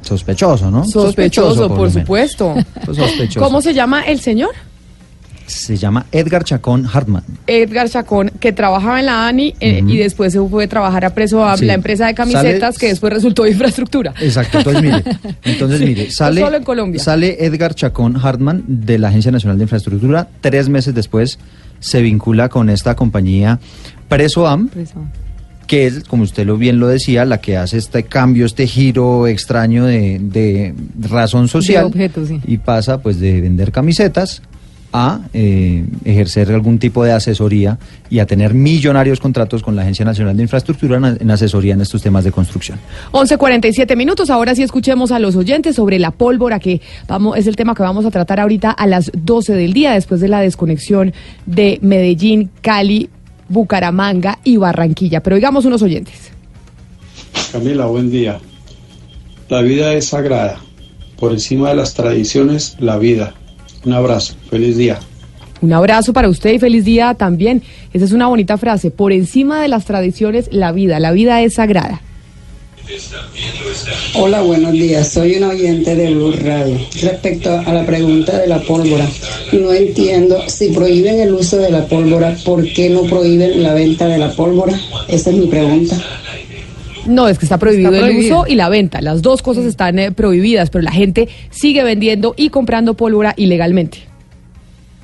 Sospechoso, 0.00 0.70
¿no? 0.70 0.84
Sospechoso, 0.84 1.68
por, 1.68 1.76
lo 1.78 1.82
menos. 1.84 1.92
supuesto. 1.94 2.54
Pues 2.84 2.96
sospechoso. 2.98 3.40
¿Cómo 3.40 3.60
se 3.60 3.74
llama 3.74 4.02
el 4.02 4.20
señor? 4.20 4.50
Se 5.46 5.76
llama 5.76 6.06
Edgar 6.12 6.44
Chacón 6.44 6.86
Hartman. 6.90 7.22
Edgar 7.46 7.88
Chacón, 7.90 8.30
que 8.40 8.52
trabajaba 8.52 9.00
en 9.00 9.06
la 9.06 9.26
ANI 9.26 9.54
eh, 9.60 9.82
y 9.86 9.98
después 9.98 10.32
se 10.32 10.40
fue 10.40 10.64
a 10.64 10.68
trabajar 10.68 11.04
a 11.04 11.10
Preso 11.10 11.44
a 11.44 11.56
Sí. 11.56 11.66
la 11.66 11.74
empresa 11.74 12.06
de 12.06 12.14
camisetas 12.14 12.78
que 12.78 12.88
después 12.88 13.12
resultó 13.12 13.46
infraestructura. 13.48 14.14
Exacto, 14.20 14.58
entonces 14.58 14.82
mire, 14.82 15.02
entonces 15.44 15.78
Sí, 15.80 15.84
mire, 15.86 16.04
no 16.06 16.10
sale, 16.12 16.40
solo 16.40 16.56
en 16.56 16.64
Colombia. 16.64 17.02
sale 17.02 17.44
Edgar 17.44 17.74
Chacón 17.74 18.16
Hartman 18.16 18.64
de 18.66 18.98
la 18.98 19.08
Agencia 19.08 19.32
Nacional 19.32 19.58
de 19.58 19.64
Infraestructura, 19.64 20.28
tres 20.40 20.68
meses 20.70 20.94
después 20.94 21.38
se 21.84 22.00
vincula 22.00 22.48
con 22.48 22.70
esta 22.70 22.96
compañía 22.96 23.60
Presoam, 24.08 24.70
que 25.66 25.86
es, 25.86 26.04
como 26.04 26.22
usted 26.22 26.46
lo 26.46 26.56
bien 26.56 26.80
lo 26.80 26.88
decía, 26.88 27.26
la 27.26 27.42
que 27.42 27.58
hace 27.58 27.76
este 27.76 28.04
cambio, 28.04 28.46
este 28.46 28.66
giro 28.66 29.26
extraño 29.26 29.84
de, 29.84 30.18
de 30.18 30.74
razón 30.98 31.46
social 31.46 31.84
De 31.84 31.88
objeto, 31.88 32.26
sí. 32.26 32.40
y 32.46 32.56
pasa 32.56 33.02
pues 33.02 33.20
de 33.20 33.42
vender 33.42 33.70
camisetas 33.70 34.40
a 34.96 35.18
eh, 35.34 35.84
ejercer 36.04 36.52
algún 36.52 36.78
tipo 36.78 37.02
de 37.02 37.10
asesoría 37.10 37.78
y 38.08 38.20
a 38.20 38.26
tener 38.26 38.54
millonarios 38.54 39.18
contratos 39.18 39.60
con 39.60 39.74
la 39.74 39.82
Agencia 39.82 40.04
Nacional 40.04 40.36
de 40.36 40.44
Infraestructura 40.44 40.96
en, 40.98 41.04
en 41.20 41.30
asesoría 41.32 41.74
en 41.74 41.80
estos 41.80 42.00
temas 42.00 42.22
de 42.22 42.30
construcción. 42.30 42.78
11.47 43.10 43.96
minutos. 43.96 44.30
Ahora 44.30 44.54
sí 44.54 44.62
escuchemos 44.62 45.10
a 45.10 45.18
los 45.18 45.34
oyentes 45.34 45.74
sobre 45.74 45.98
la 45.98 46.12
pólvora, 46.12 46.60
que 46.60 46.80
vamos, 47.08 47.36
es 47.36 47.48
el 47.48 47.56
tema 47.56 47.74
que 47.74 47.82
vamos 47.82 48.06
a 48.06 48.12
tratar 48.12 48.38
ahorita 48.38 48.70
a 48.70 48.86
las 48.86 49.10
12 49.12 49.54
del 49.54 49.72
día, 49.72 49.92
después 49.94 50.20
de 50.20 50.28
la 50.28 50.40
desconexión 50.40 51.12
de 51.44 51.80
Medellín, 51.82 52.50
Cali, 52.60 53.10
Bucaramanga 53.48 54.38
y 54.44 54.58
Barranquilla. 54.58 55.24
Pero 55.24 55.34
oigamos 55.34 55.64
unos 55.64 55.82
oyentes. 55.82 56.30
Camila, 57.50 57.86
buen 57.86 58.12
día. 58.12 58.38
La 59.48 59.60
vida 59.60 59.92
es 59.92 60.06
sagrada. 60.06 60.60
Por 61.18 61.32
encima 61.32 61.70
de 61.70 61.74
las 61.74 61.94
tradiciones, 61.94 62.76
la 62.78 62.96
vida. 62.96 63.34
Un 63.84 63.92
abrazo. 63.92 64.34
Feliz 64.50 64.76
día. 64.76 64.98
Un 65.60 65.72
abrazo 65.72 66.12
para 66.12 66.28
usted 66.28 66.52
y 66.52 66.58
feliz 66.58 66.84
día 66.84 67.14
también. 67.14 67.62
Esa 67.92 68.04
es 68.04 68.12
una 68.12 68.26
bonita 68.26 68.58
frase. 68.58 68.90
Por 68.90 69.12
encima 69.12 69.62
de 69.62 69.68
las 69.68 69.84
tradiciones, 69.84 70.48
la 70.52 70.72
vida. 70.72 71.00
La 71.00 71.12
vida 71.12 71.40
es 71.42 71.54
sagrada. 71.54 72.02
Hola, 74.14 74.42
buenos 74.42 74.72
días. 74.72 75.08
Soy 75.08 75.36
un 75.36 75.44
oyente 75.44 75.94
de 75.96 76.14
Blue 76.14 76.32
Radio. 76.32 76.78
Respecto 77.00 77.50
a 77.50 77.72
la 77.72 77.86
pregunta 77.86 78.38
de 78.38 78.46
la 78.46 78.60
pólvora, 78.60 79.08
no 79.52 79.72
entiendo 79.72 80.42
si 80.48 80.68
prohíben 80.68 81.18
el 81.20 81.32
uso 81.32 81.56
de 81.56 81.70
la 81.70 81.86
pólvora, 81.86 82.36
¿por 82.44 82.62
qué 82.72 82.90
no 82.90 83.04
prohíben 83.04 83.62
la 83.62 83.72
venta 83.72 84.06
de 84.06 84.18
la 84.18 84.32
pólvora? 84.32 84.78
Esa 85.08 85.30
es 85.30 85.36
mi 85.36 85.46
pregunta. 85.46 85.96
No, 87.06 87.28
es 87.28 87.38
que 87.38 87.44
está 87.44 87.58
prohibido, 87.58 87.92
Está 87.92 88.06
el 88.06 88.12
prohibido. 88.12 88.40
uso 88.40 88.50
y 88.50 88.54
la 88.54 88.68
venta. 88.68 89.00
Las 89.00 89.22
dos 89.22 89.42
cosas 89.42 89.64
están 89.64 89.98
eh, 89.98 90.12
prohibidas, 90.12 90.70
pero 90.70 90.82
la 90.82 90.92
gente 90.92 91.28
sigue 91.50 91.82
vendiendo 91.84 92.34
y 92.36 92.48
comprando 92.48 92.94
pólvora 92.94 93.34
ilegalmente. 93.36 93.98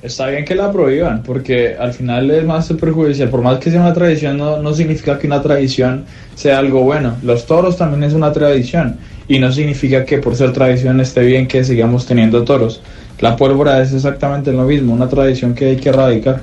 Está 0.01 0.27
bien 0.29 0.43
que 0.45 0.55
la 0.55 0.71
prohíban, 0.71 1.21
porque 1.21 1.75
al 1.79 1.93
final 1.93 2.31
es 2.31 2.43
más 2.43 2.73
perjudicial. 2.73 3.29
Por 3.29 3.43
más 3.43 3.59
que 3.59 3.69
sea 3.69 3.81
una 3.81 3.93
tradición, 3.93 4.35
no, 4.35 4.59
no 4.59 4.73
significa 4.73 5.19
que 5.19 5.27
una 5.27 5.43
tradición 5.43 6.05
sea 6.33 6.57
algo 6.57 6.81
bueno. 6.81 7.17
Los 7.21 7.45
toros 7.45 7.77
también 7.77 8.03
es 8.03 8.13
una 8.13 8.33
tradición, 8.33 8.97
y 9.27 9.37
no 9.37 9.51
significa 9.51 10.03
que 10.03 10.17
por 10.17 10.35
ser 10.35 10.53
tradición 10.53 10.99
esté 11.01 11.21
bien 11.21 11.47
que 11.47 11.63
sigamos 11.63 12.07
teniendo 12.07 12.43
toros. 12.43 12.81
La 13.19 13.35
pólvora 13.35 13.79
es 13.79 13.93
exactamente 13.93 14.51
lo 14.51 14.63
mismo, 14.63 14.91
una 14.91 15.07
tradición 15.07 15.53
que 15.53 15.65
hay 15.65 15.75
que 15.77 15.89
erradicar. 15.89 16.41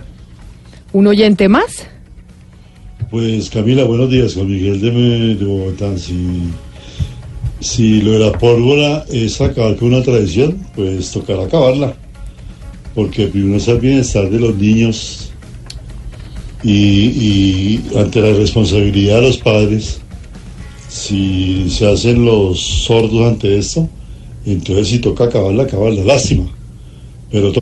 ¿Un 0.93 1.09
oyente 1.09 1.49
más? 1.49 1.89
Pues 3.11 3.49
Camila, 3.49 3.85
buenos 3.85 4.11
días, 4.11 4.35
Juan 4.35 4.51
Miguel 4.51 4.83
de, 4.83 4.91
de 5.35 5.45
Bogotá. 5.47 5.97
Si, 5.97 6.43
si 7.59 8.03
lo 8.03 8.13
de 8.13 8.19
la 8.19 8.33
pólvora 8.33 9.07
es 9.11 9.41
acabar 9.41 9.77
con 9.77 9.95
una 9.95 10.03
tradición, 10.03 10.59
pues 10.75 11.11
tocará 11.11 11.45
acabarla. 11.45 11.95
Porque 12.95 13.29
primero 13.29 13.57
es 13.57 13.67
el 13.67 13.81
bienestar 13.81 14.29
de 14.29 14.39
los 14.39 14.55
niños 14.57 15.33
y, 16.63 17.81
ante 17.97 18.21
la 18.21 18.37
responsabilidad 18.37 19.17
de 19.17 19.23
los 19.23 19.39
padres, 19.39 20.01
si 20.91 21.71
se 21.71 21.91
hacen 21.91 22.27
los 22.27 22.61
sordos 22.61 23.27
ante 23.27 23.57
esto, 23.57 23.89
entonces 24.45 24.89
si 24.89 24.99
toca 24.99 25.25
acabarla, 25.25 25.63
acabarla. 25.63 26.05
Lástima. 26.05 26.47
Pero 27.31 27.53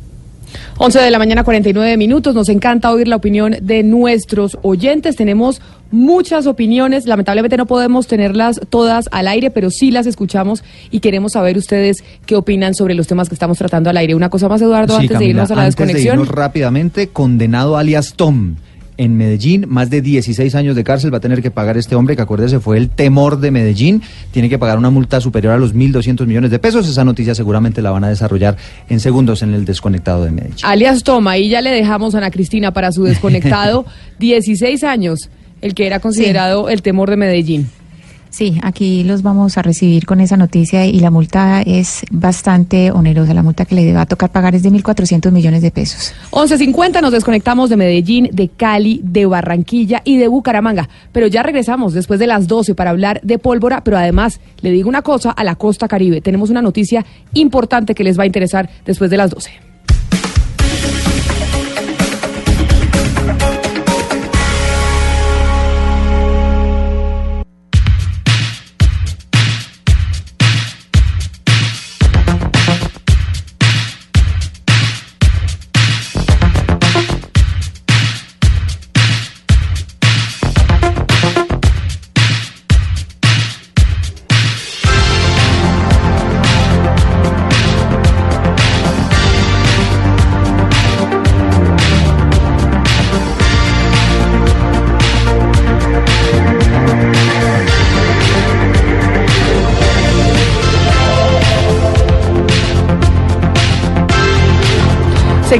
11 0.79 1.01
de 1.01 1.11
la 1.11 1.19
mañana, 1.19 1.43
49 1.43 1.97
minutos. 1.97 2.35
Nos 2.35 2.51
encanta 2.51 2.91
oír 2.91 3.09
la 3.09 3.17
opinión 3.17 3.57
de 3.63 3.83
nuestros 3.83 4.59
oyentes. 4.63 5.17
Tenemos 5.17 5.63
muchas 5.91 6.47
opiniones. 6.47 7.07
Lamentablemente 7.07 7.57
no 7.57 7.65
podemos 7.65 8.07
tenerlas 8.07 8.61
todas 8.69 9.09
al 9.11 9.27
aire, 9.29 9.51
pero 9.51 9.71
sí 9.71 9.91
las 9.91 10.07
escuchamos 10.07 10.63
y 10.91 11.01
queremos 11.01 11.33
saber 11.33 11.57
ustedes 11.57 12.05
qué 12.27 12.37
opinan 12.37 12.75
sobre 12.75 12.95
los 12.95 13.07
temas 13.07 13.29
que 13.29 13.35
estamos 13.35 13.57
tratando 13.57 13.89
al 13.89 13.97
aire. 13.97 14.15
Una 14.15 14.29
cosa 14.29 14.49
más, 14.49 14.61
Eduardo, 14.61 14.97
Sí, 14.97 15.03
antes 15.03 15.19
de 15.19 15.25
irnos 15.25 15.51
a 15.51 15.55
la 15.55 15.65
antes 15.65 15.93
de 15.93 16.03
irnos 16.03 16.29
rápidamente, 16.29 17.09
condenado 17.09 17.79
alias 17.79 18.13
Tom. 18.15 18.57
En 18.99 19.17
Medellín, 19.17 19.67
más 19.69 19.91
de 19.91 20.01
16 20.01 20.55
años 20.55 20.75
de 20.75 20.83
cárcel 20.83 21.13
va 21.13 21.19
a 21.19 21.21
tener 21.21 21.43
que 21.43 21.51
pagar 21.51 21.77
este 21.77 21.95
hombre, 21.95 22.17
que 22.17 22.23
acuérdese 22.23 22.61
fue 22.61 22.79
el 22.79 22.89
temor 22.89 23.41
de 23.41 23.51
Medellín. 23.51 24.03
Tiene 24.31 24.49
que 24.49 24.59
pagar 24.59 24.79
una 24.79 24.91
multa 24.91 25.21
superior 25.21 25.53
a 25.53 25.59
los 25.59 25.75
1.200 25.75 26.27
millones 26.27 26.51
de 26.51 26.59
pesos. 26.59 26.89
Esa 26.89 27.05
noticia 27.05 27.35
seguramente 27.35 27.83
la 27.83 27.91
van 27.91 28.05
a 28.05 28.09
desarrollar 28.09 28.57
en 28.89 29.01
segundos 29.01 29.43
en 29.43 29.53
el 29.53 29.65
desconectado 29.65 30.25
de 30.25 30.31
Medellín. 30.31 30.59
Alias 30.63 31.03
Toma, 31.03 31.37
y 31.37 31.49
ya 31.49 31.61
le 31.61 31.71
dejamos 31.71 32.15
a 32.15 32.19
Ana 32.19 32.31
Cristina 32.31 32.73
para 32.73 32.93
su 32.93 33.05
desconectado. 33.05 33.85
16 34.19 34.83
años, 34.85 35.29
el 35.61 35.75
que 35.75 35.87
era 35.87 36.01
considerado 36.01 36.69
el 36.71 36.83
temor 36.83 37.11
de 37.11 37.17
Medellín. 37.17 37.69
Sí, 38.31 38.59
aquí 38.63 39.03
los 39.05 39.23
vamos 39.23 39.57
a 39.57 39.63
recibir 39.63 40.05
con 40.05 40.21
esa 40.21 40.37
noticia 40.37 40.85
y 40.85 41.01
la 41.01 41.11
multa 41.11 41.63
es 41.63 42.03
bastante 42.11 42.91
onerosa. 42.91 43.33
La 43.35 43.43
multa 43.43 43.65
que 43.65 43.75
le 43.75 43.93
va 43.93 44.03
a 44.03 44.07
tocar 44.07 44.31
pagar 44.31 44.55
es 44.55 44.63
de 44.63 44.71
1.400 44.71 45.31
millones 45.31 45.63
de 45.63 45.71
pesos. 45.71 46.13
11.50 46.33 47.01
nos 47.01 47.13
desconectamos 47.13 47.71
de 47.71 47.77
Medellín, 47.77 48.29
de 48.33 48.49
Cali, 48.49 49.01
de 49.03 49.27
Barranquilla 49.27 50.03
y 50.05 50.19
de 50.19 50.29
Bucaramanga. 50.29 50.89
Pero 51.13 51.27
ya 51.29 51.43
regresamos 51.43 51.95
después 51.95 52.21
de 52.21 52.27
las 52.27 52.47
12 52.47 52.75
para 52.75 52.91
hablar 52.91 53.21
de 53.23 53.39
pólvora, 53.39 53.83
pero 53.83 53.97
además 53.97 54.41
le 54.61 54.71
digo 54.71 54.89
una 54.89 55.03
cosa 55.03 55.31
a 55.31 55.45
la 55.45 55.55
costa 55.55 55.89
caribe. 55.89 56.21
Tenemos 56.21 56.51
una 56.51 56.63
noticia 56.63 57.05
importante 57.33 57.95
que 57.95 58.05
les 58.05 58.19
va 58.19 58.25
a 58.25 58.27
interesar 58.27 58.69
después 58.85 59.11
de 59.11 59.17
las 59.17 59.31
12. 59.31 59.66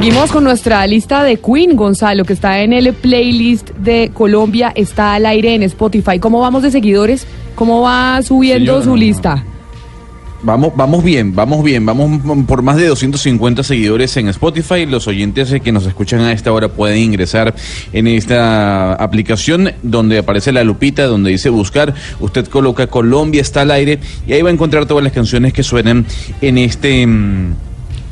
Seguimos 0.07 0.31
con 0.31 0.45
nuestra 0.45 0.87
lista 0.87 1.21
de 1.21 1.35
Queen, 1.35 1.75
Gonzalo, 1.75 2.23
que 2.23 2.31
está 2.31 2.61
en 2.61 2.71
el 2.71 2.93
playlist 2.93 3.71
de 3.71 4.09
Colombia, 4.13 4.71
está 4.73 5.15
al 5.15 5.25
aire 5.25 5.53
en 5.53 5.63
Spotify. 5.63 6.17
¿Cómo 6.17 6.39
vamos 6.39 6.63
de 6.63 6.71
seguidores? 6.71 7.27
¿Cómo 7.55 7.81
va 7.81 8.21
subiendo 8.21 8.79
Señora. 8.79 8.85
su 8.85 8.95
lista? 8.95 9.43
Vamos, 10.43 10.71
vamos 10.77 11.03
bien, 11.03 11.35
vamos 11.35 11.61
bien, 11.61 11.85
vamos 11.85 12.21
por 12.45 12.61
más 12.61 12.77
de 12.77 12.87
250 12.87 13.63
seguidores 13.63 14.15
en 14.15 14.29
Spotify. 14.29 14.85
Los 14.85 15.09
oyentes 15.09 15.53
que 15.61 15.71
nos 15.73 15.85
escuchan 15.85 16.21
a 16.21 16.31
esta 16.31 16.53
hora 16.53 16.69
pueden 16.69 16.99
ingresar 16.99 17.53
en 17.91 18.07
esta 18.07 18.93
aplicación 18.93 19.73
donde 19.83 20.19
aparece 20.19 20.53
la 20.53 20.63
lupita, 20.63 21.03
donde 21.03 21.31
dice 21.31 21.49
buscar. 21.49 21.93
Usted 22.21 22.47
coloca 22.47 22.87
Colombia 22.87 23.41
está 23.41 23.63
al 23.63 23.71
aire 23.71 23.99
y 24.25 24.31
ahí 24.31 24.41
va 24.41 24.51
a 24.51 24.53
encontrar 24.53 24.85
todas 24.85 25.03
las 25.03 25.11
canciones 25.11 25.51
que 25.51 25.63
suenan 25.63 26.05
en 26.39 26.57
este 26.59 27.05
mm, 27.05 27.66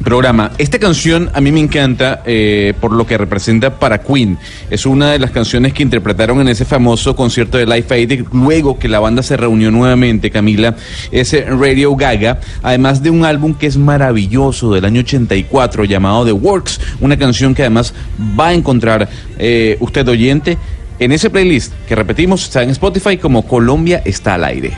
programa. 0.06 0.51
Esta 0.58 0.80
canción 0.80 1.30
a 1.34 1.41
mí 1.41 1.51
me 1.51 1.60
encanta 1.60 2.22
eh, 2.26 2.74
por 2.80 2.93
lo 2.93 3.06
que 3.06 3.18
representa 3.18 3.78
para 3.78 3.97
Queen. 3.97 4.38
Es 4.70 4.86
una 4.86 5.12
de 5.12 5.20
las 5.20 5.32
canciones 5.32 5.74
que 5.74 5.84
interpretaron 5.84 6.39
en 6.39 6.47
ese 6.47 6.64
famoso 6.64 7.16
concierto 7.16 7.58
de 7.58 7.66
Live 7.66 7.88
Aid, 7.89 8.24
luego 8.32 8.80
que 8.80 8.88
la 8.88 8.99
banda 8.99 9.24
se 9.24 9.36
reunió 9.36 9.72
nuevamente, 9.72 10.30
Camila, 10.32 10.76
ese 11.12 11.41
Radio 11.41 11.95
Gaga, 11.95 12.39
además 12.64 13.01
de 13.03 13.10
un 13.10 13.26
álbum 13.26 13.56
que 13.56 13.66
es 13.66 13.76
maravilloso 13.76 14.74
del 14.74 14.86
año 14.86 15.01
84 15.01 15.84
llamado 15.84 16.24
The 16.24 16.32
Works, 16.32 16.80
una 17.01 17.18
canción 17.18 17.56
que 17.56 17.64
además 17.64 17.93
va 18.39 18.49
a 18.49 18.53
encontrar 18.53 19.10
eh, 19.39 19.76
usted 19.80 20.08
oyente 20.08 20.58
en 20.99 21.12
ese 21.12 21.30
playlist 21.30 21.74
que 21.88 21.95
repetimos 21.95 22.43
está 22.43 22.64
en 22.64 22.70
Spotify 22.70 23.18
como 23.18 23.45
Colombia 23.45 24.01
está 24.06 24.36
al 24.36 24.45
aire. 24.45 24.72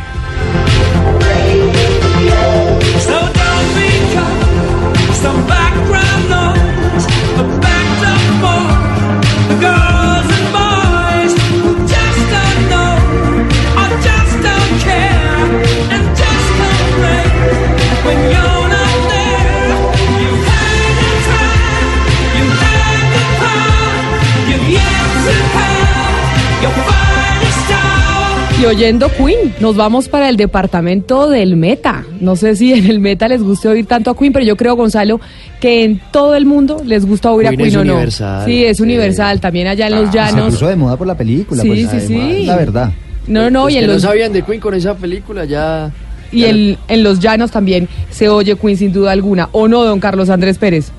Y 28.59 28.65
oyendo 28.65 29.07
Queen, 29.11 29.53
nos 29.59 29.75
vamos 29.75 30.09
para 30.09 30.29
el 30.29 30.35
departamento 30.37 31.29
del 31.29 31.55
Meta. 31.57 32.03
No 32.19 32.35
sé 32.35 32.55
si 32.55 32.73
en 32.73 32.87
el 32.87 32.99
Meta 32.99 33.27
les 33.27 33.43
guste 33.43 33.67
oír 33.67 33.85
tanto 33.85 34.09
a 34.09 34.17
Queen, 34.17 34.33
pero 34.33 34.43
yo 34.43 34.57
creo, 34.57 34.75
Gonzalo, 34.75 35.19
que 35.59 35.83
en 35.83 36.01
todo 36.11 36.33
el 36.35 36.47
mundo 36.47 36.81
les 36.83 37.05
gusta 37.05 37.31
oír 37.31 37.47
a 37.47 37.51
Queen 37.51 37.65
es 37.67 37.75
o 37.75 37.85
no. 37.85 37.93
universal, 37.93 38.45
sí, 38.45 38.65
es 38.65 38.79
universal. 38.79 39.39
También 39.39 39.67
allá 39.67 39.85
en 39.87 39.93
los 39.95 40.07
Ah, 40.07 40.11
Se 40.11 40.17
llanos. 40.17 40.53
puso 40.55 40.67
de 40.67 40.75
moda 40.75 40.97
por 40.97 41.05
la 41.05 41.15
película. 41.15 41.61
Sí, 41.61 41.69
pues, 41.69 42.03
sí, 42.03 42.07
sí. 42.07 42.45
La 42.47 42.55
verdad. 42.55 42.91
No, 43.27 43.51
no, 43.51 43.65
Los 43.65 43.73
y 43.73 43.75
en 43.77 43.81
que 43.81 43.87
los 43.87 44.01
no 44.03 44.09
sabían 44.09 44.33
de 44.33 44.41
Queen 44.41 44.59
con 44.59 44.73
esa 44.73 44.95
película 44.95 45.45
ya... 45.45 45.91
y 46.31 46.45
en, 46.45 46.77
en 46.87 47.03
los 47.03 47.19
llanos 47.19 47.51
también 47.51 47.87
se 48.09 48.27
oye 48.27 48.55
Queen 48.55 48.75
sin 48.77 48.91
duda 48.91 49.11
alguna. 49.11 49.49
¿O 49.51 49.67
no, 49.67 49.83
don 49.83 49.99
Carlos 49.99 50.29
Andrés 50.31 50.57
Pérez? 50.57 50.91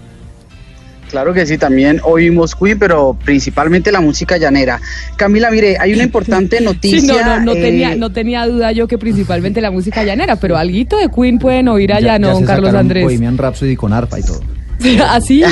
Claro 1.11 1.33
que 1.33 1.47
sí, 1.47 1.57
también 1.59 2.01
oímos 2.05 2.55
Queen, 2.55 2.79
pero 2.79 3.17
principalmente 3.25 3.91
la 3.91 4.01
música 4.01 4.37
llanera. 4.37 4.81
Camila, 5.17 5.51
mire, 5.51 5.77
hay 5.81 5.95
una 5.95 6.03
importante 6.05 6.61
noticia. 6.61 6.99
Sí, 7.01 7.07
no, 7.07 7.23
no, 7.39 7.41
no, 7.41 7.53
eh, 7.53 7.61
tenía, 7.63 7.95
no 7.97 8.11
tenía 8.11 8.47
duda 8.47 8.73
yo 8.73 8.87
que 8.89 8.99
principalmente 8.99 9.61
la 9.61 9.71
música 9.71 10.05
llanera, 10.05 10.37
pero 10.37 10.57
alguito 10.57 10.97
de 10.99 11.09
Queen 11.11 11.39
pueden 11.39 11.69
oír 11.69 11.93
allá, 11.93 12.07
Ya- 12.15 12.19
¿no, 12.19 12.27
ya 12.29 12.33
don 12.35 12.43
se 12.43 12.47
Carlos 12.47 12.75
Andrés? 12.75 13.05
Bohemian 13.05 13.39
Rhapsody 13.39 13.77
con 13.77 13.93
arpa 13.93 14.19
y 14.19 14.23
todo. 14.23 14.41
Así. 15.09 15.43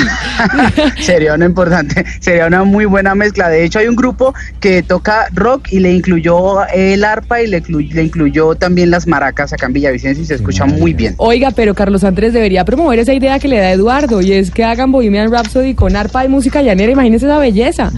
sería 1.01 1.33
una 1.33 1.45
importante, 1.45 2.05
sería 2.19 2.47
una 2.47 2.63
muy 2.63 2.85
buena 2.85 3.15
mezcla. 3.15 3.49
De 3.49 3.63
hecho, 3.63 3.79
hay 3.79 3.87
un 3.87 3.95
grupo 3.95 4.33
que 4.59 4.83
toca 4.83 5.27
rock 5.33 5.67
y 5.71 5.79
le 5.79 5.93
incluyó 5.93 6.65
el 6.73 7.03
arpa 7.03 7.41
y 7.41 7.47
le, 7.47 7.61
inclu- 7.63 7.91
le 7.91 8.03
incluyó 8.03 8.55
también 8.55 8.89
las 8.91 9.07
maracas 9.07 9.53
acá 9.53 9.65
en 9.67 9.73
Villavicencio 9.73 10.23
y 10.23 10.27
se 10.27 10.35
escucha 10.35 10.65
muy 10.65 10.93
bien. 10.93 11.15
Oiga, 11.17 11.51
pero 11.51 11.73
Carlos 11.75 12.03
Andrés 12.03 12.33
debería 12.33 12.63
promover 12.65 12.99
esa 12.99 13.13
idea 13.13 13.39
que 13.39 13.47
le 13.47 13.57
da 13.57 13.71
Eduardo 13.71 14.21
y 14.21 14.33
es 14.33 14.51
que 14.51 14.63
hagan 14.63 14.91
Bohemian 14.91 15.31
Rhapsody 15.31 15.73
con 15.75 15.95
arpa 15.95 16.25
y 16.25 16.29
música 16.29 16.61
llanera. 16.61 16.91
Imagínese 16.91 17.25
esa 17.25 17.37
belleza. 17.39 17.91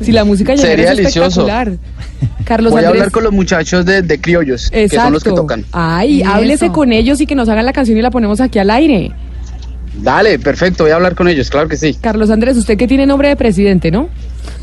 Si 0.00 0.12
la 0.12 0.24
música 0.24 0.54
llanera 0.54 0.70
Sería 0.76 0.90
es 0.92 0.96
delicioso. 0.96 1.40
espectacular. 1.46 1.72
Carlos 2.44 2.72
Voy 2.72 2.82
a 2.82 2.86
Andrés. 2.86 3.00
hablar 3.02 3.12
con 3.12 3.24
los 3.24 3.32
muchachos 3.32 3.84
de, 3.84 4.02
de 4.02 4.20
criollos, 4.20 4.70
que 4.70 4.88
son 4.88 5.12
los 5.12 5.22
que 5.22 5.30
tocan. 5.30 5.64
Ay, 5.72 6.22
Eso. 6.22 6.30
háblese 6.30 6.70
con 6.72 6.92
ellos 6.92 7.20
y 7.20 7.26
que 7.26 7.34
nos 7.34 7.48
hagan 7.48 7.64
la 7.66 7.72
canción 7.72 7.96
y 7.96 8.02
la 8.02 8.10
ponemos 8.10 8.40
aquí 8.40 8.58
al 8.58 8.70
aire. 8.70 9.12
Dale, 10.02 10.38
perfecto, 10.38 10.84
voy 10.84 10.92
a 10.92 10.96
hablar 10.96 11.14
con 11.14 11.28
ellos, 11.28 11.50
claro 11.50 11.68
que 11.68 11.76
sí. 11.76 11.94
Carlos 12.00 12.30
Andrés, 12.30 12.56
usted 12.56 12.76
que 12.78 12.88
tiene 12.88 13.06
nombre 13.06 13.28
de 13.28 13.36
presidente, 13.36 13.90
¿no? 13.90 14.08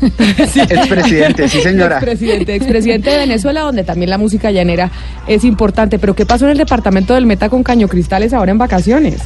Expresidente, 0.00 1.48
sí 1.48 1.60
señora. 1.60 1.96
Expresidente, 1.96 2.54
expresidente 2.54 3.10
de 3.10 3.18
Venezuela, 3.18 3.60
donde 3.60 3.84
también 3.84 4.10
la 4.10 4.18
música 4.18 4.50
llanera 4.50 4.90
es 5.26 5.44
importante. 5.44 5.98
Pero 5.98 6.14
¿qué 6.14 6.26
pasó 6.26 6.44
en 6.44 6.52
el 6.52 6.58
departamento 6.58 7.14
del 7.14 7.26
Meta 7.26 7.48
con 7.48 7.62
Caño 7.62 7.88
Cristales 7.88 8.32
ahora 8.32 8.50
en 8.50 8.58
vacaciones? 8.58 9.20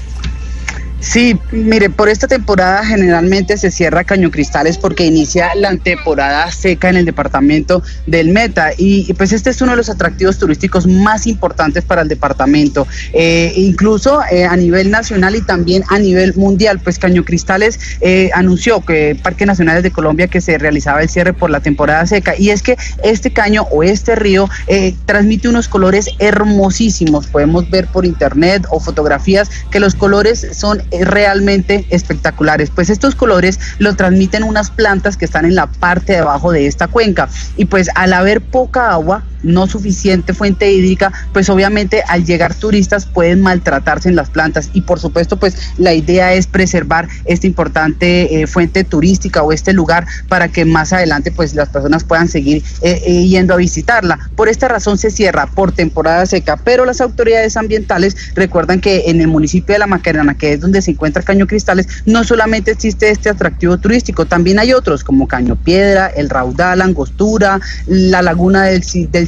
Sí, 1.02 1.36
mire, 1.50 1.90
por 1.90 2.08
esta 2.08 2.28
temporada 2.28 2.84
generalmente 2.86 3.56
se 3.56 3.72
cierra 3.72 4.04
Caño 4.04 4.30
Cristales 4.30 4.78
porque 4.78 5.04
inicia 5.04 5.52
la 5.56 5.76
temporada 5.76 6.48
seca 6.52 6.90
en 6.90 6.96
el 6.96 7.04
departamento 7.04 7.82
del 8.06 8.28
Meta 8.28 8.70
y, 8.78 9.12
pues 9.14 9.32
este 9.32 9.50
es 9.50 9.60
uno 9.60 9.72
de 9.72 9.78
los 9.78 9.90
atractivos 9.90 10.38
turísticos 10.38 10.86
más 10.86 11.26
importantes 11.26 11.84
para 11.84 12.02
el 12.02 12.08
departamento, 12.08 12.86
Eh, 13.14 13.52
incluso 13.56 14.20
eh, 14.30 14.44
a 14.44 14.56
nivel 14.56 14.92
nacional 14.92 15.34
y 15.34 15.42
también 15.42 15.82
a 15.88 15.98
nivel 15.98 16.34
mundial, 16.36 16.78
pues 16.78 17.00
Caño 17.00 17.24
Cristales 17.24 17.80
eh, 18.00 18.30
anunció 18.32 18.80
que 18.82 19.18
Parque 19.20 19.44
Nacionales 19.44 19.82
de 19.82 19.90
Colombia 19.90 20.28
que 20.28 20.40
se 20.40 20.56
realizaba 20.56 21.02
el 21.02 21.08
cierre 21.08 21.32
por 21.32 21.50
la 21.50 21.58
temporada 21.60 22.06
seca. 22.06 22.34
Y 22.38 22.50
es 22.50 22.62
que 22.62 22.76
este 23.02 23.32
caño 23.32 23.66
o 23.72 23.82
este 23.82 24.14
río 24.14 24.48
eh, 24.68 24.94
transmite 25.04 25.48
unos 25.48 25.66
colores 25.66 26.10
hermosísimos, 26.20 27.26
podemos 27.26 27.68
ver 27.68 27.88
por 27.88 28.06
internet 28.06 28.66
o 28.70 28.78
fotografías 28.78 29.50
que 29.70 29.80
los 29.80 29.96
colores 29.96 30.46
son 30.52 30.80
realmente 31.00 31.86
espectaculares. 31.90 32.70
Pues 32.70 32.90
estos 32.90 33.14
colores 33.14 33.58
los 33.78 33.96
transmiten 33.96 34.42
unas 34.42 34.70
plantas 34.70 35.16
que 35.16 35.24
están 35.24 35.44
en 35.44 35.54
la 35.54 35.66
parte 35.66 36.12
de 36.12 36.18
abajo 36.18 36.52
de 36.52 36.66
esta 36.66 36.88
cuenca. 36.88 37.28
Y 37.56 37.66
pues 37.66 37.88
al 37.94 38.12
haber 38.12 38.40
poca 38.40 38.90
agua, 38.90 39.24
no 39.42 39.66
suficiente 39.66 40.34
fuente 40.34 40.72
hídrica, 40.72 41.12
pues 41.32 41.48
obviamente 41.48 42.02
al 42.08 42.24
llegar 42.24 42.54
turistas 42.54 43.06
pueden 43.06 43.42
maltratarse 43.42 44.08
en 44.08 44.16
las 44.16 44.30
plantas 44.30 44.70
y 44.72 44.82
por 44.82 45.00
supuesto 45.00 45.38
pues 45.38 45.56
la 45.78 45.94
idea 45.94 46.32
es 46.34 46.46
preservar 46.46 47.08
esta 47.24 47.46
importante 47.46 48.42
eh, 48.42 48.46
fuente 48.46 48.84
turística 48.84 49.42
o 49.42 49.52
este 49.52 49.72
lugar 49.72 50.06
para 50.28 50.48
que 50.48 50.64
más 50.64 50.92
adelante 50.92 51.32
pues 51.32 51.54
las 51.54 51.68
personas 51.68 52.04
puedan 52.04 52.28
seguir 52.28 52.62
eh, 52.82 53.02
eh, 53.06 53.26
yendo 53.26 53.54
a 53.54 53.56
visitarla. 53.56 54.18
Por 54.36 54.48
esta 54.48 54.68
razón 54.68 54.98
se 54.98 55.10
cierra 55.10 55.46
por 55.46 55.72
temporada 55.72 56.26
seca, 56.26 56.56
pero 56.56 56.84
las 56.84 57.00
autoridades 57.00 57.56
ambientales 57.56 58.16
recuerdan 58.34 58.80
que 58.80 59.04
en 59.06 59.20
el 59.20 59.28
municipio 59.28 59.74
de 59.74 59.78
La 59.78 59.86
Macarena, 59.86 60.34
que 60.34 60.54
es 60.54 60.60
donde 60.60 60.82
se 60.82 60.92
encuentra 60.92 61.22
Caño 61.22 61.46
Cristales, 61.46 61.88
no 62.06 62.24
solamente 62.24 62.70
existe 62.70 63.10
este 63.10 63.28
atractivo 63.28 63.78
turístico, 63.78 64.26
también 64.26 64.58
hay 64.58 64.72
otros 64.72 65.04
como 65.04 65.28
Caño 65.28 65.56
Piedra, 65.56 66.06
el 66.06 66.30
Raudal, 66.30 66.80
Angostura, 66.80 67.60
la 67.86 68.22
Laguna 68.22 68.64
del, 68.64 68.82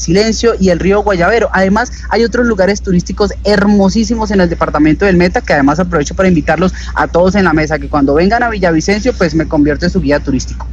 Silencio 0.05 0.53
y 0.61 0.69
el 0.69 0.79
río 0.79 1.03
Guayavero. 1.03 1.49
Además, 1.53 1.91
hay 2.11 2.25
otros 2.25 2.47
lugares 2.47 2.83
turísticos 2.83 3.33
hermosísimos 3.45 4.31
en 4.31 4.41
el 4.41 4.49
departamento 4.49 5.05
del 5.07 5.17
Meta, 5.17 5.41
que 5.41 5.53
además 5.55 5.81
aprovecho 5.81 6.15
para 6.15 6.29
invitarlos 6.29 6.73
a 6.95 7.09
todos 7.09 7.35
en 7.35 7.45
la 7.45 7.53
mesa, 7.53 7.79
que 7.79 7.89
cuando 7.89 8.15
vengan 8.15 8.43
a 8.43 8.51
Villavicencio, 8.51 9.13
pues 9.15 9.35
me 9.35 9.47
convierto 9.49 9.87
en 9.87 9.91
su 9.91 10.01
guía 10.01 10.21
turístico. 10.21 10.67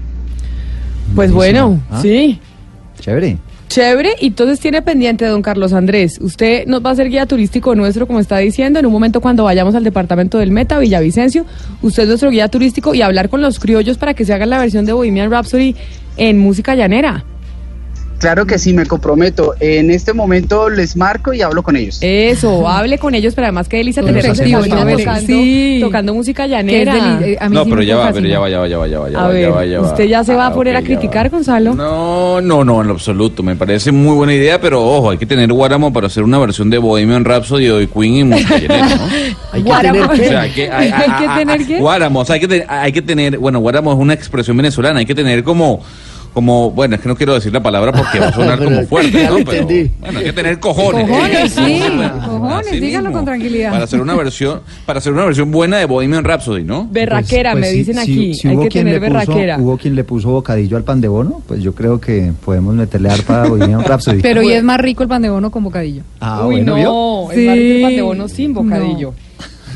Pues 1.15 1.31
bueno, 1.31 1.81
Ah. 1.89 1.99
sí. 2.01 2.39
Chévere. 2.99 3.37
Chévere, 3.67 4.15
y 4.19 4.27
entonces 4.27 4.59
tiene 4.59 4.81
pendiente, 4.81 5.25
don 5.25 5.41
Carlos 5.41 5.71
Andrés. 5.71 6.19
Usted 6.21 6.65
nos 6.67 6.85
va 6.85 6.91
a 6.91 6.95
ser 6.95 7.07
guía 7.09 7.25
turístico 7.25 7.73
nuestro, 7.73 8.05
como 8.05 8.19
está 8.19 8.37
diciendo, 8.39 8.79
en 8.79 8.85
un 8.85 8.91
momento 8.91 9.21
cuando 9.21 9.45
vayamos 9.45 9.75
al 9.75 9.85
departamento 9.85 10.37
del 10.39 10.51
Meta, 10.51 10.77
Villavicencio. 10.77 11.45
Usted 11.81 12.03
es 12.03 12.09
nuestro 12.09 12.29
guía 12.31 12.49
turístico 12.49 12.93
y 12.93 13.01
hablar 13.01 13.29
con 13.29 13.41
los 13.41 13.59
criollos 13.59 13.97
para 13.97 14.13
que 14.13 14.25
se 14.25 14.33
hagan 14.33 14.49
la 14.49 14.59
versión 14.59 14.85
de 14.85 14.91
Bohemian 14.91 15.31
Rhapsody 15.31 15.75
en 16.17 16.37
música 16.37 16.75
llanera. 16.75 17.23
Claro 18.21 18.45
que 18.45 18.59
sí, 18.59 18.73
me 18.73 18.85
comprometo. 18.85 19.55
En 19.59 19.89
este 19.91 20.13
momento 20.13 20.69
les 20.69 20.95
marco 20.95 21.33
y 21.33 21.41
hablo 21.41 21.63
con 21.63 21.75
ellos. 21.75 21.97
Eso, 22.01 22.67
hable 22.69 22.99
con 22.99 23.15
ellos, 23.15 23.33
pero 23.33 23.47
además 23.47 23.67
efectivo, 24.51 24.59
cabina 24.61 24.77
chévere. 24.77 24.97
tocando, 25.03 25.27
Sí. 25.27 25.77
tocando 25.81 26.13
música 26.13 26.43
Que 26.43 26.51
es 26.51 26.51
llanera. 26.51 27.19
eh, 27.25 27.37
a 27.41 27.49
mí 27.49 27.55
No, 27.55 27.63
sí 27.63 27.69
pero 27.71 27.81
ya 27.81 27.95
va, 27.97 28.11
pero 28.13 28.27
ya 28.27 28.39
va, 28.39 28.47
ya 28.49 28.59
va, 28.59 28.67
ya 28.67 28.77
va, 28.77 28.87
ya 28.87 28.99
va, 28.99 29.09
ya 29.09 29.17
A 29.19 29.21
va, 29.23 29.27
ver, 29.29 29.41
ya 29.41 29.49
va, 29.49 29.65
ya 29.65 29.81
va. 29.81 29.87
¿usted 29.87 30.03
ya 30.05 30.23
se 30.23 30.35
va 30.35 30.45
a 30.45 30.47
Ah, 30.49 30.53
poner 30.53 30.75
a 30.75 30.79
ya 30.79 30.83
va. 30.83 30.87
criticar, 30.87 31.29
Gonzalo? 31.31 31.73
No, 31.73 32.39
no, 32.41 32.63
no, 32.63 32.81
en 32.81 32.87
lo 32.87 32.93
absoluto. 32.93 33.41
Me 33.41 33.55
parece 33.55 33.91
muy 33.91 34.15
buena 34.15 34.33
idea, 34.35 34.61
pero 34.61 34.81
ojo, 34.85 35.09
hay 35.09 35.17
que 35.17 35.25
tener 35.25 35.51
Guáramo 35.51 35.91
para 35.91 36.05
hacer 36.07 36.21
una 36.23 36.37
versión 36.37 36.69
de 36.69 36.77
Bohemian 36.77 37.25
Rhapsody 37.25 37.69
o 37.69 37.77
de 37.77 37.87
Queen 37.87 38.15
y 38.17 38.23
música 38.23 38.57
llanera, 38.59 38.87
¿no? 38.97 39.07
Hay 39.51 39.63
que 39.63 39.71
tener 39.81 40.03
O 40.03 40.09
que- 40.11 40.27
sea, 40.27 40.41
hay 40.41 40.51
que, 40.51 40.69
hay, 40.71 40.91
¿Hay 40.93 41.11
que 41.27 41.39
tener 41.39 41.65
qué? 41.67 41.77
Guáramo, 41.79 42.19
o 42.19 42.25
sea, 42.25 42.35
hay 42.35 42.41
que, 42.47 42.65
hay 42.67 42.91
que 42.91 43.01
tener, 43.01 43.37
bueno, 43.39 43.59
Guáramo 43.59 43.91
es 43.93 43.97
una 43.99 44.13
expresión 44.13 44.55
venezolana, 44.57 44.99
hay 44.99 45.05
que 45.07 45.15
tener 45.15 45.43
como, 45.43 45.81
como, 46.33 46.71
bueno, 46.71 46.95
es 46.95 47.01
que 47.01 47.07
no 47.09 47.15
quiero 47.15 47.33
decir 47.33 47.51
la 47.53 47.61
palabra 47.61 47.91
porque 47.91 48.19
va 48.19 48.27
a 48.27 48.33
sonar 48.33 48.57
como 48.63 48.81
fuerte, 48.85 49.23
¿no? 49.27 49.35
Pero, 49.43 49.51
entendí. 49.61 49.91
bueno, 49.99 50.19
hay 50.19 50.25
que 50.25 50.33
tener 50.33 50.59
cojones. 50.59 51.07
Cojones, 51.09 51.51
sí, 51.51 51.81
cojones, 52.25 52.67
así 52.67 52.79
díganlo 52.79 53.09
mismo. 53.09 53.19
con 53.19 53.25
tranquilidad. 53.25 53.71
Para 53.71 53.83
hacer 53.83 54.01
una 54.01 54.15
versión, 54.15 54.61
para 54.85 54.99
hacer 54.99 55.11
una 55.13 55.25
versión 55.25 55.51
buena 55.51 55.77
de 55.77 55.85
Bohemian 55.85 56.23
Rhapsody, 56.23 56.63
¿no? 56.63 56.87
Berraquera, 56.91 57.51
Pues 57.51 57.61
me 57.61 57.71
sí, 57.71 57.77
dicen 57.79 57.95
sí, 57.95 57.99
aquí. 58.01 58.33
si 58.33 58.47
Hay 58.47 58.55
hubo 58.55 58.63
que 58.63 58.69
quien 58.69 58.85
tener 58.85 59.01
le 59.01 59.07
puso- 59.09 59.13
berraquera. 59.27 59.57
Hubo 59.59 59.77
quien 59.77 59.95
le 59.95 60.03
puso 60.03 60.29
bocadillo 60.31 60.77
al 60.77 60.83
pan 60.83 61.01
de 61.01 61.07
bono, 61.07 61.41
pues 61.47 61.61
yo 61.61 61.73
creo 61.75 61.99
que 61.99 62.31
podemos 62.45 62.73
meterle 62.75 63.09
arpa 63.09 63.43
a 63.43 63.47
Bohemian 63.47 63.83
Rhapsody. 63.83 64.21
Pero 64.21 64.41
y 64.41 64.51
es 64.51 64.63
más 64.63 64.79
rico 64.79 65.03
el 65.03 65.09
pan 65.09 65.21
de 65.21 65.29
bono 65.29 65.51
con 65.51 65.63
bocadillo. 65.63 66.03
Ah, 66.19 66.45
Uy, 66.45 66.55
bueno, 66.57 66.75
¿vio? 66.75 66.83
no, 66.85 67.27
Sí. 67.33 67.41
es 67.41 67.47
más 67.47 67.55
rico 67.57 67.75
el 67.75 67.81
pan 67.83 67.95
de 67.95 68.01
bono 68.01 68.27
sin 68.27 68.53
bocadillo. 68.53 69.13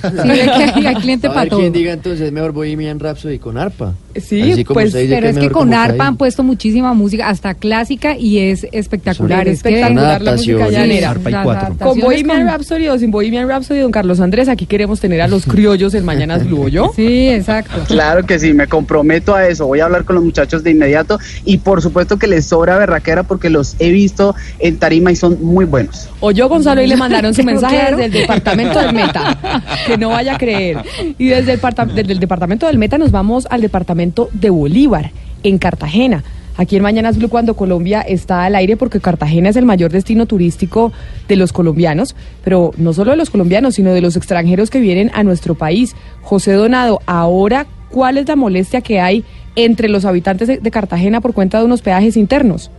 Sí, 0.05 0.11
ve 0.27 0.35
que 0.43 0.51
hay, 0.51 0.85
hay 0.85 0.95
cliente 0.95 1.25
A 1.25 1.29
para 1.31 1.41
ver 1.41 1.49
todo. 1.49 1.59
quién 1.61 1.73
diga 1.73 1.91
entonces, 1.91 2.21
es 2.27 2.31
mejor 2.31 2.51
Bohemian 2.51 2.99
Rhapsody 2.99 3.39
con 3.39 3.57
arpa. 3.57 3.95
Sí, 4.15 4.53
Así 4.53 4.63
como 4.63 4.75
pues, 4.75 4.93
dice 4.93 5.07
Pero 5.09 5.27
es 5.27 5.37
que 5.37 5.49
con 5.51 5.73
arpa 5.73 6.07
han 6.07 6.15
puesto 6.17 6.41
muchísima 6.43 6.93
música, 6.93 7.27
hasta 7.29 7.53
clásica, 7.53 8.17
y 8.17 8.39
es 8.39 8.65
espectacular. 8.71 9.47
Es 9.47 9.57
espectacular 9.57 10.21
la 10.21 10.31
música 10.33 10.69
llanera. 10.69 11.09
Arpa 11.11 11.29
y 11.29 11.33
las 11.33 11.43
cuatro. 11.43 11.75
Con 11.77 11.99
Bohemian 11.99 12.37
con- 12.39 12.47
Rhapsody 12.47 12.87
o 12.87 12.97
sin 12.97 13.11
Bohemian 13.11 13.47
Rhapsody, 13.49 13.79
don 13.79 13.91
Carlos 13.91 14.19
Andrés, 14.19 14.47
aquí 14.47 14.65
queremos 14.65 14.99
tener 14.99 15.21
a 15.21 15.27
los 15.27 15.45
criollos 15.47 15.93
en 15.95 16.05
Mañanas 16.05 16.45
Blue, 16.45 16.69
¿yo? 16.69 16.91
Sí, 16.95 17.27
exacto. 17.29 17.81
Claro 17.87 18.25
que 18.25 18.39
sí, 18.39 18.53
me 18.53 18.67
comprometo 18.67 19.35
a 19.35 19.47
eso. 19.47 19.67
Voy 19.67 19.79
a 19.81 19.85
hablar 19.85 20.05
con 20.05 20.15
los 20.15 20.23
muchachos 20.23 20.63
de 20.63 20.71
inmediato 20.71 21.19
y 21.43 21.57
por 21.57 21.81
supuesto 21.81 22.17
que 22.17 22.27
les 22.27 22.45
sobra 22.45 22.77
berraquera 22.77 23.23
porque 23.23 23.49
los 23.49 23.75
he 23.79 23.89
visto 23.91 24.33
en 24.59 24.77
tarima 24.77 25.11
y 25.11 25.15
son 25.15 25.43
muy 25.43 25.65
buenos. 25.65 26.09
O 26.21 26.31
yo, 26.31 26.47
Gonzalo, 26.47 26.81
y 26.81 26.87
le 26.87 26.95
mandaron 26.95 27.33
su 27.33 27.43
mensaje 27.45 27.75
Claro. 27.75 27.97
desde 27.97 28.05
el 28.17 28.21
departamento 28.21 28.79
del 28.79 28.93
Meta. 28.93 29.63
Que 29.87 29.97
no 29.97 30.09
vaya 30.09 30.35
a 30.35 30.37
creer. 30.37 30.77
Y 31.17 31.27
desde 31.27 31.53
el, 31.53 31.59
parta- 31.59 31.85
desde 31.85 32.13
el 32.13 32.19
departamento 32.19 32.67
del 32.67 32.77
Meta 32.77 32.97
nos 32.97 33.11
vamos 33.11 33.47
al 33.49 33.61
departamento 33.61 34.04
de 34.33 34.49
Bolívar, 34.49 35.11
en 35.43 35.57
Cartagena. 35.57 36.23
Aquí 36.57 36.77
en 36.77 36.83
Mañanas 36.83 37.17
Blue 37.17 37.27
cuando 37.27 37.55
Colombia 37.55 38.01
está 38.01 38.45
al 38.45 38.55
aire 38.55 38.77
porque 38.77 39.01
Cartagena 39.01 39.49
es 39.49 39.57
el 39.57 39.65
mayor 39.65 39.91
destino 39.91 40.25
turístico 40.25 40.93
de 41.27 41.35
los 41.35 41.51
colombianos, 41.51 42.15
pero 42.43 42.71
no 42.77 42.93
solo 42.93 43.11
de 43.11 43.17
los 43.17 43.29
colombianos, 43.29 43.75
sino 43.75 43.93
de 43.93 44.01
los 44.01 44.15
extranjeros 44.15 44.69
que 44.69 44.79
vienen 44.79 45.11
a 45.13 45.23
nuestro 45.23 45.55
país. 45.55 45.95
José 46.21 46.53
Donado, 46.53 47.01
ahora, 47.05 47.67
¿cuál 47.89 48.17
es 48.17 48.27
la 48.27 48.37
molestia 48.37 48.81
que 48.81 49.01
hay 49.01 49.25
entre 49.55 49.89
los 49.89 50.05
habitantes 50.05 50.47
de, 50.47 50.71
Cartagena 50.71 51.19
por 51.19 51.33
cuenta 51.33 51.59
de 51.59 51.65
unos 51.65 51.81
peajes 51.81 52.15
internos? 52.15 52.71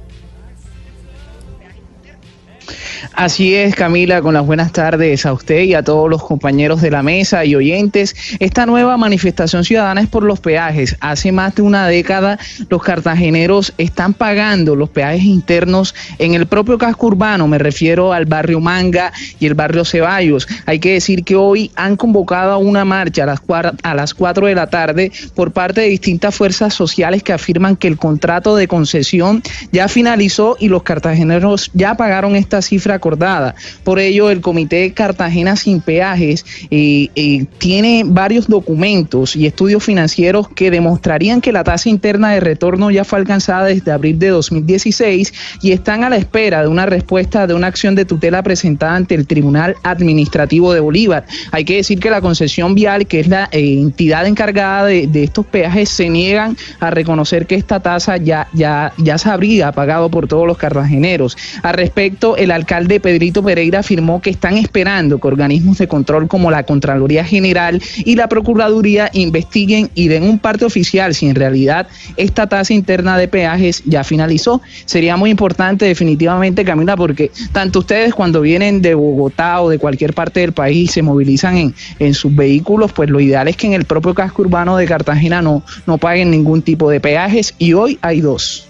Así 3.12 3.54
es, 3.54 3.74
Camila, 3.74 4.20
con 4.20 4.34
las 4.34 4.44
buenas 4.44 4.72
tardes 4.72 5.26
a 5.26 5.32
usted 5.32 5.62
y 5.62 5.74
a 5.74 5.82
todos 5.82 6.10
los 6.10 6.22
compañeros 6.22 6.82
de 6.82 6.90
la 6.90 7.02
mesa 7.02 7.44
y 7.44 7.54
oyentes. 7.54 8.14
Esta 8.40 8.66
nueva 8.66 8.96
manifestación 8.96 9.64
ciudadana 9.64 10.00
es 10.00 10.08
por 10.08 10.22
los 10.22 10.40
peajes. 10.40 10.96
Hace 11.00 11.32
más 11.32 11.54
de 11.54 11.62
una 11.62 11.86
década 11.86 12.38
los 12.68 12.82
cartageneros 12.82 13.72
están 13.78 14.14
pagando 14.14 14.76
los 14.76 14.90
peajes 14.90 15.24
internos 15.24 15.94
en 16.18 16.34
el 16.34 16.46
propio 16.46 16.78
casco 16.78 17.06
urbano. 17.06 17.48
Me 17.48 17.58
refiero 17.58 18.12
al 18.12 18.26
barrio 18.26 18.60
Manga 18.60 19.12
y 19.38 19.46
el 19.46 19.54
barrio 19.54 19.84
Ceballos. 19.84 20.46
Hay 20.66 20.78
que 20.78 20.92
decir 20.92 21.24
que 21.24 21.36
hoy 21.36 21.70
han 21.76 21.96
convocado 21.96 22.58
una 22.58 22.84
marcha 22.84 23.22
a 23.22 23.26
las, 23.26 23.42
a 23.82 23.94
las 23.94 24.14
4 24.14 24.46
de 24.46 24.54
la 24.54 24.68
tarde 24.68 25.12
por 25.34 25.52
parte 25.52 25.82
de 25.82 25.88
distintas 25.88 26.34
fuerzas 26.34 26.74
sociales 26.74 27.22
que 27.22 27.32
afirman 27.32 27.76
que 27.76 27.88
el 27.88 27.98
contrato 27.98 28.56
de 28.56 28.68
concesión 28.68 29.42
ya 29.72 29.88
finalizó 29.88 30.56
y 30.58 30.68
los 30.68 30.82
cartageneros 30.82 31.70
ya 31.74 31.96
pagaron 31.96 32.36
esta 32.36 32.55
cifra 32.62 32.94
acordada. 32.94 33.54
Por 33.84 33.98
ello, 33.98 34.30
el 34.30 34.40
Comité 34.40 34.92
Cartagena 34.92 35.56
Sin 35.56 35.80
Peajes 35.80 36.44
eh, 36.70 37.08
eh, 37.14 37.46
tiene 37.58 38.02
varios 38.04 38.48
documentos 38.48 39.36
y 39.36 39.46
estudios 39.46 39.82
financieros 39.82 40.48
que 40.48 40.70
demostrarían 40.70 41.40
que 41.40 41.52
la 41.52 41.64
tasa 41.64 41.88
interna 41.88 42.32
de 42.32 42.40
retorno 42.40 42.90
ya 42.90 43.04
fue 43.04 43.18
alcanzada 43.18 43.66
desde 43.66 43.92
abril 43.92 44.18
de 44.18 44.28
2016 44.28 45.32
y 45.62 45.72
están 45.72 46.04
a 46.04 46.10
la 46.10 46.16
espera 46.16 46.62
de 46.62 46.68
una 46.68 46.86
respuesta 46.86 47.46
de 47.46 47.54
una 47.54 47.66
acción 47.66 47.94
de 47.94 48.04
tutela 48.04 48.42
presentada 48.42 48.96
ante 48.96 49.14
el 49.14 49.26
Tribunal 49.26 49.76
Administrativo 49.82 50.72
de 50.72 50.80
Bolívar. 50.80 51.26
Hay 51.52 51.64
que 51.64 51.76
decir 51.76 51.98
que 51.98 52.10
la 52.10 52.20
concesión 52.20 52.74
vial, 52.74 53.06
que 53.06 53.20
es 53.20 53.28
la 53.28 53.48
eh, 53.52 53.78
entidad 53.80 54.26
encargada 54.26 54.86
de, 54.86 55.22
estos 55.22 55.46
peajes, 55.46 55.88
se 55.88 56.08
niegan 56.08 56.56
a 56.80 56.90
reconocer 56.90 57.46
que 57.46 57.54
esta 57.54 57.80
tasa 57.80 58.16
ya, 58.16 58.48
ya, 58.52 58.92
ya 58.98 59.18
se 59.18 59.28
habría 59.28 59.72
pagado 59.72 60.10
por 60.10 60.28
todos 60.28 60.46
los 60.46 60.56
cartageneros. 60.56 61.36
Al 61.62 61.74
respecto, 61.74 62.36
el 62.46 62.52
alcalde 62.52 63.00
Pedrito 63.00 63.42
Pereira 63.42 63.80
afirmó 63.80 64.22
que 64.22 64.30
están 64.30 64.56
esperando 64.56 65.18
que 65.18 65.28
organismos 65.28 65.78
de 65.78 65.88
control 65.88 66.28
como 66.28 66.50
la 66.50 66.62
Contraloría 66.62 67.24
General 67.24 67.82
y 67.98 68.14
la 68.14 68.28
Procuraduría 68.28 69.10
investiguen 69.12 69.90
y 69.94 70.06
den 70.08 70.22
un 70.22 70.38
parte 70.38 70.64
oficial 70.64 71.12
si 71.14 71.28
en 71.28 71.34
realidad 71.34 71.88
esta 72.16 72.46
tasa 72.46 72.72
interna 72.72 73.18
de 73.18 73.26
peajes 73.26 73.82
ya 73.84 74.04
finalizó. 74.04 74.62
Sería 74.84 75.16
muy 75.16 75.30
importante 75.30 75.86
definitivamente, 75.86 76.64
Camila, 76.64 76.96
porque 76.96 77.32
tanto 77.50 77.80
ustedes 77.80 78.14
cuando 78.14 78.40
vienen 78.40 78.80
de 78.80 78.94
Bogotá 78.94 79.60
o 79.60 79.68
de 79.68 79.78
cualquier 79.78 80.14
parte 80.14 80.40
del 80.40 80.52
país 80.52 80.76
y 80.76 80.86
se 80.86 81.02
movilizan 81.02 81.56
en, 81.56 81.74
en 81.98 82.14
sus 82.14 82.34
vehículos, 82.34 82.92
pues 82.92 83.10
lo 83.10 83.18
ideal 83.18 83.48
es 83.48 83.56
que 83.56 83.66
en 83.66 83.72
el 83.72 83.84
propio 83.84 84.14
casco 84.14 84.42
urbano 84.42 84.76
de 84.76 84.86
Cartagena 84.86 85.42
no, 85.42 85.64
no 85.86 85.98
paguen 85.98 86.30
ningún 86.30 86.62
tipo 86.62 86.90
de 86.90 87.00
peajes 87.00 87.54
y 87.58 87.72
hoy 87.72 87.98
hay 88.02 88.20
dos. 88.20 88.68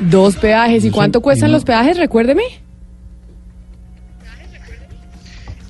Dos 0.00 0.36
peajes. 0.36 0.84
¿Y 0.84 0.90
cuánto 0.90 1.20
cuestan 1.20 1.52
los 1.52 1.64
peajes? 1.64 1.98
Recuérdeme. 1.98 2.42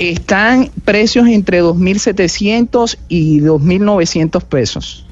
están 0.01 0.71
precios 0.85 1.29
entre 1.29 1.63
2.700 1.63 2.97
y 3.09 3.41
2.900 3.41 4.43
pesos. 4.43 5.07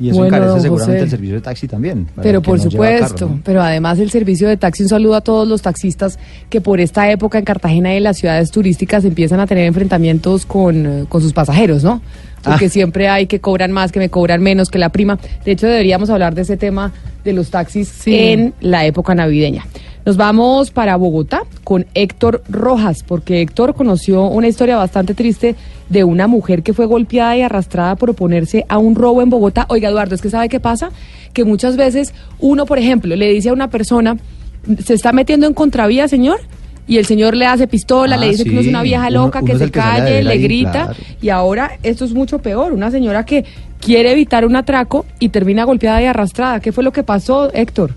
Y 0.00 0.08
eso 0.08 0.24
encarece 0.24 0.60
seguramente 0.60 1.04
el 1.04 1.10
servicio 1.10 1.36
de 1.36 1.40
taxi 1.40 1.68
también. 1.68 2.08
Pero 2.20 2.42
por 2.42 2.60
supuesto, 2.60 3.38
pero 3.44 3.62
además 3.62 4.00
el 4.00 4.10
servicio 4.10 4.48
de 4.48 4.56
taxi, 4.56 4.82
un 4.82 4.88
saludo 4.88 5.14
a 5.14 5.20
todos 5.20 5.46
los 5.46 5.62
taxistas 5.62 6.18
que 6.50 6.60
por 6.60 6.80
esta 6.80 7.08
época 7.08 7.38
en 7.38 7.44
Cartagena 7.44 7.94
y 7.94 7.98
en 7.98 8.02
las 8.02 8.18
ciudades 8.18 8.50
turísticas 8.50 9.04
empiezan 9.04 9.38
a 9.38 9.46
tener 9.46 9.64
enfrentamientos 9.66 10.46
con, 10.46 10.86
eh, 10.86 11.04
con 11.08 11.22
sus 11.22 11.32
pasajeros, 11.32 11.84
¿no? 11.84 12.02
Porque 12.42 12.66
ah. 12.66 12.68
siempre 12.68 13.08
hay 13.08 13.28
que 13.28 13.40
cobran 13.40 13.70
más, 13.70 13.92
que 13.92 14.00
me 14.00 14.08
cobran 14.10 14.42
menos, 14.42 14.68
que 14.68 14.78
la 14.78 14.88
prima. 14.88 15.20
De 15.44 15.52
hecho, 15.52 15.68
deberíamos 15.68 16.10
hablar 16.10 16.34
de 16.34 16.42
ese 16.42 16.56
tema 16.56 16.92
de 17.24 17.32
los 17.32 17.50
taxis 17.50 18.02
en 18.06 18.54
la 18.60 18.84
época 18.86 19.14
navideña. 19.14 19.66
Nos 20.04 20.18
vamos 20.18 20.70
para 20.70 20.96
Bogotá 20.96 21.44
con 21.64 21.86
Héctor 21.94 22.42
Rojas, 22.50 23.02
porque 23.02 23.40
Héctor 23.40 23.74
conoció 23.74 24.24
una 24.26 24.48
historia 24.48 24.76
bastante 24.76 25.14
triste 25.14 25.56
de 25.88 26.04
una 26.04 26.26
mujer 26.26 26.62
que 26.62 26.74
fue 26.74 26.84
golpeada 26.84 27.36
y 27.38 27.40
arrastrada 27.40 27.96
por 27.96 28.10
oponerse 28.10 28.66
a 28.68 28.76
un 28.76 28.94
robo 28.94 29.22
en 29.22 29.30
Bogotá. 29.30 29.64
Oiga, 29.70 29.88
Eduardo, 29.88 30.14
es 30.14 30.20
que 30.20 30.28
¿sabe 30.28 30.50
qué 30.50 30.60
pasa? 30.60 30.90
Que 31.32 31.44
muchas 31.44 31.78
veces 31.78 32.12
uno, 32.38 32.66
por 32.66 32.78
ejemplo, 32.78 33.16
le 33.16 33.32
dice 33.32 33.48
a 33.48 33.54
una 33.54 33.68
persona, 33.68 34.18
se 34.84 34.92
está 34.92 35.12
metiendo 35.12 35.46
en 35.46 35.54
contravía, 35.54 36.06
señor, 36.06 36.38
y 36.86 36.98
el 36.98 37.06
señor 37.06 37.34
le 37.34 37.46
hace 37.46 37.66
pistola, 37.66 38.18
le 38.18 38.26
ah, 38.26 38.28
dice 38.28 38.44
que 38.44 38.50
uno 38.50 38.60
es 38.60 38.66
una 38.66 38.82
vieja 38.82 39.08
loca, 39.08 39.40
que 39.42 39.56
se 39.56 39.70
calle, 39.70 40.22
le 40.22 40.36
grita, 40.36 40.94
y 41.22 41.30
ahora 41.30 41.78
esto 41.82 42.04
es 42.04 42.12
mucho 42.12 42.40
peor, 42.40 42.74
una 42.74 42.90
señora 42.90 43.24
que 43.24 43.46
quiere 43.84 44.12
evitar 44.12 44.46
un 44.46 44.56
atraco 44.56 45.04
y 45.20 45.28
termina 45.28 45.64
golpeada 45.64 46.00
y 46.02 46.06
arrastrada. 46.06 46.60
¿Qué 46.60 46.72
fue 46.72 46.82
lo 46.82 46.92
que 46.92 47.02
pasó, 47.02 47.52
Héctor? 47.52 47.90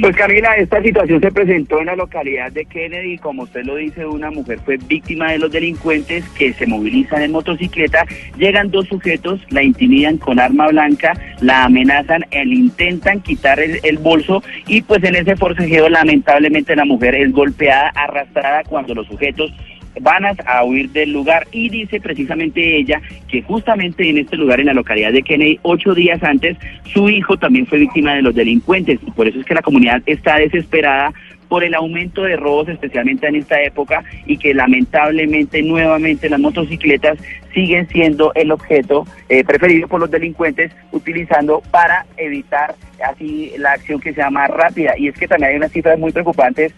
Pues 0.00 0.16
Camila, 0.16 0.56
esta 0.56 0.82
situación 0.82 1.20
se 1.20 1.30
presentó 1.30 1.78
en 1.78 1.86
la 1.86 1.94
localidad 1.94 2.50
de 2.50 2.64
Kennedy, 2.64 3.16
como 3.18 3.44
usted 3.44 3.64
lo 3.64 3.76
dice, 3.76 4.04
una 4.06 4.28
mujer 4.30 4.58
fue 4.64 4.76
víctima 4.76 5.30
de 5.30 5.38
los 5.38 5.52
delincuentes 5.52 6.28
que 6.30 6.52
se 6.52 6.66
movilizan 6.66 7.22
en 7.22 7.30
motocicleta, 7.30 8.04
llegan 8.36 8.72
dos 8.72 8.88
sujetos, 8.88 9.40
la 9.50 9.62
intimidan 9.62 10.16
con 10.16 10.40
arma 10.40 10.66
blanca, 10.68 11.12
la 11.40 11.64
amenazan, 11.64 12.24
le 12.32 12.54
intentan 12.54 13.20
quitar 13.20 13.60
el, 13.60 13.78
el 13.84 13.98
bolso 13.98 14.42
y 14.66 14.82
pues 14.82 15.02
en 15.04 15.14
ese 15.14 15.36
forcejeo 15.36 15.88
lamentablemente 15.88 16.74
la 16.74 16.84
mujer 16.84 17.14
es 17.14 17.30
golpeada, 17.30 17.92
arrastrada 17.94 18.64
cuando 18.64 18.94
los 18.94 19.06
sujetos 19.06 19.52
van 20.00 20.24
a 20.24 20.64
huir 20.64 20.90
del 20.90 21.12
lugar 21.12 21.46
y 21.52 21.68
dice 21.68 22.00
precisamente 22.00 22.76
ella 22.76 23.00
que 23.28 23.42
justamente 23.42 24.08
en 24.08 24.18
este 24.18 24.36
lugar, 24.36 24.60
en 24.60 24.66
la 24.66 24.74
localidad 24.74 25.12
de 25.12 25.22
Kennedy, 25.22 25.58
ocho 25.62 25.94
días 25.94 26.22
antes, 26.22 26.56
su 26.92 27.08
hijo 27.08 27.36
también 27.36 27.66
fue 27.66 27.78
víctima 27.78 28.14
de 28.14 28.22
los 28.22 28.34
delincuentes 28.34 29.00
y 29.06 29.10
por 29.10 29.28
eso 29.28 29.40
es 29.40 29.46
que 29.46 29.54
la 29.54 29.62
comunidad 29.62 30.02
está 30.06 30.36
desesperada 30.36 31.12
por 31.48 31.64
el 31.64 31.74
aumento 31.74 32.22
de 32.22 32.36
robos, 32.36 32.68
especialmente 32.68 33.26
en 33.26 33.36
esta 33.36 33.60
época, 33.62 34.04
y 34.26 34.36
que 34.36 34.54
lamentablemente 34.54 35.62
nuevamente 35.62 36.28
las 36.28 36.40
motocicletas 36.40 37.18
siguen 37.54 37.88
siendo 37.88 38.32
el 38.34 38.52
objeto 38.52 39.06
eh, 39.28 39.42
preferido 39.44 39.88
por 39.88 40.00
los 40.00 40.10
delincuentes, 40.10 40.70
utilizando 40.92 41.62
para 41.70 42.06
evitar 42.16 42.74
así 43.02 43.52
la 43.58 43.72
acción 43.72 44.00
que 44.00 44.12
sea 44.12 44.30
más 44.30 44.50
rápida. 44.50 44.92
Y 44.98 45.08
es 45.08 45.18
que 45.18 45.26
también 45.26 45.52
hay 45.52 45.56
unas 45.56 45.72
cifras 45.72 45.98
muy 45.98 46.12
preocupantes 46.12 46.74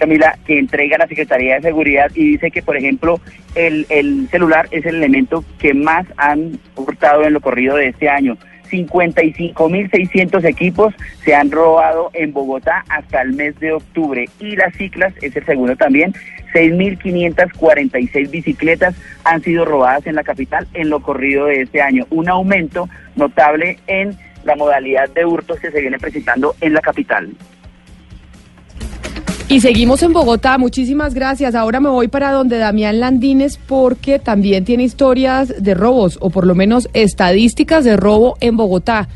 Camila, 0.00 0.38
que 0.46 0.58
entrega 0.58 0.96
la 0.96 1.06
Secretaría 1.06 1.56
de 1.56 1.60
Seguridad 1.60 2.10
y 2.14 2.32
dice 2.32 2.50
que, 2.50 2.62
por 2.62 2.76
ejemplo, 2.76 3.20
el, 3.54 3.86
celular 4.30 4.66
es 4.70 4.86
el 4.86 4.96
elemento 4.96 5.44
que 5.58 5.74
más 5.74 6.06
han 6.16 6.58
hurtado 6.74 7.24
en 7.24 7.34
lo 7.34 7.40
corrido 7.40 7.76
de 7.76 7.88
este 7.88 8.08
año. 8.08 8.38
55.600 8.70 10.44
equipos 10.44 10.94
se 11.24 11.34
han 11.34 11.50
robado 11.50 12.10
en 12.14 12.32
Bogotá 12.32 12.84
hasta 12.88 13.20
el 13.20 13.34
mes 13.34 13.58
de 13.60 13.72
octubre 13.72 14.28
y 14.38 14.56
las 14.56 14.74
ciclas 14.76 15.12
es 15.20 15.36
el 15.36 15.44
segundo 15.44 15.76
también. 15.76 16.14
6.546 16.54 18.30
bicicletas 18.30 18.94
han 19.24 19.42
sido 19.42 19.64
robadas 19.64 20.06
en 20.06 20.14
la 20.14 20.22
capital 20.22 20.66
en 20.72 20.88
lo 20.88 21.02
corrido 21.02 21.46
de 21.46 21.62
este 21.62 21.82
año. 21.82 22.06
Un 22.10 22.28
aumento 22.28 22.88
notable 23.16 23.78
en 23.86 24.16
la 24.44 24.56
modalidad 24.56 25.10
de 25.10 25.26
hurtos 25.26 25.60
que 25.60 25.70
se 25.70 25.80
viene 25.80 25.98
presentando 25.98 26.54
en 26.60 26.72
la 26.72 26.80
capital. 26.80 27.30
Y 29.50 29.60
seguimos 29.60 30.00
en 30.04 30.12
Bogotá, 30.12 30.58
muchísimas 30.58 31.12
gracias. 31.12 31.56
Ahora 31.56 31.80
me 31.80 31.88
voy 31.88 32.06
para 32.06 32.30
donde 32.30 32.56
Damián 32.56 33.00
Landines 33.00 33.58
porque 33.58 34.20
también 34.20 34.64
tiene 34.64 34.84
historias 34.84 35.52
de 35.60 35.74
robos 35.74 36.18
o 36.20 36.30
por 36.30 36.46
lo 36.46 36.54
menos 36.54 36.88
estadísticas 36.92 37.82
de 37.82 37.96
robo 37.96 38.36
en 38.38 38.56
Bogotá. 38.56 39.08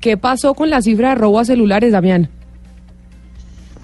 ¿Qué 0.00 0.16
pasó 0.16 0.54
con 0.54 0.70
la 0.70 0.80
cifra 0.80 1.10
de 1.10 1.16
robo 1.16 1.40
a 1.40 1.44
celulares, 1.44 1.92
Damián? 1.92 2.30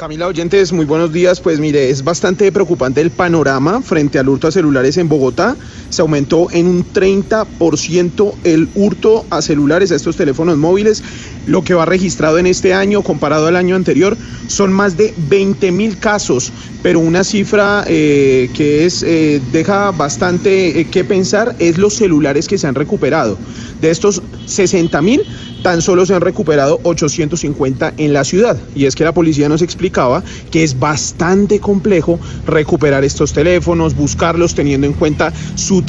Camila 0.02 0.26
Oyentes, 0.26 0.72
muy 0.72 0.84
buenos 0.84 1.12
días. 1.12 1.40
Pues 1.40 1.60
mire, 1.60 1.88
es 1.88 2.02
bastante 2.02 2.50
preocupante 2.50 3.00
el 3.00 3.12
panorama 3.12 3.82
frente 3.82 4.18
al 4.18 4.28
hurto 4.28 4.48
a 4.48 4.50
celulares 4.50 4.96
en 4.96 5.08
Bogotá. 5.08 5.56
Se 5.90 6.02
aumentó 6.02 6.48
en 6.50 6.66
un 6.66 6.84
30% 6.84 8.34
el 8.42 8.68
hurto 8.74 9.24
a 9.30 9.40
celulares, 9.42 9.92
a 9.92 9.94
estos 9.94 10.16
teléfonos 10.16 10.58
móviles. 10.58 11.04
Lo 11.46 11.62
que 11.62 11.74
va 11.74 11.84
registrado 11.84 12.38
en 12.38 12.48
este 12.48 12.74
año 12.74 13.02
comparado 13.02 13.46
al 13.46 13.54
año 13.54 13.76
anterior 13.76 14.16
son 14.48 14.72
más 14.72 14.96
de 14.96 15.14
20 15.28 15.70
mil 15.70 15.96
casos, 15.96 16.52
pero 16.82 16.98
una 16.98 17.22
cifra 17.22 17.84
eh, 17.86 18.50
que 18.54 18.84
es 18.86 19.04
eh, 19.04 19.40
deja 19.52 19.92
bastante 19.92 20.80
eh, 20.80 20.84
que 20.86 21.04
pensar 21.04 21.54
es 21.60 21.78
los 21.78 21.94
celulares 21.94 22.48
que 22.48 22.58
se 22.58 22.66
han 22.66 22.74
recuperado. 22.74 23.38
De 23.80 23.90
estos 23.90 24.20
60 24.46 25.00
mil, 25.00 25.22
tan 25.62 25.82
solo 25.82 26.06
se 26.06 26.14
han 26.14 26.20
recuperado 26.20 26.80
850 26.82 27.94
en 27.97 28.12
la 28.12 28.24
ciudad. 28.24 28.59
Y 28.74 28.86
es 28.86 28.94
que 28.94 29.05
la 29.05 29.12
policía 29.12 29.48
nos 29.48 29.62
explicaba 29.62 30.22
que 30.51 30.64
es 30.64 30.78
bastante 30.78 31.60
complejo 31.60 32.18
recuperar 32.47 33.05
estos 33.05 33.32
teléfonos, 33.32 33.94
buscarlos 33.94 34.55
teniendo 34.55 34.86
en 34.86 34.93
cuenta 34.93 35.32
su 35.55 35.82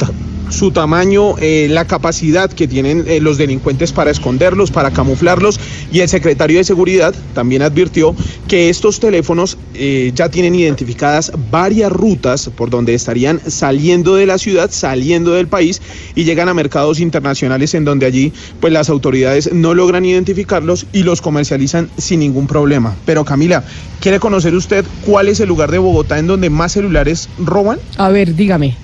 su 0.50 0.70
tamaño, 0.70 1.36
eh, 1.38 1.68
la 1.70 1.86
capacidad 1.86 2.50
que 2.50 2.68
tienen 2.68 3.04
eh, 3.06 3.20
los 3.20 3.38
delincuentes 3.38 3.92
para 3.92 4.10
esconderlos, 4.10 4.70
para 4.70 4.90
camuflarlos. 4.90 5.58
Y 5.92 6.00
el 6.00 6.08
secretario 6.08 6.58
de 6.58 6.64
Seguridad 6.64 7.14
también 7.34 7.62
advirtió 7.62 8.14
que 8.48 8.68
estos 8.68 9.00
teléfonos 9.00 9.58
eh, 9.74 10.12
ya 10.14 10.28
tienen 10.28 10.54
identificadas 10.54 11.32
varias 11.50 11.90
rutas 11.90 12.50
por 12.54 12.70
donde 12.70 12.94
estarían 12.94 13.40
saliendo 13.46 14.16
de 14.16 14.26
la 14.26 14.38
ciudad, 14.38 14.70
saliendo 14.70 15.32
del 15.32 15.48
país 15.48 15.80
y 16.14 16.24
llegan 16.24 16.48
a 16.48 16.54
mercados 16.54 17.00
internacionales 17.00 17.74
en 17.74 17.84
donde 17.84 18.06
allí 18.06 18.32
pues 18.60 18.72
las 18.72 18.88
autoridades 18.88 19.52
no 19.52 19.74
logran 19.74 20.04
identificarlos 20.04 20.86
y 20.92 21.02
los 21.02 21.20
comercializan 21.20 21.90
sin 21.98 22.20
ningún 22.20 22.46
problema. 22.46 22.96
Pero 23.04 23.24
Camila, 23.24 23.64
¿quiere 24.00 24.20
conocer 24.20 24.54
usted 24.54 24.84
cuál 25.04 25.28
es 25.28 25.40
el 25.40 25.48
lugar 25.48 25.70
de 25.70 25.78
Bogotá 25.78 26.18
en 26.18 26.26
donde 26.26 26.50
más 26.50 26.72
celulares 26.72 27.28
roban? 27.38 27.78
A 27.96 28.10
ver, 28.10 28.34
dígame 28.34 28.83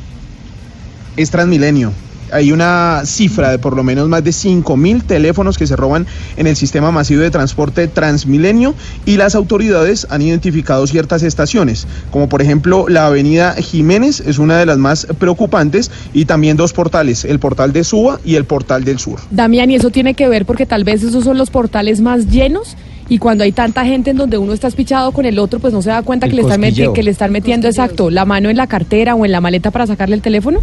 es 1.16 1.30
Transmilenio. 1.30 1.92
Hay 2.32 2.52
una 2.52 3.02
cifra 3.04 3.50
de 3.50 3.58
por 3.58 3.76
lo 3.76 3.82
menos 3.82 4.08
más 4.08 4.22
de 4.22 4.32
5 4.32 4.76
mil 4.76 5.02
teléfonos 5.02 5.58
que 5.58 5.66
se 5.66 5.76
roban 5.76 6.06
en 6.36 6.46
el 6.46 6.56
sistema 6.56 6.90
masivo 6.90 7.22
de 7.22 7.30
transporte 7.30 7.88
Transmilenio 7.88 8.74
y 9.04 9.16
las 9.16 9.34
autoridades 9.34 10.06
han 10.10 10.22
identificado 10.22 10.86
ciertas 10.86 11.22
estaciones, 11.22 11.86
como 12.10 12.28
por 12.28 12.40
ejemplo 12.40 12.86
la 12.88 13.06
avenida 13.06 13.54
Jiménez 13.54 14.20
es 14.20 14.38
una 14.38 14.58
de 14.58 14.66
las 14.66 14.78
más 14.78 15.06
preocupantes 15.18 15.90
y 16.12 16.26
también 16.26 16.56
dos 16.56 16.72
portales, 16.72 17.24
el 17.24 17.40
portal 17.40 17.72
de 17.72 17.84
Suba 17.84 18.20
y 18.24 18.36
el 18.36 18.44
portal 18.44 18.84
del 18.84 18.98
Sur. 18.98 19.18
Damián, 19.30 19.70
y 19.70 19.76
eso 19.76 19.90
tiene 19.90 20.14
que 20.14 20.28
ver 20.28 20.46
porque 20.46 20.66
tal 20.66 20.84
vez 20.84 21.02
esos 21.02 21.24
son 21.24 21.36
los 21.36 21.50
portales 21.50 22.00
más 22.00 22.28
llenos 22.28 22.76
y 23.08 23.18
cuando 23.18 23.42
hay 23.42 23.50
tanta 23.50 23.84
gente 23.84 24.10
en 24.10 24.16
donde 24.16 24.38
uno 24.38 24.52
está 24.52 24.68
espichado 24.68 25.10
con 25.10 25.26
el 25.26 25.40
otro, 25.40 25.58
pues 25.58 25.72
no 25.72 25.82
se 25.82 25.90
da 25.90 26.02
cuenta 26.02 26.28
que 26.28 26.36
le, 26.36 26.42
están 26.42 26.60
que 26.94 27.02
le 27.02 27.10
están 27.10 27.32
metiendo 27.32 27.66
exacto 27.66 28.08
la 28.08 28.24
mano 28.24 28.50
en 28.50 28.56
la 28.56 28.68
cartera 28.68 29.16
o 29.16 29.24
en 29.24 29.32
la 29.32 29.40
maleta 29.40 29.72
para 29.72 29.88
sacarle 29.88 30.14
el 30.14 30.22
teléfono. 30.22 30.62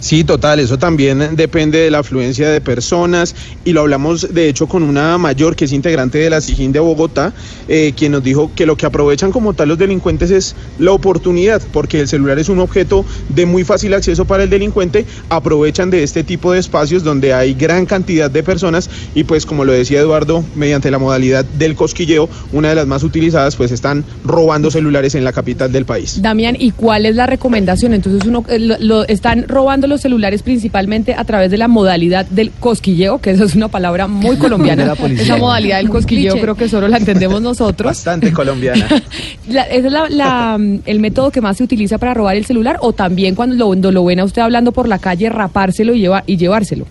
Sí, 0.00 0.22
total, 0.22 0.60
eso 0.60 0.78
también 0.78 1.34
depende 1.34 1.78
de 1.78 1.90
la 1.90 1.98
afluencia 1.98 2.48
de 2.48 2.60
personas 2.60 3.34
y 3.64 3.72
lo 3.72 3.80
hablamos 3.80 4.32
de 4.32 4.48
hecho 4.48 4.68
con 4.68 4.84
una 4.84 5.18
mayor 5.18 5.56
que 5.56 5.64
es 5.64 5.72
integrante 5.72 6.18
de 6.18 6.30
la 6.30 6.40
SIGIN 6.40 6.70
de 6.70 6.78
Bogotá, 6.78 7.32
eh, 7.66 7.92
quien 7.96 8.12
nos 8.12 8.22
dijo 8.22 8.52
que 8.54 8.64
lo 8.64 8.76
que 8.76 8.86
aprovechan 8.86 9.32
como 9.32 9.54
tal 9.54 9.68
los 9.68 9.78
delincuentes 9.78 10.30
es 10.30 10.54
la 10.78 10.92
oportunidad, 10.92 11.60
porque 11.72 12.00
el 12.00 12.06
celular 12.06 12.38
es 12.38 12.48
un 12.48 12.60
objeto 12.60 13.04
de 13.28 13.44
muy 13.44 13.64
fácil 13.64 13.92
acceso 13.92 14.24
para 14.24 14.44
el 14.44 14.50
delincuente, 14.50 15.04
aprovechan 15.30 15.90
de 15.90 16.04
este 16.04 16.22
tipo 16.22 16.52
de 16.52 16.60
espacios 16.60 17.02
donde 17.02 17.34
hay 17.34 17.54
gran 17.54 17.84
cantidad 17.84 18.30
de 18.30 18.44
personas 18.44 18.88
y 19.16 19.24
pues 19.24 19.46
como 19.46 19.64
lo 19.64 19.72
decía 19.72 19.98
Eduardo, 19.98 20.44
mediante 20.54 20.92
la 20.92 20.98
modalidad 20.98 21.44
del 21.44 21.74
cosquilleo, 21.74 22.28
una 22.52 22.68
de 22.68 22.76
las 22.76 22.86
más 22.86 23.02
utilizadas, 23.02 23.56
pues 23.56 23.72
están 23.72 24.04
robando 24.24 24.70
celulares 24.70 25.16
en 25.16 25.24
la 25.24 25.32
capital 25.32 25.72
del 25.72 25.84
país. 25.86 26.22
Damián, 26.22 26.56
¿y 26.56 26.70
cuál 26.70 27.04
es 27.04 27.16
la 27.16 27.26
recomendación? 27.26 27.94
Entonces 27.94 28.28
uno 28.28 28.44
eh, 28.48 28.60
lo 28.60 29.04
están 29.08 29.46
robando 29.48 29.87
los 29.88 30.00
celulares 30.00 30.42
principalmente 30.42 31.14
a 31.14 31.24
través 31.24 31.50
de 31.50 31.56
la 31.58 31.68
modalidad 31.68 32.26
del 32.26 32.50
cosquilleo, 32.50 33.20
que 33.20 33.30
esa 33.30 33.44
es 33.44 33.54
una 33.54 33.68
palabra 33.68 34.06
muy 34.06 34.36
colombiana. 34.36 34.94
Esa 35.18 35.36
modalidad 35.36 35.78
del 35.78 35.88
cosquilleo 35.88 36.38
creo 36.40 36.54
que 36.54 36.68
solo 36.68 36.88
la 36.88 36.98
entendemos 36.98 37.42
nosotros. 37.42 37.86
Bastante 37.86 38.32
colombiana. 38.32 38.86
¿Es 39.48 39.84
la, 39.84 40.58
el 40.84 41.00
método 41.00 41.30
que 41.30 41.40
más 41.40 41.56
se 41.56 41.64
utiliza 41.64 41.98
para 41.98 42.14
robar 42.14 42.36
el 42.36 42.44
celular 42.44 42.78
o 42.80 42.92
también 42.92 43.34
cuando 43.34 43.74
lo, 43.74 43.90
lo 43.90 44.04
ven 44.04 44.20
a 44.20 44.24
usted 44.24 44.42
hablando 44.42 44.72
por 44.72 44.88
la 44.88 44.98
calle, 44.98 45.28
rapárselo 45.28 45.94
y, 45.94 46.00
lleva, 46.00 46.24
y 46.26 46.36
llevárselo? 46.36 46.86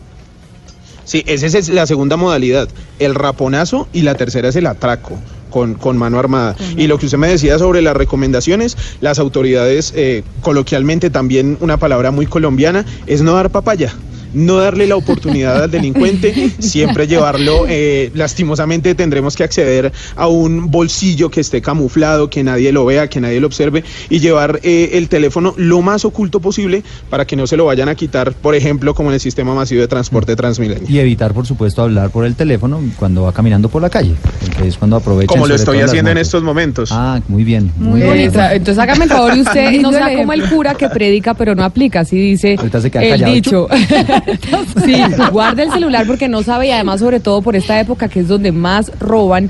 Sí, 1.04 1.24
esa 1.26 1.46
es 1.46 1.70
la 1.70 1.86
segunda 1.86 2.18
modalidad, 2.18 2.68
el 3.00 3.16
raponazo 3.16 3.88
y 3.94 4.02
la 4.02 4.16
tercera 4.16 4.50
es 4.50 4.58
el 4.58 4.68
atraco 4.68 5.18
con, 5.50 5.98
mano 5.98 6.20
armada. 6.20 6.56
Y 6.76 6.88
lo 6.88 6.98
que 6.98 7.06
usted 7.06 7.18
me 7.18 7.28
decía 7.28 7.58
sobre 7.60 7.82
las 7.82 7.96
recomendaciones, 7.96 8.78
las 9.02 9.20
autoridades, 9.20 9.94
eh, 9.96 10.24
coloquialmente 10.42 11.10
también 11.10 11.58
una 11.62 11.78
palabra 11.78 12.12
muy 12.12 12.26
colombiana, 12.26 12.86
es 13.06 13.22
no 13.22 13.34
dar 13.34 13.50
papaya 13.50 13.94
no 14.34 14.58
darle 14.58 14.88
la 14.88 14.96
oportunidad 14.96 15.64
al 15.64 15.72
delincuente, 15.72 16.52
siempre 16.60 17.08
llevarlo, 17.08 17.66
eh, 17.68 18.12
lastimosamente 18.14 18.96
tendremos 18.96 19.36
que 19.36 19.44
acceder 19.44 19.92
a 20.16 20.28
un 20.28 20.72
bolsillo 20.72 21.30
que 21.30 21.42
esté 21.42 21.62
camuflado, 21.62 22.30
que 22.30 22.44
nadie 22.44 22.72
lo 22.72 22.86
vea, 22.86 23.08
que 23.08 23.22
nadie 23.22 23.40
lo 23.40 23.48
observe 23.48 23.84
y 24.10 24.20
llevar 24.20 24.60
eh, 24.64 24.92
el 24.94 25.10
teléfono 25.10 25.54
lo 25.58 25.82
más 25.82 26.06
oculto 26.06 26.40
posible 26.40 26.84
para 27.10 27.26
que 27.26 27.36
no 27.36 27.48
se 27.48 27.58
lo 27.58 27.66
vayan 27.66 27.90
a 27.90 27.96
quitar, 27.96 28.34
por 28.34 28.56
ejemplo, 28.56 28.94
como 28.94 29.10
en 29.10 29.16
el 29.16 29.20
sistema 29.20 29.54
masivo 29.54 29.82
de 29.82 29.88
transporte 29.88 30.36
Transmilenio. 30.36 30.84
Y 30.88 31.00
evitar, 31.00 31.34
por 31.34 31.46
supuesto, 31.46 31.82
hablar 31.82 32.10
por 32.10 32.26
el 32.26 32.36
teléfono 32.36 32.82
cuando 32.98 33.24
va 33.24 33.34
caminando 33.34 33.70
por 33.70 33.82
la 33.82 33.90
calle, 33.90 34.16
es 34.64 34.78
cuando 34.78 34.98
aprovecha. 34.98 35.28
Como 35.28 35.48
lo 35.48 35.56
estoy 35.56 35.80
haciendo 35.80 36.12
en 36.12 36.18
estos 36.18 36.44
momentos. 36.44 36.90
Ah, 36.92 37.20
muy 37.28 37.44
bien. 37.44 37.72
Muy, 37.78 38.02
bien. 38.02 38.18
Entonces 38.18 38.78
hágame 38.78 39.06
el 39.06 39.10
favor 39.10 39.36
y 39.36 39.42
usted 39.42 39.82
no 39.82 39.92
sea 39.92 40.16
como 40.16 40.34
el 40.34 40.48
cura 40.50 40.76
que 40.76 40.90
predica 40.90 41.34
pero 41.34 41.56
no 41.56 41.64
aplica, 41.64 42.02
así 42.02 42.18
dice 42.18 42.58
el 42.94 43.24
dicho. 43.26 43.68
sí, 44.86 44.96
guarda 45.32 45.64
el 45.64 45.72
celular 45.72 46.06
porque 46.08 46.28
no 46.28 46.44
sabe 46.44 46.68
y 46.68 46.72
además 46.72 47.00
sobre 47.00 47.20
todo 47.20 47.42
por 47.42 47.56
esta 47.56 47.80
época 47.80 48.08
que 48.08 48.22
es 48.22 48.28
donde 48.28 48.52
más 48.52 48.92
roban, 49.00 49.50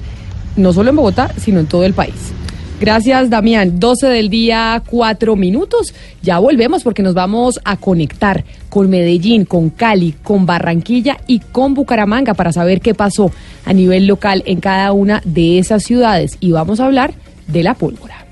no 0.56 0.74
solo 0.74 0.90
en 0.90 0.96
Bogotá, 0.96 1.32
sino 1.38 1.60
en 1.60 1.68
todo 1.68 1.84
el 1.84 1.94
país. 1.94 2.34
Gracias, 2.80 3.32
Damián. 3.32 3.80
12 3.80 4.08
del 4.08 4.30
día, 4.30 4.84
4 4.86 5.36
minutos. 5.36 5.96
Ya 6.22 6.38
volvemos 6.38 6.84
porque 6.84 7.02
nos 7.02 7.16
vamos 7.16 7.60
a 7.64 7.76
conectar 7.78 8.44
con 8.70 8.88
Medellín, 8.90 9.46
con 9.46 9.72
Cali, 9.72 10.14
con 10.22 10.46
Barranquilla 10.46 11.18
y 11.26 11.40
con 11.40 11.74
Bucaramanga 11.74 12.36
para 12.36 12.54
saber 12.54 12.80
qué 12.80 12.94
pasó 12.94 13.32
a 13.66 13.74
nivel 13.74 14.06
local 14.06 14.44
en 14.46 14.60
cada 14.60 14.92
una 14.92 15.22
de 15.26 15.58
esas 15.58 15.84
ciudades. 15.84 16.38
Y 16.40 16.52
vamos 16.52 16.80
a 16.80 16.86
hablar 16.86 17.16
de 17.48 17.64
la 17.64 17.74
pólvora. 17.74 18.27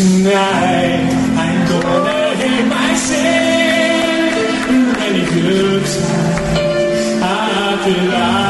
Tonight 0.00 1.12
I'm 1.36 1.68
gonna 1.68 2.34
hear 2.36 2.64
myself 2.64 4.32
many 4.96 5.24
good 5.28 5.84
times 5.84 7.22
after 7.22 8.08
life. 8.08 8.49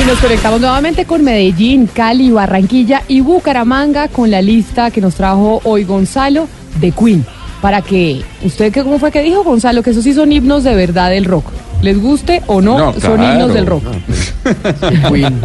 Y 0.00 0.04
nos 0.04 0.18
conectamos 0.18 0.60
nuevamente 0.60 1.04
con 1.04 1.22
Medellín, 1.22 1.86
Cali, 1.86 2.30
Barranquilla 2.30 3.02
y 3.06 3.20
Bucaramanga 3.20 4.08
con 4.08 4.30
la 4.30 4.42
lista 4.42 4.90
que 4.90 5.00
nos 5.00 5.14
trajo 5.14 5.60
hoy 5.64 5.84
Gonzalo 5.84 6.48
de 6.80 6.90
Queen. 6.90 7.24
Para 7.60 7.80
que, 7.82 8.22
¿usted 8.42 8.72
cómo 8.74 8.98
fue 8.98 9.12
que 9.12 9.22
dijo 9.22 9.44
Gonzalo? 9.44 9.84
Que 9.84 9.90
esos 9.90 10.02
sí 10.02 10.12
son 10.14 10.32
himnos 10.32 10.64
de 10.64 10.74
verdad 10.74 11.10
del 11.10 11.24
rock. 11.24 11.46
Les 11.80 12.00
guste 12.00 12.42
o 12.48 12.60
no, 12.60 12.92
son 13.00 13.22
himnos 13.22 13.54
del 13.54 13.66
rock. 13.66 13.84
Queen. 15.08 15.40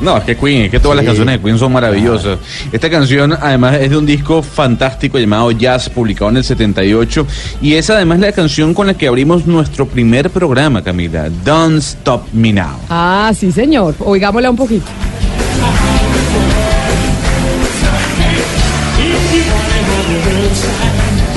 No, 0.00 0.16
es 0.16 0.24
que 0.24 0.36
Queen, 0.36 0.62
es 0.62 0.70
que 0.70 0.78
todas 0.78 0.96
las 0.96 1.04
canciones 1.04 1.36
de 1.36 1.44
Queen 1.44 1.58
son 1.58 1.72
maravillosas. 1.72 2.38
Esta 2.70 2.88
canción 2.88 3.32
además 3.32 3.76
es 3.80 3.90
de 3.90 3.96
un 3.96 4.06
disco 4.06 4.42
fantástico 4.42 5.18
llamado 5.18 5.50
Jazz, 5.50 5.88
publicado 5.90 6.30
en 6.30 6.38
el 6.38 6.44
78, 6.44 7.26
y 7.60 7.74
es 7.74 7.90
además 7.90 8.20
la 8.20 8.32
canción 8.32 8.74
con 8.74 8.86
la 8.86 8.94
que 8.94 9.08
abrimos 9.08 9.46
nuestro 9.46 9.86
primer 9.86 10.30
programa, 10.30 10.82
Camila, 10.82 11.28
Don't 11.44 11.78
Stop 11.78 12.28
Me 12.32 12.52
Now. 12.52 12.78
Ah, 12.88 13.32
sí 13.34 13.50
señor, 13.50 13.94
oigámosla 13.98 14.50
un 14.50 14.56
poquito. 14.56 14.86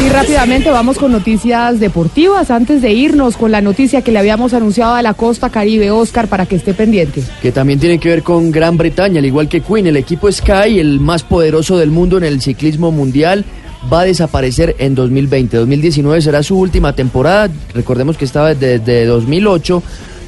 Y 0.04 0.10
rápidamente 0.10 0.72
vamos 0.72 0.98
con 0.98 1.12
noticias 1.12 1.80
deportivas 1.80 2.50
antes 2.50 2.82
de 2.82 2.92
irnos 2.92 3.38
con 3.38 3.52
la 3.52 3.62
noticia 3.62 4.02
que 4.02 4.12
le 4.12 4.18
habíamos 4.18 4.54
anunciado 4.54 4.96
a 4.96 5.02
la 5.04 5.14
costa 5.14 5.52
caribe, 5.52 5.92
Oscar, 5.92 6.28
para 6.28 6.48
que 6.48 6.56
esté 6.56 6.74
pendiente. 6.74 7.22
Que 7.42 7.52
también 7.52 7.80
tiene 7.80 8.00
que 8.00 8.10
ver 8.10 8.24
con 8.24 8.52
Gran 8.52 8.78
Bretaña, 8.78 9.20
al 9.20 9.26
igual 9.26 9.48
que 9.48 9.62
Queen, 9.62 9.86
el 9.86 9.98
equipo 9.98 10.32
Sky, 10.32 10.80
el 10.80 11.00
más 11.00 11.22
poderoso 11.22 11.78
del 11.78 11.92
mundo 11.92 12.18
en 12.18 12.24
el 12.24 12.42
ciclismo 12.42 12.92
mundial, 12.92 13.46
va 13.94 14.02
a 14.02 14.06
desaparecer 14.06 14.76
en 14.80 14.96
2020. 14.96 15.58
2019 15.58 16.22
será 16.22 16.42
su 16.42 16.58
última 16.58 16.94
temporada, 16.94 17.50
recordemos 17.76 18.18
que 18.18 18.26
estaba 18.26 18.56
desde 18.56 19.06
2008, 19.06 19.84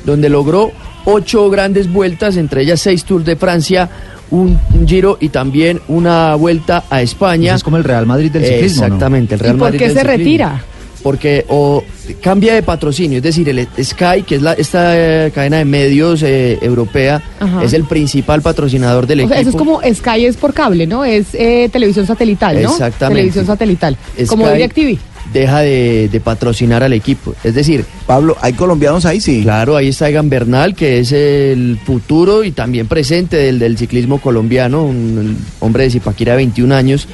donde 0.05 0.29
logró 0.29 0.71
ocho 1.05 1.49
grandes 1.49 1.91
vueltas, 1.91 2.37
entre 2.37 2.61
ellas 2.61 2.81
seis 2.81 3.03
Tours 3.03 3.25
de 3.25 3.35
Francia, 3.35 3.89
un, 4.31 4.59
giro 4.87 5.17
y 5.19 5.29
también 5.29 5.81
una 5.87 6.35
vuelta 6.35 6.83
a 6.89 7.01
España. 7.01 7.55
es 7.55 7.63
como 7.63 7.77
el 7.77 7.83
Real 7.83 8.05
Madrid 8.05 8.31
del 8.31 8.45
ciclismo. 8.45 8.85
Exactamente, 8.85 9.35
el 9.35 9.39
Real 9.39 9.55
¿Y 9.55 9.59
por 9.59 9.77
qué 9.77 9.89
se 9.89 10.03
retira? 10.03 10.63
porque 11.03 11.45
o 11.49 11.83
cambia 12.21 12.55
de 12.55 12.63
patrocinio, 12.63 13.17
es 13.17 13.23
decir, 13.23 13.47
el 13.49 13.67
Sky, 13.83 14.23
que 14.25 14.35
es 14.35 14.41
la, 14.41 14.53
esta 14.53 14.93
eh, 14.95 15.31
cadena 15.31 15.57
de 15.57 15.65
medios 15.65 16.23
eh, 16.23 16.57
europea, 16.61 17.21
Ajá. 17.39 17.63
es 17.63 17.73
el 17.73 17.83
principal 17.83 18.41
patrocinador 18.41 19.05
del 19.05 19.21
O 19.21 19.27
sea, 19.27 19.37
equipo. 19.37 19.49
eso 19.49 19.57
es 19.57 19.61
como 19.61 19.81
Sky 19.93 20.25
es 20.25 20.37
por 20.37 20.53
cable, 20.53 20.87
¿no? 20.87 21.03
Es 21.03 21.27
eh, 21.33 21.69
televisión 21.71 22.07
satelital, 22.07 22.61
¿no? 22.61 22.71
Exactamente. 22.71 23.19
Televisión 23.19 23.45
satelital. 23.45 23.97
Como 24.27 24.47
Sky 24.47 24.55
DirecTV. 24.55 24.99
Deja 25.33 25.59
de, 25.61 26.09
de 26.11 26.19
patrocinar 26.19 26.83
al 26.83 26.93
equipo. 26.93 27.33
Es 27.43 27.55
decir, 27.55 27.85
Pablo, 28.05 28.37
¿hay 28.41 28.53
colombianos 28.53 29.05
ahí? 29.05 29.19
Sí. 29.19 29.41
Claro, 29.41 29.75
ahí 29.75 29.87
está 29.87 30.07
Egan 30.09 30.29
Bernal, 30.29 30.75
que 30.75 30.99
es 30.99 31.11
el 31.11 31.79
futuro 31.83 32.43
y 32.43 32.51
también 32.51 32.87
presente 32.87 33.37
del, 33.37 33.57
del 33.59 33.77
ciclismo 33.77 34.19
colombiano, 34.21 34.83
un 34.85 35.35
hombre 35.59 35.83
de 35.85 35.89
Zipaquira 35.89 36.33
de 36.33 36.37
21 36.37 36.75
años 36.75 37.07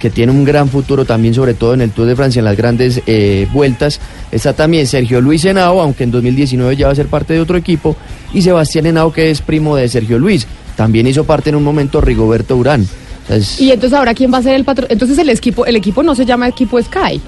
que 0.00 0.10
tiene 0.10 0.32
un 0.32 0.44
gran 0.44 0.68
futuro 0.68 1.06
también, 1.06 1.32
sobre 1.32 1.54
todo 1.54 1.72
en 1.72 1.80
el 1.80 1.90
Tour 1.90 2.06
de 2.06 2.14
Francia, 2.14 2.38
en 2.40 2.44
las 2.44 2.56
grandes 2.58 3.00
eh, 3.06 3.46
vueltas. 3.54 4.00
Está 4.30 4.52
también 4.52 4.86
Sergio 4.86 5.20
Luis 5.22 5.42
Henao, 5.46 5.80
aunque 5.80 6.04
en 6.04 6.10
2019 6.10 6.76
ya 6.76 6.86
va 6.88 6.92
a 6.92 6.96
ser 6.96 7.06
parte 7.06 7.32
de 7.32 7.40
otro 7.40 7.56
equipo, 7.56 7.96
y 8.34 8.42
Sebastián 8.42 8.84
Henao, 8.84 9.10
que 9.12 9.30
es 9.30 9.40
primo 9.40 9.76
de 9.76 9.88
Sergio 9.88 10.18
Luis. 10.18 10.46
También 10.76 11.06
hizo 11.06 11.24
parte 11.24 11.48
en 11.50 11.56
un 11.56 11.64
momento 11.64 12.02
Rigoberto 12.02 12.54
Urán. 12.54 12.86
Es- 13.30 13.58
Y 13.58 13.70
entonces 13.72 13.98
ahora 13.98 14.12
quién 14.12 14.30
va 14.30 14.38
a 14.38 14.42
ser 14.42 14.54
el 14.54 14.64
patro 14.64 14.86
Entonces 14.90 15.16
el 15.16 15.30
equipo, 15.30 15.64
el 15.64 15.76
equipo 15.76 16.02
no 16.02 16.14
se 16.14 16.26
llama 16.26 16.48
equipo 16.48 16.78
Sky. 16.82 17.22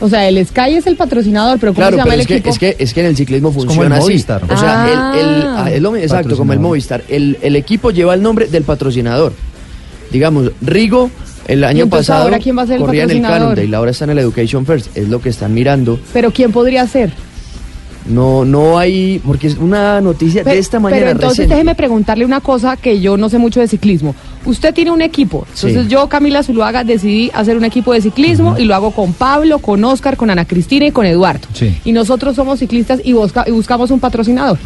O 0.00 0.08
sea, 0.10 0.28
el 0.28 0.44
Sky 0.46 0.74
es 0.74 0.86
el 0.86 0.96
patrocinador, 0.96 1.58
pero 1.58 1.72
¿cómo 1.72 1.80
Claro, 1.88 1.96
se 1.96 1.98
llama 1.98 2.04
pero 2.10 2.14
el 2.14 2.20
es 2.20 2.26
que, 2.26 2.34
equipo? 2.34 2.50
es, 2.50 2.58
que, 2.58 2.76
es 2.78 2.92
que 2.94 3.00
en 3.00 3.06
el 3.06 3.16
ciclismo 3.16 3.48
como 3.50 3.62
el 3.62 3.66
funciona 3.68 3.96
así. 3.96 4.04
Movistar. 4.04 4.42
O 4.44 4.56
sea, 4.56 5.12
el- 5.14 5.18
el- 5.20 5.42
Ah. 5.46 5.62
ah, 5.64 5.70
es 5.72 5.80
lo- 5.80 5.96
exacto, 5.96 6.36
como 6.36 6.52
el. 6.52 6.60
Movistar. 6.60 7.02
El, 7.08 7.38
el 7.40 7.56
equipo 7.56 7.90
lleva 7.90 8.12
el 8.14 8.22
nombre 8.22 8.46
del 8.46 8.62
patrocinador. 8.64 9.32
Digamos, 10.12 10.52
Rigo, 10.60 11.10
el 11.48 11.64
año 11.64 11.84
entonces 11.84 12.06
pasado 12.08 12.24
ahora 12.24 12.38
quién 12.38 12.58
va 12.58 12.62
a 12.62 12.66
ser 12.66 12.76
el 12.76 12.82
corría 12.82 13.04
en 13.04 13.10
el 13.10 13.16
patrocinador? 13.22 13.48
Cannondale, 13.54 13.76
ahora 13.76 13.90
está 13.90 14.04
en 14.04 14.10
el 14.10 14.18
Education 14.18 14.66
First. 14.66 14.96
Es 14.96 15.08
lo 15.08 15.20
que 15.20 15.30
están 15.30 15.54
mirando. 15.54 15.98
Pero 16.12 16.30
¿quién 16.30 16.52
podría 16.52 16.86
ser? 16.86 17.10
No, 18.08 18.44
no 18.44 18.78
hay, 18.78 19.20
porque 19.26 19.48
es 19.48 19.56
una 19.56 20.00
noticia 20.00 20.44
de 20.44 20.58
esta 20.58 20.78
mañana 20.78 21.00
Pero 21.00 21.10
entonces 21.12 21.38
reciente. 21.38 21.54
déjeme 21.56 21.74
preguntarle 21.74 22.24
una 22.24 22.40
cosa 22.40 22.76
que 22.76 23.00
yo 23.00 23.16
no 23.16 23.28
sé 23.28 23.38
mucho 23.38 23.58
de 23.58 23.66
ciclismo. 23.66 24.14
Usted 24.46 24.72
tiene 24.72 24.90
un 24.92 25.02
equipo. 25.02 25.44
Entonces 25.54 25.82
Sí. 25.84 25.88
yo, 25.88 26.08
Camila 26.08 26.42
Zuluaga, 26.42 26.84
decidí 26.84 27.30
hacer 27.34 27.56
un 27.56 27.64
equipo 27.64 27.92
de 27.92 28.00
ciclismo 28.00 28.56
y 28.58 28.64
lo 28.64 28.74
hago 28.74 28.92
con 28.92 29.12
Pablo, 29.12 29.58
con 29.58 29.82
Oscar, 29.84 30.16
con 30.16 30.30
Ana 30.30 30.44
Cristina 30.46 30.86
y 30.86 30.90
con 30.92 31.04
Eduardo. 31.04 31.46
Sí. 31.52 31.76
Y 31.84 31.92
nosotros 31.92 32.36
somos 32.36 32.58
ciclistas 32.60 33.00
y, 33.04 33.12
busca- 33.12 33.44
y 33.46 33.50
buscamos 33.50 33.90
un 33.90 34.00
patrocinador. 34.00 34.58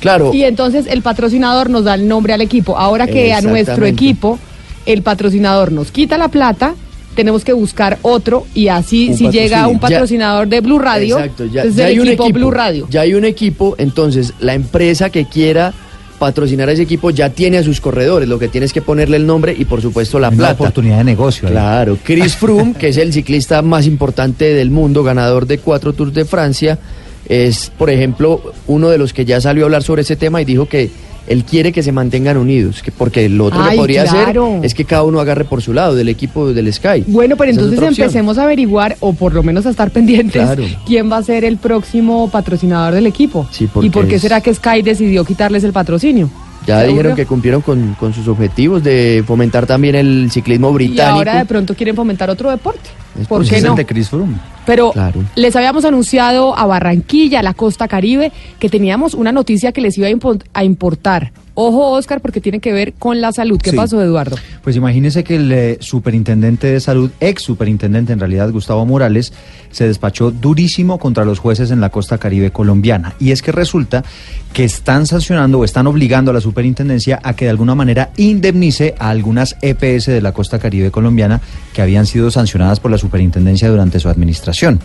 Claro. 0.00 0.32
Y 0.34 0.44
entonces 0.44 0.86
el 0.86 1.02
patrocinador 1.02 1.70
nos 1.70 1.84
da 1.84 1.94
el 1.94 2.08
nombre 2.08 2.32
al 2.32 2.40
equipo. 2.40 2.76
Ahora 2.78 3.06
que 3.06 3.32
a 3.32 3.40
nuestro 3.40 3.86
equipo 3.86 4.38
el 4.86 5.02
patrocinador 5.02 5.72
nos 5.72 5.90
quita 5.92 6.16
la 6.18 6.28
plata, 6.28 6.74
tenemos 7.14 7.44
que 7.44 7.52
buscar 7.52 7.98
otro 8.02 8.46
y 8.54 8.68
así 8.68 9.08
Un 9.10 9.16
si 9.16 9.28
llega 9.30 9.66
un. 9.66 9.74
Ya- 9.74 9.80
patrocinador 9.80 10.48
de 10.48 10.60
Blue 10.60 10.78
Radio, 10.78 11.18
Exacto, 11.18 11.44
ya, 11.44 11.62
el 11.62 11.80
hay 11.80 11.98
un 11.98 12.08
equipo 12.08 12.30
Blue 12.32 12.50
Radio. 12.50 12.86
Ya 12.90 13.02
hay 13.02 13.14
un 13.14 13.24
equipo, 13.24 13.74
entonces 13.78 14.32
la 14.40 14.54
empresa 14.54 15.10
que 15.10 15.26
quiera 15.26 15.74
patrocinar 16.20 16.68
a 16.68 16.72
ese 16.72 16.82
equipo 16.82 17.10
ya 17.10 17.30
tiene 17.30 17.58
a 17.58 17.64
sus 17.64 17.80
corredores, 17.80 18.28
lo 18.28 18.38
que 18.38 18.46
tiene 18.46 18.66
es 18.66 18.72
que 18.72 18.82
ponerle 18.82 19.16
el 19.16 19.26
nombre 19.26 19.56
y 19.58 19.64
por 19.64 19.80
supuesto 19.82 20.20
la 20.20 20.28
Una 20.28 20.36
plata. 20.36 20.52
oportunidad 20.52 20.98
de 20.98 21.04
negocio. 21.04 21.48
Claro, 21.48 21.96
Chris 22.04 22.36
Froome, 22.36 22.74
que 22.74 22.88
es 22.88 22.98
el 22.98 23.12
ciclista 23.12 23.62
más 23.62 23.86
importante 23.86 24.54
del 24.54 24.70
mundo, 24.70 25.02
ganador 25.02 25.46
de 25.46 25.58
cuatro 25.58 25.94
Tours 25.94 26.12
de 26.14 26.26
Francia, 26.26 26.78
es, 27.26 27.72
por 27.76 27.90
ejemplo, 27.90 28.52
uno 28.66 28.90
de 28.90 28.98
los 28.98 29.12
que 29.12 29.24
ya 29.24 29.40
salió 29.40 29.64
a 29.64 29.66
hablar 29.66 29.82
sobre 29.82 30.02
ese 30.02 30.14
tema 30.16 30.42
y 30.42 30.44
dijo 30.44 30.66
que 30.66 30.90
él 31.26 31.44
quiere 31.44 31.70
que 31.72 31.82
se 31.82 31.92
mantengan 31.92 32.36
unidos, 32.36 32.82
que 32.82 32.90
porque 32.92 33.28
lo 33.28 33.46
otro 33.46 33.62
Ay, 33.62 33.70
que 33.70 33.76
podría 33.76 34.04
claro. 34.04 34.46
hacer 34.54 34.64
es 34.64 34.74
que 34.74 34.84
cada 34.84 35.04
uno 35.04 35.20
agarre 35.20 35.44
por 35.44 35.62
su 35.62 35.72
lado 35.72 35.94
del 35.94 36.08
equipo 36.08 36.52
del 36.52 36.72
Sky. 36.72 37.04
Bueno, 37.06 37.36
pero 37.36 37.50
Esa 37.50 37.60
entonces 37.60 37.82
empecemos 37.98 38.38
a 38.38 38.44
averiguar, 38.44 38.96
o 39.00 39.12
por 39.12 39.32
lo 39.34 39.42
menos 39.42 39.66
a 39.66 39.70
estar 39.70 39.90
pendientes, 39.90 40.42
Claro. 40.42 40.64
quién 40.86 41.10
va 41.10 41.18
a 41.18 41.22
ser 41.22 41.44
el 41.44 41.56
próximo 41.58 42.28
patrocinador 42.30 42.94
del 42.94 43.06
equipo. 43.06 43.46
Sí, 43.50 43.68
porque 43.72 43.86
¿Y 43.86 43.90
por 43.90 44.08
qué 44.08 44.16
es- 44.16 44.22
será 44.22 44.40
que 44.40 44.52
Sky 44.54 44.82
decidió 44.82 45.24
quitarles 45.24 45.62
el 45.64 45.72
patrocinio? 45.72 46.28
Ya 46.66 46.82
¿Se 46.82 46.88
dijeron 46.88 47.16
que 47.16 47.24
cumplieron 47.24 47.62
con, 47.62 47.94
con 47.98 48.12
sus 48.12 48.28
objetivos 48.28 48.84
de 48.84 49.24
fomentar 49.26 49.66
también 49.66 49.94
el 49.94 50.30
ciclismo 50.30 50.70
Y 50.70 50.74
británico. 50.74 51.16
ahora 51.16 51.38
de 51.38 51.46
pronto 51.46 51.74
quieren 51.74 51.96
fomentar 51.96 52.28
otro 52.28 52.50
deporte. 52.50 52.90
Es 53.18 53.26
¿Por 53.26 53.46
qué 53.46 53.60
no? 53.60 53.70
el 53.70 53.76
de 53.76 53.86
Chris 53.86 54.08
Froome. 54.08 54.36
Pero 54.66 54.92
Claro. 54.92 55.24
les 55.34 55.56
habíamos 55.56 55.84
anunciado 55.84 56.56
a 56.56 56.66
Barranquilla, 56.66 57.40
a 57.40 57.42
la 57.42 57.54
costa 57.54 57.88
caribe, 57.88 58.30
que 58.58 58.68
teníamos 58.68 59.14
una 59.14 59.32
noticia 59.32 59.72
que 59.72 59.80
les 59.80 59.96
iba 59.98 60.06
a, 60.06 60.10
impo- 60.10 60.42
a 60.54 60.64
importar. 60.64 61.32
Ojo, 61.54 61.90
Oscar, 61.90 62.20
porque 62.20 62.40
tiene 62.40 62.60
que 62.60 62.72
ver 62.72 62.92
con 62.94 63.20
la 63.20 63.32
salud. 63.32 63.60
¿Qué 63.60 63.70
Sí. 63.70 63.76
pasó, 63.76 64.00
Eduardo? 64.00 64.36
Pues 64.62 64.76
imagínese 64.76 65.24
que 65.24 65.36
el 65.36 65.52
eh, 65.52 65.78
superintendente 65.80 66.68
de 66.68 66.80
salud, 66.80 67.10
ex 67.20 67.42
superintendente 67.42 68.12
en 68.12 68.20
realidad, 68.20 68.50
Gustavo 68.50 68.86
Morales, 68.86 69.32
se 69.70 69.86
despachó 69.86 70.30
durísimo 70.30 70.98
contra 70.98 71.24
los 71.24 71.38
jueces 71.38 71.70
en 71.70 71.80
la 71.80 71.90
costa 71.90 72.18
caribe 72.18 72.50
colombiana. 72.50 73.14
Y 73.18 73.32
es 73.32 73.42
que 73.42 73.52
resulta 73.52 74.04
que 74.52 74.64
están 74.64 75.06
sancionando 75.06 75.58
o 75.58 75.64
están 75.64 75.86
obligando 75.86 76.30
a 76.30 76.34
la 76.34 76.40
superintendencia 76.40 77.20
a 77.22 77.34
que 77.34 77.44
de 77.46 77.50
alguna 77.50 77.74
manera 77.74 78.10
indemnice 78.16 78.94
a 78.98 79.10
algunas 79.10 79.56
EPS 79.60 80.06
de 80.12 80.22
la 80.22 80.32
costa 80.32 80.58
caribe 80.58 80.90
colombiana 80.90 81.40
que 81.74 81.82
habían 81.82 82.06
sido 82.06 82.30
sancionadas 82.30 82.80
por 82.80 82.90
la 82.90 82.98
superintendencia 83.00 83.68
durante 83.68 83.98
su 83.98 84.08
administración. 84.08 84.80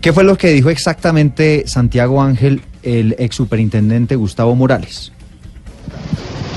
¿Qué 0.00 0.12
fue 0.12 0.24
lo 0.24 0.36
que 0.36 0.48
dijo 0.48 0.70
exactamente 0.70 1.64
Santiago 1.66 2.22
Ángel, 2.22 2.62
el 2.82 3.14
ex 3.18 3.36
superintendente 3.36 4.16
Gustavo 4.16 4.54
Morales? 4.54 5.12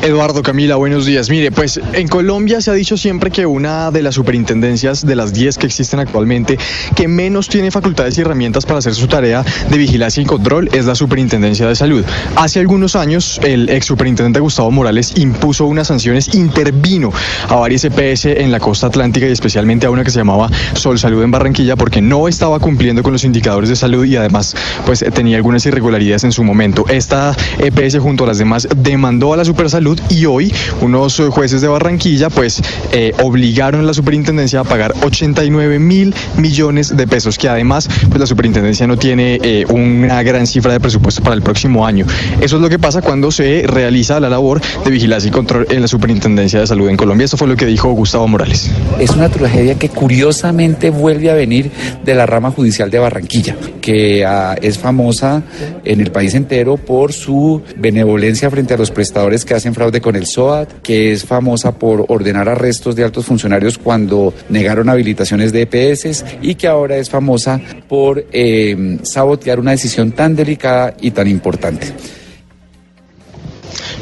Eduardo 0.04 0.44
Camila, 0.44 0.76
buenos 0.76 1.06
días. 1.06 1.30
Mire, 1.30 1.50
pues 1.50 1.80
en 1.94 2.10
Colombia 2.10 2.60
se 2.60 2.70
ha 2.70 2.74
dicho 2.74 2.98
siempre 2.98 3.32
que 3.32 3.46
una 3.46 3.90
de 3.90 4.02
las 4.02 4.16
superintendencias 4.16 5.06
de 5.06 5.16
las 5.16 5.32
10 5.32 5.58
que 5.58 5.66
existen 5.66 6.02
actualmente 6.02 6.58
que 6.94 7.08
menos 7.08 7.48
tiene 7.48 7.72
facultades 7.72 8.18
y 8.18 8.22
herramientas 8.22 8.66
para 8.66 8.80
hacer 8.80 8.96
su 8.96 9.08
tarea 9.08 9.46
de 9.70 9.78
vigilancia 9.78 10.22
y 10.22 10.26
control 10.26 10.70
es 10.74 10.88
la 10.88 10.96
Superintendencia 10.96 11.70
de 11.70 11.76
Salud. 11.76 12.04
Hace 12.36 12.60
algunos 12.60 12.98
años 12.98 13.40
el 13.44 13.70
ex 13.70 13.86
superintendente 13.86 14.42
Gustavo 14.42 14.72
Morales 14.72 15.14
impuso 15.16 15.68
unas 15.68 15.88
sanciones, 15.88 16.36
intervino 16.36 17.14
a 17.48 17.56
varias 17.56 17.86
EPS 17.86 18.26
en 18.26 18.52
la 18.52 18.60
costa 18.60 18.88
atlántica 18.88 19.26
y 19.26 19.32
especialmente 19.32 19.86
a 19.86 19.90
una 19.90 20.04
que 20.04 20.12
se 20.12 20.18
llamaba 20.18 20.50
Sol 20.74 21.00
Salud 21.00 21.24
en 21.24 21.32
Barranquilla 21.32 21.78
porque 21.78 22.02
no 22.02 22.28
estaba 22.28 22.60
cumpliendo 22.60 23.04
con 23.04 23.14
los 23.14 23.24
indicadores 23.24 23.70
de 23.70 23.78
salud 23.78 24.04
y 24.04 24.18
además 24.18 24.54
pues 24.86 25.06
tenía 25.14 25.38
algunas 25.38 25.66
irregularidades 25.66 26.26
en 26.26 26.34
su 26.34 26.44
momento. 26.44 26.84
Esta 26.90 27.34
EPS 27.60 28.00
junto 28.00 28.26
a 28.26 28.28
las 28.28 28.38
demás 28.38 28.68
demandó 28.76 29.32
a 29.32 29.38
la 29.38 29.46
Supersalud 29.46 29.93
y 30.10 30.26
hoy 30.26 30.54
unos 30.82 31.22
jueces 31.30 31.62
de 31.62 31.68
Barranquilla 31.68 32.30
pues 32.30 32.62
eh, 32.92 33.14
obligaron 33.22 33.82
a 33.82 33.84
la 33.84 33.94
superintendencia 33.94 34.60
a 34.62 34.64
pagar 34.64 34.94
89 35.02 35.80
mil 35.80 36.14
millones 36.38 36.96
de 36.96 37.08
pesos 37.08 37.38
que 37.38 37.50
además 37.50 37.90
pues 38.10 38.20
la 38.20 38.26
superintendencia 38.26 38.88
no 38.88 38.98
tiene 38.98 39.40
eh, 39.42 39.66
una 39.70 40.22
gran 40.24 40.48
cifra 40.48 40.74
de 40.74 40.80
presupuesto 40.80 41.22
para 41.22 41.36
el 41.36 41.42
próximo 41.42 41.86
año. 41.86 42.06
Eso 42.42 42.56
es 42.58 42.62
lo 42.62 42.70
que 42.70 42.80
pasa 42.80 43.02
cuando 43.02 43.32
se 43.32 43.64
realiza 43.68 44.20
la 44.20 44.30
labor 44.30 44.62
de 44.84 44.92
vigilancia 44.92 45.28
y 45.28 45.32
control 45.32 45.68
en 45.70 45.82
la 45.82 45.88
superintendencia 45.88 46.60
de 46.60 46.68
salud 46.68 46.90
en 46.90 46.98
Colombia. 46.98 47.26
Eso 47.26 47.38
fue 47.38 47.48
lo 47.48 47.56
que 47.56 47.66
dijo 47.66 47.92
Gustavo 47.92 48.28
Morales. 48.28 48.72
Es 49.00 49.12
una 49.12 49.30
tragedia 49.30 49.76
que 49.76 49.90
curiosamente 49.90 50.90
vuelve 50.90 51.30
a 51.30 51.34
venir 51.34 51.72
de 52.04 52.16
la 52.16 52.26
rama 52.26 52.52
judicial 52.52 52.90
de 52.90 53.00
Barranquilla, 53.00 53.56
que 53.82 54.26
ah, 54.26 54.56
es 54.62 54.78
famosa 54.78 55.44
en 55.84 56.02
el 56.02 56.12
país 56.12 56.34
entero 56.34 56.78
por 56.78 57.14
su 57.14 57.62
benevolencia 57.78 58.50
frente 58.50 58.74
a 58.74 58.78
los 58.78 58.92
prestadores 58.92 59.46
que 59.46 59.54
hacen 59.54 59.74
fraude 59.74 59.83
con 60.02 60.16
el 60.16 60.26
SOAT, 60.26 60.82
que 60.82 61.12
es 61.12 61.26
famosa 61.26 61.74
por 61.74 62.06
ordenar 62.08 62.48
arrestos 62.48 62.96
de 62.96 63.04
altos 63.04 63.26
funcionarios 63.26 63.78
cuando 63.78 64.34
negaron 64.50 64.90
habilitaciones 64.90 65.52
de 65.52 65.68
EPS 65.70 66.26
y 66.42 66.56
que 66.56 66.68
ahora 66.68 66.98
es 66.98 67.10
famosa 67.10 67.60
por 67.88 68.26
eh, 68.32 69.00
sabotear 69.04 69.60
una 69.60 69.72
decisión 69.72 70.12
tan 70.12 70.36
delicada 70.36 70.96
y 71.00 71.12
tan 71.12 71.28
importante. 71.28 71.94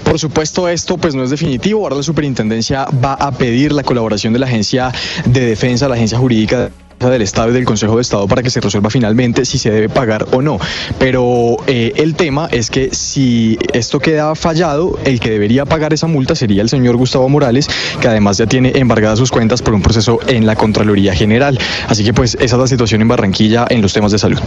Por 0.03 0.19
supuesto, 0.19 0.67
esto 0.67 0.97
pues 0.97 1.15
no 1.15 1.23
es 1.23 1.29
definitivo. 1.29 1.83
Ahora 1.83 1.95
la 1.95 2.03
superintendencia 2.03 2.85
va 3.03 3.13
a 3.13 3.31
pedir 3.31 3.71
la 3.71 3.83
colaboración 3.83 4.33
de 4.33 4.39
la 4.39 4.45
agencia 4.45 4.91
de 5.25 5.39
defensa, 5.39 5.87
la 5.87 5.95
agencia 5.95 6.17
jurídica 6.17 6.69
del 7.09 7.21
Estado 7.21 7.49
y 7.49 7.53
del 7.53 7.65
Consejo 7.65 7.95
de 7.95 8.01
Estado 8.01 8.27
para 8.27 8.43
que 8.43 8.49
se 8.49 8.61
resuelva 8.61 8.89
finalmente 8.89 9.45
si 9.45 9.57
se 9.57 9.71
debe 9.71 9.89
pagar 9.89 10.27
o 10.31 10.41
no. 10.41 10.59
Pero 10.99 11.57
eh, 11.67 11.93
el 11.95 12.15
tema 12.15 12.47
es 12.51 12.69
que 12.69 12.93
si 12.93 13.57
esto 13.73 13.99
queda 13.99 14.35
fallado, 14.35 14.97
el 15.05 15.19
que 15.19 15.31
debería 15.31 15.65
pagar 15.65 15.93
esa 15.93 16.07
multa 16.07 16.35
sería 16.35 16.61
el 16.61 16.69
señor 16.69 16.97
Gustavo 16.97 17.27
Morales, 17.29 17.67
que 17.99 18.07
además 18.07 18.37
ya 18.37 18.45
tiene 18.45 18.73
embargadas 18.75 19.19
sus 19.19 19.31
cuentas 19.31 19.61
por 19.61 19.73
un 19.73 19.81
proceso 19.81 20.19
en 20.27 20.45
la 20.45 20.55
Contraloría 20.55 21.15
General. 21.15 21.57
Así 21.87 22.03
que 22.03 22.13
pues 22.13 22.35
esa 22.35 22.55
es 22.55 22.61
la 22.61 22.67
situación 22.67 23.01
en 23.01 23.07
Barranquilla 23.07 23.65
en 23.69 23.81
los 23.81 23.93
temas 23.93 24.11
de 24.11 24.19
salud. 24.19 24.39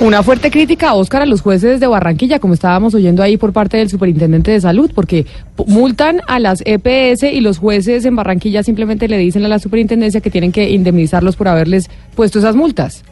Una 0.00 0.22
fuerte 0.22 0.50
crítica, 0.50 0.94
Oscar, 0.94 1.22
a 1.22 1.26
los 1.26 1.42
jueces 1.42 1.80
de 1.80 1.86
Barranquilla, 1.86 2.38
como 2.38 2.54
estábamos 2.54 2.94
oyendo 2.94 3.22
ahí 3.22 3.36
por 3.36 3.52
parte 3.52 3.76
del 3.76 3.90
superintendente 3.90 4.50
de 4.50 4.60
salud, 4.60 4.90
porque 4.94 5.26
multan 5.66 6.22
a 6.26 6.38
las 6.38 6.62
EPS 6.64 7.24
y 7.24 7.40
los 7.40 7.58
jueces 7.58 8.04
en 8.04 8.16
Barranquilla 8.16 8.62
simplemente 8.62 9.08
le 9.08 9.18
dicen 9.18 9.44
a 9.44 9.48
la 9.48 9.58
superintendencia 9.58 10.20
que 10.20 10.30
tienen 10.30 10.52
que 10.52 10.70
indemnizarlos 10.70 11.36
por 11.36 11.48
haberles 11.48 11.89
puesto 12.14 12.38
esas 12.38 12.56
multas. 12.56 13.02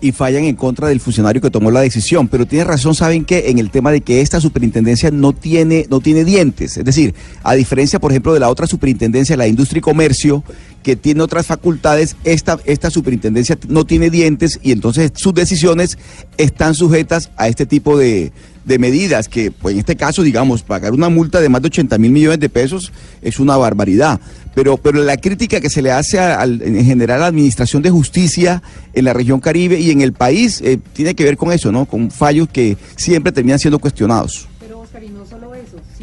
y 0.00 0.12
fallan 0.12 0.44
en 0.44 0.54
contra 0.54 0.86
del 0.86 1.00
funcionario 1.00 1.42
que 1.42 1.50
tomó 1.50 1.72
la 1.72 1.80
decisión. 1.80 2.28
Pero 2.28 2.46
tiene 2.46 2.64
razón, 2.64 2.94
saben 2.94 3.24
que 3.24 3.50
en 3.50 3.58
el 3.58 3.72
tema 3.72 3.90
de 3.90 4.00
que 4.00 4.20
esta 4.20 4.40
superintendencia 4.40 5.10
no 5.10 5.32
tiene, 5.32 5.86
no 5.90 5.98
tiene 5.98 6.24
dientes. 6.24 6.76
Es 6.76 6.84
decir, 6.84 7.16
a 7.42 7.54
diferencia, 7.56 7.98
por 7.98 8.12
ejemplo, 8.12 8.32
de 8.32 8.38
la 8.38 8.48
otra 8.48 8.68
superintendencia, 8.68 9.36
la 9.36 9.48
industria 9.48 9.78
y 9.78 9.82
comercio, 9.82 10.44
que 10.84 10.94
tiene 10.94 11.22
otras 11.22 11.46
facultades, 11.46 12.16
esta, 12.24 12.58
esta 12.64 12.90
superintendencia 12.90 13.58
no 13.68 13.84
tiene 13.84 14.10
dientes 14.10 14.60
y 14.62 14.70
entonces 14.72 15.10
sus 15.16 15.34
decisiones 15.34 15.98
están 16.36 16.74
sujetas 16.74 17.30
a 17.36 17.48
este 17.48 17.66
tipo 17.66 17.98
de, 17.98 18.32
de 18.68 18.78
medidas 18.78 19.28
que, 19.28 19.50
pues 19.50 19.72
en 19.72 19.80
este 19.80 19.96
caso, 19.96 20.22
digamos, 20.22 20.62
pagar 20.62 20.92
una 20.92 21.08
multa 21.08 21.40
de 21.40 21.48
más 21.48 21.62
de 21.62 21.66
80 21.66 21.98
mil 21.98 22.12
millones 22.12 22.38
de 22.38 22.48
pesos 22.48 22.92
es 23.22 23.40
una 23.40 23.56
barbaridad. 23.56 24.20
Pero, 24.54 24.76
pero 24.76 25.02
la 25.02 25.16
crítica 25.16 25.60
que 25.60 25.70
se 25.70 25.82
le 25.82 25.90
hace 25.90 26.18
al, 26.18 26.62
en 26.62 26.84
general 26.84 27.18
a 27.18 27.20
la 27.22 27.26
Administración 27.28 27.82
de 27.82 27.90
Justicia 27.90 28.62
en 28.92 29.04
la 29.04 29.12
región 29.12 29.40
Caribe 29.40 29.80
y 29.80 29.90
en 29.90 30.02
el 30.02 30.12
país 30.12 30.60
eh, 30.60 30.78
tiene 30.92 31.14
que 31.14 31.24
ver 31.24 31.36
con 31.36 31.52
eso, 31.52 31.72
¿no? 31.72 31.86
Con 31.86 32.10
fallos 32.10 32.48
que 32.48 32.76
siempre 32.96 33.32
terminan 33.32 33.58
siendo 33.58 33.78
cuestionados 33.78 34.48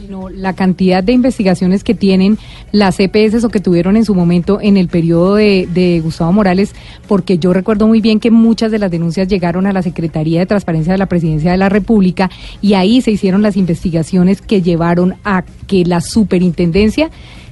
sino 0.06 0.30
la 0.30 0.54
cantidad 0.54 1.04
de 1.04 1.14
investigaciones 1.14 1.84
que 1.84 1.96
tienen 1.96 2.38
las 2.72 3.00
EPS 3.00 3.44
o 3.44 3.50
que 3.50 3.60
tuvieron 3.60 3.98
en 3.98 4.06
su 4.06 4.14
momento 4.14 4.60
en 4.62 4.78
el 4.78 4.88
periodo 4.88 5.36
de, 5.36 5.68
de, 5.74 6.00
Gustavo 6.02 6.32
Morales, 6.32 6.76
porque 7.08 7.38
yo 7.40 7.54
recuerdo 7.54 7.88
muy 7.88 8.02
bien 8.02 8.20
que 8.20 8.30
muchas 8.30 8.72
de 8.72 8.80
las 8.80 8.92
denuncias 8.92 9.28
llegaron 9.28 9.66
a 9.66 9.74
la 9.74 9.82
Secretaría 9.82 10.40
de 10.40 10.46
Transparencia 10.46 10.94
de 10.94 11.00
la 11.00 11.08
Presidencia 11.08 11.52
de 11.52 11.58
la 11.58 11.70
República 11.70 12.30
y 12.62 12.74
ahí 12.74 13.02
se 13.02 13.12
hicieron 13.12 13.42
las 13.42 13.58
investigaciones 13.58 14.42
que 14.42 14.62
llevaron 14.62 15.16
a 15.24 15.44
que 15.68 15.86
la 15.86 16.02
superintendencia 16.02 17.10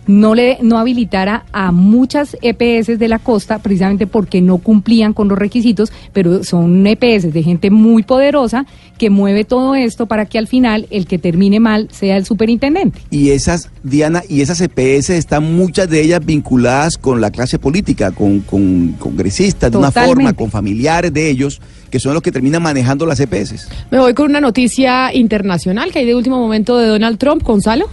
no 0.07 0.35
le 0.35 0.57
no 0.61 0.77
habilitara 0.77 1.45
a 1.51 1.71
muchas 1.71 2.37
EPS 2.41 2.99
de 2.99 3.07
la 3.07 3.19
costa 3.19 3.59
precisamente 3.59 4.07
porque 4.07 4.41
no 4.41 4.57
cumplían 4.57 5.13
con 5.13 5.27
los 5.27 5.37
requisitos, 5.37 5.91
pero 6.11 6.43
son 6.43 6.85
EPS 6.85 7.33
de 7.33 7.43
gente 7.43 7.69
muy 7.69 8.03
poderosa 8.03 8.65
que 8.97 9.09
mueve 9.09 9.43
todo 9.43 9.75
esto 9.75 10.05
para 10.05 10.25
que 10.25 10.37
al 10.37 10.47
final 10.47 10.87
el 10.89 11.07
que 11.07 11.17
termine 11.17 11.59
mal 11.59 11.87
sea 11.91 12.17
el 12.17 12.25
superintendente. 12.25 13.01
Y 13.09 13.29
esas 13.29 13.69
Diana 13.83 14.23
y 14.27 14.41
esas 14.41 14.61
EPS 14.61 15.11
están 15.11 15.55
muchas 15.55 15.89
de 15.89 16.01
ellas 16.01 16.25
vinculadas 16.25 16.97
con 16.97 17.21
la 17.21 17.31
clase 17.31 17.59
política, 17.59 18.11
con, 18.11 18.41
con 18.41 18.93
congresistas 18.93 19.71
de 19.71 19.77
una 19.77 19.91
forma, 19.91 20.33
con 20.33 20.51
familiares 20.51 21.13
de 21.13 21.29
ellos 21.29 21.61
que 21.93 21.99
son 21.99 22.15
los 22.15 22.23
que 22.23 22.31
terminan 22.31 22.63
manejando 22.63 23.05
las 23.05 23.19
EPS. 23.19 23.67
Me 23.91 23.99
voy 23.99 24.15
con 24.15 24.27
una 24.31 24.41
noticia 24.41 25.13
internacional 25.13 25.91
que 25.91 25.99
hay 25.99 26.07
de 26.07 26.15
último 26.15 26.39
momento 26.39 26.75
de 26.79 26.87
Donald 26.87 27.19
Trump, 27.19 27.43
Gonzalo. 27.43 27.87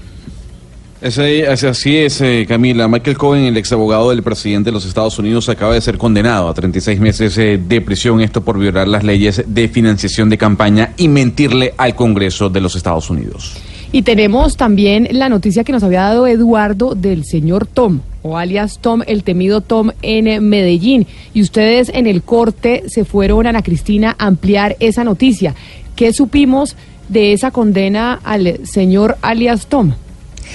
Así 1.02 1.96
es, 1.96 2.20
eh, 2.20 2.44
Camila. 2.46 2.86
Michael 2.86 3.16
Cohen, 3.16 3.44
el 3.44 3.56
ex 3.56 3.72
abogado 3.72 4.10
del 4.10 4.22
presidente 4.22 4.68
de 4.68 4.72
los 4.72 4.84
Estados 4.84 5.18
Unidos, 5.18 5.48
acaba 5.48 5.74
de 5.74 5.80
ser 5.80 5.96
condenado 5.96 6.48
a 6.48 6.54
36 6.54 7.00
meses 7.00 7.38
eh, 7.38 7.58
de 7.58 7.80
prisión, 7.80 8.20
esto 8.20 8.42
por 8.42 8.58
violar 8.58 8.86
las 8.86 9.02
leyes 9.02 9.42
de 9.46 9.68
financiación 9.68 10.28
de 10.28 10.36
campaña 10.36 10.92
y 10.98 11.08
mentirle 11.08 11.72
al 11.78 11.94
Congreso 11.94 12.50
de 12.50 12.60
los 12.60 12.76
Estados 12.76 13.08
Unidos. 13.08 13.56
Y 13.92 14.02
tenemos 14.02 14.56
también 14.56 15.08
la 15.10 15.28
noticia 15.28 15.64
que 15.64 15.72
nos 15.72 15.82
había 15.82 16.02
dado 16.02 16.26
Eduardo 16.26 16.94
del 16.94 17.24
señor 17.24 17.66
Tom, 17.66 18.00
o 18.22 18.36
alias 18.36 18.78
Tom, 18.80 19.02
el 19.06 19.24
temido 19.24 19.62
Tom 19.62 19.90
en 20.02 20.48
Medellín. 20.48 21.06
Y 21.34 21.42
ustedes 21.42 21.88
en 21.88 22.06
el 22.06 22.22
corte 22.22 22.84
se 22.86 23.04
fueron, 23.04 23.46
Ana 23.46 23.62
Cristina, 23.62 24.14
a 24.18 24.26
ampliar 24.26 24.76
esa 24.80 25.02
noticia. 25.02 25.54
¿Qué 25.96 26.12
supimos 26.12 26.76
de 27.08 27.32
esa 27.32 27.50
condena 27.50 28.20
al 28.22 28.64
señor 28.64 29.16
alias 29.22 29.66
Tom? 29.66 29.94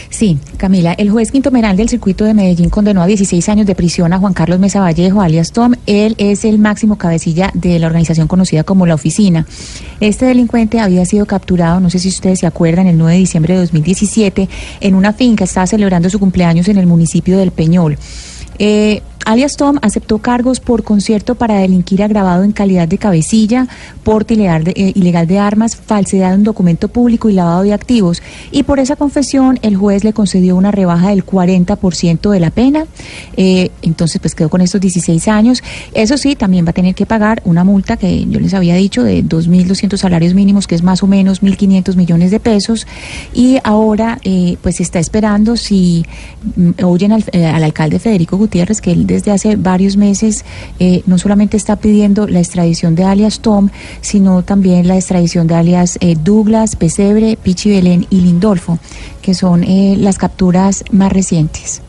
Sí, 0.09 0.37
Camila, 0.57 0.93
el 0.93 1.09
juez 1.09 1.31
Quinto 1.31 1.51
Meral 1.51 1.77
del 1.77 1.89
circuito 1.89 2.25
de 2.25 2.33
Medellín 2.33 2.69
condenó 2.69 3.01
a 3.01 3.05
16 3.05 3.47
años 3.49 3.65
de 3.65 3.75
prisión 3.75 4.13
a 4.13 4.19
Juan 4.19 4.33
Carlos 4.33 4.59
Mesa 4.59 4.79
Vallejo, 4.79 5.21
alias 5.21 5.51
Tom. 5.51 5.73
Él 5.85 6.15
es 6.17 6.45
el 6.45 6.59
máximo 6.59 6.97
cabecilla 6.97 7.51
de 7.53 7.79
la 7.79 7.87
organización 7.87 8.27
conocida 8.27 8.63
como 8.63 8.85
La 8.85 8.95
Oficina. 8.95 9.45
Este 9.99 10.25
delincuente 10.25 10.79
había 10.79 11.05
sido 11.05 11.25
capturado, 11.25 11.79
no 11.79 11.89
sé 11.89 11.99
si 11.99 12.09
ustedes 12.09 12.39
se 12.39 12.47
acuerdan, 12.47 12.87
el 12.87 12.97
9 12.97 13.13
de 13.13 13.19
diciembre 13.19 13.53
de 13.53 13.59
2017 13.61 14.49
en 14.81 14.95
una 14.95 15.13
finca, 15.13 15.43
estaba 15.43 15.67
celebrando 15.67 16.09
su 16.09 16.19
cumpleaños 16.19 16.67
en 16.67 16.77
el 16.77 16.87
municipio 16.87 17.37
del 17.37 17.51
Peñol. 17.51 17.97
Eh, 18.57 19.01
alias 19.25 19.57
Tom 19.57 19.77
aceptó 19.81 20.19
cargos 20.19 20.59
por 20.59 20.83
concierto 20.83 21.35
para 21.35 21.55
delinquir 21.55 22.03
agravado 22.03 22.43
en 22.43 22.51
calidad 22.51 22.87
de 22.87 22.97
cabecilla, 22.97 23.67
porte 24.03 24.35
ilegal 24.35 24.63
de, 24.63 24.71
eh, 24.71 24.91
ilegal 24.95 25.27
de 25.27 25.39
armas, 25.39 25.75
falsedad 25.75 26.31
de 26.31 26.37
un 26.37 26.43
documento 26.43 26.87
público 26.87 27.29
y 27.29 27.33
lavado 27.33 27.63
de 27.63 27.73
activos. 27.73 28.21
Y 28.51 28.63
por 28.63 28.79
esa 28.79 28.95
confesión 28.95 29.59
el 29.63 29.75
juez 29.75 30.03
le 30.03 30.13
concedió 30.13 30.55
una 30.55 30.71
rebaja 30.71 31.09
del 31.09 31.25
40% 31.25 32.29
de 32.29 32.39
la 32.39 32.51
pena. 32.51 32.85
Eh, 33.35 33.71
entonces 33.81 34.21
pues 34.21 34.35
quedó 34.35 34.49
con 34.49 34.61
estos 34.61 34.79
16 34.79 35.27
años. 35.27 35.63
Eso 35.93 36.17
sí, 36.17 36.35
también 36.35 36.65
va 36.65 36.69
a 36.69 36.73
tener 36.73 36.93
que 36.95 37.05
pagar 37.05 37.41
una 37.45 37.63
multa 37.63 37.97
que 37.97 38.25
yo 38.25 38.39
les 38.39 38.53
había 38.53 38.75
dicho 38.75 39.03
de 39.03 39.23
2.200 39.23 39.97
salarios 39.97 40.33
mínimos, 40.35 40.67
que 40.67 40.75
es 40.75 40.83
más 40.83 41.01
o 41.01 41.07
menos 41.07 41.41
1.500 41.41 41.95
millones 41.95 42.31
de 42.31 42.39
pesos. 42.39 42.85
Y 43.33 43.57
ahora 43.63 44.19
eh, 44.23 44.57
pues 44.61 44.79
está 44.79 44.99
esperando 44.99 45.57
si 45.57 46.05
mm, 46.55 46.83
oyen 46.83 47.11
al, 47.11 47.23
al 47.33 47.63
alcalde 47.63 47.97
Federico 47.97 48.37
Gutiérrez, 48.37 48.81
que 48.81 48.91
él 48.91 49.07
desde 49.15 49.31
hace 49.31 49.55
varios 49.55 49.95
meses 49.95 50.43
eh, 50.79 51.03
no 51.05 51.17
solamente 51.17 51.55
está 51.55 51.77
pidiendo 51.77 52.27
la 52.27 52.39
extradición 52.39 52.95
de 52.95 53.05
alias 53.05 53.39
Tom, 53.39 53.69
sino 54.01 54.43
también 54.43 54.87
la 54.87 54.95
extradición 54.95 55.47
de 55.47 55.55
alias 55.55 55.97
eh, 56.01 56.15
Douglas, 56.21 56.75
Pesebre, 56.75 57.37
Pichi 57.41 57.69
Belén 57.69 58.05
y 58.09 58.21
Lindolfo, 58.21 58.77
que 59.21 59.33
son 59.33 59.63
eh, 59.63 59.95
las 59.97 60.17
capturas 60.17 60.83
más 60.91 61.11
recientes. 61.11 61.81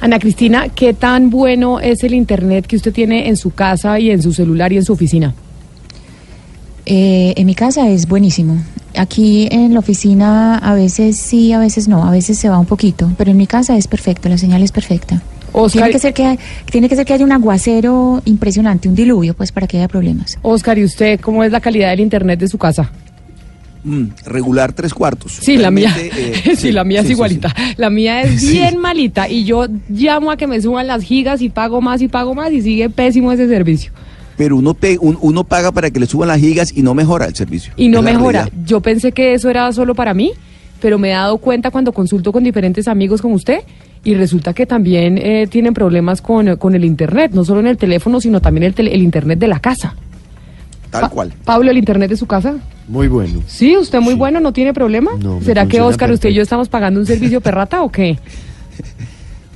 Ana 0.00 0.18
Cristina, 0.18 0.68
¿qué 0.68 0.94
tan 0.94 1.30
bueno 1.30 1.80
es 1.80 2.04
el 2.04 2.14
Internet 2.14 2.66
que 2.66 2.76
usted 2.76 2.92
tiene 2.92 3.28
en 3.28 3.36
su 3.36 3.50
casa 3.50 3.98
y 3.98 4.10
en 4.10 4.22
su 4.22 4.32
celular 4.32 4.72
y 4.72 4.76
en 4.76 4.84
su 4.84 4.92
oficina? 4.92 5.34
en 6.92 7.46
mi 7.46 7.54
casa 7.54 7.88
es 7.88 8.08
buenísimo. 8.08 8.56
Aquí 8.96 9.46
en 9.52 9.74
la 9.74 9.78
oficina 9.78 10.58
a 10.58 10.74
veces 10.74 11.16
sí, 11.16 11.52
a 11.52 11.60
veces 11.60 11.86
no, 11.86 12.04
a 12.04 12.10
veces 12.10 12.36
se 12.38 12.48
va 12.48 12.58
un 12.58 12.66
poquito, 12.66 13.12
pero 13.16 13.30
en 13.30 13.36
mi 13.36 13.46
casa 13.46 13.76
es 13.76 13.86
perfecto, 13.86 14.28
la 14.28 14.38
señal 14.38 14.62
es 14.62 14.72
perfecta. 14.72 15.22
Tiene 15.72 15.90
que, 15.90 15.98
ser 15.98 16.14
que, 16.14 16.38
tiene 16.70 16.88
que 16.88 16.96
ser 16.96 17.04
que 17.04 17.12
haya 17.12 17.24
un 17.24 17.32
aguacero 17.32 18.22
impresionante, 18.24 18.88
un 18.88 18.94
diluvio, 18.94 19.34
pues 19.34 19.52
para 19.52 19.66
que 19.66 19.78
haya 19.78 19.88
problemas. 19.88 20.38
Oscar, 20.42 20.78
¿y 20.78 20.84
usted 20.84 21.20
cómo 21.20 21.44
es 21.44 21.52
la 21.52 21.60
calidad 21.60 21.90
del 21.90 22.00
internet 22.00 22.40
de 22.40 22.48
su 22.48 22.58
casa? 22.58 22.90
Mm, 23.82 24.08
regular 24.26 24.72
tres 24.72 24.92
cuartos. 24.92 25.32
Sí, 25.40 25.56
la 25.56 25.70
mía. 25.70 25.94
Eh, 25.98 26.54
sí, 26.56 26.70
la 26.70 26.84
mía 26.84 27.00
es 27.00 27.10
igualita. 27.10 27.54
La 27.76 27.90
mía 27.90 28.22
es 28.22 28.46
bien 28.52 28.78
malita 28.78 29.28
y 29.28 29.44
yo 29.44 29.66
llamo 29.88 30.30
a 30.30 30.36
que 30.36 30.46
me 30.46 30.60
suban 30.60 30.86
las 30.86 31.02
gigas 31.02 31.40
y 31.40 31.48
pago 31.48 31.80
más 31.80 32.02
y 32.02 32.08
pago 32.08 32.34
más 32.34 32.52
y 32.52 32.62
sigue 32.62 32.90
pésimo 32.90 33.32
ese 33.32 33.48
servicio. 33.48 33.92
Pero 34.36 34.56
uno, 34.56 34.76
uno 35.00 35.44
paga 35.44 35.70
para 35.72 35.90
que 35.90 36.00
le 36.00 36.06
suban 36.06 36.28
las 36.28 36.40
gigas 36.40 36.72
y 36.74 36.82
no 36.82 36.94
mejora 36.94 37.26
el 37.26 37.34
servicio. 37.34 37.72
Y 37.76 37.88
no 37.88 38.00
mejora. 38.00 38.48
Yo 38.64 38.80
pensé 38.80 39.12
que 39.12 39.34
eso 39.34 39.50
era 39.50 39.70
solo 39.72 39.94
para 39.94 40.14
mí, 40.14 40.32
pero 40.80 40.98
me 40.98 41.10
he 41.10 41.12
dado 41.12 41.36
cuenta 41.38 41.70
cuando 41.70 41.92
consulto 41.92 42.32
con 42.32 42.42
diferentes 42.42 42.88
amigos 42.88 43.20
como 43.20 43.34
usted 43.34 43.60
y 44.02 44.14
resulta 44.14 44.54
que 44.54 44.66
también 44.66 45.18
eh, 45.18 45.46
tienen 45.48 45.74
problemas 45.74 46.22
con, 46.22 46.48
el 46.48 46.84
Internet, 46.84 47.32
no 47.34 47.44
solo 47.44 47.60
en 47.60 47.66
el 47.66 47.76
teléfono, 47.76 48.20
sino 48.20 48.40
también 48.40 48.72
el, 48.76 48.88
el 48.88 49.02
Internet 49.02 49.38
de 49.38 49.48
la 49.48 49.60
casa. 49.60 49.94
Tal 50.90 51.10
cual. 51.10 51.32
Pablo, 51.44 51.70
¿el 51.70 51.78
Internet 51.78 52.10
de 52.10 52.16
su 52.16 52.26
casa? 52.26 52.56
Muy 52.88 53.06
bueno. 53.08 53.42
Sí, 53.46 53.76
usted 53.76 54.00
muy 54.00 54.14
bueno, 54.14 54.40
¿no 54.40 54.52
tiene 54.52 54.74
problema? 54.74 55.12
¿Será 55.42 55.66
que 55.66 55.80
Oscar, 55.80 56.10
usted 56.10 56.30
y 56.30 56.34
yo 56.34 56.42
estamos 56.42 56.68
pagando 56.68 56.98
un 56.98 57.06
servicio 57.06 57.40
perrata 57.42 57.82
o 57.82 57.92
qué? 57.92 58.18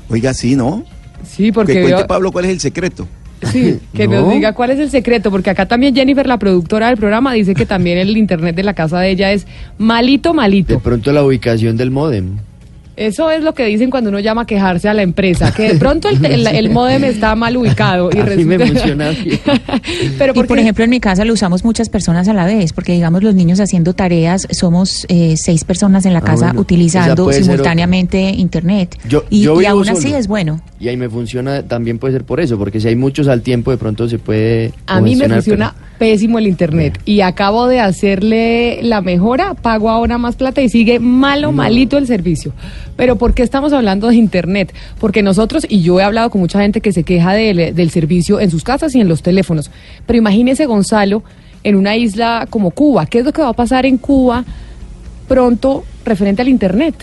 Oiga, 0.09 0.33
sí, 0.35 0.55
¿no? 0.55 0.85
Sí, 1.27 1.51
porque... 1.51 1.73
Que 1.73 1.83
cuente, 1.83 2.05
Pablo, 2.05 2.31
cuál 2.31 2.45
es 2.45 2.53
el 2.53 2.61
secreto. 2.61 3.09
Sí, 3.51 3.81
que 3.95 4.07
nos 4.07 4.31
diga 4.31 4.53
cuál 4.53 4.71
es 4.71 4.79
el 4.79 4.91
secreto, 4.91 5.31
porque 5.31 5.51
acá 5.51 5.67
también 5.67 5.95
Jennifer, 5.95 6.27
la 6.27 6.39
productora 6.39 6.89
del 6.89 6.97
programa, 6.97 7.33
dice 7.33 7.55
que 7.55 7.67
también 7.67 7.99
el 7.99 8.17
internet 8.17 8.55
de 8.55 8.63
la 8.63 8.75
casa 8.75 9.01
de 9.01 9.11
ella 9.11 9.33
es 9.33 9.47
malito, 9.79 10.35
malito. 10.35 10.75
De 10.75 10.79
pronto 10.79 11.13
la 11.13 11.25
ubicación 11.25 11.77
del 11.77 11.91
modem. 11.91 12.37
Eso 12.97 13.31
es 13.31 13.43
lo 13.43 13.55
que 13.55 13.65
dicen 13.65 13.91
cuando 13.91 14.11
uno 14.11 14.21
llama 14.21 14.43
a 14.43 14.47
quejarse 14.47 14.89
a 14.89 14.95
la 14.95 15.03
empresa, 15.03 15.53
que 15.53 15.73
de 15.73 15.79
pronto 15.79 16.09
el, 16.09 16.47
el, 16.47 16.71
modem 16.71 17.05
está 17.05 17.35
mal 17.35 17.57
ubicado. 17.57 18.11
Y 18.13 18.45
me 18.45 18.59
funciona 18.59 19.11
Pero 20.19 20.33
y 20.35 20.45
por 20.45 20.59
ejemplo, 20.59 20.85
en 20.85 20.91
mi 20.91 21.01
casa 21.01 21.25
lo 21.25 21.33
usamos 21.33 21.65
muchas 21.65 21.89
personas 21.89 22.29
a 22.29 22.35
la 22.35 22.47
vez, 22.47 22.73
porque 22.73 22.93
digamos 22.93 23.23
los 23.23 23.35
niños 23.35 23.61
haciendo 23.61 23.95
tareas, 23.95 24.47
somos 24.51 25.07
eh, 25.09 25.37
seis 25.37 25.65
personas 25.65 26.07
en 26.07 26.13
la 26.13 26.21
ah, 26.21 26.23
casa 26.23 26.53
utilizando 26.57 27.33
simultáneamente 27.33 28.21
internet. 28.31 28.97
y, 29.31 29.47
aún 29.47 29.89
así 29.89 30.13
es 30.13 30.29
bueno. 30.29 30.61
Y 30.79 30.89
ahí 30.89 30.97
me 30.97 31.09
funciona, 31.09 31.63
también 31.63 31.99
puede 31.99 32.13
ser 32.13 32.25
por 32.25 32.41
eso, 32.41 32.59
porque 32.59 32.81
si 32.81 32.89
hay 32.89 32.97
muchos 32.97 33.29
al 33.29 33.43
tiempo, 33.43 33.71
de 33.71 33.77
pronto 33.77 34.09
se 34.09 34.19
puede... 34.19 34.73
A 34.87 35.01
mí 35.01 35.17
me 35.17 35.29
funciona 35.29 35.75
pésimo 35.99 36.39
el 36.39 36.47
internet 36.47 37.01
y 37.05 37.21
acabo 37.21 37.67
de 37.67 37.81
hacerle 37.81 38.81
la 38.83 39.01
mejora, 39.01 39.55
pago 39.55 39.89
ahora 39.91 40.19
más 40.19 40.37
plata 40.37 40.61
y 40.61 40.69
sigue 40.69 40.99
malo, 40.99 41.53
malito 41.53 41.97
el 41.97 42.07
servicio. 42.07 42.53
Pero 42.97 43.17
¿por 43.17 43.35
qué 43.35 43.43
estamos 43.43 43.73
hablando 43.73 44.09
de 44.09 44.17
internet? 44.17 44.73
Porque 45.01 45.23
nosotros, 45.23 45.67
y 45.69 45.83
yo 45.83 45.99
he 46.01 46.05
hablado 46.05 46.31
con 46.31 46.41
mucha 46.41 46.61
gente 46.61 46.81
que 46.81 46.93
se 46.93 47.03
queja 47.03 47.33
del, 47.33 47.75
del 47.75 47.91
servicio 47.91 48.41
en 48.41 48.51
sus 48.51 48.63
casas 48.65 48.95
y 48.95 49.01
en 49.01 49.09
los 49.09 49.23
teléfonos, 49.23 49.71
pero 50.07 50.19
imagínese 50.19 50.67
Gonzalo 50.67 51.23
en 51.65 51.77
una 51.77 51.97
isla 51.97 52.47
como 52.51 52.71
Cuba, 52.71 53.07
¿qué 53.07 53.21
es 53.21 53.25
lo 53.25 53.33
que 53.33 53.43
va 53.43 53.49
a 53.49 53.55
pasar 53.55 53.87
en 53.87 53.99
Cuba 53.99 54.45
pronto 55.27 55.85
referente 56.05 56.43
al 56.43 56.49
internet? 56.49 56.95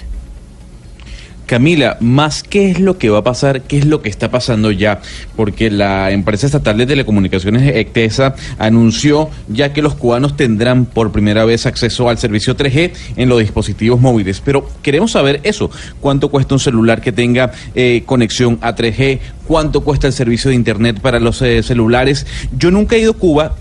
Camila, 1.52 1.98
más 2.00 2.44
qué 2.44 2.72
es 2.72 2.80
lo 2.80 2.98
que 2.98 3.10
va 3.10 3.18
a 3.18 3.24
pasar, 3.26 3.64
qué 3.64 3.78
es 3.78 3.86
lo 3.86 4.02
que 4.02 4.08
está 4.08 4.32
pasando 4.32 4.72
ya, 4.72 5.02
porque 5.36 5.70
la 5.70 6.10
empresa 6.12 6.46
estatal 6.46 6.78
de 6.78 6.86
telecomunicaciones 6.86 7.76
ECTESA 7.76 8.36
anunció 8.58 9.30
ya 9.50 9.74
que 9.74 9.82
los 9.82 9.96
cubanos 9.96 10.38
tendrán 10.38 10.86
por 10.86 11.12
primera 11.12 11.44
vez 11.44 11.66
acceso 11.66 12.08
al 12.08 12.18
servicio 12.18 12.56
3G 12.56 12.94
en 13.18 13.28
los 13.28 13.40
dispositivos 13.40 14.00
móviles. 14.00 14.40
Pero 14.40 14.66
queremos 14.82 15.12
saber 15.12 15.42
eso, 15.44 15.70
cuánto 16.00 16.30
cuesta 16.30 16.56
un 16.56 16.62
celular 16.62 17.02
que 17.02 17.12
tenga 17.12 17.52
eh, 17.76 18.04
conexión 18.06 18.58
a 18.62 18.74
3G, 18.74 19.20
cuánto 19.46 19.82
cuesta 19.82 20.08
el 20.08 20.14
servicio 20.14 20.48
de 20.48 20.56
Internet 20.56 21.02
para 21.02 21.20
los 21.20 21.42
eh, 21.42 21.64
celulares. 21.64 22.26
Yo 22.58 22.72
nunca 22.72 22.96
he 22.96 23.00
ido 23.00 23.12
a 23.12 23.16
Cuba, 23.16 23.56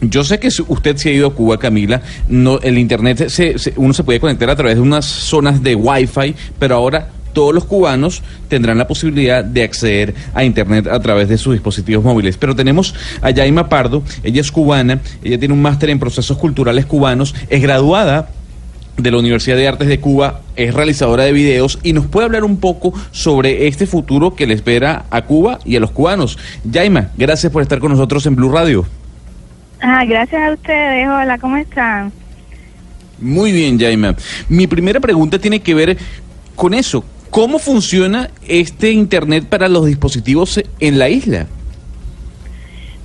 yo 0.00 0.24
sé 0.24 0.38
que 0.38 0.48
usted 0.68 0.96
se 0.96 1.10
ha 1.10 1.12
ido 1.12 1.28
a 1.28 1.34
Cuba, 1.34 1.58
Camila. 1.58 2.02
No, 2.28 2.58
el 2.60 2.78
internet 2.78 3.28
se, 3.28 3.54
uno 3.76 3.92
se 3.92 4.04
puede 4.04 4.20
conectar 4.20 4.48
a 4.50 4.56
través 4.56 4.76
de 4.76 4.80
unas 4.80 5.04
zonas 5.04 5.62
de 5.62 5.74
Wi-Fi, 5.74 6.34
pero 6.58 6.76
ahora 6.76 7.08
todos 7.32 7.54
los 7.54 7.64
cubanos 7.64 8.22
tendrán 8.48 8.78
la 8.78 8.88
posibilidad 8.88 9.44
de 9.44 9.62
acceder 9.62 10.14
a 10.34 10.44
Internet 10.44 10.88
a 10.88 10.98
través 11.00 11.28
de 11.28 11.38
sus 11.38 11.52
dispositivos 11.52 12.04
móviles. 12.04 12.36
Pero 12.36 12.56
tenemos 12.56 12.94
a 13.22 13.30
Yaima 13.30 13.68
Pardo, 13.68 14.02
ella 14.22 14.40
es 14.40 14.50
cubana, 14.50 15.00
ella 15.22 15.38
tiene 15.38 15.54
un 15.54 15.62
máster 15.62 15.90
en 15.90 15.98
procesos 15.98 16.36
culturales 16.38 16.86
cubanos, 16.86 17.34
es 17.48 17.62
graduada 17.62 18.30
de 18.96 19.10
la 19.10 19.18
Universidad 19.18 19.56
de 19.56 19.68
Artes 19.68 19.88
de 19.88 20.00
Cuba, 20.00 20.42
es 20.56 20.74
realizadora 20.74 21.24
de 21.24 21.32
videos 21.32 21.78
y 21.82 21.92
nos 21.92 22.06
puede 22.06 22.26
hablar 22.26 22.44
un 22.44 22.58
poco 22.58 22.92
sobre 23.12 23.66
este 23.66 23.86
futuro 23.86 24.34
que 24.34 24.46
le 24.46 24.54
espera 24.54 25.06
a 25.10 25.22
Cuba 25.22 25.58
y 25.64 25.76
a 25.76 25.80
los 25.80 25.90
cubanos. 25.90 26.38
Yaima, 26.64 27.10
gracias 27.16 27.52
por 27.52 27.62
estar 27.62 27.78
con 27.78 27.92
nosotros 27.92 28.26
en 28.26 28.36
Blue 28.36 28.50
Radio. 28.50 28.86
Ah, 29.80 30.04
gracias 30.04 30.42
a 30.42 30.52
ustedes. 30.52 31.08
Hola, 31.08 31.38
¿cómo 31.38 31.56
están? 31.56 32.12
Muy 33.18 33.52
bien, 33.52 33.78
Jaime. 33.78 34.14
Mi 34.48 34.66
primera 34.66 35.00
pregunta 35.00 35.38
tiene 35.38 35.60
que 35.60 35.74
ver 35.74 35.96
con 36.54 36.74
eso. 36.74 37.04
¿Cómo 37.30 37.58
funciona 37.58 38.28
este 38.46 38.90
Internet 38.90 39.46
para 39.46 39.68
los 39.68 39.86
dispositivos 39.86 40.60
en 40.80 40.98
la 40.98 41.08
isla? 41.08 41.46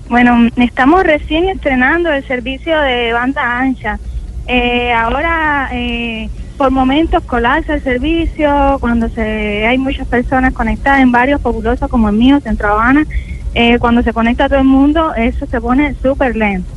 Bueno, 0.10 0.50
estamos 0.58 1.04
recién 1.04 1.50
estrenando 1.50 2.12
el 2.12 2.26
servicio 2.28 2.80
de 2.80 3.14
banda 3.14 3.60
ancha. 3.60 4.00
Eh, 4.48 4.92
ahora, 4.94 5.70
eh, 5.74 6.30
por 6.58 6.72
momentos 6.72 7.24
colapsa 7.24 7.76
el 7.76 7.84
servicio, 7.84 8.78
cuando 8.80 9.10
se 9.10 9.66
hay 9.66 9.78
muchas 9.78 10.08
personas 10.08 10.54
conectadas 10.54 11.02
en 11.02 11.12
varios 11.12 11.42
populosos 11.42 11.90
como 11.90 12.10
el 12.10 12.16
mío, 12.16 12.40
Centro 12.40 12.70
Habana, 12.70 13.06
eh, 13.56 13.80
cuando 13.80 14.03
se 14.03 14.14
conecta 14.14 14.48
todo 14.48 14.60
el 14.60 14.65
mundo, 14.65 15.15
eso 15.15 15.45
se 15.45 15.61
pone 15.61 15.95
súper 16.02 16.36
lento. 16.36 16.69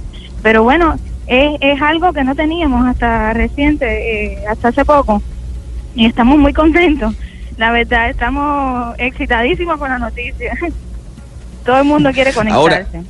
Pero 0.43 0.63
bueno, 0.63 0.97
es, 1.27 1.59
es 1.61 1.83
algo 1.83 2.13
que 2.13 2.25
no 2.25 2.35
teníamos 2.35 2.87
hasta 2.87 3.33
reciente, 3.35 4.35
eh, 4.35 4.47
hasta 4.49 4.69
hace 4.69 4.85
poco, 4.85 5.23
y 5.95 6.07
estamos 6.07 6.39
muy 6.39 6.53
contentos. 6.53 7.15
La 7.57 7.73
verdad, 7.73 8.09
estamos 8.09 8.95
excitadísimos 8.99 9.77
con 9.79 9.91
la 9.91 9.99
noticia. 9.99 10.57
todo 11.67 11.79
el 11.79 11.85
mundo 11.85 12.11
quiere 12.13 12.33
conectarse. 12.33 13.03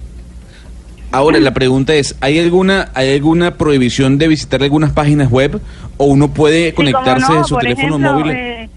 Ahora, 1.11 1.39
la 1.39 1.55
pregunta 1.55 1.95
es, 1.95 2.17
¿hay 2.21 2.39
alguna 2.39 2.91
hay 2.93 3.15
alguna 3.15 3.55
prohibición 3.55 4.19
de 4.19 4.29
visitar 4.29 4.63
algunas 4.63 4.93
páginas 4.93 5.31
web 5.31 5.61
o 5.97 6.05
uno 6.05 6.29
puede 6.29 6.75
conectarse 6.75 7.33
de 7.33 7.45
su 7.45 7.57
teléfono 7.57 7.99
móvil? 7.99 8.33
Eh, 8.33 8.68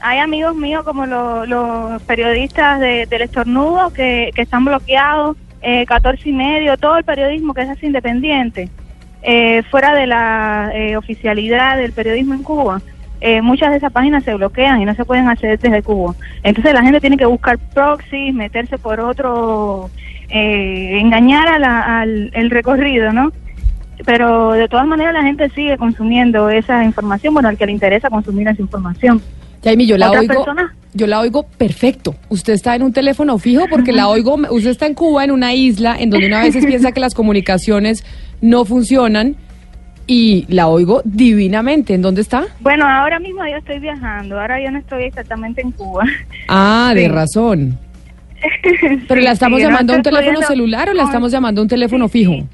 hay 0.00 0.18
amigos 0.18 0.56
míos 0.56 0.82
como 0.84 1.06
los 1.06 2.02
periodistas 2.02 2.80
del 2.80 3.22
estornudo 3.22 3.92
que, 3.92 4.30
están 4.36 4.64
bloqueados, 4.64 5.36
eh, 5.62 5.84
14 5.86 6.28
y 6.28 6.32
medio, 6.32 6.76
todo 6.78 6.96
el 6.96 7.04
periodismo 7.04 7.52
que 7.54 7.62
es 7.62 7.68
así 7.68 7.86
independiente, 7.86 8.68
eh, 9.22 9.62
fuera 9.70 9.94
de 9.94 10.06
la 10.06 10.70
eh, 10.74 10.96
oficialidad 10.96 11.76
del 11.76 11.92
periodismo 11.92 12.34
en 12.34 12.42
Cuba. 12.42 12.80
Eh, 13.20 13.42
muchas 13.42 13.70
de 13.70 13.76
esas 13.76 13.92
páginas 13.92 14.24
se 14.24 14.34
bloquean 14.34 14.80
y 14.80 14.86
no 14.86 14.94
se 14.94 15.04
pueden 15.04 15.28
acceder 15.28 15.58
desde 15.58 15.82
Cuba. 15.82 16.14
Entonces 16.42 16.72
la 16.72 16.82
gente 16.82 17.00
tiene 17.00 17.18
que 17.18 17.26
buscar 17.26 17.58
proxies, 17.58 18.34
meterse 18.34 18.78
por 18.78 19.00
otro, 19.00 19.90
engañar 20.30 21.48
al 21.48 22.30
el 22.32 22.50
recorrido, 22.50 23.12
¿no? 23.12 23.30
Pero 24.06 24.52
de 24.52 24.68
todas 24.68 24.86
maneras 24.86 25.12
la 25.12 25.22
gente 25.22 25.50
sigue 25.50 25.76
consumiendo 25.76 26.48
esa 26.48 26.82
información, 26.84 27.34
bueno, 27.34 27.50
al 27.50 27.58
que 27.58 27.66
le 27.66 27.72
interesa 27.72 28.08
consumir 28.08 28.48
esa 28.48 28.62
información. 28.62 29.20
Jaime, 29.62 29.86
yo 29.86 29.98
la 29.98 30.10
oigo, 30.10 30.46
yo 30.94 31.06
la 31.06 31.20
oigo 31.20 31.44
perfecto. 31.44 32.14
Usted 32.28 32.54
está 32.54 32.74
en 32.74 32.82
un 32.82 32.92
teléfono 32.92 33.38
fijo 33.38 33.64
porque 33.68 33.92
la 33.92 34.08
oigo, 34.08 34.36
usted 34.50 34.70
está 34.70 34.86
en 34.86 34.94
Cuba, 34.94 35.24
en 35.24 35.30
una 35.30 35.54
isla, 35.54 35.96
en 35.98 36.10
donde 36.10 36.26
una 36.26 36.42
veces 36.42 36.64
piensa 36.64 36.92
que 36.92 37.00
las 37.00 37.14
comunicaciones 37.14 38.04
no 38.40 38.64
funcionan 38.64 39.36
y 40.06 40.46
la 40.48 40.66
oigo 40.68 41.02
divinamente. 41.04 41.94
¿En 41.94 42.02
dónde 42.02 42.22
está? 42.22 42.46
Bueno, 42.60 42.86
ahora 42.88 43.18
mismo 43.20 43.46
yo 43.46 43.56
estoy 43.56 43.78
viajando, 43.78 44.40
ahora 44.40 44.62
yo 44.62 44.70
no 44.70 44.78
estoy 44.78 45.04
exactamente 45.04 45.60
en 45.60 45.72
Cuba. 45.72 46.04
Ah, 46.48 46.92
de 46.94 47.08
razón. 47.08 47.78
¿Pero 49.08 49.20
la 49.20 49.32
estamos 49.32 49.60
llamando 49.60 49.92
a 49.92 49.96
un 49.96 50.02
teléfono 50.02 50.40
celular 50.42 50.88
o 50.88 50.94
la 50.94 51.04
estamos 51.04 51.30
llamando 51.30 51.60
a 51.60 51.62
un 51.62 51.68
teléfono 51.68 52.08
fijo? 52.08 52.46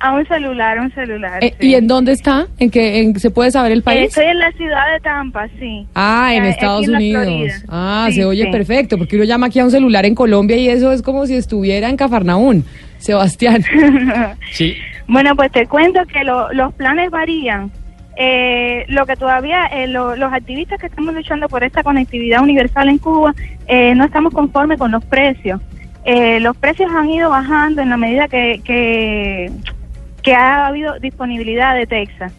A 0.00 0.12
un 0.12 0.26
celular, 0.26 0.78
un 0.78 0.92
celular. 0.94 1.42
Eh, 1.42 1.54
¿Y 1.60 1.74
en 1.74 1.86
dónde 1.86 2.12
está? 2.12 2.46
¿En 2.58 2.70
qué 2.70 3.12
se 3.16 3.30
puede 3.30 3.50
saber 3.50 3.72
el 3.72 3.82
país? 3.82 4.08
Estoy 4.08 4.26
en 4.26 4.38
la 4.38 4.52
ciudad 4.52 4.92
de 4.92 5.00
Tampa, 5.00 5.48
sí. 5.58 5.86
Ah, 5.94 6.34
en 6.34 6.44
Estados 6.44 6.86
Unidos. 6.86 7.64
Ah, 7.68 8.08
se 8.12 8.24
oye 8.24 8.46
perfecto, 8.48 8.96
porque 8.96 9.16
uno 9.16 9.24
llama 9.24 9.46
aquí 9.46 9.58
a 9.58 9.64
un 9.64 9.70
celular 9.70 10.06
en 10.06 10.14
Colombia 10.14 10.56
y 10.56 10.68
eso 10.68 10.92
es 10.92 11.02
como 11.02 11.26
si 11.26 11.34
estuviera 11.34 11.88
en 11.88 11.96
Cafarnaún. 11.96 12.64
Sebastián. 12.98 13.62
sí. 14.52 14.76
Bueno, 15.06 15.34
pues 15.34 15.50
te 15.50 15.66
cuento 15.66 16.00
que 16.06 16.24
los 16.24 16.74
planes 16.74 17.10
varían. 17.10 17.70
Eh, 18.20 18.84
lo 18.88 19.06
que 19.06 19.14
todavía 19.14 19.66
eh, 19.66 19.86
los 19.86 20.32
activistas 20.32 20.80
que 20.80 20.86
estamos 20.86 21.14
luchando 21.14 21.48
por 21.48 21.62
esta 21.62 21.84
conectividad 21.84 22.42
universal 22.42 22.88
en 22.88 22.98
Cuba 22.98 23.32
eh, 23.68 23.94
no 23.94 24.04
estamos 24.04 24.34
conformes 24.34 24.76
con 24.76 24.90
los 24.90 25.04
precios. 25.04 25.60
los 26.04 26.56
precios 26.56 26.90
han 26.92 27.08
ido 27.08 27.30
bajando 27.30 27.80
en 27.80 27.90
la 27.90 27.96
medida 27.96 28.26
que, 28.26 28.60
que 28.64 29.52
que 30.28 30.34
ha 30.34 30.66
habido 30.66 30.98
disponibilidad 30.98 31.74
de 31.74 31.86
Texas. 31.86 32.34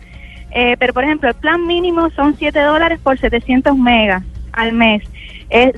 Eh, 0.52 0.76
pero, 0.78 0.94
por 0.94 1.04
ejemplo, 1.04 1.28
el 1.28 1.34
plan 1.34 1.66
mínimo 1.66 2.12
son 2.12 2.36
7 2.38 2.60
dólares 2.60 3.00
por 3.02 3.18
700 3.18 3.76
megas 3.76 4.22
al 4.52 4.74
mes. 4.74 5.02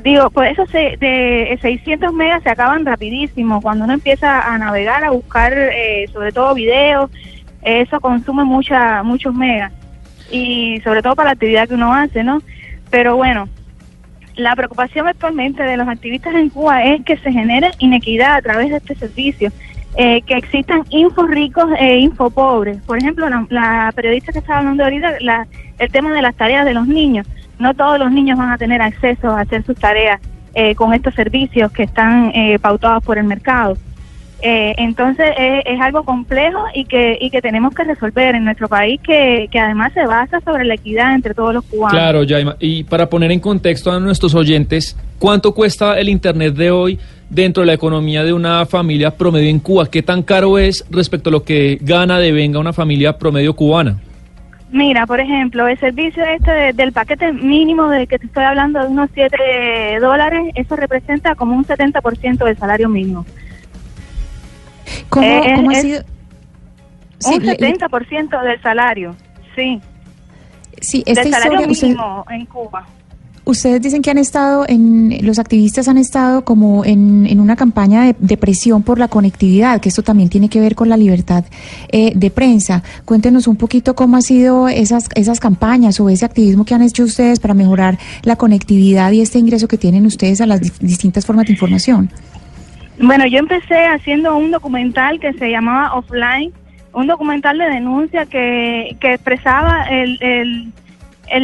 digo, 0.04 0.30
por 0.30 0.46
eso 0.46 0.66
se, 0.66 0.98
de 0.98 1.58
600 1.62 2.12
megas 2.12 2.44
se 2.44 2.50
acaban 2.50 2.86
rapidísimo. 2.86 3.62
Cuando 3.62 3.86
uno 3.86 3.94
empieza 3.94 4.42
a 4.42 4.58
navegar, 4.58 5.06
a 5.06 5.12
buscar 5.12 5.54
eh, 5.54 6.06
sobre 6.12 6.34
todo 6.34 6.54
videos, 6.54 7.10
eso 7.62 8.02
consume 8.02 8.44
mucha, 8.44 9.04
muchos 9.04 9.34
megas. 9.34 9.72
Y 10.30 10.82
sobre 10.84 11.02
todo 11.02 11.16
para 11.16 11.30
la 11.30 11.34
actividad 11.34 11.70
que 11.70 11.76
uno 11.76 11.94
hace, 11.94 12.26
¿no? 12.26 12.42
Pero 12.90 13.16
bueno, 13.16 13.48
la 14.36 14.54
preocupación 14.58 15.08
actualmente 15.08 15.64
de 15.64 15.78
los 15.78 15.88
activistas 15.88 16.36
en 16.36 16.50
Cuba 16.50 16.84
es 16.84 17.06
que 17.06 17.16
se 17.16 17.32
genere 17.32 17.72
inequidad 17.80 18.36
a 18.36 18.42
través 18.42 18.70
de 18.70 18.78
este 18.78 18.96
servicio 18.96 19.50
eh, 19.98 20.22
que 20.22 20.36
existan 20.36 20.86
info 20.90 21.28
ricos 21.28 21.66
e 21.78 21.98
info 21.98 22.30
pobres. 22.30 22.78
Por 22.86 22.98
ejemplo, 22.98 23.28
la, 23.50 23.92
periodista 23.94 24.32
que 24.32 24.40
estaba 24.40 24.60
hablando 24.60 24.84
ahorita, 24.84 25.16
la, 25.20 25.48
el 25.80 25.92
tema 25.92 26.14
de 26.14 26.22
las 26.22 26.34
tareas 26.36 26.66
de 26.66 26.74
los 26.74 26.88
niños. 26.88 27.28
No 27.60 27.74
todos 27.74 28.00
los 28.00 28.10
niños 28.10 28.38
van 28.38 28.52
a 28.52 28.58
tener 28.58 28.82
acceso 28.82 29.30
a 29.30 29.42
hacer 29.42 29.66
sus 29.66 29.76
tareas 29.76 30.22
eh, 30.54 30.76
con 30.76 30.94
estos 30.94 31.14
servicios 31.14 31.72
que 31.72 31.84
están 31.84 32.32
eh, 32.34 32.58
pautados 32.60 33.04
por 33.04 33.18
el 33.18 33.26
mercado. 33.26 33.78
entonces 34.44 35.28
es 35.38 35.80
algo 35.82 36.04
complejo 36.04 36.64
y 36.74 36.86
que, 36.86 37.16
y 37.22 37.30
que 37.30 37.42
tenemos 37.42 37.76
que 37.76 37.84
resolver 37.84 38.34
en 38.34 38.46
nuestro 38.46 38.68
país 38.68 39.00
que, 39.04 39.48
que 39.52 39.60
además 39.60 39.94
se 39.94 40.04
basa 40.08 40.40
sobre 40.42 40.66
la 40.66 40.74
equidad 40.74 41.14
entre 41.14 41.36
todos 41.36 41.54
los 41.54 41.64
cubanos. 41.66 42.00
Claro, 42.00 42.22
Jaima. 42.28 42.56
Y 42.60 42.84
para 42.86 43.08
poner 43.08 43.32
en 43.32 43.40
contexto 43.40 43.92
a 43.92 44.00
nuestros 44.00 44.34
oyentes, 44.34 44.98
¿cuánto 45.20 45.54
cuesta 45.54 46.00
el 46.00 46.10
Internet 46.10 46.56
de 46.56 46.72
hoy? 46.72 47.00
Dentro 47.32 47.62
de 47.62 47.68
la 47.68 47.74
economía 47.74 48.24
de 48.24 48.34
una 48.34 48.66
familia 48.66 49.18
promedio 49.18 49.50
en 49.50 49.60
Cuba? 49.60 49.90
¿Qué 49.90 50.04
tan 50.04 50.22
caro 50.22 50.60
es 50.60 50.86
respecto 50.92 51.30
a 51.30 51.32
lo 51.32 51.44
que 51.44 51.80
gana 51.82 52.20
de 52.20 52.32
venga 52.32 52.60
una 52.60 52.74
familia 52.74 53.18
promedio 53.18 53.56
cubana? 53.56 53.98
Mira, 54.72 55.06
por 55.06 55.20
ejemplo, 55.20 55.68
el 55.68 55.78
servicio 55.80 56.24
este 56.24 56.74
del 56.74 56.94
paquete 56.94 57.34
mínimo 57.34 57.90
de 57.90 58.08
que 58.08 58.20
te 58.20 58.26
estoy 58.26 58.44
hablando 58.44 58.80
de 58.80 58.88
unos 58.88 59.10
7 59.14 60.00
dólares, 60.00 60.52
eso 60.56 60.76
representa 60.76 61.36
como 61.36 61.56
un 61.56 61.66
70% 61.66 62.46
del 62.46 62.58
salario 62.58 62.88
mínimo. 62.88 63.26
¿Cómo, 65.10 65.26
eh, 65.26 65.56
ha 65.70 65.76
sido? 65.76 66.04
un 67.26 67.42
70% 67.42 68.44
del 68.44 68.62
salario, 68.62 69.16
sí. 69.56 69.82
Sí, 70.80 71.04
esta 71.06 71.24
del 71.24 71.34
salario 71.34 71.68
mínimo 71.68 72.26
en 72.30 72.46
Cuba. 72.46 72.86
Ustedes 73.44 73.82
dicen 73.82 74.04
que 74.04 74.12
han 74.12 74.20
estado, 74.20 74.66
en, 74.68 75.18
los 75.26 75.40
activistas 75.40 75.88
han 75.88 75.98
estado 75.98 76.44
como 76.46 76.86
en, 76.86 77.26
en 77.26 77.40
una 77.40 77.56
campaña 77.56 78.14
de, 78.18 78.38
presión 78.38 78.84
por 78.84 79.00
la 79.00 79.08
conectividad, 79.08 79.82
que 79.82 79.90
esto 79.90 80.04
también 80.04 80.30
tiene 80.30 80.48
que 80.48 80.60
ver 80.60 80.76
con 80.76 80.90
la 80.90 80.98
libertad 80.98 81.44
eh, 81.92 82.12
de 82.16 82.30
prensa. 82.30 82.84
Cuéntenos 83.04 83.48
un 83.48 83.56
poquito 83.56 83.96
cómo 83.96 84.16
han 84.16 84.22
sido 84.22 84.68
esas, 84.68 85.10
esas 85.16 85.40
campañas 85.40 86.00
o 86.00 86.10
ese 86.10 86.24
activismo 86.24 86.66
que 86.66 86.76
han 86.76 86.84
hecho 86.84 87.04
ustedes 87.04 87.40
para 87.40 87.56
mejorar 87.56 87.98
la 88.24 88.36
conectividad 88.36 89.12
y 89.12 89.22
este 89.22 89.40
ingreso 89.40 89.68
que 89.68 89.78
tienen 89.78 90.06
ustedes 90.06 90.40
a 90.42 90.46
las 90.46 90.80
distintas 90.80 91.26
formas 91.26 91.48
de 91.48 91.54
información. 91.54 92.10
Bueno, 93.00 93.26
yo 93.26 93.40
empecé 93.40 93.86
haciendo 93.86 94.38
un 94.38 94.52
documental 94.52 95.20
que 95.20 95.34
se 95.34 95.50
llamaba 95.50 95.96
Offline, 95.96 96.54
un 96.94 97.08
documental 97.08 97.58
de 97.58 97.66
denuncia 97.66 98.28
que, 98.28 98.96
que 99.00 99.14
expresaba 99.14 99.84
el 99.86 100.20
el 100.22 100.72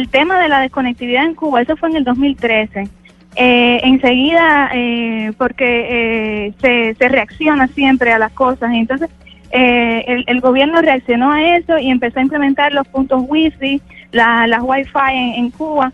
tema 0.08 0.40
de 0.40 0.48
la 0.48 0.60
desconectividad 0.60 1.24
en 1.24 1.34
Cuba, 1.34 1.62
eso 1.62 1.76
fue 1.76 1.90
en 1.90 1.96
el 1.96 2.04
2013. 2.04 2.88
Eh, 3.36 3.80
enseguida, 3.84 4.70
eh, 4.72 5.32
porque 5.38 6.52
se, 6.60 6.94
se 6.94 7.08
reacciona 7.08 7.68
siempre 7.68 8.12
a 8.12 8.18
las 8.18 8.32
cosas, 8.32 8.72
y 8.72 8.78
entonces 8.78 9.10
el, 9.50 10.24
el, 10.26 10.40
gobierno 10.40 10.82
reaccionó 10.82 11.32
a 11.32 11.56
eso 11.56 11.78
y 11.78 11.90
empezó 11.90 12.18
a 12.18 12.22
implementar 12.22 12.72
los 12.72 12.86
puntos 12.88 13.22
wifi, 13.28 13.80
la, 14.12 14.46
las 14.46 14.60
wifi 14.62 14.90
en, 15.12 15.34
en 15.34 15.50
Cuba, 15.50 15.92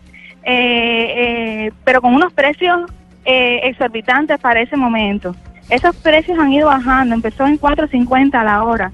pero 1.85 2.01
con 2.01 2.15
unos 2.15 2.33
precios 2.33 2.81
exorbitantes 3.25 4.39
para 4.39 4.61
ese 4.61 4.77
momento. 4.77 5.35
Esos 5.71 5.97
precios 5.97 6.39
han 6.39 6.53
ido 6.53 6.69
bajando, 6.69 7.15
empezó 7.15 7.47
en 7.47 7.59
4.50 7.59 8.35
a 8.35 8.45
la 8.45 8.65
hora. 8.65 8.93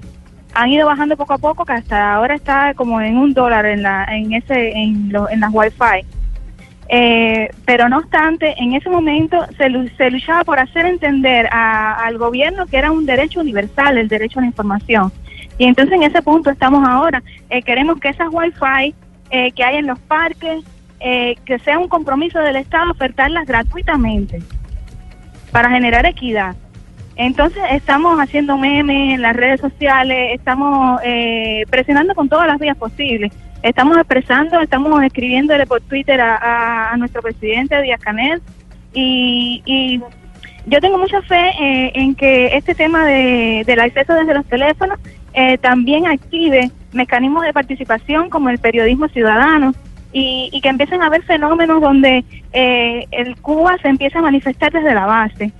Han 0.53 0.69
ido 0.69 0.87
bajando 0.87 1.15
poco 1.15 1.33
a 1.33 1.37
poco, 1.37 1.65
que 1.65 1.73
hasta 1.73 2.13
ahora 2.13 2.35
está 2.35 2.73
como 2.73 2.99
en 3.01 3.17
un 3.17 3.33
dólar 3.33 3.65
en, 3.65 3.83
la, 3.83 4.05
en, 4.05 4.33
ese, 4.33 4.71
en, 4.71 5.11
en 5.31 5.39
las 5.39 5.49
Wi-Fi. 5.53 6.05
Eh, 6.89 7.49
pero 7.65 7.87
no 7.87 7.99
obstante, 7.99 8.53
en 8.57 8.73
ese 8.73 8.89
momento 8.89 9.37
se, 9.57 9.69
se 9.95 10.11
luchaba 10.11 10.43
por 10.43 10.59
hacer 10.59 10.85
entender 10.85 11.47
al 11.51 12.17
gobierno 12.17 12.65
que 12.65 12.77
era 12.77 12.91
un 12.91 13.05
derecho 13.05 13.39
universal, 13.39 13.97
el 13.97 14.09
derecho 14.09 14.39
a 14.39 14.41
la 14.41 14.47
información. 14.47 15.11
Y 15.57 15.65
entonces 15.65 15.95
en 15.95 16.03
ese 16.03 16.21
punto 16.21 16.49
estamos 16.49 16.85
ahora. 16.87 17.23
Eh, 17.49 17.61
queremos 17.61 17.99
que 17.99 18.09
esas 18.09 18.27
Wi-Fi 18.29 18.93
eh, 19.29 19.51
que 19.53 19.63
hay 19.63 19.77
en 19.77 19.87
los 19.87 19.99
parques, 19.99 20.63
que 20.99 21.59
sea 21.65 21.79
un 21.79 21.87
compromiso 21.87 22.37
del 22.37 22.57
Estado 22.57 22.91
ofertarlas 22.91 23.47
gratuitamente 23.47 24.39
para 25.51 25.69
generar 25.69 26.05
equidad. 26.05 26.55
Entonces 27.15 27.61
estamos 27.71 28.19
haciendo 28.19 28.57
memes 28.57 29.15
en 29.15 29.21
las 29.21 29.35
redes 29.35 29.59
sociales, 29.59 30.31
estamos 30.33 30.99
eh, 31.03 31.65
presionando 31.69 32.15
con 32.15 32.29
todas 32.29 32.47
las 32.47 32.59
vías 32.59 32.77
posibles. 32.77 33.33
Estamos 33.61 33.97
expresando, 33.97 34.59
estamos 34.59 35.03
escribiéndole 35.03 35.67
por 35.67 35.81
Twitter 35.81 36.19
a, 36.21 36.95
nuestro 36.97 37.21
presidente 37.21 37.81
Díaz 37.81 37.99
Canel 38.01 38.41
y, 38.93 40.01
yo 40.67 40.79
tengo 40.79 40.99
mucha 40.99 41.19
fe 41.23 41.49
eh, 41.59 41.91
en 41.95 42.13
que 42.13 42.55
este 42.55 42.75
tema 42.75 43.03
de, 43.07 43.63
del 43.65 43.79
acceso 43.79 44.13
desde 44.13 44.35
los 44.35 44.45
teléfonos 44.45 44.99
eh, 45.33 45.57
también 45.57 46.05
active 46.05 46.69
mecanismos 46.93 47.43
de 47.45 47.51
participación 47.51 48.29
como 48.29 48.49
el 48.49 48.59
periodismo 48.59 49.07
ciudadano 49.07 49.73
y, 50.13 50.49
y 50.53 50.61
que 50.61 50.69
empiecen 50.69 51.01
a 51.01 51.07
haber 51.07 51.23
fenómenos 51.23 51.81
donde 51.81 52.23
el 52.53 53.35
Cuba 53.37 53.75
se 53.81 53.87
empieza 53.87 54.19
a 54.19 54.21
manifestar 54.21 54.71
desde 54.71 54.93
la 54.93 55.07
base. 55.07 55.51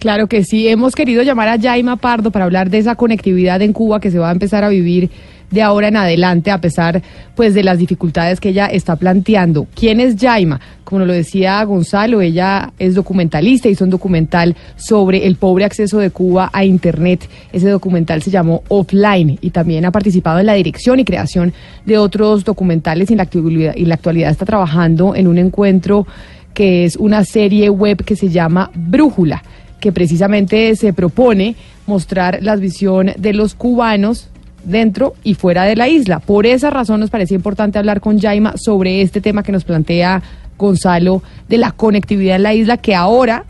Claro 0.00 0.28
que 0.28 0.44
sí, 0.44 0.66
hemos 0.66 0.94
querido 0.94 1.22
llamar 1.22 1.48
a 1.48 1.60
Jaima 1.60 1.96
Pardo 1.96 2.30
para 2.30 2.46
hablar 2.46 2.70
de 2.70 2.78
esa 2.78 2.94
conectividad 2.94 3.60
en 3.60 3.74
Cuba 3.74 4.00
que 4.00 4.10
se 4.10 4.18
va 4.18 4.30
a 4.30 4.32
empezar 4.32 4.64
a 4.64 4.70
vivir 4.70 5.10
de 5.50 5.60
ahora 5.60 5.88
en 5.88 5.96
adelante 5.96 6.50
a 6.50 6.58
pesar 6.58 7.02
pues 7.34 7.52
de 7.52 7.62
las 7.62 7.76
dificultades 7.76 8.40
que 8.40 8.48
ella 8.48 8.64
está 8.68 8.96
planteando. 8.96 9.66
¿Quién 9.74 10.00
es 10.00 10.16
Jaima? 10.18 10.58
Como 10.84 11.04
lo 11.04 11.12
decía 11.12 11.62
Gonzalo, 11.64 12.22
ella 12.22 12.72
es 12.78 12.94
documentalista, 12.94 13.68
hizo 13.68 13.84
un 13.84 13.90
documental 13.90 14.56
sobre 14.76 15.26
el 15.26 15.36
pobre 15.36 15.66
acceso 15.66 15.98
de 15.98 16.10
Cuba 16.10 16.48
a 16.50 16.64
internet. 16.64 17.28
Ese 17.52 17.68
documental 17.68 18.22
se 18.22 18.30
llamó 18.30 18.62
Offline 18.68 19.38
y 19.42 19.50
también 19.50 19.84
ha 19.84 19.92
participado 19.92 20.38
en 20.38 20.46
la 20.46 20.54
dirección 20.54 20.98
y 20.98 21.04
creación 21.04 21.52
de 21.84 21.98
otros 21.98 22.46
documentales 22.46 23.10
y 23.10 23.16
la 23.16 23.24
actualidad, 23.24 23.74
y 23.76 23.82
en 23.82 23.88
la 23.90 23.96
actualidad 23.96 24.30
está 24.30 24.46
trabajando 24.46 25.14
en 25.14 25.28
un 25.28 25.36
encuentro 25.36 26.06
que 26.54 26.86
es 26.86 26.96
una 26.96 27.22
serie 27.22 27.68
web 27.68 28.02
que 28.02 28.16
se 28.16 28.30
llama 28.30 28.70
Brújula 28.74 29.42
que 29.80 29.92
precisamente 29.92 30.76
se 30.76 30.92
propone 30.92 31.56
mostrar 31.86 32.38
la 32.42 32.56
visión 32.56 33.12
de 33.16 33.32
los 33.32 33.54
cubanos 33.54 34.30
dentro 34.64 35.14
y 35.24 35.34
fuera 35.34 35.64
de 35.64 35.76
la 35.76 35.88
isla. 35.88 36.20
Por 36.20 36.46
esa 36.46 36.70
razón 36.70 37.00
nos 37.00 37.10
parecía 37.10 37.34
importante 37.34 37.78
hablar 37.78 38.00
con 38.00 38.18
Jaima 38.18 38.54
sobre 38.56 39.02
este 39.02 39.20
tema 39.20 39.42
que 39.42 39.52
nos 39.52 39.64
plantea 39.64 40.22
Gonzalo 40.56 41.22
de 41.48 41.58
la 41.58 41.72
conectividad 41.72 42.36
en 42.36 42.42
la 42.42 42.54
isla, 42.54 42.76
que 42.76 42.94
ahora, 42.94 43.44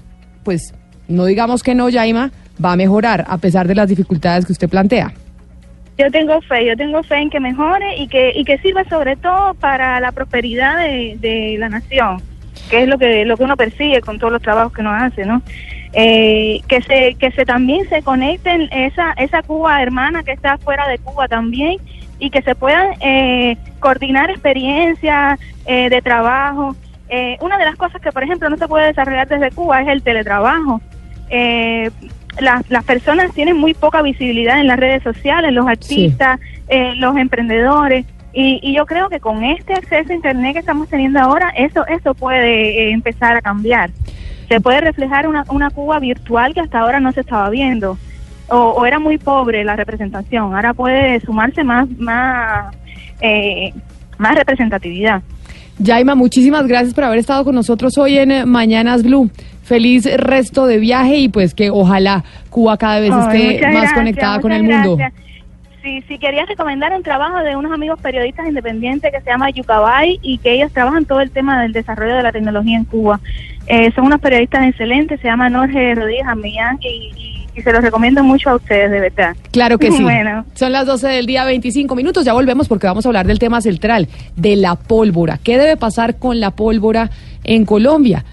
pues 0.45 0.73
no 1.09 1.25
digamos 1.25 1.63
que 1.63 1.75
no, 1.75 1.91
Jaima, 1.91 2.31
va 2.65 2.73
a 2.73 2.77
mejorar 2.77 3.25
a 3.29 3.39
pesar 3.39 3.67
de 3.67 3.75
las 3.75 3.89
dificultades 3.89 4.47
que 4.47 4.53
usted 4.53 4.69
plantea. 4.69 5.13
Yo 5.99 6.11
tengo 6.11 6.41
fe, 6.43 6.65
yo 6.65 6.77
tengo 6.77 7.03
fe 7.03 7.17
en 7.17 7.31
que 7.31 7.41
mejore 7.41 7.99
y 7.99 8.09
que, 8.09 8.33
y 8.35 8.45
que 8.45 8.59
sirva 8.59 8.85
sobre 8.85 9.17
todo 9.17 9.55
para 9.55 10.01
la 10.01 10.13
prosperidad 10.13 10.79
de, 10.79 11.19
de 11.21 11.57
la 11.59 11.69
nación, 11.69 12.23
que 12.71 12.85
es 12.85 12.89
lo 12.89 12.97
que, 12.97 13.25
lo 13.27 13.37
que 13.37 13.45
uno 13.45 13.57
persigue 13.57 14.01
con 14.01 14.19
todos 14.19 14.33
los 14.33 14.41
trabajos 14.41 14.73
que 14.73 14.81
uno 14.81 14.93
hace, 14.93 15.27
¿no? 15.27 15.43
Eh, 15.93 16.61
que 16.69 16.83
se 16.83 17.15
que 17.15 17.33
se 17.33 17.45
también 17.45 17.89
se 17.89 18.03
conecten 18.03 18.69
esa 18.73 19.13
esa 19.15 19.43
Cuba 19.43 19.83
hermana 19.83 20.23
que 20.23 20.33
está 20.33 20.57
fuera 20.59 20.87
de 20.87 20.99
Cuba 20.99 21.27
también 21.27 21.79
y 22.21 22.31
que 22.31 22.43
se 22.43 22.55
puedan 22.55 22.91
eh, 23.01 23.57
coordinar 23.81 24.31
experiencias 24.31 25.41
eh, 25.67 25.89
de 25.89 26.03
trabajo. 26.03 26.77
Eh, 27.09 27.37
una 27.41 27.59
de 27.59 27.65
las 27.65 27.77
cosas 27.77 28.01
que, 28.01 28.13
por 28.13 28.23
ejemplo, 28.23 28.49
no 28.49 28.57
se 28.57 28.69
puede 28.69 28.87
desarrollar 28.87 29.27
desde 29.27 29.51
Cuba 29.51 29.83
es 29.83 29.89
el 29.89 30.03
teletrabajo. 30.03 30.81
Las, 32.39 32.71
las, 32.71 32.85
personas 32.85 33.33
tienen 33.33 33.57
muy 33.57 33.75
poca 33.75 34.03
visibilidad 34.03 34.61
en 34.61 34.69
las 34.69 34.79
redes 34.79 35.03
sociales, 35.03 35.53
los 35.53 35.67
artistas, 35.67 36.39
los 36.97 37.17
emprendedores. 37.17 38.07
Y, 38.33 38.61
y, 38.63 38.75
yo 38.75 38.87
creo 38.87 39.09
que 39.09 39.19
con 39.19 39.43
este 39.43 39.75
acceso 39.75 40.13
a 40.13 40.15
Internet 40.15 40.53
que 40.53 40.61
estamos 40.61 40.89
teniendo 40.89 41.19
ahora, 41.19 41.51
eso, 41.57 41.85
eso 41.89 42.15
puede 42.15 42.93
empezar 42.93 43.37
a 43.37 43.43
cambiar 43.43 43.91
se 44.51 44.61
puede 44.61 44.81
reflejar 44.81 45.29
una, 45.29 45.45
una 45.49 45.71
Cuba 45.71 46.01
virtual 46.01 46.53
que 46.53 46.61
hasta 46.61 46.81
ahora 46.81 46.99
no 46.99 47.13
se 47.13 47.21
estaba 47.21 47.49
viendo. 47.51 47.97
O, 48.49 48.85
era 48.85 48.99
muy 48.99 49.17
pobre 49.17 49.63
la 49.63 49.77
representación, 49.77 50.57
ahora 50.57 50.75
puede 50.75 51.21
sumarse 51.21 51.63
más, 51.63 51.89
más, 52.01 52.75
eh, 53.21 53.73
más 54.19 54.35
representatividad. 54.35 55.23
Jaima, 55.81 56.17
muchísimas 56.17 56.67
gracias 56.67 56.95
por 56.95 57.05
haber 57.05 57.21
estado 57.21 57.45
con 57.45 57.55
nosotros 57.55 57.97
hoy 57.97 58.19
en 58.19 58.33
eh, 58.33 58.45
Mañanas 58.45 59.05
Blue. 59.05 59.31
Feliz 59.63 60.05
resto 60.17 60.67
de 60.67 60.79
viaje 60.79 61.19
y 61.19 61.29
pues 61.29 61.55
que 61.55 61.71
ojalá 61.71 62.25
Cuba 62.51 62.77
cada 62.77 62.99
vez 62.99 63.15
esté 63.15 63.61
más 63.73 63.93
conectada 63.93 64.41
con 64.41 64.51
el 64.51 64.65
mundo. 64.65 64.99
Si, 65.83 66.03
si 66.03 66.19
querías 66.19 66.47
recomendar 66.47 66.93
un 66.93 67.03
trabajo 67.03 67.39
de 67.39 67.57
unos 67.57 67.73
amigos 67.73 67.99
periodistas 68.01 68.47
independientes 68.47 69.11
que 69.11 69.21
se 69.21 69.31
llama 69.31 69.51
Yucabay 69.51 70.19
y 70.23 70.39
que 70.39 70.55
ellos 70.55 70.73
trabajan 70.73 71.07
todo 71.07 71.21
el 71.21 71.31
tema 71.31 71.63
del 71.63 71.73
desarrollo 71.73 72.17
de 72.17 72.23
la 72.23 72.33
tecnología 72.33 72.77
en 72.77 72.85
Cuba. 72.85 73.21
Eh, 73.67 73.93
son 73.95 74.07
unos 74.07 74.21
periodistas 74.21 74.67
excelentes, 74.67 75.21
se 75.21 75.29
llaman 75.29 75.55
Jorge 75.55 75.95
Rodríguez 75.95 76.27
Amillán 76.27 76.79
y, 76.83 77.37
se 77.63 77.73
los 77.73 77.83
recomiendo 77.83 78.25
mucho 78.25 78.49
a 78.49 78.55
ustedes, 78.57 78.91
de 78.91 79.01
verdad. 79.01 79.37
Claro 79.51 79.77
que 79.79 79.93
sí. 79.93 80.03
Son 80.55 80.73
las 80.73 80.87
12 80.87 81.09
del 81.09 81.27
día, 81.27 81.45
25 81.45 81.95
minutos. 81.95 82.25
Ya 82.25 82.33
volvemos 82.33 82.69
porque 82.69 82.87
vamos 82.87 83.05
a 83.05 83.11
hablar 83.11 83.27
del 83.27 83.39
tema 83.39 83.61
central, 83.61 84.09
de 84.37 84.57
la 84.57 84.77
pólvora. 84.77 85.39
¿Qué 85.43 85.59
debe 85.59 85.77
pasar 85.77 86.19
con 86.19 86.41
la 86.41 86.53
pólvora 86.53 87.11
en 87.45 87.67
Colombia? 87.67 88.25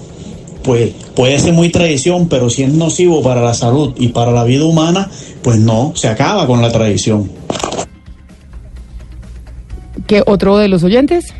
pues 0.67 0.91
puede 1.15 1.39
ser 1.39 1.53
muy 1.53 1.69
tradición, 1.69 2.27
pero 2.27 2.49
si 2.49 2.63
es 2.63 2.73
nocivo 2.73 3.23
para 3.23 3.41
la 3.41 3.53
salud 3.53 3.93
y 3.97 4.09
para 4.09 4.33
la 4.33 4.43
vida 4.43 4.65
humana, 4.65 5.09
pues 5.41 5.57
no, 5.57 5.93
se 5.95 6.09
acaba 6.09 6.45
con 6.45 6.61
la 6.61 6.69
tradición. 6.69 7.31
¿Qué 10.07 10.21
otro 10.25 10.57
de 10.57 10.67
los 10.67 10.83
oyentes? 10.83 11.33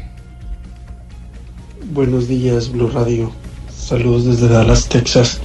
Buenos 1.91 2.29
días, 2.29 2.71
Blue 2.71 2.87
Radio. 2.87 3.29
Saludos 3.77 4.23
desde 4.23 4.47
Dallas, 4.47 4.87
Texas. 4.87 5.41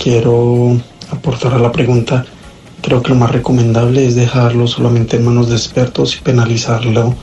Quiero 0.00 0.80
aportar 1.10 1.54
a 1.54 1.58
la 1.58 1.72
pregunta. 1.72 2.24
creo 2.80 3.02
que 3.02 3.08
lo 3.08 3.16
más 3.16 3.32
recomendable 3.32 4.06
es 4.06 4.14
dejarlo 4.14 4.68
solamente 4.68 5.16
en 5.16 5.24
manos 5.24 5.48
de 5.48 5.56
expertos 5.56 6.16
y 6.16 6.20
penalizarlo 6.20 7.16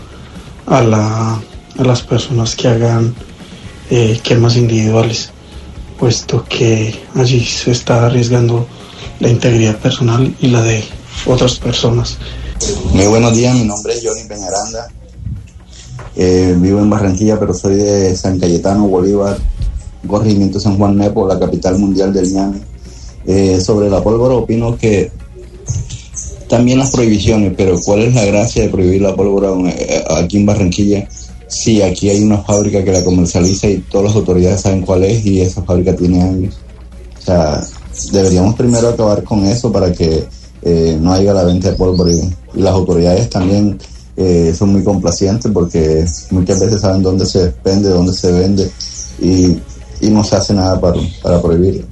a, 0.66 0.82
la, 0.82 1.42
a 1.78 1.84
las 1.84 2.02
personas 2.02 2.58
que 2.58 2.68
hagan 2.68 3.16
eh, 3.90 4.20
quemas 4.22 4.58
individuales, 4.58 5.32
puesto 6.00 6.46
que 6.48 6.94
allí 7.16 7.44
se 7.44 7.72
está 7.72 8.06
arriesgando 8.06 8.68
la 9.20 9.30
integridad 9.30 9.78
personal 9.78 10.36
y 10.40 10.48
la 10.48 10.62
de 10.62 10.84
otras 11.26 11.56
personas. 11.56 12.18
Muy 12.94 13.08
buenos 13.08 13.36
días, 13.36 13.56
mi 13.56 13.66
nombre 13.66 13.94
es 13.94 14.04
Johnny 14.04 14.24
Peñaranda. 14.28 14.88
Eh, 16.16 16.56
vivo 16.58 16.80
en 16.80 16.90
Barranquilla, 16.90 17.40
pero 17.40 17.54
soy 17.54 17.76
de 17.76 18.16
San 18.16 18.40
Cayetano, 18.40 18.88
Bolívar, 18.88 19.38
corregimiento 20.08 20.60
San 20.60 20.78
Juan 20.78 20.98
Nepo, 20.98 21.28
la 21.28 21.40
capital 21.40 21.78
mundial 21.78 22.14
del 22.14 22.32
ñame. 22.32 22.60
Eh, 23.26 23.60
sobre 23.60 23.90
la 23.90 24.02
pólvora 24.02 24.36
opino 24.36 24.78
que 24.78 25.12
también 26.48 26.80
las 26.80 26.92
prohibiciones, 26.92 27.54
pero 27.58 27.78
¿cuál 27.84 28.04
es 28.04 28.16
la 28.16 28.24
gracia 28.26 28.64
de 28.64 28.70
prohibir 28.70 29.02
la 29.02 29.16
pólvora 29.16 29.50
eh, 29.70 30.04
aquí 30.10 30.38
en 30.38 30.46
Barranquilla? 30.46 31.08
Sí, 31.48 31.82
aquí 31.82 32.10
hay 32.10 32.22
una 32.24 32.40
fábrica 32.40 32.84
que 32.84 32.92
la 32.92 33.04
comercializa 33.04 33.68
y 33.68 33.78
todas 33.78 34.08
las 34.08 34.16
autoridades 34.16 34.62
saben 34.62 34.82
cuál 34.82 35.04
es 35.06 35.26
y 35.26 35.42
esa 35.42 35.64
fábrica 35.64 35.96
tiene 35.96 36.22
años. 36.22 36.58
O 37.18 37.22
sea, 37.22 37.64
deberíamos 38.12 38.56
primero 38.56 38.90
acabar 38.90 39.24
con 39.24 39.46
eso 39.46 39.72
para 39.72 39.92
que 39.94 40.26
eh, 40.62 40.98
no 41.00 41.14
haya 41.14 41.34
la 41.34 41.44
venta 41.44 41.72
de 41.72 41.78
pólvora 41.78 42.12
y, 42.12 42.36
las 42.60 42.74
autoridades 42.74 43.30
también 43.30 43.78
eh, 44.16 44.52
son 44.58 44.72
muy 44.72 44.84
complacientes 44.84 45.52
porque 45.54 46.06
muchas 46.32 46.60
veces 46.60 46.82
saben 46.82 47.04
dónde 47.04 47.26
se 47.26 47.54
vende, 47.64 47.90
dónde 47.90 48.14
se 48.14 48.32
vende 48.32 48.72
y, 49.22 49.58
no 50.10 50.24
se 50.24 50.36
hace 50.36 50.54
nada 50.54 50.80
para, 50.80 51.00
para 51.22 51.42
prohibirlo. 51.42 51.84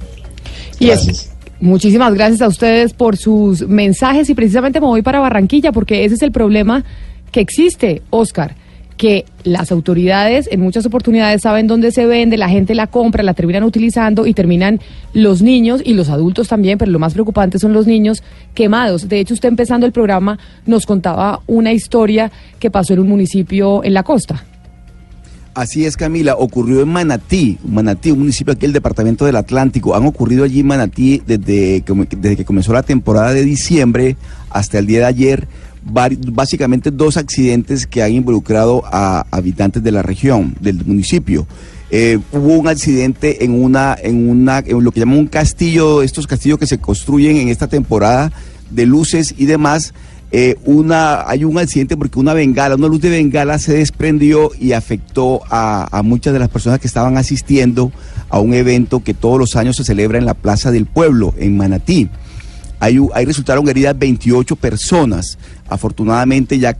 Muchísimas 1.60 2.12
gracias 2.14 2.42
a 2.42 2.48
ustedes 2.48 2.92
por 2.92 3.16
sus 3.16 3.66
mensajes 3.66 4.28
y 4.28 4.34
precisamente 4.34 4.80
me 4.80 4.86
voy 4.86 5.02
para 5.02 5.20
Barranquilla 5.20 5.72
porque 5.72 6.04
ese 6.04 6.16
es 6.16 6.22
el 6.22 6.32
problema 6.32 6.84
que 7.30 7.40
existe, 7.40 8.02
Oscar 8.10 8.56
que 8.96 9.26
las 9.44 9.70
autoridades 9.72 10.48
en 10.50 10.60
muchas 10.60 10.86
oportunidades 10.86 11.42
saben 11.42 11.66
dónde 11.66 11.92
se 11.92 12.06
vende, 12.06 12.36
la 12.36 12.48
gente 12.48 12.74
la 12.74 12.86
compra, 12.86 13.22
la 13.22 13.34
terminan 13.34 13.62
utilizando 13.62 14.26
y 14.26 14.34
terminan 14.34 14.80
los 15.12 15.42
niños 15.42 15.82
y 15.84 15.94
los 15.94 16.08
adultos 16.08 16.48
también, 16.48 16.78
pero 16.78 16.90
lo 16.90 16.98
más 16.98 17.12
preocupante 17.12 17.58
son 17.58 17.72
los 17.72 17.86
niños 17.86 18.22
quemados. 18.54 19.08
De 19.08 19.20
hecho, 19.20 19.34
usted 19.34 19.48
empezando 19.48 19.86
el 19.86 19.92
programa 19.92 20.38
nos 20.64 20.86
contaba 20.86 21.40
una 21.46 21.72
historia 21.72 22.32
que 22.58 22.70
pasó 22.70 22.94
en 22.94 23.00
un 23.00 23.08
municipio 23.08 23.84
en 23.84 23.94
la 23.94 24.02
costa. 24.02 24.44
Así 25.56 25.86
es, 25.86 25.96
Camila. 25.96 26.36
Ocurrió 26.36 26.82
en 26.82 26.88
Manatí, 26.88 27.56
Manatí, 27.64 28.10
un 28.10 28.18
municipio 28.18 28.52
aquí 28.52 28.62
del 28.62 28.74
departamento 28.74 29.24
del 29.24 29.36
Atlántico. 29.36 29.94
Han 29.94 30.04
ocurrido 30.04 30.44
allí 30.44 30.60
en 30.60 30.66
Manatí 30.66 31.22
desde, 31.26 31.82
desde 32.18 32.36
que 32.36 32.44
comenzó 32.44 32.74
la 32.74 32.82
temporada 32.82 33.32
de 33.32 33.42
diciembre 33.42 34.18
hasta 34.50 34.78
el 34.78 34.86
día 34.86 34.98
de 34.98 35.04
ayer 35.06 35.48
básicamente 35.86 36.90
dos 36.90 37.16
accidentes 37.16 37.86
que 37.86 38.02
han 38.02 38.12
involucrado 38.12 38.82
a 38.86 39.26
habitantes 39.30 39.82
de 39.82 39.92
la 39.92 40.02
región, 40.02 40.54
del 40.60 40.84
municipio. 40.84 41.46
Eh, 41.90 42.18
hubo 42.32 42.54
un 42.54 42.66
accidente 42.66 43.44
en 43.44 43.62
una, 43.62 43.96
en 44.00 44.28
una, 44.28 44.58
en 44.58 44.82
lo 44.82 44.90
que 44.90 45.00
llaman 45.00 45.18
un 45.18 45.28
castillo, 45.28 46.02
estos 46.02 46.26
castillos 46.26 46.58
que 46.58 46.66
se 46.66 46.78
construyen 46.78 47.36
en 47.36 47.48
esta 47.48 47.68
temporada 47.68 48.32
de 48.70 48.86
luces 48.86 49.34
y 49.38 49.46
demás, 49.46 49.94
eh, 50.32 50.56
una, 50.64 51.28
hay 51.28 51.44
un 51.44 51.56
accidente 51.56 51.96
porque 51.96 52.18
una 52.18 52.34
bengala, 52.34 52.74
una 52.74 52.88
luz 52.88 53.00
de 53.00 53.10
bengala 53.10 53.58
se 53.60 53.74
desprendió 53.74 54.50
y 54.58 54.72
afectó 54.72 55.42
a, 55.48 56.02
muchas 56.04 56.32
de 56.32 56.40
las 56.40 56.48
personas 56.48 56.80
que 56.80 56.88
estaban 56.88 57.16
asistiendo 57.16 57.92
a 58.28 58.40
un 58.40 58.52
evento 58.52 59.04
que 59.04 59.14
todos 59.14 59.38
los 59.38 59.54
años 59.54 59.76
se 59.76 59.84
celebra 59.84 60.18
en 60.18 60.26
la 60.26 60.34
Plaza 60.34 60.72
del 60.72 60.86
Pueblo, 60.86 61.32
en 61.38 61.56
Manatí. 61.56 62.10
Ahí, 62.80 62.98
resultaron 63.24 63.68
heridas 63.68 63.98
28 63.98 64.56
personas. 64.56 65.38
Afortunadamente 65.68 66.58
ya 66.58 66.76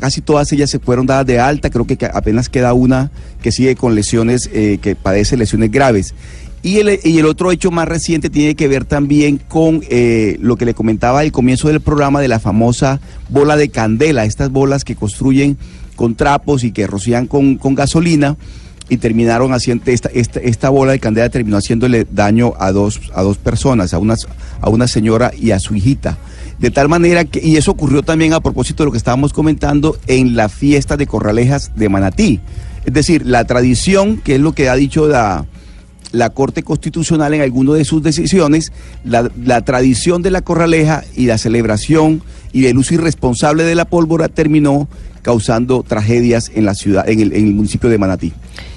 casi 0.00 0.22
todas 0.22 0.50
ellas 0.52 0.70
se 0.70 0.78
fueron 0.78 1.04
dadas 1.04 1.26
de 1.26 1.38
alta, 1.38 1.68
creo 1.68 1.86
que 1.86 1.98
apenas 2.14 2.48
queda 2.48 2.72
una 2.72 3.10
que 3.42 3.52
sigue 3.52 3.76
con 3.76 3.94
lesiones, 3.94 4.48
eh, 4.52 4.78
que 4.80 4.96
padece 4.96 5.36
lesiones 5.36 5.70
graves. 5.70 6.14
Y 6.62 6.78
el, 6.78 7.26
otro 7.26 7.50
hecho 7.50 7.72
más 7.72 7.88
reciente 7.88 8.30
tiene 8.30 8.54
que 8.54 8.68
ver 8.68 8.84
también 8.84 9.38
con 9.38 9.82
eh, 9.90 10.38
lo 10.40 10.56
que 10.56 10.64
le 10.64 10.74
comentaba 10.74 11.20
al 11.20 11.32
comienzo 11.32 11.68
del 11.68 11.80
programa 11.80 12.20
de 12.20 12.28
la 12.28 12.38
famosa 12.38 13.00
bola 13.28 13.56
de 13.56 13.68
candela, 13.68 14.24
estas 14.24 14.50
bolas 14.50 14.84
que 14.84 14.94
construyen 14.94 15.58
con 15.96 16.14
trapos 16.14 16.62
y 16.62 16.70
que 16.70 16.86
rocían 16.86 17.26
con 17.26 17.58
gasolina 17.74 18.36
y 18.92 18.98
terminaron 18.98 19.54
haciendo 19.54 19.84
esta, 19.86 20.10
esta, 20.12 20.38
esta, 20.40 20.68
bola 20.68 20.92
de 20.92 20.98
candela 20.98 21.30
terminó 21.30 21.56
haciéndole 21.56 22.06
daño 22.10 22.52
a 22.58 22.72
dos, 22.72 23.00
a 23.14 23.22
dos 23.22 23.38
personas, 23.38 23.94
a 23.94 23.98
una, 23.98 24.16
a 24.60 24.68
una 24.68 24.86
señora 24.86 25.30
y 25.34 25.52
a 25.52 25.58
su 25.58 25.74
hijita. 25.74 26.18
De 26.58 26.70
tal 26.70 26.90
manera 26.90 27.24
que, 27.24 27.40
y 27.42 27.56
eso 27.56 27.70
ocurrió 27.70 28.02
también 28.02 28.34
a 28.34 28.40
propósito 28.40 28.82
de 28.82 28.88
lo 28.88 28.92
que 28.92 28.98
estábamos 28.98 29.32
comentando 29.32 29.96
en 30.08 30.36
la 30.36 30.50
fiesta 30.50 30.98
de 30.98 31.06
Corralejas 31.06 31.72
de 31.74 31.88
Manatí. 31.88 32.40
Es 32.84 32.92
decir, 32.92 33.24
la 33.24 33.46
tradición, 33.46 34.18
que 34.18 34.34
es 34.34 34.42
lo 34.42 34.52
que 34.52 34.68
ha 34.68 34.74
dicho 34.74 35.08
la, 35.08 35.46
la 36.10 36.28
Corte 36.28 36.62
Constitucional 36.62 37.32
en 37.32 37.40
alguna 37.40 37.72
de 37.72 37.86
sus 37.86 38.02
decisiones, 38.02 38.72
la, 39.04 39.30
la, 39.42 39.62
tradición 39.62 40.20
de 40.20 40.32
la 40.32 40.42
corraleja 40.42 41.02
y 41.16 41.24
la 41.24 41.38
celebración 41.38 42.22
y 42.52 42.66
el 42.66 42.78
uso 42.78 42.94
irresponsable 42.94 43.64
de 43.64 43.74
la 43.74 43.84
pólvora 43.84 44.28
terminó 44.28 44.88
causando 45.22 45.82
tragedias 45.82 46.50
en 46.54 46.64
la 46.64 46.74
ciudad, 46.74 47.08
en 47.08 47.20
el, 47.20 47.32
en 47.32 47.46
el 47.46 47.54
municipio 47.54 47.88
de 47.88 47.98
Manatí. 47.98 48.32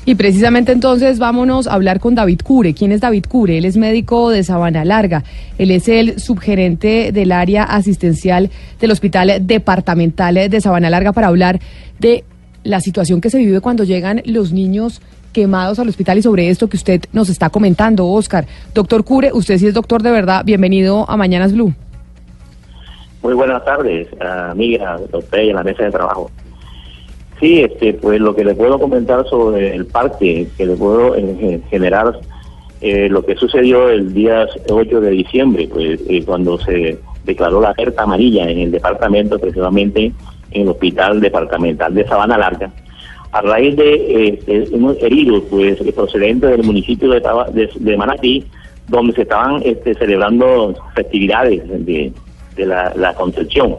Y 0.05 0.13
precisamente 0.13 0.71
entonces 0.71 1.17
vámonos 1.17 1.65
a 1.65 1.73
hablar 1.73 1.99
con 1.99 2.13
David 2.13 2.41
Cure. 2.43 2.75
¿Quién 2.75 2.91
es 2.91 3.01
David 3.01 3.25
Cure? 3.27 3.57
Él 3.57 3.65
es 3.65 3.75
médico 3.75 4.29
de 4.29 4.43
Sabana 4.43 4.85
Larga. 4.85 5.23
Él 5.57 5.71
es 5.71 5.87
el 5.87 6.19
subgerente 6.19 7.11
del 7.11 7.31
área 7.31 7.63
asistencial 7.63 8.51
del 8.79 8.91
Hospital 8.91 9.41
Departamental 9.41 10.35
de 10.49 10.61
Sabana 10.61 10.91
Larga 10.91 11.11
para 11.11 11.27
hablar 11.27 11.59
de 11.99 12.23
la 12.63 12.81
situación 12.81 13.19
que 13.19 13.31
se 13.31 13.39
vive 13.39 13.61
cuando 13.61 13.83
llegan 13.83 14.21
los 14.25 14.51
niños 14.51 15.01
quemados 15.33 15.79
al 15.79 15.89
hospital 15.89 16.17
y 16.17 16.21
sobre 16.21 16.49
esto 16.49 16.69
que 16.69 16.77
usted 16.77 17.01
nos 17.11 17.29
está 17.29 17.49
comentando, 17.49 18.07
Oscar. 18.07 18.47
Doctor 18.73 19.03
Cure, 19.03 19.31
usted 19.33 19.57
sí 19.57 19.67
es 19.67 19.73
doctor 19.73 20.01
de 20.01 20.11
verdad. 20.11 20.45
Bienvenido 20.45 21.09
a 21.09 21.17
Mañanas 21.17 21.51
Blue. 21.51 21.73
Muy 23.25 23.33
buenas 23.33 23.65
tardes, 23.65 24.07
amiga, 24.21 24.99
doctor 25.11 25.39
y 25.39 25.49
a 25.49 25.55
la 25.55 25.63
mesa 25.63 25.85
de 25.85 25.89
trabajo. 25.89 26.29
Sí, 27.39 27.61
este, 27.61 27.95
pues 27.95 28.21
lo 28.21 28.35
que 28.35 28.45
le 28.45 28.53
puedo 28.53 28.79
comentar 28.79 29.27
sobre 29.27 29.73
el 29.73 29.87
parque, 29.87 30.47
que 30.55 30.65
le 30.67 30.75
puedo 30.75 31.15
eh, 31.15 31.59
generar 31.71 32.19
eh, 32.81 33.09
lo 33.09 33.25
que 33.25 33.35
sucedió 33.35 33.89
el 33.89 34.13
día 34.13 34.45
8 34.69 35.01
de 35.01 35.09
diciembre, 35.09 35.67
pues 35.73 36.01
eh, 36.07 36.23
cuando 36.23 36.59
se 36.59 36.99
declaró 37.23 37.61
la 37.61 37.69
alerta 37.69 38.03
amarilla 38.03 38.47
en 38.47 38.59
el 38.59 38.69
departamento, 38.69 39.39
precisamente 39.39 40.11
en 40.51 40.61
el 40.61 40.67
hospital 40.67 41.19
departamental 41.19 41.95
de 41.95 42.07
Sabana 42.07 42.37
Larga, 42.37 42.71
a 43.31 43.41
raíz 43.41 43.75
de 43.75 44.69
unos 44.71 45.01
heridos, 45.01 45.41
pues 45.49 45.81
procedentes 45.95 46.51
del 46.51 46.61
municipio 46.61 47.09
de, 47.09 47.69
de, 47.73 47.97
Manatí, 47.97 48.45
donde 48.87 49.13
se 49.13 49.23
estaban 49.23 49.63
este, 49.65 49.95
celebrando 49.95 50.75
festividades 50.93 51.63
de, 51.87 52.13
la, 52.57 52.93
la 52.95 53.13
Concepción 53.13 53.77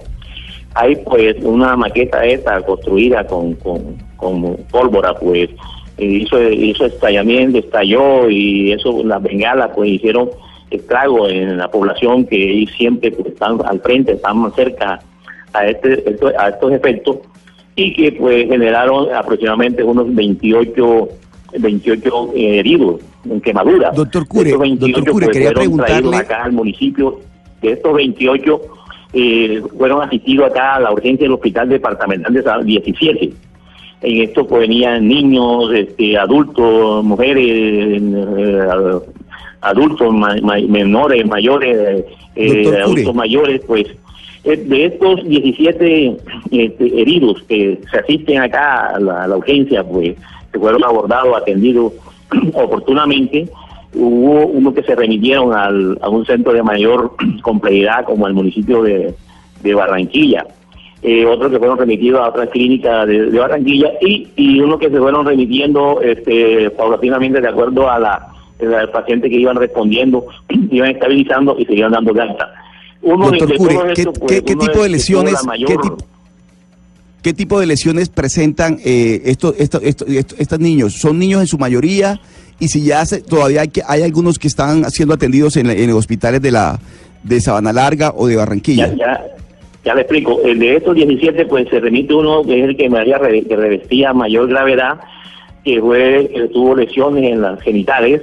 hay 0.76 0.94
pues 0.96 1.36
una 1.42 1.74
maqueta 1.74 2.24
esta 2.24 2.60
construida 2.60 3.26
con, 3.26 3.54
con, 3.54 4.56
pólvora, 4.70 5.14
pues 5.14 5.48
hizo, 5.96 6.42
hizo 6.50 6.84
estallamiento, 6.84 7.58
estalló 7.58 8.28
y 8.28 8.72
eso, 8.72 9.02
las 9.02 9.22
bengalas 9.22 9.70
pues 9.74 9.90
hicieron 9.90 10.30
estrago 10.70 11.28
en 11.28 11.56
la 11.56 11.70
población 11.70 12.26
que 12.26 12.66
siempre 12.76 13.10
pues, 13.10 13.28
están 13.28 13.58
al 13.64 13.80
frente, 13.80 14.12
están 14.12 14.38
más 14.38 14.54
cerca 14.54 15.00
a, 15.54 15.66
este, 15.66 16.04
a 16.38 16.48
estos 16.48 16.72
efectos 16.72 17.18
y 17.74 17.94
que 17.94 18.12
pues 18.12 18.46
generaron 18.46 19.14
aproximadamente 19.14 19.82
unos 19.82 20.14
28 20.14 21.08
28 21.58 22.32
heridos 22.34 23.00
en 23.24 23.40
quemaduras. 23.40 23.94
Doctor 23.96 24.28
Cure, 24.28 24.50
doctor 24.50 25.10
Cure, 25.10 25.26
pues, 25.26 25.28
quería 25.28 25.52
preguntarle... 25.52 26.16
acá 26.16 26.44
al 26.44 26.52
municipio, 26.52 27.20
de 27.62 27.72
estos 27.72 27.94
28 27.94 28.60
eh, 29.12 29.62
fueron 29.78 30.02
asistidos 30.02 30.50
acá 30.50 30.74
a 30.74 30.80
la 30.80 30.92
urgencia 30.92 31.24
del 31.24 31.34
hospital 31.34 31.68
departamental 31.68 32.34
de 32.34 32.64
17. 32.64 33.32
En 34.02 34.22
esto 34.22 34.46
pues 34.46 34.60
venían 34.60 35.08
niños, 35.08 35.72
este, 35.72 36.18
adultos, 36.18 37.02
mujeres, 37.02 38.02
eh, 38.02 38.68
adultos 39.62 40.14
menores, 40.68 41.26
mayores, 41.26 42.04
eh, 42.34 42.82
adultos 42.84 43.14
mayores, 43.14 43.62
pues 43.66 43.86
de 44.44 44.84
estos 44.84 45.24
17 45.24 46.16
este, 46.52 47.00
heridos 47.00 47.42
que 47.48 47.80
se 47.90 47.98
asisten 47.98 48.42
acá 48.42 48.94
a 48.94 49.00
la, 49.00 49.24
a 49.24 49.28
la 49.28 49.36
urgencia, 49.38 49.82
pues 49.82 50.14
se 50.52 50.58
fueron 50.58 50.84
abordados, 50.84 51.36
atendidos 51.36 51.92
oportunamente 52.52 53.48
hubo 53.96 54.46
uno 54.46 54.74
que 54.74 54.82
se 54.82 54.94
remitieron 54.94 55.54
al, 55.54 55.98
a 56.00 56.08
un 56.08 56.24
centro 56.26 56.52
de 56.52 56.62
mayor 56.62 57.16
complejidad 57.42 58.04
como 58.04 58.26
el 58.26 58.34
municipio 58.34 58.82
de, 58.82 59.14
Barranquilla, 59.74 60.46
eh, 61.02 61.26
otros 61.26 61.50
que 61.50 61.58
fueron 61.58 61.76
remitidos 61.76 62.20
a 62.20 62.28
otras 62.28 62.50
clínicas 62.50 63.04
de, 63.08 63.36
Barranquilla 63.36 63.90
y, 64.00 64.28
y 64.36 64.60
uno 64.60 64.78
que 64.78 64.90
se 64.90 64.98
fueron 64.98 65.26
remitiendo 65.26 66.00
este, 66.00 66.70
paulatinamente 66.70 67.40
de 67.40 67.48
acuerdo 67.48 67.90
a 67.90 67.98
la, 67.98 68.32
paciente 68.92 69.28
que 69.28 69.36
iban 69.36 69.56
respondiendo, 69.56 70.24
iban 70.70 70.90
estabilizando 70.90 71.56
y 71.58 71.64
se 71.64 71.74
iban 71.74 71.92
dando 71.92 72.12
de 72.12 72.22
alta. 72.22 72.52
Doctor 73.02 73.56
Cure, 73.56 73.94
¿qué, 73.94 74.42
¿qué, 74.42 74.56
tipo 74.56 74.82
de 74.82 74.88
lesiones, 74.88 75.34
qué, 77.22 77.32
tipo 77.34 77.60
de 77.60 77.66
lesiones 77.66 78.08
presentan 78.08 78.78
eh, 78.84 79.22
estos, 79.26 79.54
estos, 79.58 79.82
estos, 79.82 80.58
niños? 80.58 80.94
¿Son 80.94 81.18
niños 81.18 81.40
en 81.40 81.46
su 81.46 81.58
mayoría? 81.58 82.20
Y 82.58 82.68
si 82.68 82.84
ya 82.84 83.02
todavía 83.28 83.62
hay, 83.62 83.70
hay 83.86 84.02
algunos 84.02 84.38
que 84.38 84.48
están 84.48 84.90
siendo 84.90 85.14
atendidos 85.14 85.56
en, 85.56 85.68
en 85.70 85.90
hospitales 85.92 86.40
de 86.40 86.50
la 86.52 86.78
de 87.26 87.40
Sabana 87.40 87.72
Larga 87.72 88.12
o 88.16 88.26
de 88.26 88.36
Barranquilla. 88.36 88.94
Ya, 88.94 89.24
ya, 89.84 89.94
le 89.94 90.02
explico. 90.02 90.40
El 90.42 90.58
de 90.58 90.76
estos 90.76 90.94
17, 90.94 91.46
pues 91.46 91.68
se 91.68 91.80
remite 91.80 92.14
uno 92.14 92.42
que 92.42 92.62
es 92.62 92.68
el 92.68 92.76
que, 92.76 92.88
María 92.88 93.18
que 93.18 93.56
revestía 93.56 94.12
mayor 94.12 94.48
gravedad, 94.48 95.00
que 95.64 95.80
fue 95.80 96.30
que 96.32 96.48
tuvo 96.48 96.76
lesiones 96.76 97.24
en 97.32 97.42
las 97.42 97.60
genitales, 97.60 98.22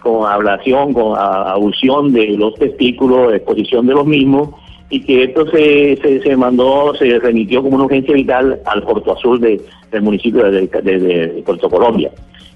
con 0.00 0.26
ablación, 0.26 0.92
con 0.92 1.18
abulsión 1.18 2.12
de 2.12 2.28
los 2.28 2.54
testículos, 2.54 3.34
exposición 3.34 3.86
de 3.86 3.94
los 3.94 4.06
mismos, 4.06 4.50
y 4.90 5.00
que 5.00 5.24
esto 5.24 5.46
se, 5.50 5.98
se, 6.22 6.36
mandó, 6.36 6.94
se 6.94 7.18
remitió 7.18 7.62
como 7.62 7.76
una 7.76 7.84
urgencia 7.84 8.14
vital 8.14 8.58
al 8.64 8.82
Puerto 8.82 9.12
Azul 9.12 9.38
de, 9.38 9.60
del 9.90 10.02
municipio 10.02 10.50
de 10.50 11.42
Puerto 11.44 11.68
Colombia. 11.68 12.10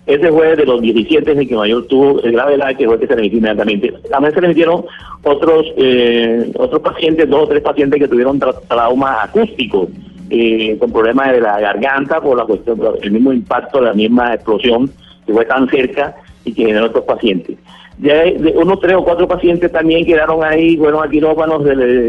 Ese 0.05 0.33
fue 0.33 0.57
de 0.57 0.65
los 0.65 0.81
17 0.81 1.31
el 1.31 1.49
que 1.49 1.55
mayor 1.55 1.87
tuvo 1.87 2.15
gravedad, 2.15 2.75
que 2.77 2.87
fue 2.87 2.95
el 2.95 3.01
que 3.01 3.07
se 3.07 3.15
remitió 3.15 3.39
inmediatamente. 3.39 3.93
También 4.11 4.35
se 4.35 4.41
remitieron 4.41 4.85
otros 5.23 5.67
eh, 5.77 6.51
otros 6.57 6.83
pacientes, 6.83 7.29
dos 7.29 7.45
o 7.45 7.49
tres 7.49 7.63
pacientes 7.63 8.01
que 8.01 8.09
tuvieron 8.09 8.41
trauma 8.67 9.23
acústico, 9.23 9.89
eh, 10.29 10.77
con 10.81 10.91
problemas 10.91 11.33
de 11.33 11.41
la 11.41 11.61
garganta 11.61 12.21
por 12.21 12.37
la 12.37 12.45
cuestión, 12.45 12.81
el 13.01 13.11
mismo 13.13 13.33
impacto, 13.33 13.81
la 13.81 13.93
misma 13.93 14.35
explosión 14.35 14.91
que 15.25 15.33
fue 15.33 15.45
tan 15.45 15.69
cerca 15.69 16.17
y 16.45 16.53
que 16.53 16.67
generó 16.67 16.87
otros 16.87 17.05
pacientes. 17.05 17.57
Ya 18.01 18.25
de 18.25 18.55
unos 18.57 18.81
tres 18.81 18.97
o 18.97 19.05
cuatro 19.05 19.29
pacientes 19.29 19.71
también 19.71 20.05
quedaron 20.05 20.43
ahí, 20.43 20.77
fueron 20.79 21.07
a 21.07 21.09
quirófanos, 21.09 21.63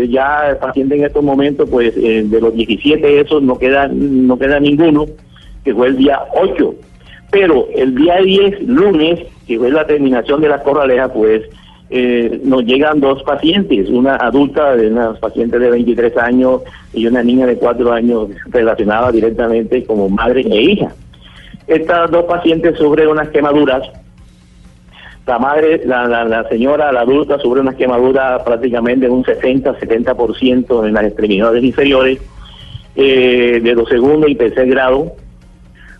ya 0.09 0.49
el 0.49 0.57
paciente 0.57 0.95
en 0.95 1.05
estos 1.05 1.23
momentos, 1.23 1.69
pues 1.69 1.95
eh, 1.97 2.23
de 2.25 2.41
los 2.41 2.55
17 2.55 3.19
esos 3.19 3.43
no 3.43 3.59
queda, 3.59 3.87
no 3.87 4.39
queda 4.39 4.59
ninguno, 4.59 5.05
que 5.63 5.75
fue 5.75 5.89
el 5.89 5.97
día 5.97 6.19
8 6.41 6.73
pero 7.33 7.67
el 7.75 7.95
día 7.95 8.17
10, 8.17 8.61
lunes, 8.67 9.19
que 9.47 9.57
fue 9.57 9.71
la 9.71 9.87
terminación 9.87 10.39
de 10.39 10.49
la 10.49 10.61
corraleja, 10.61 11.11
pues 11.11 11.41
eh, 11.89 12.39
nos 12.43 12.63
llegan 12.63 12.99
dos 12.99 13.23
pacientes, 13.23 13.89
una 13.89 14.17
adulta, 14.17 14.75
una 14.75 15.13
paciente 15.15 15.57
de 15.57 15.71
23 15.71 16.15
años 16.17 16.61
y 16.93 17.07
una 17.07 17.23
niña 17.23 17.47
de 17.47 17.57
4 17.57 17.91
años 17.91 18.29
relacionada 18.45 19.11
directamente 19.11 19.83
como 19.83 20.09
madre 20.09 20.41
e 20.41 20.61
hija. 20.61 20.93
Estas 21.65 22.11
dos 22.11 22.25
pacientes 22.25 22.77
sufren 22.77 23.07
unas 23.07 23.29
quemaduras. 23.29 23.81
La 25.25 25.39
madre, 25.39 25.81
la, 25.85 26.05
la, 26.05 26.47
señora, 26.49 26.91
la 26.91 27.01
adulta, 27.01 27.39
sufre 27.39 27.61
unas 27.61 27.75
quemaduras 27.75 28.43
prácticamente 28.43 29.07
de 29.07 29.11
un 29.11 29.23
60-70% 29.23 30.87
en 30.87 30.93
las 30.93 31.05
extremidades 31.05 31.63
inferiores, 31.63 32.19
eh, 32.95 33.59
de 33.63 33.73
los 33.73 33.89
segundo 33.89 34.27
y 34.27 34.35
tercer 34.35 34.67
grado 34.67 35.15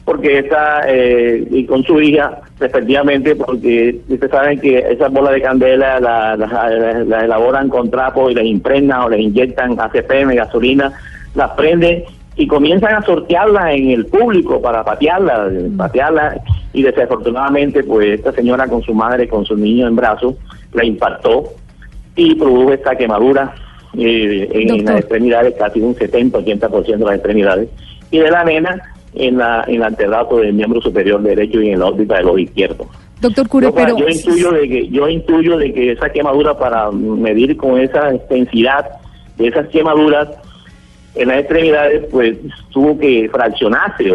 porque 0.05 0.39
está 0.39 0.81
eh, 0.87 1.47
y 1.49 1.65
con 1.65 1.83
su 1.83 2.01
hija 2.01 2.41
respectivamente 2.59 3.35
porque 3.35 4.01
ustedes 4.09 4.31
saben 4.31 4.59
que 4.59 4.79
esas 4.79 5.11
bolas 5.11 5.33
de 5.33 5.41
candela 5.41 5.99
las 5.99 7.23
elaboran 7.23 7.69
con 7.69 7.89
trapo 7.89 8.29
y 8.29 8.35
las 8.35 8.45
impregnan 8.45 9.01
o 9.01 9.09
les 9.09 9.21
inyectan 9.21 9.79
ACPM, 9.79 10.35
gasolina, 10.35 10.91
las 11.35 11.51
prenden 11.51 12.03
y 12.35 12.47
comienzan 12.47 12.95
a 12.95 13.01
sortearlas 13.03 13.75
en 13.75 13.91
el 13.91 14.05
público 14.07 14.61
para 14.61 14.83
patearlas, 14.83 15.53
mm. 15.53 15.77
patearlas 15.77 16.37
y 16.73 16.83
desafortunadamente 16.83 17.83
pues 17.83 18.19
esta 18.19 18.33
señora 18.33 18.67
con 18.67 18.81
su 18.81 18.93
madre, 18.93 19.27
con 19.27 19.45
su 19.45 19.55
niño 19.55 19.87
en 19.87 19.95
brazos, 19.95 20.35
la 20.73 20.83
impactó 20.83 21.43
y 22.15 22.35
produjo 22.35 22.73
esta 22.73 22.95
quemadura 22.95 23.53
eh, 23.97 24.49
en, 24.51 24.85
las 24.85 25.01
extremidades, 25.01 25.55
casi 25.57 25.79
un 25.79 25.95
70-80% 25.95 26.97
de 26.97 27.05
las 27.05 27.15
extremidades. 27.15 27.69
Y 28.11 28.19
de 28.19 28.29
la 28.29 28.43
nena 28.43 28.92
en, 29.15 29.37
la, 29.37 29.63
en 29.67 29.75
el 29.75 29.83
antebrazo 29.83 30.37
del 30.37 30.53
miembro 30.53 30.81
superior 30.81 31.21
derecho 31.21 31.61
y 31.61 31.69
en 31.69 31.79
la 31.79 31.87
órbita 31.87 32.17
del 32.17 32.27
ojo 32.27 32.37
izquierdo. 32.39 32.87
Doctor 33.21 33.47
Cure, 33.47 33.71
pero... 33.71 33.97
Yo 33.97 34.07
intuyo, 34.09 34.51
de 34.51 34.67
que, 34.67 34.87
yo 34.89 35.07
intuyo 35.07 35.57
de 35.57 35.73
que 35.73 35.91
esa 35.93 36.09
quemadura, 36.09 36.57
para 36.57 36.91
medir 36.91 37.55
con 37.55 37.79
esa 37.79 38.13
intensidad 38.13 38.89
de 39.37 39.47
esas 39.47 39.67
quemaduras 39.69 40.29
en 41.15 41.29
las 41.29 41.39
extremidades, 41.39 42.05
pues 42.11 42.37
tuvo 42.71 42.97
que 42.97 43.29
fraccionarse. 43.31 44.09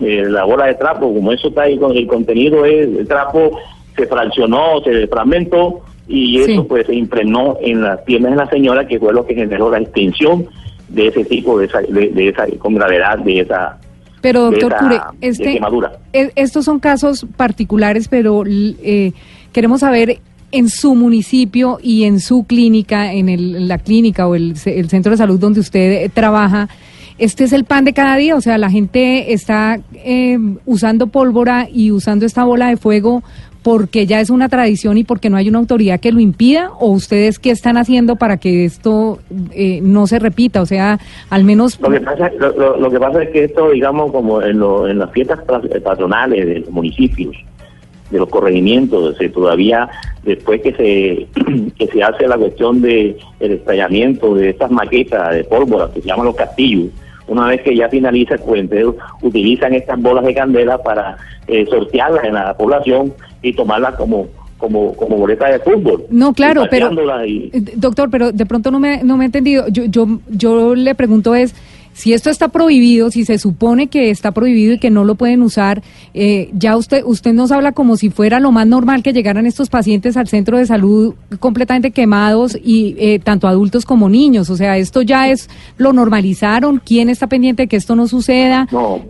Eh, 0.00 0.24
la 0.28 0.44
bola 0.44 0.66
de 0.66 0.74
trapo, 0.74 1.12
como 1.12 1.32
eso 1.32 1.48
está 1.48 1.62
ahí 1.62 1.78
con 1.78 1.96
el 1.96 2.06
contenido, 2.06 2.64
es, 2.64 2.86
el 2.86 3.06
trapo 3.06 3.58
se 3.94 4.06
fraccionó, 4.06 4.80
se 4.82 5.06
fragmentó 5.06 5.80
y 6.08 6.40
eso 6.40 6.66
pues 6.66 6.86
se 6.86 6.94
impregnó 6.94 7.56
en 7.60 7.82
las 7.82 8.00
piernas 8.02 8.32
de 8.32 8.36
la 8.36 8.48
señora, 8.48 8.86
que 8.86 8.98
fue 8.98 9.12
lo 9.12 9.26
que 9.26 9.34
generó 9.34 9.70
la 9.70 9.80
extensión 9.80 10.46
de 10.88 11.08
ese 11.08 11.24
tipo 11.24 11.58
de 11.58 11.66
esa, 11.66 11.80
de 11.80 12.28
esa 12.28 12.46
con 12.58 12.74
gravedad 12.74 13.18
de 13.18 13.40
esa 13.40 13.78
pero 14.20 14.50
doctor 14.50 14.76
Cure, 14.78 15.00
este, 15.20 15.60
e, 16.12 16.32
estos 16.34 16.64
son 16.64 16.78
casos 16.80 17.26
particulares, 17.36 18.08
pero 18.08 18.44
eh, 18.46 19.12
queremos 19.52 19.80
saber 19.80 20.20
en 20.52 20.68
su 20.68 20.94
municipio 20.94 21.78
y 21.82 22.04
en 22.04 22.20
su 22.20 22.44
clínica, 22.44 23.12
en 23.12 23.28
el, 23.28 23.68
la 23.68 23.78
clínica 23.78 24.26
o 24.26 24.34
el, 24.34 24.56
centro 24.56 25.10
de 25.10 25.16
salud 25.16 25.38
donde 25.38 25.60
usted 25.60 26.04
eh, 26.04 26.08
trabaja, 26.08 26.68
este 27.18 27.44
es 27.44 27.52
el 27.52 27.64
pan 27.64 27.84
de 27.84 27.92
cada 27.92 28.16
día, 28.16 28.36
o 28.36 28.40
sea, 28.40 28.58
la 28.58 28.70
gente 28.70 29.32
está 29.32 29.80
eh, 29.94 30.38
usando 30.66 31.06
pólvora 31.06 31.66
y 31.72 31.90
usando 31.90 32.26
esta 32.26 32.44
bola 32.44 32.68
de 32.68 32.76
fuego 32.76 33.22
porque 33.66 34.06
ya 34.06 34.20
es 34.20 34.30
una 34.30 34.48
tradición 34.48 34.96
y 34.96 35.02
porque 35.02 35.28
no 35.28 35.36
hay 35.36 35.48
una 35.48 35.58
autoridad 35.58 35.98
que 35.98 36.12
lo 36.12 36.20
impida? 36.20 36.70
¿O 36.78 36.92
ustedes 36.92 37.40
qué 37.40 37.50
están 37.50 37.76
haciendo 37.76 38.14
para 38.14 38.36
que 38.36 38.64
esto 38.64 39.18
eh, 39.50 39.80
no 39.82 40.06
se 40.06 40.20
repita? 40.20 40.62
O 40.62 40.66
sea, 40.66 41.00
al 41.30 41.42
menos... 41.42 41.80
Lo 41.80 41.90
que 41.90 42.00
pasa, 42.00 42.30
lo, 42.78 42.88
que 42.88 43.00
pasa 43.00 43.24
es 43.24 43.30
que 43.30 43.42
esto, 43.42 43.70
digamos, 43.72 44.12
como 44.12 44.40
en, 44.40 44.62
en 44.62 44.98
las 45.00 45.10
fiestas 45.10 45.40
patronales 45.82 46.46
de 46.46 46.60
los 46.60 46.70
municipios, 46.70 47.34
de 48.12 48.18
los 48.20 48.28
corregimientos, 48.28 49.16
todavía 49.34 49.88
después 50.22 50.60
que 50.62 50.72
se 50.72 51.26
que 51.76 51.88
se 51.88 52.04
hace 52.04 52.28
la 52.28 52.38
cuestión 52.38 52.80
de 52.80 53.16
el 53.40 53.50
estallamiento 53.50 54.36
de 54.36 54.50
estas 54.50 54.70
maquetas 54.70 55.34
de 55.34 55.42
pólvora 55.42 55.90
que 55.92 56.02
se 56.02 56.06
llaman 56.06 56.26
los 56.26 56.36
castillos, 56.36 56.90
una 57.28 57.48
vez 57.48 57.62
que 57.62 57.74
ya 57.74 57.88
finaliza 57.88 58.34
el 58.34 58.40
cuenteo, 58.40 58.96
utilizan 59.22 59.74
estas 59.74 60.00
bolas 60.00 60.24
de 60.24 60.34
candela 60.34 60.78
para 60.82 61.16
eh, 61.46 61.66
sortearlas 61.68 62.24
en 62.24 62.34
la 62.34 62.56
población 62.56 63.12
y 63.42 63.52
tomarlas 63.52 63.94
como 63.96 64.26
como 64.58 64.94
como 64.94 65.16
boleta 65.16 65.48
de 65.48 65.58
fútbol. 65.58 66.04
No, 66.08 66.32
claro, 66.32 66.64
pero 66.70 66.90
eh, 67.24 67.50
doctor, 67.74 68.08
pero 68.10 68.32
de 68.32 68.46
pronto 68.46 68.70
no 68.70 68.80
me 68.80 69.02
no 69.02 69.16
me 69.16 69.24
he 69.24 69.26
entendido. 69.26 69.68
Yo 69.68 69.84
yo 69.84 70.06
yo 70.28 70.74
le 70.74 70.94
pregunto 70.94 71.34
es 71.34 71.54
si 71.96 72.12
esto 72.12 72.28
está 72.28 72.48
prohibido, 72.48 73.10
si 73.10 73.24
se 73.24 73.38
supone 73.38 73.86
que 73.86 74.10
está 74.10 74.30
prohibido 74.32 74.74
y 74.74 74.78
que 74.78 74.90
no 74.90 75.04
lo 75.04 75.14
pueden 75.14 75.40
usar, 75.40 75.80
eh, 76.12 76.50
ya 76.52 76.76
usted 76.76 77.02
usted 77.06 77.32
nos 77.32 77.50
habla 77.52 77.72
como 77.72 77.96
si 77.96 78.10
fuera 78.10 78.38
lo 78.38 78.52
más 78.52 78.66
normal 78.66 79.02
que 79.02 79.14
llegaran 79.14 79.46
estos 79.46 79.70
pacientes 79.70 80.18
al 80.18 80.28
centro 80.28 80.58
de 80.58 80.66
salud 80.66 81.14
completamente 81.40 81.92
quemados 81.92 82.54
y 82.62 82.96
eh, 82.98 83.18
tanto 83.18 83.48
adultos 83.48 83.86
como 83.86 84.10
niños. 84.10 84.50
O 84.50 84.56
sea, 84.56 84.76
esto 84.76 85.00
ya 85.00 85.30
es 85.30 85.48
lo 85.78 85.94
normalizaron. 85.94 86.82
¿Quién 86.84 87.08
está 87.08 87.28
pendiente 87.28 87.62
de 87.62 87.66
que 87.66 87.76
esto 87.76 87.96
no 87.96 88.06
suceda? 88.06 88.68
No, 88.70 89.00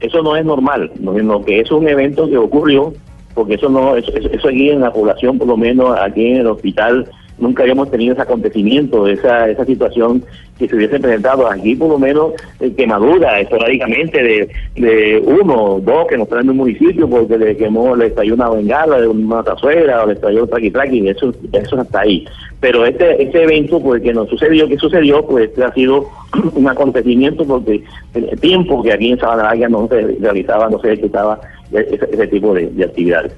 eso 0.00 0.20
no 0.20 0.34
es 0.34 0.44
normal. 0.44 0.90
Lo 1.00 1.44
que 1.44 1.60
es 1.60 1.70
un 1.70 1.86
evento 1.86 2.28
que 2.28 2.36
ocurrió, 2.36 2.92
porque 3.34 3.54
eso 3.54 3.68
no, 3.68 3.94
eso 3.96 4.48
aquí 4.48 4.68
en 4.68 4.80
la 4.80 4.92
población, 4.92 5.38
por 5.38 5.46
lo 5.46 5.56
menos 5.56 5.96
aquí 5.96 6.26
en 6.26 6.38
el 6.38 6.48
hospital 6.48 7.08
nunca 7.38 7.62
habíamos 7.62 7.90
tenido 7.90 8.12
ese 8.12 8.22
acontecimiento, 8.22 9.06
esa, 9.06 9.48
esa 9.48 9.64
situación 9.64 10.24
que 10.58 10.68
se 10.68 10.76
hubiese 10.76 11.00
presentado 11.00 11.50
aquí, 11.50 11.74
por 11.74 11.88
lo 11.88 11.98
menos 11.98 12.32
eh, 12.60 12.72
quemadura 12.76 13.40
esporádicamente 13.40 14.22
de, 14.22 14.48
de 14.76 15.22
uno, 15.24 15.80
dos 15.82 16.06
que 16.06 16.16
nos 16.16 16.28
traen 16.28 16.50
un 16.50 16.58
municipio 16.58 17.08
porque 17.08 17.36
le 17.36 17.56
quemó, 17.56 17.96
le 17.96 18.06
estalló 18.06 18.34
una 18.34 18.50
bengala 18.50 19.00
de 19.00 19.08
una 19.08 19.42
tazuela 19.42 20.04
o 20.04 20.06
le 20.06 20.12
estalló 20.14 20.44
un 20.44 20.50
traqui 20.50 20.70
traqui, 20.70 21.08
eso, 21.08 21.34
eso 21.52 21.80
está 21.80 22.00
ahí. 22.00 22.24
Pero 22.60 22.86
este, 22.86 23.22
este 23.22 23.42
evento, 23.42 23.80
pues 23.80 24.02
que 24.02 24.14
nos 24.14 24.28
sucedió, 24.28 24.68
que 24.68 24.78
sucedió, 24.78 25.26
pues 25.26 25.50
este 25.50 25.64
ha 25.64 25.72
sido 25.74 26.06
un 26.54 26.68
acontecimiento 26.68 27.44
porque 27.44 27.82
el 28.14 28.40
tiempo 28.40 28.82
que 28.82 28.92
aquí 28.92 29.10
en 29.10 29.18
Sabana 29.18 29.68
no 29.68 29.88
se 29.88 30.00
realizaba, 30.20 30.70
no 30.70 30.78
se 30.78 30.92
ejecutaba 30.92 31.40
ese, 31.72 32.26
tipo 32.28 32.54
de 32.54 32.84
actividades. 32.84 33.32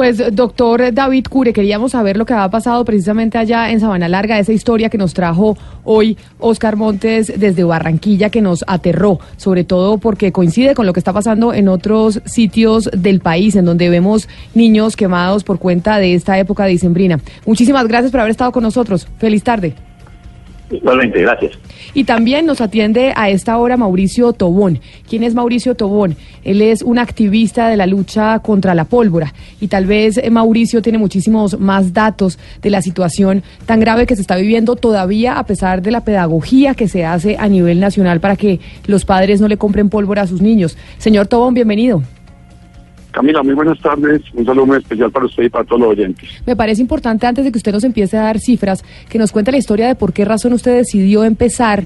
Pues, 0.00 0.34
doctor 0.34 0.94
David 0.94 1.26
Cure, 1.28 1.52
queríamos 1.52 1.92
saber 1.92 2.16
lo 2.16 2.24
que 2.24 2.32
ha 2.32 2.48
pasado 2.48 2.82
precisamente 2.86 3.36
allá 3.36 3.70
en 3.70 3.80
Sabana 3.80 4.08
Larga, 4.08 4.38
esa 4.38 4.50
historia 4.50 4.88
que 4.88 4.96
nos 4.96 5.12
trajo 5.12 5.58
hoy 5.84 6.16
Oscar 6.38 6.76
Montes 6.76 7.30
desde 7.38 7.64
Barranquilla, 7.64 8.30
que 8.30 8.40
nos 8.40 8.64
aterró, 8.66 9.20
sobre 9.36 9.64
todo 9.64 9.98
porque 9.98 10.32
coincide 10.32 10.74
con 10.74 10.86
lo 10.86 10.94
que 10.94 11.00
está 11.00 11.12
pasando 11.12 11.52
en 11.52 11.68
otros 11.68 12.22
sitios 12.24 12.88
del 12.96 13.20
país, 13.20 13.56
en 13.56 13.66
donde 13.66 13.90
vemos 13.90 14.26
niños 14.54 14.96
quemados 14.96 15.44
por 15.44 15.58
cuenta 15.58 15.98
de 15.98 16.14
esta 16.14 16.38
época 16.38 16.64
dicembrina. 16.64 17.20
Muchísimas 17.44 17.86
gracias 17.86 18.10
por 18.10 18.20
haber 18.20 18.30
estado 18.30 18.52
con 18.52 18.62
nosotros. 18.62 19.06
Feliz 19.18 19.44
tarde. 19.44 19.89
Igualmente, 20.70 21.20
gracias. 21.20 21.52
Y 21.94 22.04
también 22.04 22.46
nos 22.46 22.60
atiende 22.60 23.12
a 23.16 23.28
esta 23.28 23.58
hora 23.58 23.76
Mauricio 23.76 24.32
Tobón. 24.32 24.80
¿Quién 25.08 25.24
es 25.24 25.34
Mauricio 25.34 25.74
Tobón? 25.74 26.16
Él 26.44 26.62
es 26.62 26.82
un 26.82 26.98
activista 26.98 27.68
de 27.68 27.76
la 27.76 27.86
lucha 27.86 28.38
contra 28.38 28.74
la 28.74 28.84
pólvora 28.84 29.34
y 29.60 29.68
tal 29.68 29.86
vez 29.86 30.16
eh, 30.18 30.30
Mauricio 30.30 30.82
tiene 30.82 30.98
muchísimos 30.98 31.58
más 31.58 31.92
datos 31.92 32.38
de 32.62 32.70
la 32.70 32.82
situación 32.82 33.42
tan 33.66 33.80
grave 33.80 34.06
que 34.06 34.14
se 34.14 34.22
está 34.22 34.36
viviendo 34.36 34.76
todavía 34.76 35.38
a 35.38 35.44
pesar 35.44 35.82
de 35.82 35.90
la 35.90 36.04
pedagogía 36.04 36.74
que 36.74 36.88
se 36.88 37.04
hace 37.04 37.36
a 37.38 37.48
nivel 37.48 37.80
nacional 37.80 38.20
para 38.20 38.36
que 38.36 38.60
los 38.86 39.04
padres 39.04 39.40
no 39.40 39.48
le 39.48 39.56
compren 39.56 39.90
pólvora 39.90 40.22
a 40.22 40.26
sus 40.26 40.40
niños. 40.40 40.76
Señor 40.98 41.26
Tobón, 41.26 41.54
bienvenido. 41.54 42.02
Camila, 43.10 43.42
muy 43.42 43.54
buenas 43.54 43.78
tardes. 43.80 44.22
Un 44.34 44.44
saludo 44.44 44.66
muy 44.66 44.78
especial 44.78 45.10
para 45.10 45.26
usted 45.26 45.44
y 45.44 45.48
para 45.48 45.64
todos 45.64 45.80
los 45.80 45.90
oyentes. 45.90 46.28
Me 46.46 46.54
parece 46.54 46.80
importante, 46.80 47.26
antes 47.26 47.44
de 47.44 47.50
que 47.50 47.58
usted 47.58 47.72
nos 47.72 47.84
empiece 47.84 48.16
a 48.16 48.22
dar 48.22 48.38
cifras, 48.38 48.84
que 49.08 49.18
nos 49.18 49.32
cuente 49.32 49.50
la 49.50 49.58
historia 49.58 49.88
de 49.88 49.94
por 49.94 50.12
qué 50.12 50.24
razón 50.24 50.52
usted 50.52 50.76
decidió 50.76 51.24
empezar 51.24 51.84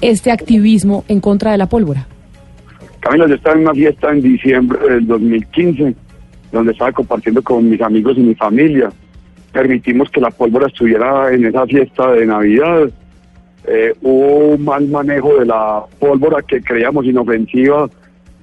este 0.00 0.30
activismo 0.30 1.04
en 1.08 1.20
contra 1.20 1.52
de 1.52 1.58
la 1.58 1.68
pólvora. 1.68 2.06
Camila, 3.00 3.26
yo 3.26 3.34
estaba 3.34 3.56
en 3.56 3.62
una 3.62 3.74
fiesta 3.74 4.10
en 4.10 4.22
diciembre 4.22 4.78
del 4.88 5.06
2015, 5.06 5.94
donde 6.52 6.72
estaba 6.72 6.92
compartiendo 6.92 7.42
con 7.42 7.68
mis 7.68 7.80
amigos 7.80 8.16
y 8.16 8.20
mi 8.20 8.34
familia. 8.34 8.90
Permitimos 9.52 10.10
que 10.10 10.20
la 10.20 10.30
pólvora 10.30 10.68
estuviera 10.68 11.32
en 11.32 11.44
esa 11.44 11.66
fiesta 11.66 12.12
de 12.12 12.26
Navidad. 12.26 12.90
Eh, 13.66 13.92
hubo 14.00 14.54
un 14.54 14.64
mal 14.64 14.88
manejo 14.88 15.38
de 15.38 15.46
la 15.46 15.82
pólvora 15.98 16.42
que 16.42 16.62
creíamos 16.62 17.04
inofensiva 17.04 17.90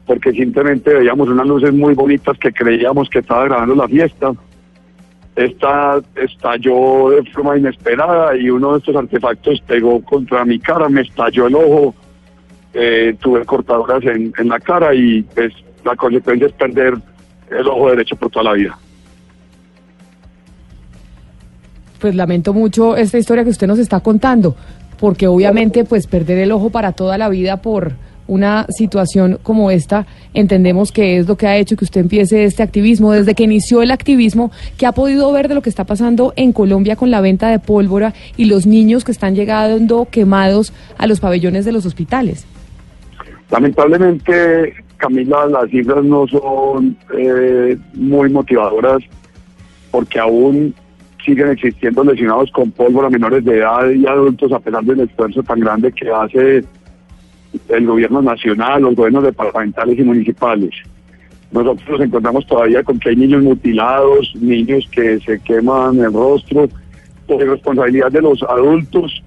porque 0.09 0.31
simplemente 0.31 0.91
veíamos 0.91 1.29
unas 1.29 1.45
luces 1.45 1.71
muy 1.71 1.93
bonitas 1.93 2.35
que 2.39 2.51
creíamos 2.51 3.07
que 3.11 3.19
estaba 3.19 3.45
grabando 3.45 3.75
la 3.75 3.87
fiesta. 3.87 4.31
Esta 5.35 6.01
estalló 6.15 7.11
de 7.11 7.23
forma 7.31 7.55
inesperada 7.55 8.35
y 8.35 8.49
uno 8.49 8.71
de 8.71 8.79
estos 8.79 8.95
artefactos 8.95 9.61
pegó 9.67 10.03
contra 10.03 10.43
mi 10.45 10.57
cara, 10.57 10.89
me 10.89 11.01
estalló 11.01 11.45
el 11.45 11.53
ojo, 11.53 11.93
eh, 12.73 13.15
tuve 13.19 13.45
cortaduras 13.45 14.01
en, 14.03 14.33
en 14.35 14.47
la 14.47 14.59
cara 14.59 14.95
y 14.95 15.21
pues 15.21 15.53
la 15.85 15.95
consecuencia 15.95 16.47
es 16.47 16.53
perder 16.53 16.95
el 17.51 17.67
ojo 17.67 17.91
derecho 17.91 18.15
por 18.15 18.31
toda 18.31 18.45
la 18.45 18.53
vida. 18.53 18.79
Pues 21.99 22.15
lamento 22.15 22.51
mucho 22.51 22.97
esta 22.97 23.19
historia 23.19 23.43
que 23.43 23.51
usted 23.51 23.67
nos 23.67 23.77
está 23.77 23.99
contando, 23.99 24.55
porque 24.99 25.27
obviamente 25.27 25.85
pues 25.85 26.07
perder 26.07 26.39
el 26.39 26.51
ojo 26.51 26.71
para 26.71 26.93
toda 26.93 27.19
la 27.19 27.29
vida 27.29 27.57
por 27.57 28.08
una 28.29 28.67
situación 28.69 29.39
como 29.41 29.71
esta, 29.71 30.05
entendemos 30.33 30.91
que 30.91 31.17
es 31.17 31.27
lo 31.27 31.35
que 31.35 31.47
ha 31.47 31.57
hecho 31.57 31.75
que 31.75 31.83
usted 31.83 32.01
empiece 32.01 32.43
este 32.43 32.63
activismo. 32.63 33.11
Desde 33.11 33.33
que 33.33 33.43
inició 33.43 33.81
el 33.81 33.91
activismo, 33.91 34.51
¿qué 34.77 34.85
ha 34.85 34.91
podido 34.91 35.31
ver 35.33 35.47
de 35.47 35.55
lo 35.55 35.61
que 35.61 35.69
está 35.69 35.83
pasando 35.83 36.31
en 36.35 36.53
Colombia 36.53 36.95
con 36.95 37.09
la 37.09 37.21
venta 37.21 37.49
de 37.49 37.59
pólvora 37.59 38.13
y 38.37 38.45
los 38.45 38.67
niños 38.67 39.03
que 39.03 39.11
están 39.11 39.35
llegando 39.35 40.07
quemados 40.09 40.73
a 40.97 41.07
los 41.07 41.19
pabellones 41.19 41.65
de 41.65 41.71
los 41.71 41.85
hospitales? 41.85 42.45
Lamentablemente, 43.49 44.75
Camila, 44.97 45.47
las 45.47 45.69
cifras 45.71 46.05
no 46.05 46.27
son 46.27 46.95
eh, 47.17 47.77
muy 47.95 48.29
motivadoras 48.29 49.01
porque 49.89 50.19
aún 50.19 50.75
siguen 51.25 51.49
existiendo 51.49 52.03
lesionados 52.03 52.51
con 52.51 52.71
pólvora 52.71 53.09
menores 53.09 53.43
de 53.43 53.57
edad 53.57 53.89
y 53.89 54.05
adultos 54.05 54.51
a 54.51 54.59
pesar 54.59 54.83
del 54.83 55.01
esfuerzo 55.01 55.41
tan 55.43 55.59
grande 55.59 55.91
que 55.91 56.09
hace 56.09 56.63
el 57.69 57.85
gobierno 57.85 58.21
nacional, 58.21 58.83
los 58.83 58.95
gobiernos 58.95 59.23
departamentales 59.23 59.97
y 59.97 60.03
municipales. 60.03 60.71
Nosotros 61.51 61.89
nos 61.89 62.01
encontramos 62.01 62.45
todavía 62.45 62.83
con 62.83 62.99
que 62.99 63.09
hay 63.09 63.15
niños 63.15 63.41
mutilados, 63.41 64.33
niños 64.35 64.87
que 64.91 65.19
se 65.19 65.39
queman 65.39 65.99
el 65.99 66.13
rostro, 66.13 66.69
por 67.25 67.43
responsabilidad 67.43 68.11
de 68.11 68.21
los 68.21 68.41
adultos 68.43 69.23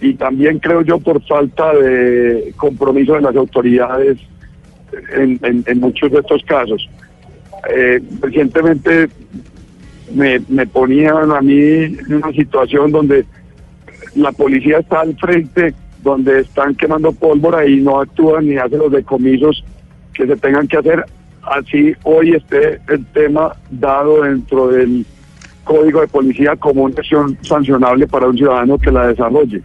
y 0.00 0.14
también 0.14 0.58
creo 0.58 0.82
yo 0.82 0.98
por 0.98 1.22
falta 1.26 1.74
de 1.74 2.54
compromiso 2.56 3.14
de 3.14 3.20
las 3.20 3.36
autoridades 3.36 4.18
en, 5.12 5.80
muchos 5.80 6.10
de 6.10 6.18
estos 6.18 6.42
casos. 6.44 6.88
Eh, 7.70 8.00
recientemente 8.20 9.08
me, 10.14 10.40
me 10.48 10.66
ponían 10.66 11.30
a 11.30 11.40
mí 11.40 11.60
en 11.60 12.14
una 12.14 12.32
situación 12.32 12.90
donde 12.90 13.26
la 14.14 14.32
policía 14.32 14.78
está 14.78 15.00
al 15.00 15.16
frente 15.16 15.74
donde 16.02 16.40
están 16.40 16.74
quemando 16.74 17.12
pólvora 17.12 17.66
y 17.66 17.80
no 17.80 18.00
actúan 18.00 18.46
ni 18.46 18.56
hacen 18.56 18.78
los 18.78 18.92
decomisos 18.92 19.64
que 20.12 20.26
se 20.26 20.36
tengan 20.36 20.66
que 20.66 20.78
hacer. 20.78 21.04
Así 21.42 21.94
hoy 22.04 22.32
esté 22.32 22.80
el 22.88 23.04
tema 23.06 23.52
dado 23.70 24.22
dentro 24.22 24.68
del 24.68 25.06
Código 25.64 26.00
de 26.00 26.08
Policía 26.08 26.56
como 26.56 26.84
una 26.84 26.94
acción 26.96 27.38
sancionable 27.42 28.06
para 28.06 28.28
un 28.28 28.36
ciudadano 28.36 28.78
que 28.78 28.90
la 28.90 29.08
desarrolle. 29.08 29.62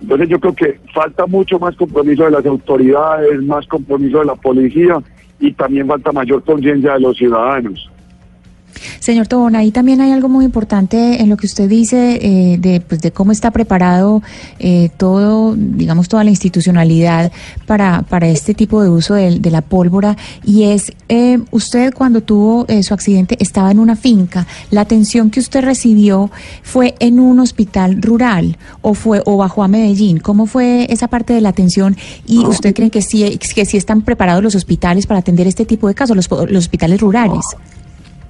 Entonces 0.00 0.28
yo 0.28 0.38
creo 0.38 0.54
que 0.54 0.80
falta 0.94 1.26
mucho 1.26 1.58
más 1.58 1.74
compromiso 1.76 2.24
de 2.24 2.30
las 2.30 2.46
autoridades, 2.46 3.42
más 3.42 3.66
compromiso 3.66 4.20
de 4.20 4.26
la 4.26 4.36
policía 4.36 4.98
y 5.40 5.52
también 5.52 5.86
falta 5.86 6.12
mayor 6.12 6.42
conciencia 6.44 6.94
de 6.94 7.00
los 7.00 7.16
ciudadanos. 7.16 7.90
Señor 9.08 9.26
Tobón, 9.26 9.56
ahí 9.56 9.70
también 9.70 10.02
hay 10.02 10.12
algo 10.12 10.28
muy 10.28 10.44
importante 10.44 11.22
en 11.22 11.30
lo 11.30 11.38
que 11.38 11.46
usted 11.46 11.66
dice 11.66 12.18
eh, 12.20 12.58
de, 12.58 12.82
pues, 12.82 13.00
de 13.00 13.10
cómo 13.10 13.32
está 13.32 13.50
preparado 13.50 14.22
eh, 14.58 14.90
todo, 14.98 15.54
digamos, 15.56 16.10
toda 16.10 16.24
la 16.24 16.28
institucionalidad 16.28 17.32
para, 17.64 18.02
para 18.02 18.28
este 18.28 18.52
tipo 18.52 18.82
de 18.82 18.90
uso 18.90 19.14
de, 19.14 19.40
la 19.50 19.62
pólvora. 19.62 20.18
Y 20.44 20.64
es, 20.64 20.92
eh, 21.08 21.38
usted 21.52 21.94
cuando 21.94 22.20
tuvo 22.20 22.66
su 22.82 22.92
accidente 22.92 23.38
estaba 23.40 23.70
en 23.70 23.78
una 23.78 23.96
finca. 23.96 24.46
¿La 24.70 24.82
atención 24.82 25.30
que 25.30 25.40
usted 25.40 25.64
recibió 25.64 26.30
fue 26.62 26.94
en 26.98 27.18
un 27.18 27.40
hospital 27.40 28.02
rural 28.02 28.58
o 28.82 28.92
fue 28.92 29.22
o 29.24 29.38
bajó 29.38 29.62
a 29.62 29.68
Medellín? 29.68 30.18
¿Cómo 30.18 30.44
fue 30.44 30.86
esa 30.92 31.08
parte 31.08 31.32
de 31.32 31.40
la 31.40 31.48
atención? 31.48 31.96
¿Y 32.26 32.44
usted 32.44 32.74
cree 32.74 32.90
que 32.90 33.00
sí, 33.00 33.38
que 33.38 33.64
sí 33.64 33.78
están 33.78 34.02
preparados 34.02 34.42
los 34.42 34.54
hospitales 34.54 35.06
para 35.06 35.20
atender 35.20 35.46
este 35.46 35.64
tipo 35.64 35.88
de 35.88 35.94
casos, 35.94 36.14
los, 36.14 36.30
los 36.30 36.64
hospitales 36.64 37.00
rurales? 37.00 37.56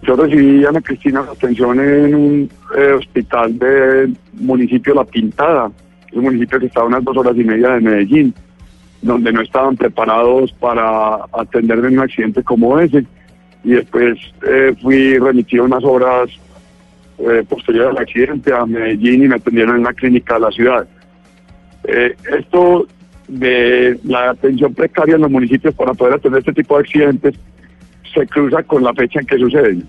Yo 0.03 0.15
recibí 0.15 0.65
a 0.65 0.69
Ana 0.69 0.81
Cristina 0.81 1.21
atención 1.21 1.81
en 1.81 2.15
un 2.15 2.51
eh, 2.77 2.93
hospital 2.93 3.59
del 3.59 4.17
municipio 4.35 4.95
La 4.95 5.05
Pintada, 5.05 5.71
un 6.13 6.23
municipio 6.23 6.61
que 6.61 6.67
está 6.67 6.85
unas 6.85 7.03
dos 7.03 7.17
horas 7.17 7.37
y 7.37 7.45
media 7.45 7.71
de 7.71 7.81
Medellín, 7.81 8.35
donde 9.03 9.33
no 9.33 9.41
estaban 9.41 9.77
preparados 9.77 10.53
para 10.53 11.25
atender 11.33 11.79
en 11.79 11.99
un 11.99 12.01
accidente 12.01 12.43
como 12.43 12.79
ese. 12.79 13.05
Y 13.65 13.71
después 13.71 14.19
eh, 14.47 14.75
fui 14.81 15.19
remitido 15.19 15.65
unas 15.65 15.83
horas 15.83 16.31
eh, 17.19 17.45
posteriores 17.49 17.91
al 17.91 18.03
accidente 18.03 18.53
a 18.53 18.65
Medellín 18.65 19.25
y 19.25 19.29
me 19.29 19.35
atendieron 19.35 19.75
en 19.75 19.81
una 19.81 19.93
clínica 19.93 20.35
de 20.35 20.41
la 20.41 20.51
ciudad. 20.53 20.89
esto 21.85 22.87
de 23.27 23.99
la 24.05 24.31
atención 24.31 24.73
precaria 24.73 25.17
en 25.17 25.23
los 25.23 25.31
municipios 25.31 25.75
para 25.75 25.93
poder 25.93 26.15
atender 26.15 26.39
este 26.39 26.53
tipo 26.53 26.77
de 26.77 26.81
accidentes 26.83 27.35
se 28.19 28.27
cruza 28.27 28.63
con 28.63 28.83
la 28.83 28.93
fecha 28.95 29.21
en 29.21 29.27
que 29.27 29.39
suceden. 29.39 29.89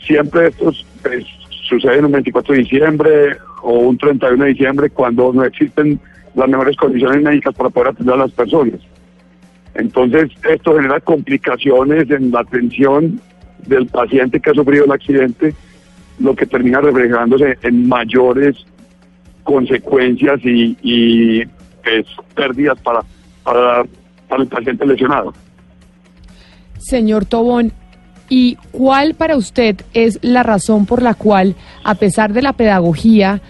Siempre 0.00 0.48
estos 0.48 0.86
pues, 1.02 1.24
suceden 1.68 2.04
un 2.04 2.12
24 2.12 2.54
de 2.54 2.60
diciembre 2.60 3.36
o 3.62 3.72
un 3.72 3.98
31 3.98 4.44
de 4.44 4.50
diciembre 4.50 4.90
cuando 4.90 5.32
no 5.32 5.44
existen 5.44 6.00
las 6.34 6.48
mejores 6.48 6.76
condiciones 6.76 7.22
médicas 7.22 7.54
para 7.54 7.70
poder 7.70 7.88
atender 7.88 8.14
a 8.14 8.18
las 8.18 8.32
personas. 8.32 8.80
Entonces, 9.74 10.30
esto 10.48 10.76
genera 10.76 11.00
complicaciones 11.00 12.10
en 12.10 12.30
la 12.30 12.40
atención 12.40 13.20
del 13.66 13.86
paciente 13.86 14.40
que 14.40 14.50
ha 14.50 14.54
sufrido 14.54 14.84
el 14.84 14.92
accidente, 14.92 15.54
lo 16.20 16.34
que 16.34 16.46
termina 16.46 16.80
reflejándose 16.80 17.58
en 17.62 17.88
mayores 17.88 18.56
consecuencias 19.42 20.40
y, 20.42 21.44
pues, 21.82 22.06
pérdidas 22.34 22.78
para 22.80 23.84
el 24.36 24.46
paciente 24.46 24.86
lesionado. 24.86 25.32
Señor 26.78 27.24
Tobón, 27.24 27.72
¿y 28.28 28.56
cuál 28.72 29.14
para 29.14 29.36
usted 29.36 29.76
es 29.94 30.18
la 30.22 30.42
razón 30.42 30.86
por 30.86 31.02
la 31.02 31.14
cual, 31.14 31.54
a 31.84 31.94
pesar 31.94 32.32
de 32.32 32.42
la 32.42 32.52
pedagogía, 32.52 33.40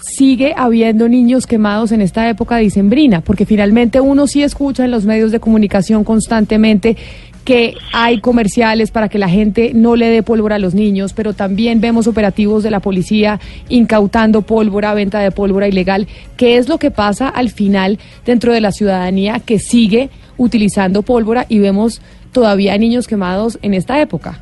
sigue 0.00 0.54
habiendo 0.56 1.08
niños 1.08 1.46
quemados 1.46 1.92
en 1.92 2.00
esta 2.00 2.28
época 2.28 2.56
dicembrina? 2.56 3.20
Porque 3.20 3.46
finalmente 3.46 4.00
uno 4.00 4.26
sí 4.26 4.42
escucha 4.42 4.84
en 4.84 4.90
los 4.90 5.04
medios 5.04 5.32
de 5.32 5.40
comunicación 5.40 6.04
constantemente 6.04 6.96
que 7.44 7.74
hay 7.92 8.20
comerciales 8.20 8.90
para 8.90 9.08
que 9.08 9.18
la 9.18 9.28
gente 9.28 9.72
no 9.74 9.96
le 9.96 10.08
dé 10.08 10.22
pólvora 10.22 10.56
a 10.56 10.58
los 10.60 10.74
niños, 10.74 11.12
pero 11.12 11.32
también 11.32 11.80
vemos 11.80 12.06
operativos 12.06 12.62
de 12.62 12.70
la 12.70 12.80
policía 12.80 13.40
incautando 13.68 14.42
pólvora, 14.42 14.94
venta 14.94 15.18
de 15.20 15.32
pólvora 15.32 15.66
ilegal. 15.66 16.06
¿Qué 16.36 16.56
es 16.56 16.68
lo 16.68 16.78
que 16.78 16.90
pasa 16.90 17.28
al 17.28 17.50
final 17.50 17.98
dentro 18.24 18.52
de 18.52 18.60
la 18.60 18.70
ciudadanía 18.70 19.40
que 19.40 19.58
sigue 19.58 20.10
utilizando 20.36 21.02
pólvora 21.02 21.46
y 21.48 21.58
vemos 21.58 22.00
todavía 22.32 22.76
niños 22.78 23.06
quemados 23.06 23.58
en 23.62 23.74
esta 23.74 24.00
época. 24.00 24.40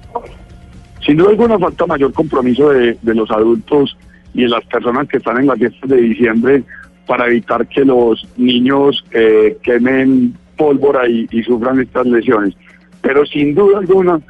Sin 1.04 1.16
duda 1.16 1.30
alguna 1.30 1.58
falta 1.58 1.86
mayor 1.86 2.12
compromiso 2.12 2.70
de, 2.70 2.96
los 3.02 3.30
adultos 3.30 3.96
y 4.34 4.42
de 4.42 4.48
las 4.48 4.64
personas 4.66 5.08
que 5.08 5.16
están 5.16 5.38
en 5.38 5.46
las 5.46 5.58
fiestas 5.58 5.90
de 5.90 5.96
diciembre 5.96 6.62
para 7.06 7.26
evitar 7.26 7.66
que 7.66 7.84
los 7.84 8.26
niños 8.36 9.04
eh, 9.10 9.56
quemen 9.62 10.34
pólvora 10.56 11.08
y, 11.08 11.26
sufran 11.42 11.80
estas 11.80 12.06
lesiones. 12.06 12.54
Pero 13.00 13.24
sin 13.24 13.54
duda 13.54 13.78
alguna, 13.78 14.20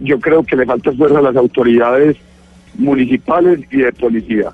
yo 0.00 0.18
creo 0.18 0.42
que 0.42 0.56
le 0.56 0.66
falta 0.66 0.90
esfuerzo 0.90 1.18
a 1.18 1.22
las 1.22 1.36
autoridades 1.36 2.16
municipales 2.76 3.60
y 3.70 3.78
de 3.78 3.92
policía. 3.92 4.50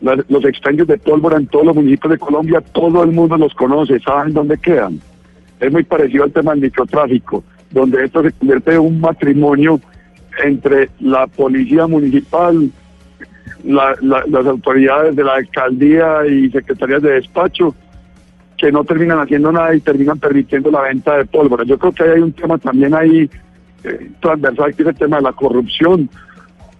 los 0.00 0.44
extraños 0.44 0.88
de 0.88 0.98
pólvora 0.98 1.36
en 1.36 1.46
todos 1.46 1.66
los 1.66 1.76
municipios 1.76 2.12
de 2.12 2.18
Colombia, 2.18 2.60
todo 2.60 3.04
el 3.04 3.12
mundo 3.12 3.36
los 3.36 3.54
conoce, 3.54 4.00
saben 4.00 4.34
dónde 4.34 4.58
quedan. 4.58 5.00
Es 5.60 5.70
muy 5.70 5.84
parecido 5.84 6.24
al 6.24 6.32
tema 6.32 6.50
del 6.50 6.62
microtráfico, 6.62 7.44
donde 7.70 8.04
esto 8.04 8.22
se 8.22 8.32
convierte 8.32 8.74
en 8.74 8.80
un 8.80 9.00
matrimonio 9.00 9.80
entre 10.42 10.90
la 11.00 11.26
policía 11.26 11.86
municipal, 11.86 12.70
las 13.64 14.46
autoridades 14.46 15.14
de 15.16 15.24
la 15.24 15.34
alcaldía 15.34 16.26
y 16.26 16.50
secretarías 16.50 17.02
de 17.02 17.12
despacho, 17.12 17.74
que 18.56 18.70
no 18.70 18.84
terminan 18.84 19.18
haciendo 19.18 19.52
nada 19.52 19.74
y 19.74 19.80
terminan 19.80 20.18
permitiendo 20.18 20.70
la 20.70 20.82
venta 20.82 21.16
de 21.16 21.24
pólvora. 21.24 21.64
Yo 21.64 21.78
creo 21.78 21.92
que 21.92 22.04
hay 22.04 22.20
un 22.20 22.32
tema 22.32 22.58
también 22.58 22.94
ahí 22.94 23.30
eh, 23.84 24.10
transversal, 24.20 24.74
que 24.74 24.82
es 24.82 24.88
el 24.90 24.94
tema 24.96 25.16
de 25.16 25.22
la 25.22 25.32
corrupción, 25.32 26.10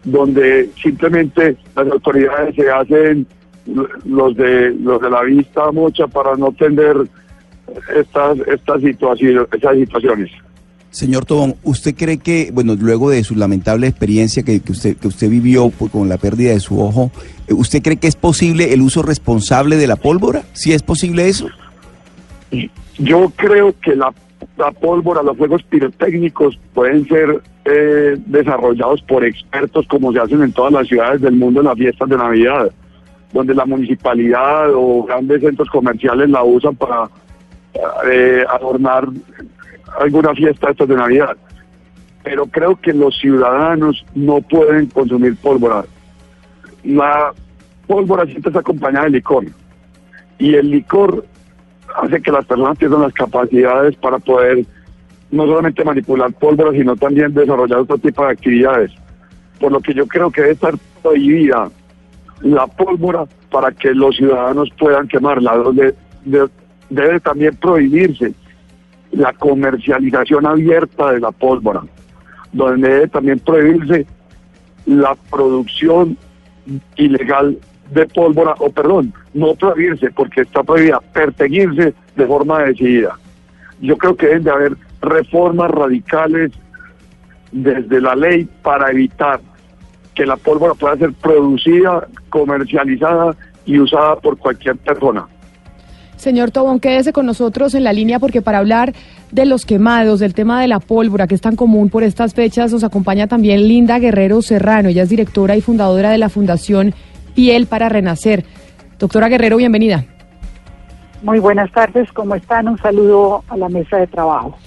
donde 0.05 0.71
simplemente 0.83 1.57
las 1.75 1.91
autoridades 1.91 2.55
se 2.55 2.71
hacen 2.71 3.27
los 4.05 4.37
de 4.37 4.75
los 4.81 5.01
de 5.01 5.11
la 5.11 5.23
vista 5.23 5.71
mucha 5.71 6.07
para 6.07 6.35
no 6.37 6.53
tener 6.53 6.97
estas 7.95 8.39
estas 8.49 8.81
situaciones 8.81 9.47
esas 9.53 9.77
situaciones 9.77 10.31
Señor 10.91 11.25
Tobón, 11.25 11.55
¿usted 11.62 11.95
cree 11.95 12.19
que, 12.19 12.51
bueno, 12.53 12.75
luego 12.79 13.11
de 13.11 13.23
su 13.23 13.37
lamentable 13.37 13.87
experiencia 13.87 14.43
que, 14.43 14.61
usted, 14.69 14.97
que 14.97 15.09
usted 15.09 15.31
vivió 15.31 15.71
con 15.71 16.09
la 16.09 16.19
pérdida 16.19 16.51
de 16.51 16.61
su 16.61 16.81
ojo, 16.81 17.12
eh, 17.47 17.55
¿usted 17.55 17.81
cree 17.81 17.97
que 17.97 18.09
es 18.09 18.17
posible 18.17 18.73
el 18.73 18.83
uso 18.83 19.03
responsable 19.03 19.77
de 19.77 19.87
la 19.87 19.97
pólvora? 19.97 20.43
¿Sí 20.53 20.73
es 20.73 20.83
posible 20.83 21.29
eso? 21.29 21.49
Yo 22.99 23.33
creo 23.37 23.75
que 23.81 23.95
la, 23.95 24.12
la 24.59 24.73
pólvora, 24.73 25.23
los 25.23 25.37
juegos 25.37 25.62
pirotécnicos 25.62 26.59
pueden 26.75 27.07
ser 27.07 27.41
eh, 27.65 28.17
desarrollados 28.27 29.01
por 29.03 29.25
expertos 29.25 29.87
como 29.87 30.12
se 30.12 30.19
hacen 30.19 30.43
en 30.43 30.53
todas 30.53 30.73
las 30.73 30.89
ciudades 30.89 31.21
del 31.21 31.35
mundo 31.35 31.61
en 31.61 31.67
las 31.67 31.77
fiestas 31.77 32.09
de 32.09 32.17
Navidad, 32.17 32.71
donde 33.33 33.55
la 33.55 33.65
municipalidad 33.65 34.71
o 34.75 35.05
grandes 35.05 35.41
centros 35.41 35.69
comerciales 35.69 36.29
la 36.31 36.43
usan 36.43 36.75
para 36.75 37.09
eh, 38.11 38.45
adornar 38.51 39.07
alguna 39.99 40.35
fiesta 40.35 40.71
estas 40.71 40.89
de 40.89 40.97
Navidad. 40.97 41.37
Pero 42.23 42.47
creo 42.47 42.77
que 42.77 42.93
los 42.93 43.19
ciudadanos 43.19 44.05
no 44.15 44.41
pueden 44.43 44.87
consumir 44.87 45.37
pólvora. 45.37 45.85
La 46.85 47.33
pólvora 47.87 48.25
siempre 48.27 48.51
está 48.51 48.61
acompañada 48.61 49.07
de 49.07 49.12
licor. 49.12 49.47
Y 50.39 50.55
el 50.55 50.71
licor 50.71 51.25
hace 51.97 52.21
que 52.21 52.31
las 52.31 52.45
personas 52.45 52.79
tengan 52.79 53.03
las 53.03 53.12
capacidades 53.12 53.97
para 53.97 54.19
poder 54.19 54.65
no 55.31 55.47
solamente 55.47 55.85
manipular 55.85 56.33
pólvora, 56.33 56.73
sino 56.73 56.97
también 56.97 57.33
desarrollar 57.33 57.81
otro 57.81 57.99
tipo 57.99 58.25
de 58.25 58.33
actividades. 58.33 58.93
Por 59.59 59.73
lo 59.73 59.81
que 59.81 59.95
yo 59.95 60.07
creo 60.07 60.31
que 60.31 60.41
debe 60.41 60.55
estar 60.55 60.75
prohibida 61.03 61.71
la 62.43 62.67
pólvora 62.67 63.25
para 63.51 63.71
que 63.73 63.95
los 63.95 64.17
ciudadanos 64.17 64.71
puedan 64.79 65.09
quemarla. 65.09 65.57
Donde 65.57 65.95
debe 66.91 67.21
también 67.21 67.57
prohibirse 67.57 68.33
la 69.12 69.32
comercialización 69.32 70.47
abierta 70.47 71.12
de 71.12 71.20
la 71.20 71.32
pólvora, 71.32 71.82
donde 72.53 72.89
debe 72.89 73.09
también 73.09 73.39
prohibirse 73.39 74.07
la 74.87 75.16
producción 75.31 76.16
ilegal 76.97 77.59
de 77.93 78.07
pólvora, 78.07 78.55
o 78.59 78.70
perdón, 78.70 79.12
no 79.35 79.55
prohibirse, 79.55 80.11
porque 80.12 80.43
está 80.43 80.62
prohibida, 80.62 81.01
perseguirse 81.12 81.95
de 82.16 82.27
forma 82.27 82.61
decidida. 82.61 83.19
Yo 83.81 83.97
creo 83.97 84.16
que 84.16 84.27
deben 84.27 84.45
de 84.45 84.51
haber 84.51 84.77
reformas 85.01 85.70
radicales 85.70 86.53
desde 87.51 88.01
la 88.01 88.15
ley 88.15 88.49
para 88.62 88.91
evitar 88.91 89.41
que 90.15 90.27
la 90.27 90.37
pólvora 90.37 90.74
pueda 90.74 90.97
ser 90.97 91.12
producida, 91.15 92.07
comercializada 92.28 93.35
y 93.65 93.78
usada 93.78 94.16
por 94.16 94.37
cualquier 94.39 94.77
persona. 94.77 95.27
Señor 96.20 96.51
Tobón, 96.51 96.80
quédese 96.80 97.14
con 97.14 97.24
nosotros 97.24 97.74
en 97.74 97.82
la 97.82 97.94
línea 97.94 98.18
porque 98.18 98.42
para 98.42 98.59
hablar 98.59 98.92
de 99.32 99.47
los 99.47 99.64
quemados, 99.64 100.20
del 100.20 100.34
tema 100.34 100.60
de 100.60 100.68
la 100.68 100.78
pólvora 100.78 101.26
que 101.26 101.34
es 101.34 101.40
tan 101.40 101.56
común 101.56 101.88
por 101.88 102.02
estas 102.02 102.34
fechas, 102.34 102.72
nos 102.72 102.84
acompaña 102.84 103.26
también 103.26 103.66
Linda 103.66 103.98
Guerrero 103.98 104.42
Serrano. 104.42 104.90
Ella 104.90 105.05
es 105.05 105.09
directora 105.09 105.56
y 105.56 105.62
fundadora 105.62 106.10
de 106.10 106.18
la 106.18 106.28
Fundación 106.28 106.94
Piel 107.34 107.66
para 107.66 107.88
Renacer. 107.88 108.44
Doctora 108.98 109.28
Guerrero, 109.28 109.56
bienvenida. 109.56 110.05
Muy 111.22 111.38
buenas 111.38 111.72
tardes, 111.72 112.12
¿cómo 112.12 112.34
están? 112.34 112.68
Un 112.68 112.76
saludo 112.78 113.42
a 113.48 113.56
la 113.56 113.70
mesa 113.70 113.97
de 113.97 114.06
trabajo. 114.06 114.59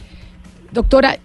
Doctora, 0.71 1.17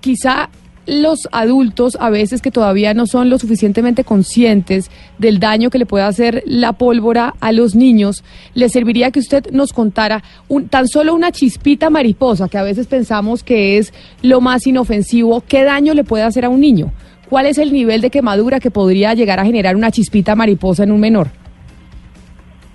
quizá 0.00 0.48
los 0.86 1.28
adultos 1.32 1.96
a 2.00 2.10
veces 2.10 2.42
que 2.42 2.50
todavía 2.50 2.94
no 2.94 3.06
son 3.06 3.30
lo 3.30 3.38
suficientemente 3.38 4.04
conscientes 4.04 4.90
del 5.18 5.38
daño 5.38 5.70
que 5.70 5.78
le 5.78 5.86
puede 5.86 6.04
hacer 6.04 6.42
la 6.46 6.72
pólvora 6.72 7.34
a 7.40 7.52
los 7.52 7.74
niños, 7.74 8.24
le 8.54 8.68
serviría 8.68 9.10
que 9.10 9.20
usted 9.20 9.50
nos 9.50 9.72
contara 9.72 10.22
un, 10.48 10.68
tan 10.68 10.88
solo 10.88 11.14
una 11.14 11.32
chispita 11.32 11.90
mariposa, 11.90 12.48
que 12.48 12.58
a 12.58 12.62
veces 12.62 12.86
pensamos 12.86 13.42
que 13.42 13.78
es 13.78 13.92
lo 14.22 14.40
más 14.40 14.66
inofensivo, 14.66 15.42
qué 15.46 15.64
daño 15.64 15.94
le 15.94 16.04
puede 16.04 16.24
hacer 16.24 16.44
a 16.44 16.48
un 16.48 16.60
niño. 16.60 16.92
¿Cuál 17.28 17.46
es 17.46 17.58
el 17.58 17.72
nivel 17.72 18.00
de 18.00 18.10
quemadura 18.10 18.60
que 18.60 18.70
podría 18.70 19.14
llegar 19.14 19.40
a 19.40 19.44
generar 19.44 19.76
una 19.76 19.90
chispita 19.90 20.34
mariposa 20.36 20.84
en 20.84 20.92
un 20.92 21.00
menor? 21.00 21.43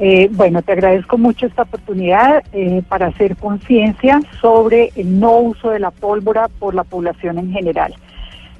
Eh, 0.01 0.30
bueno, 0.31 0.61
te 0.61 0.71
agradezco 0.71 1.17
mucho 1.17 1.45
esta 1.45 1.63
oportunidad 1.63 2.43
eh, 2.53 2.81
para 2.88 3.07
hacer 3.07 3.35
conciencia 3.35 4.21
sobre 4.39 4.91
el 4.95 5.19
no 5.19 5.38
uso 5.39 5.71
de 5.71 5.80
la 5.80 5.91
pólvora 5.91 6.47
por 6.47 6.73
la 6.73 6.85
población 6.85 7.38
en 7.38 7.51
general. 7.51 7.93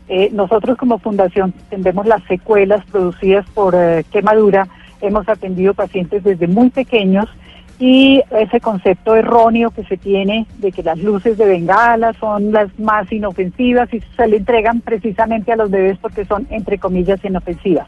Eh, 0.10 0.30
nosotros 0.34 0.78
como 0.78 1.00
fundación 1.00 1.54
tendemos 1.70 2.06
las 2.08 2.22
secuelas 2.24 2.84
producidas 2.92 3.46
por 3.54 3.74
quemadura. 4.12 4.68
Hemos 5.00 5.30
atendido 5.30 5.74
pacientes 5.74 6.26
desde 6.26 6.48
muy 6.48 6.72
pequeños 6.72 7.30
y 7.80 8.22
ese 8.32 8.60
concepto 8.60 9.16
erróneo 9.16 9.72
que 9.72 9.86
se 9.86 9.96
tiene 9.96 10.46
de 10.58 10.74
que 10.74 10.84
las 10.84 10.98
luces 10.98 11.38
de 11.38 11.46
bengala 11.46 12.12
son 12.20 12.52
las 12.52 12.78
más 12.78 13.10
inofensivas 13.10 13.94
y 13.94 14.02
se 14.18 14.28
le 14.28 14.38
entregan 14.38 14.82
precisamente 14.82 15.54
a 15.54 15.56
los 15.56 15.72
bebés 15.72 15.98
porque 16.00 16.26
son, 16.26 16.46
entre 16.50 16.80
comillas, 16.80 17.24
inofensivas. 17.24 17.88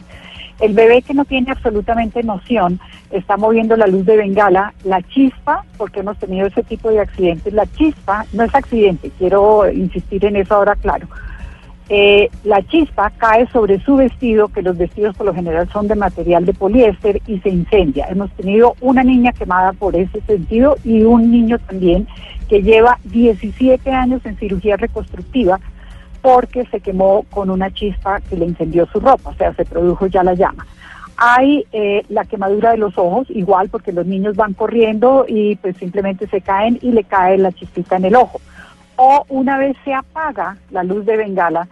El 0.59 0.73
bebé 0.73 1.01
que 1.01 1.13
no 1.13 1.25
tiene 1.25 1.51
absolutamente 1.51 2.23
noción 2.23 2.79
está 3.11 3.37
moviendo 3.37 3.75
la 3.75 3.87
luz 3.87 4.05
de 4.05 4.17
bengala, 4.17 4.73
la 4.83 5.01
chispa, 5.01 5.65
porque 5.77 6.01
hemos 6.01 6.17
tenido 6.17 6.47
ese 6.47 6.63
tipo 6.63 6.89
de 6.89 6.99
accidentes, 6.99 7.53
la 7.53 7.65
chispa 7.65 8.25
no 8.33 8.43
es 8.43 8.53
accidente, 8.53 9.11
quiero 9.17 9.69
insistir 9.71 10.25
en 10.25 10.35
eso 10.35 10.55
ahora 10.55 10.75
claro. 10.75 11.07
Eh, 11.93 12.29
la 12.45 12.61
chispa 12.61 13.09
cae 13.17 13.47
sobre 13.47 13.81
su 13.81 13.97
vestido, 13.97 14.47
que 14.47 14.61
los 14.61 14.77
vestidos 14.77 15.13
por 15.17 15.25
lo 15.25 15.33
general 15.33 15.67
son 15.73 15.89
de 15.89 15.95
material 15.95 16.45
de 16.45 16.53
poliéster 16.53 17.21
y 17.27 17.39
se 17.39 17.49
incendia. 17.49 18.07
Hemos 18.09 18.31
tenido 18.31 18.75
una 18.79 19.03
niña 19.03 19.33
quemada 19.33 19.73
por 19.73 19.95
ese 19.97 20.21
sentido 20.21 20.77
y 20.85 21.03
un 21.03 21.29
niño 21.29 21.59
también 21.59 22.07
que 22.47 22.61
lleva 22.61 22.97
17 23.03 23.91
años 23.91 24.25
en 24.25 24.37
cirugía 24.37 24.77
reconstructiva 24.77 25.59
porque 26.21 26.65
se 26.67 26.79
quemó 26.79 27.23
con 27.29 27.49
una 27.49 27.71
chispa 27.71 28.21
que 28.21 28.37
le 28.37 28.45
incendió 28.45 28.85
su 28.87 28.99
ropa, 28.99 29.31
o 29.31 29.33
sea, 29.35 29.53
se 29.53 29.65
produjo 29.65 30.07
ya 30.07 30.23
la 30.23 30.33
llama. 30.33 30.65
Hay 31.17 31.65
eh, 31.71 32.03
la 32.09 32.25
quemadura 32.25 32.71
de 32.71 32.77
los 32.77 32.97
ojos, 32.97 33.27
igual 33.29 33.69
porque 33.69 33.91
los 33.91 34.05
niños 34.05 34.35
van 34.35 34.53
corriendo 34.53 35.25
y 35.27 35.55
pues 35.57 35.77
simplemente 35.77 36.27
se 36.27 36.41
caen 36.41 36.79
y 36.81 36.91
le 36.91 37.03
cae 37.03 37.37
la 37.37 37.51
chispita 37.51 37.97
en 37.97 38.05
el 38.05 38.15
ojo. 38.15 38.41
O 38.95 39.25
una 39.29 39.57
vez 39.57 39.75
se 39.83 39.93
apaga 39.93 40.57
la 40.71 40.83
luz 40.83 41.05
de 41.05 41.17
bengala, 41.17 41.67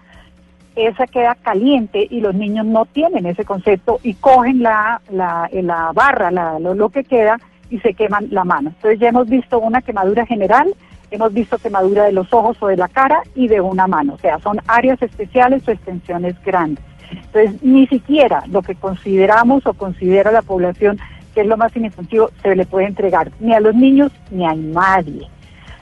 esa 0.76 1.08
queda 1.08 1.36
caliente 1.36 2.08
y 2.10 2.22
los 2.22 2.36
niños 2.36 2.66
no 2.66 2.86
tienen 2.86 3.26
ese 3.26 3.44
concepto 3.44 4.00
y 4.04 4.14
cogen 4.14 4.64
la, 4.64 5.02
la, 5.10 5.50
la 5.52 5.92
barra, 5.94 6.32
la, 6.32 6.60
lo, 6.60 6.74
lo 6.74 6.90
que 6.90 7.04
queda 7.04 7.40
y 7.70 7.80
se 7.80 7.94
queman 7.94 8.28
la 8.32 8.44
mano. 8.44 8.70
Entonces 8.70 9.00
ya 9.00 9.10
hemos 9.10 9.28
visto 9.28 9.60
una 9.60 9.82
quemadura 9.82 10.26
general 10.26 10.74
hemos 11.12 11.34
visto 11.34 11.58
quemadura 11.58 12.06
de 12.06 12.12
los 12.12 12.32
ojos 12.34 12.58
o 12.62 12.68
de 12.68 12.78
la 12.78 12.88
cara 12.88 13.24
y 13.36 13.48
de 13.48 13.62
una 13.62 13.88
mano, 13.88 14.14
o 14.14 14.18
sea, 14.18 14.40
son 14.40 14.60
áreas 14.68 15.02
especiales 15.02 15.68
o 15.68 15.72
extensiones 15.72 16.36
grandes. 16.44 16.84
Entonces, 17.12 17.64
ni 17.64 17.88
siquiera 17.88 18.44
lo 18.48 18.62
que 18.62 18.76
consideramos 18.76 19.66
o 19.66 19.74
considera 19.74 20.32
la 20.32 20.42
población 20.42 21.00
que 21.34 21.42
es 21.42 21.48
lo 21.48 21.58
más 21.58 21.76
inofensivo 21.76 22.32
se 22.42 22.56
le 22.56 22.66
puede 22.66 22.88
entregar 22.88 23.32
ni 23.40 23.54
a 23.54 23.60
los 23.60 23.76
niños 23.76 24.12
ni 24.32 24.46
a 24.46 24.54
nadie. 24.54 25.28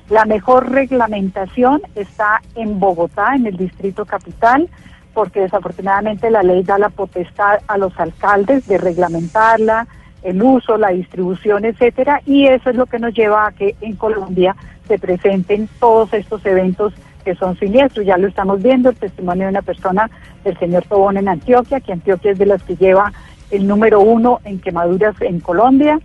La 0.10 0.26
mejor 0.26 0.72
reglamentación 0.72 1.82
está 1.96 2.42
en 2.56 2.80
Bogotá, 2.80 3.36
en 3.36 3.46
el 3.46 3.58
distrito 3.58 4.06
capital, 4.06 4.70
porque 5.14 5.42
desafortunadamente 5.42 6.30
la 6.32 6.44
ley 6.44 6.64
da 6.64 6.78
la 6.78 6.90
potestad 6.90 7.60
a 7.68 7.78
los 7.78 7.98
alcaldes 8.00 8.68
de 8.68 8.78
reglamentarla, 8.78 9.88
el 10.24 10.42
uso, 10.42 10.78
la 10.78 10.90
distribución, 10.90 11.66
etcétera, 11.66 12.22
y 12.26 12.48
eso 12.48 12.70
es 12.70 12.76
lo 12.76 12.86
que 12.86 13.00
nos 13.00 13.14
lleva 13.14 13.48
a 13.48 13.52
que 13.52 13.76
en 13.82 13.96
Colombia 13.96 14.56
se 14.88 14.98
presenten 14.98 15.70
todos 15.80 16.14
estos 16.14 16.46
eventos 16.46 16.94
que 17.24 17.36
son 17.36 17.58
siniestros. 17.58 18.06
Ya 18.06 18.18
lo 18.18 18.28
estamos 18.28 18.62
viendo, 18.62 18.90
el 18.90 18.96
testimonio 18.96 19.46
de 19.46 19.52
una 19.52 19.62
persona, 19.62 20.10
del 20.44 20.58
señor 20.58 20.86
Tobón 20.86 21.18
en 21.18 21.28
Antioquia, 21.28 21.80
que 21.80 21.94
Antioquia 21.94 22.32
es 22.32 22.38
de 22.38 22.46
las 22.46 22.64
que 22.64 22.76
lleva 22.76 23.12
el 23.52 23.68
número 23.68 24.02
uno 24.02 24.40
en 24.44 24.60
quemaduras 24.60 25.16
en 25.22 25.40
Colombia, 25.40 26.00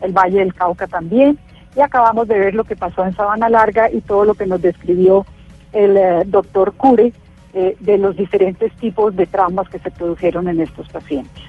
el 0.00 0.12
Valle 0.12 0.38
del 0.38 0.54
Cauca 0.54 0.86
también, 0.86 1.38
y 1.76 1.80
acabamos 1.80 2.26
de 2.28 2.38
ver 2.38 2.54
lo 2.54 2.64
que 2.64 2.76
pasó 2.76 3.04
en 3.04 3.14
Sabana 3.14 3.48
Larga 3.48 3.90
y 3.90 4.00
todo 4.00 4.24
lo 4.24 4.34
que 4.34 4.46
nos 4.46 4.60
describió 4.60 5.26
el 5.72 5.96
eh, 5.96 6.22
doctor 6.26 6.72
Cure 6.72 7.12
eh, 7.54 7.76
de 7.80 7.98
los 7.98 8.16
diferentes 8.16 8.72
tipos 8.74 9.14
de 9.16 9.26
traumas 9.26 9.68
que 9.68 9.78
se 9.78 9.90
produjeron 9.90 10.48
en 10.48 10.60
estos 10.60 10.88
pacientes. 10.88 11.42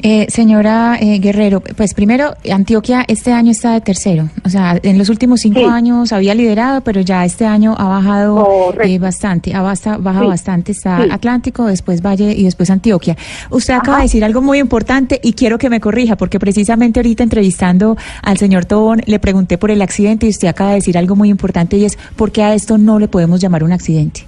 Eh, 0.00 0.26
señora 0.28 0.98
eh, 1.00 1.18
Guerrero, 1.18 1.60
pues 1.60 1.94
primero, 1.94 2.34
Antioquia 2.50 3.04
este 3.08 3.32
año 3.32 3.50
está 3.50 3.72
de 3.72 3.80
tercero. 3.80 4.28
O 4.44 4.48
sea, 4.48 4.78
en 4.82 4.98
los 4.98 5.08
últimos 5.08 5.40
cinco 5.40 5.66
años 5.66 6.12
había 6.12 6.34
liderado, 6.34 6.82
pero 6.82 7.00
ya 7.00 7.24
este 7.24 7.46
año 7.46 7.74
ha 7.76 7.88
bajado 7.88 8.74
eh, 8.82 8.98
bastante, 8.98 9.54
ha 9.54 9.62
basta, 9.62 9.96
baja 9.96 10.22
bastante. 10.22 10.72
Está 10.72 11.02
Atlántico, 11.10 11.64
después 11.66 12.02
Valle 12.02 12.32
y 12.32 12.44
después 12.44 12.70
Antioquia. 12.70 13.16
Usted 13.50 13.74
acaba 13.74 13.98
de 13.98 14.04
decir 14.04 14.24
algo 14.24 14.42
muy 14.42 14.58
importante 14.58 15.20
y 15.22 15.32
quiero 15.32 15.58
que 15.58 15.70
me 15.70 15.80
corrija, 15.80 16.16
porque 16.16 16.38
precisamente 16.38 17.00
ahorita 17.00 17.22
entrevistando 17.22 17.96
al 18.22 18.36
señor 18.36 18.64
Tobón 18.64 19.02
le 19.06 19.18
pregunté 19.18 19.58
por 19.58 19.70
el 19.70 19.82
accidente 19.82 20.26
y 20.26 20.30
usted 20.30 20.48
acaba 20.48 20.70
de 20.70 20.76
decir 20.76 20.98
algo 20.98 21.16
muy 21.16 21.30
importante 21.30 21.76
y 21.76 21.84
es 21.84 21.96
por 22.16 22.32
qué 22.32 22.42
a 22.42 22.54
esto 22.54 22.78
no 22.78 22.98
le 22.98 23.08
podemos 23.08 23.40
llamar 23.40 23.64
un 23.64 23.72
accidente. 23.72 24.22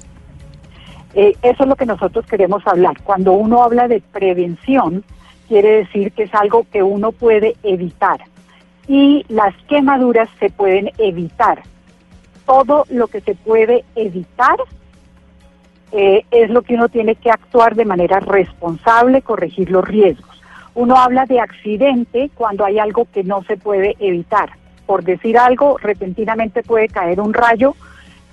eso 1.15 1.37
es 1.63 1.67
lo 1.67 1.77
que 1.77 1.87
nosotros 1.87 2.25
queremos 2.27 2.67
hablar. 2.67 3.01
Cuando 3.05 3.33
uno 3.33 3.63
habla 3.63 3.87
de 3.87 4.03
prevención, 4.13 5.05
quiere 5.49 5.79
decir 5.79 6.13
que 6.13 6.25
es 6.25 6.35
algo 6.35 6.67
que 6.71 6.83
uno 6.83 7.13
puede 7.13 7.57
evitar. 7.63 8.21
Y 8.87 9.25
las 9.29 9.55
quemaduras 9.69 10.29
se 10.39 10.51
pueden 10.51 10.91
evitar. 10.99 11.63
Todo 12.47 12.85
lo 12.91 13.09
que 13.09 13.21
se 13.21 13.35
puede 13.35 13.85
evitar 13.97 14.57
eh, 15.93 16.25
es 16.31 16.51
lo 16.51 16.63
que 16.63 16.75
uno 16.75 16.89
tiene 16.89 17.15
que 17.17 17.31
actuar 17.31 17.75
de 17.75 17.85
manera 17.85 18.21
responsable, 18.21 19.23
corregir 19.23 19.71
los 19.71 19.87
riesgos. 19.87 20.41
Uno 20.75 20.97
habla 20.97 21.25
de 21.27 21.41
accidente 21.41 22.31
cuando 22.35 22.65
hay 22.65 22.79
algo 22.79 23.07
que 23.13 23.25
no 23.25 23.43
se 23.45 23.57
puede 23.57 23.97
evitar. 23.99 24.51
Por 24.87 25.03
decir 25.03 25.37
algo, 25.37 25.77
repentinamente 25.79 26.63
puede 26.63 26.89
caer 26.89 27.21
un 27.21 27.35
rayo 27.35 27.75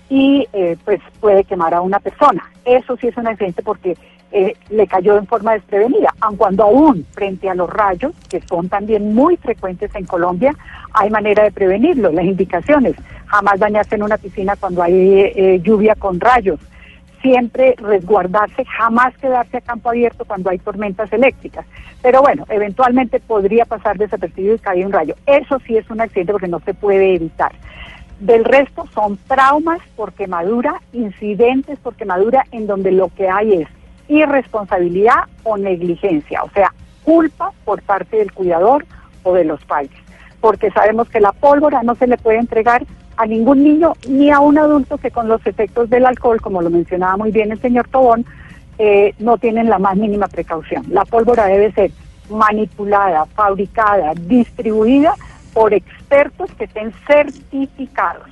y 0.10 0.48
eh, 0.54 0.78
pues 0.86 1.02
puede 1.20 1.44
quemar 1.44 1.74
a 1.74 1.82
una 1.82 2.00
persona. 2.00 2.52
Eso 2.64 2.96
sí 2.98 3.08
es 3.08 3.18
un 3.18 3.28
accidente 3.28 3.64
porque 3.64 3.98
eh, 4.38 4.54
le 4.70 4.86
cayó 4.86 5.18
en 5.18 5.26
forma 5.28 5.54
desprevenida, 5.54 6.14
aun 6.20 6.36
cuando 6.36 6.64
aún 6.64 7.06
frente 7.14 7.50
a 7.50 7.56
los 7.56 7.70
rayos, 7.70 8.12
que 8.30 8.42
son 8.42 8.68
también 8.68 9.16
muy 9.16 9.38
frecuentes 9.38 9.96
en 9.96 10.06
Colombia, 10.06 10.54
hay 10.92 11.10
manera 11.10 11.46
de 11.46 11.54
prevenirlo, 11.54 12.12
las 12.12 12.26
indicaciones, 12.26 12.96
jamás 13.28 13.58
bañarse 13.60 13.96
en 13.96 14.04
una 14.04 14.18
piscina 14.18 14.58
cuando 14.58 14.84
hay 14.84 14.94
eh, 14.94 15.62
lluvia 15.64 15.96
con 15.96 16.20
rayos, 16.20 16.60
siempre 17.22 17.76
resguardarse, 17.78 18.66
jamás 18.66 19.18
quedarse 19.20 19.56
a 19.56 19.62
campo 19.62 19.88
abierto 19.88 20.26
cuando 20.26 20.50
hay 20.50 20.60
tormentas 20.60 21.14
eléctricas. 21.14 21.66
Pero 22.02 22.22
bueno, 22.22 22.44
eventualmente 22.50 23.22
podría 23.22 23.64
pasar 23.64 23.98
desapercibido 23.98 24.56
y 24.56 24.60
caer 24.60 24.86
un 24.86 24.92
rayo. 24.92 25.16
Eso 25.28 25.60
sí 25.66 25.78
es 25.78 25.90
un 25.90 26.02
accidente 26.02 26.34
porque 26.34 26.50
no 26.50 26.60
se 26.60 26.74
puede 26.74 27.16
evitar. 27.16 27.54
Del 28.20 28.44
resto 28.44 28.86
son 28.94 29.18
traumas 29.28 29.80
por 29.96 30.12
quemadura, 30.12 30.82
incidentes 30.92 31.80
por 31.80 31.96
quemadura, 31.96 32.44
en 32.52 32.68
donde 32.68 32.92
lo 32.92 33.08
que 33.08 33.30
hay 33.30 33.62
es 33.62 33.70
irresponsabilidad 34.08 35.26
o 35.44 35.58
negligencia, 35.58 36.44
o 36.44 36.50
sea, 36.52 36.74
culpa 37.04 37.52
por 37.64 37.82
parte 37.82 38.18
del 38.18 38.32
cuidador 38.32 38.86
o 39.24 39.34
de 39.34 39.46
los 39.46 39.64
padres, 39.66 39.92
porque 40.42 40.72
sabemos 40.72 41.10
que 41.10 41.20
la 41.20 41.32
pólvora 41.32 41.84
no 41.84 41.96
se 41.96 42.08
le 42.08 42.18
puede 42.18 42.40
entregar 42.40 42.86
a 43.18 43.26
ningún 43.26 43.64
niño 43.64 43.94
ni 44.08 44.30
a 44.32 44.40
un 44.40 44.58
adulto 44.58 44.98
que 44.98 45.12
con 45.12 45.28
los 45.28 45.46
efectos 45.46 45.90
del 45.90 46.06
alcohol, 46.06 46.42
como 46.42 46.62
lo 46.62 46.70
mencionaba 46.70 47.18
muy 47.18 47.32
bien 47.32 47.52
el 47.52 47.62
señor 47.62 47.88
Tobón, 47.88 48.26
eh, 48.78 49.14
no 49.20 49.38
tienen 49.38 49.70
la 49.70 49.80
más 49.80 49.96
mínima 49.96 50.28
precaución. 50.28 50.84
La 50.90 51.06
pólvora 51.06 51.46
debe 51.46 51.72
ser 51.72 51.92
manipulada, 52.30 53.26
fabricada, 53.26 54.14
distribuida 54.16 55.14
por 55.54 55.74
expertos 55.74 56.52
que 56.58 56.66
estén 56.66 56.92
certificados. 57.08 58.28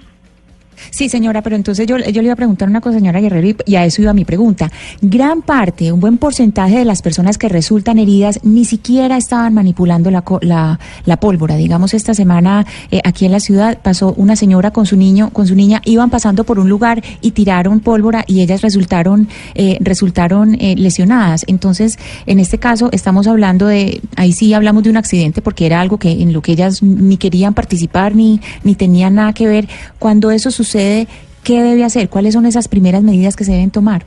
Sí, 0.90 1.10
señora, 1.10 1.41
pero 1.41 1.56
entonces 1.56 1.88
yo, 1.88 1.98
yo 1.98 2.22
le 2.22 2.28
iba 2.28 2.34
a 2.34 2.38
preguntar 2.38 2.68
una 2.68 2.82
cosa, 2.82 2.98
señora 2.98 3.20
Guerrero, 3.20 3.56
y, 3.66 3.76
a 3.76 3.86
eso 3.86 4.02
iba 4.02 4.14
mi 4.14 4.26
pregunta. 4.26 4.72
Gran 5.02 5.41
parte, 5.41 5.91
un 5.91 6.00
buen 6.00 6.18
porcentaje 6.18 6.78
de 6.78 6.86
las 6.86 7.02
personas 7.02 7.38
que 7.38 7.50
resultan 7.50 8.00
heridas 8.00 8.40
ni 8.44 8.66
siquiera 8.66 9.18
estaban 9.18 9.54
manipulando 9.54 10.12
la, 10.12 10.24
la, 10.41 10.80
la 11.06 11.18
pólvora. 11.18 11.56
Digamos, 11.56 11.94
esta 11.94 12.14
semana 12.14 12.66
eh, 12.91 13.02
aquí 13.04 13.26
en 13.26 13.32
la 13.32 13.40
ciudad 13.40 13.80
pasó 13.82 14.14
una 14.18 14.36
señora 14.36 14.72
con 14.72 14.86
su 14.86 14.95
niño, 14.95 15.30
con 15.32 15.48
su 15.48 15.56
niña, 15.56 15.82
iban 15.86 16.10
pasando 16.10 16.44
por 16.44 16.60
un 16.60 16.70
lugar 16.70 17.04
y 17.22 17.32
tiraron 17.32 17.80
pólvora 17.80 18.24
y 18.28 18.41
ellas 18.41 18.62
resultaron, 18.62 19.28
eh, 19.56 19.78
resultaron 19.82 20.56
eh, 20.56 20.76
lesionadas. 20.78 21.44
Entonces, 21.48 21.98
en 22.26 22.40
este 22.40 22.58
caso 22.58 22.90
estamos 22.91 23.28
hablando 23.28 23.68
de, 23.68 24.02
ahí 24.16 24.34
sí 24.34 24.54
hablamos 24.54 24.84
de 24.84 24.90
un 24.90 24.98
accidente 24.98 25.41
porque 25.41 25.66
era 25.66 25.82
algo 25.82 25.98
que 25.98 26.12
en 26.12 26.34
lo 26.34 26.41
que 26.41 26.54
ellas 26.54 26.82
ni 26.84 27.18
querían 27.18 27.54
participar 27.54 28.16
ni, 28.16 28.41
ni 28.64 28.76
tenían 28.76 29.16
nada 29.16 29.34
que 29.34 29.48
ver. 29.48 29.68
Cuando 30.00 30.32
eso 30.32 30.52
sucede, 30.52 30.62
sucede, 30.64 31.07
¿qué 31.44 31.61
debe 31.61 31.84
hacer? 31.84 32.10
¿Cuáles 32.10 32.34
son 32.34 32.45
esas 32.45 32.68
primeras 32.68 33.03
medidas 33.03 33.35
que 33.35 33.44
se 33.44 33.52
deben 33.52 33.72
tomar? 33.72 34.06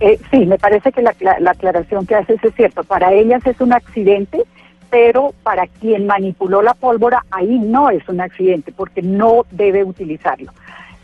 Eh, 0.00 0.18
sí, 0.30 0.46
me 0.46 0.58
parece 0.58 0.92
que 0.92 1.02
la, 1.02 1.12
aclaración 1.50 2.06
que 2.06 2.14
haces 2.14 2.42
es 2.42 2.54
cierto. 2.54 2.84
Para 2.84 3.12
ellas 3.12 3.44
es 3.44 3.60
un 3.60 3.72
accidente, 3.72 4.44
pero 4.90 5.34
para 5.42 5.66
quien 5.66 6.06
manipuló 6.06 6.62
la 6.62 6.74
pólvora, 6.74 7.24
ahí 7.30 7.58
no 7.58 7.90
es 7.90 8.08
un 8.08 8.20
accidente, 8.20 8.72
porque 8.72 9.02
no 9.02 9.44
debe 9.50 9.82
utilizarlo. 9.82 10.52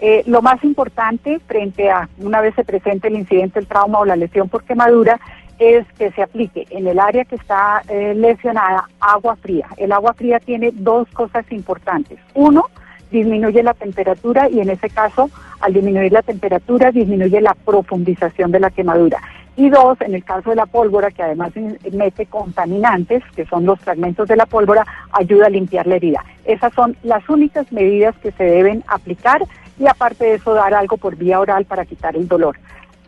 Eh, 0.01 0.23
lo 0.27 0.43
más 0.43 0.63
importante 0.63 1.41
frente 1.47 1.91
a 1.91 2.09
una 2.19 2.41
vez 2.41 2.55
se 2.55 2.65
presente 2.65 3.09
el 3.09 3.17
incidente, 3.17 3.59
el 3.59 3.67
trauma 3.67 4.01
o 4.01 4.05
la 4.05 4.17
lesión 4.17 4.49
por 4.49 4.65
quemadura, 4.65 5.19
es 5.59 5.87
que 5.99 6.11
se 6.13 6.23
aplique 6.23 6.67
en 6.71 6.87
el 6.87 6.99
área 6.99 7.25
que 7.25 7.37
está 7.37 7.83
eh, 7.89 8.13
lesionada 8.15 8.89
agua 9.01 9.37
fría. 9.37 9.69
El 9.77 9.93
agua 9.93 10.13
fría 10.15 10.41
tiene 10.41 10.71
dos 10.73 11.09
cosas 11.11 11.45
importantes. 11.51 12.19
Uno, 12.35 12.67
disminuye 13.15 13.63
la 13.63 13.75
temperatura 13.75 14.49
y 14.51 14.61
en 14.61 14.71
ese 14.71 14.91
caso, 14.91 15.31
al 15.61 15.73
disminuir 15.73 16.13
la 16.13 16.23
temperatura, 16.23 16.91
disminuye 16.91 17.41
la 17.41 17.55
profundización 17.55 18.51
de 18.51 18.61
la 18.61 18.71
quemadura. 18.71 19.23
Y 19.57 19.71
dos, 19.71 20.01
en 20.01 20.15
el 20.15 20.25
caso 20.25 20.51
de 20.51 20.57
la 20.57 20.67
pólvora, 20.67 21.13
que 21.13 21.23
además 21.23 21.53
mete 21.93 22.27
contaminantes, 22.27 23.23
que 23.37 23.47
son 23.47 23.65
los 23.65 23.79
fragmentos 23.79 24.27
de 24.27 24.37
la 24.37 24.47
pólvora, 24.47 24.85
ayuda 25.13 25.47
a 25.47 25.51
limpiar 25.51 25.87
la 25.87 25.95
herida. 25.95 26.25
Esas 26.45 26.75
son 26.75 26.97
las 27.05 27.27
únicas 27.29 27.71
medidas 27.71 28.17
que 28.21 28.33
se 28.33 28.43
deben 28.43 28.83
aplicar 28.89 29.43
y 29.79 29.87
aparte 29.87 30.25
de 30.25 30.35
eso 30.35 30.55
dar 30.55 30.75
algo 30.75 30.97
por 30.97 31.15
vía 31.15 31.39
oral 31.39 31.67
para 31.67 31.85
quitar 31.85 32.17
el 32.17 32.27
dolor. 32.27 32.59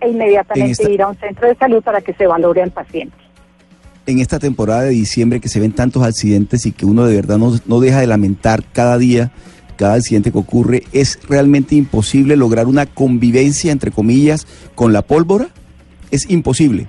E 0.01 0.09
inmediatamente 0.09 0.93
ir 0.93 1.03
a 1.03 1.09
un 1.09 1.17
centro 1.17 1.49
de 1.49 1.57
salud 1.57 1.83
para 1.83 2.01
que 2.01 2.13
se 2.13 2.27
valore 2.27 2.63
al 2.63 2.71
paciente 2.71 3.17
en 4.07 4.21
esta 4.21 4.39
temporada 4.39 4.83
de 4.83 4.91
diciembre 4.91 5.41
que 5.41 5.49
se 5.49 5.59
ven 5.59 5.73
tantos 5.73 6.05
accidentes 6.05 6.65
y 6.65 6.71
que 6.71 6.87
uno 6.87 7.05
de 7.07 7.17
verdad 7.17 7.39
no, 7.39 7.59
no 7.67 7.81
deja 7.81 7.99
de 7.99 8.07
lamentar 8.07 8.63
cada 8.73 8.99
día 8.99 9.33
cada 9.77 9.95
accidente 9.95 10.33
que 10.33 10.39
ocurre, 10.39 10.83
¿es 10.93 11.21
realmente 11.29 11.75
imposible 11.75 12.37
lograr 12.37 12.67
una 12.67 12.87
convivencia, 12.87 13.73
entre 13.73 13.91
comillas, 13.91 14.47
con 14.75 14.93
la 14.93 15.03
pólvora? 15.03 15.49
Es 16.11 16.29
imposible. 16.31 16.89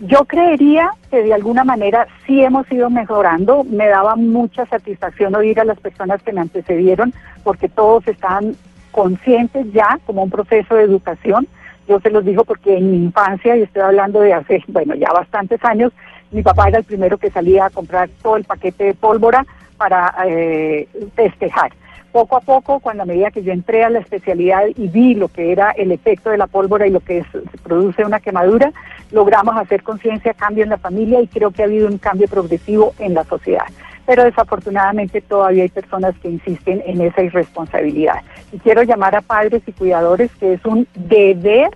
Yo 0.00 0.24
creería 0.24 0.90
que 1.10 1.22
de 1.22 1.32
alguna 1.32 1.62
manera 1.62 2.08
sí 2.26 2.42
hemos 2.42 2.70
ido 2.72 2.90
mejorando. 2.90 3.62
Me 3.64 3.86
daba 3.86 4.16
mucha 4.16 4.66
satisfacción 4.66 5.34
oír 5.36 5.60
a 5.60 5.64
las 5.64 5.78
personas 5.78 6.20
que 6.22 6.32
me 6.32 6.40
antecedieron 6.40 7.14
porque 7.44 7.68
todos 7.68 8.06
están 8.08 8.56
conscientes 8.90 9.66
ya 9.72 10.00
como 10.04 10.24
un 10.24 10.30
proceso 10.30 10.74
de 10.74 10.82
educación. 10.82 11.46
Yo 11.88 12.00
se 12.00 12.10
los 12.10 12.24
digo 12.24 12.44
porque 12.44 12.78
en 12.78 12.90
mi 12.90 12.96
infancia, 12.96 13.56
y 13.56 13.62
estoy 13.62 13.82
hablando 13.82 14.20
de 14.20 14.34
hace, 14.34 14.62
bueno, 14.68 14.94
ya 14.96 15.12
bastantes 15.12 15.64
años, 15.64 15.92
mi 16.32 16.42
papá 16.42 16.68
era 16.68 16.78
el 16.78 16.84
primero 16.84 17.18
que 17.18 17.30
salía 17.30 17.66
a 17.66 17.70
comprar 17.70 18.08
todo 18.22 18.36
el 18.36 18.44
paquete 18.44 18.84
de 18.84 18.94
pólvora 18.94 19.46
para 19.82 20.14
eh, 20.28 20.86
festejar. 21.16 21.72
Poco 22.12 22.36
a 22.36 22.40
poco, 22.40 22.78
cuando 22.78 23.02
a 23.02 23.06
medida 23.06 23.32
que 23.32 23.42
yo 23.42 23.52
entré 23.52 23.82
a 23.82 23.90
la 23.90 23.98
especialidad 23.98 24.66
y 24.76 24.86
vi 24.86 25.14
lo 25.16 25.26
que 25.26 25.50
era 25.50 25.72
el 25.72 25.90
efecto 25.90 26.30
de 26.30 26.38
la 26.38 26.46
pólvora 26.46 26.86
y 26.86 26.90
lo 26.90 27.00
que 27.00 27.24
produce 27.64 28.04
una 28.04 28.20
quemadura, 28.20 28.72
logramos 29.10 29.56
hacer 29.56 29.82
conciencia, 29.82 30.34
cambio 30.34 30.62
en 30.62 30.70
la 30.70 30.78
familia 30.78 31.20
y 31.20 31.26
creo 31.26 31.50
que 31.50 31.62
ha 31.62 31.64
habido 31.64 31.88
un 31.88 31.98
cambio 31.98 32.28
progresivo 32.28 32.94
en 33.00 33.14
la 33.14 33.24
sociedad. 33.24 33.64
Pero 34.06 34.22
desafortunadamente 34.22 35.20
todavía 35.20 35.64
hay 35.64 35.68
personas 35.68 36.14
que 36.22 36.30
insisten 36.30 36.80
en 36.86 37.00
esa 37.00 37.22
irresponsabilidad. 37.22 38.20
Y 38.52 38.58
quiero 38.58 38.84
llamar 38.84 39.16
a 39.16 39.20
padres 39.20 39.62
y 39.66 39.72
cuidadores 39.72 40.30
que 40.38 40.52
es 40.52 40.64
un 40.64 40.86
deber 40.94 41.70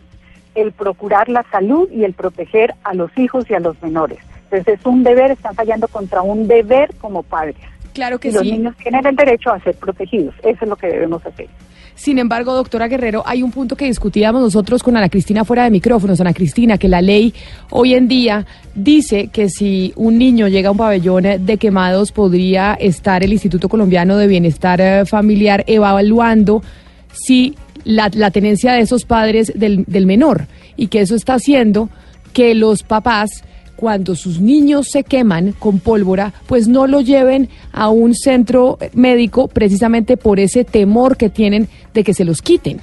el 0.54 0.70
procurar 0.70 1.28
la 1.28 1.44
salud 1.50 1.90
y 1.90 2.04
el 2.04 2.12
proteger 2.12 2.72
a 2.84 2.94
los 2.94 3.10
hijos 3.18 3.50
y 3.50 3.54
a 3.54 3.58
los 3.58 3.82
menores. 3.82 4.20
Entonces 4.50 4.78
es 4.78 4.86
un 4.86 5.02
deber, 5.02 5.32
están 5.32 5.56
fallando 5.56 5.88
contra 5.88 6.22
un 6.22 6.46
deber 6.46 6.94
como 7.00 7.24
padres. 7.24 7.56
Claro 7.96 8.18
que 8.18 8.28
y 8.28 8.32
sí. 8.32 8.36
Los 8.36 8.44
niños 8.44 8.76
tienen 8.76 9.06
el 9.06 9.16
derecho 9.16 9.50
a 9.50 9.58
ser 9.60 9.74
protegidos. 9.76 10.34
Eso 10.42 10.58
es 10.60 10.68
lo 10.68 10.76
que 10.76 10.86
debemos 10.86 11.24
hacer. 11.24 11.46
Sin 11.94 12.18
embargo, 12.18 12.52
doctora 12.52 12.88
Guerrero, 12.88 13.22
hay 13.24 13.42
un 13.42 13.50
punto 13.50 13.74
que 13.74 13.86
discutíamos 13.86 14.42
nosotros 14.42 14.82
con 14.82 14.98
Ana 14.98 15.08
Cristina 15.08 15.46
fuera 15.46 15.64
de 15.64 15.70
micrófonos, 15.70 16.20
Ana 16.20 16.34
Cristina, 16.34 16.76
que 16.76 16.88
la 16.88 17.00
ley 17.00 17.32
hoy 17.70 17.94
en 17.94 18.06
día 18.06 18.44
dice 18.74 19.28
que 19.28 19.48
si 19.48 19.94
un 19.96 20.18
niño 20.18 20.46
llega 20.46 20.68
a 20.68 20.72
un 20.72 20.76
pabellón 20.76 21.24
de 21.46 21.56
quemados, 21.56 22.12
podría 22.12 22.74
estar 22.74 23.24
el 23.24 23.32
Instituto 23.32 23.70
Colombiano 23.70 24.18
de 24.18 24.26
Bienestar 24.26 24.78
eh, 24.82 25.06
Familiar 25.06 25.64
evaluando 25.66 26.62
si 27.12 27.54
la, 27.84 28.10
tenencia 28.30 28.74
de 28.74 28.80
esos 28.80 29.06
padres 29.06 29.54
del, 29.54 29.84
del 29.86 30.04
menor 30.04 30.48
y 30.76 30.88
que 30.88 31.00
eso 31.00 31.14
está 31.14 31.34
haciendo 31.36 31.88
que 32.34 32.54
los 32.54 32.82
papás 32.82 33.42
cuando 33.76 34.14
sus 34.14 34.40
niños 34.40 34.88
se 34.90 35.04
queman 35.04 35.52
con 35.52 35.78
pólvora, 35.78 36.32
pues 36.46 36.66
no 36.66 36.86
lo 36.86 37.00
lleven 37.00 37.48
a 37.72 37.90
un 37.90 38.14
centro 38.14 38.78
médico 38.94 39.48
precisamente 39.48 40.16
por 40.16 40.40
ese 40.40 40.64
temor 40.64 41.16
que 41.16 41.28
tienen 41.28 41.68
de 41.94 42.02
que 42.02 42.14
se 42.14 42.24
los 42.24 42.42
quiten. 42.42 42.80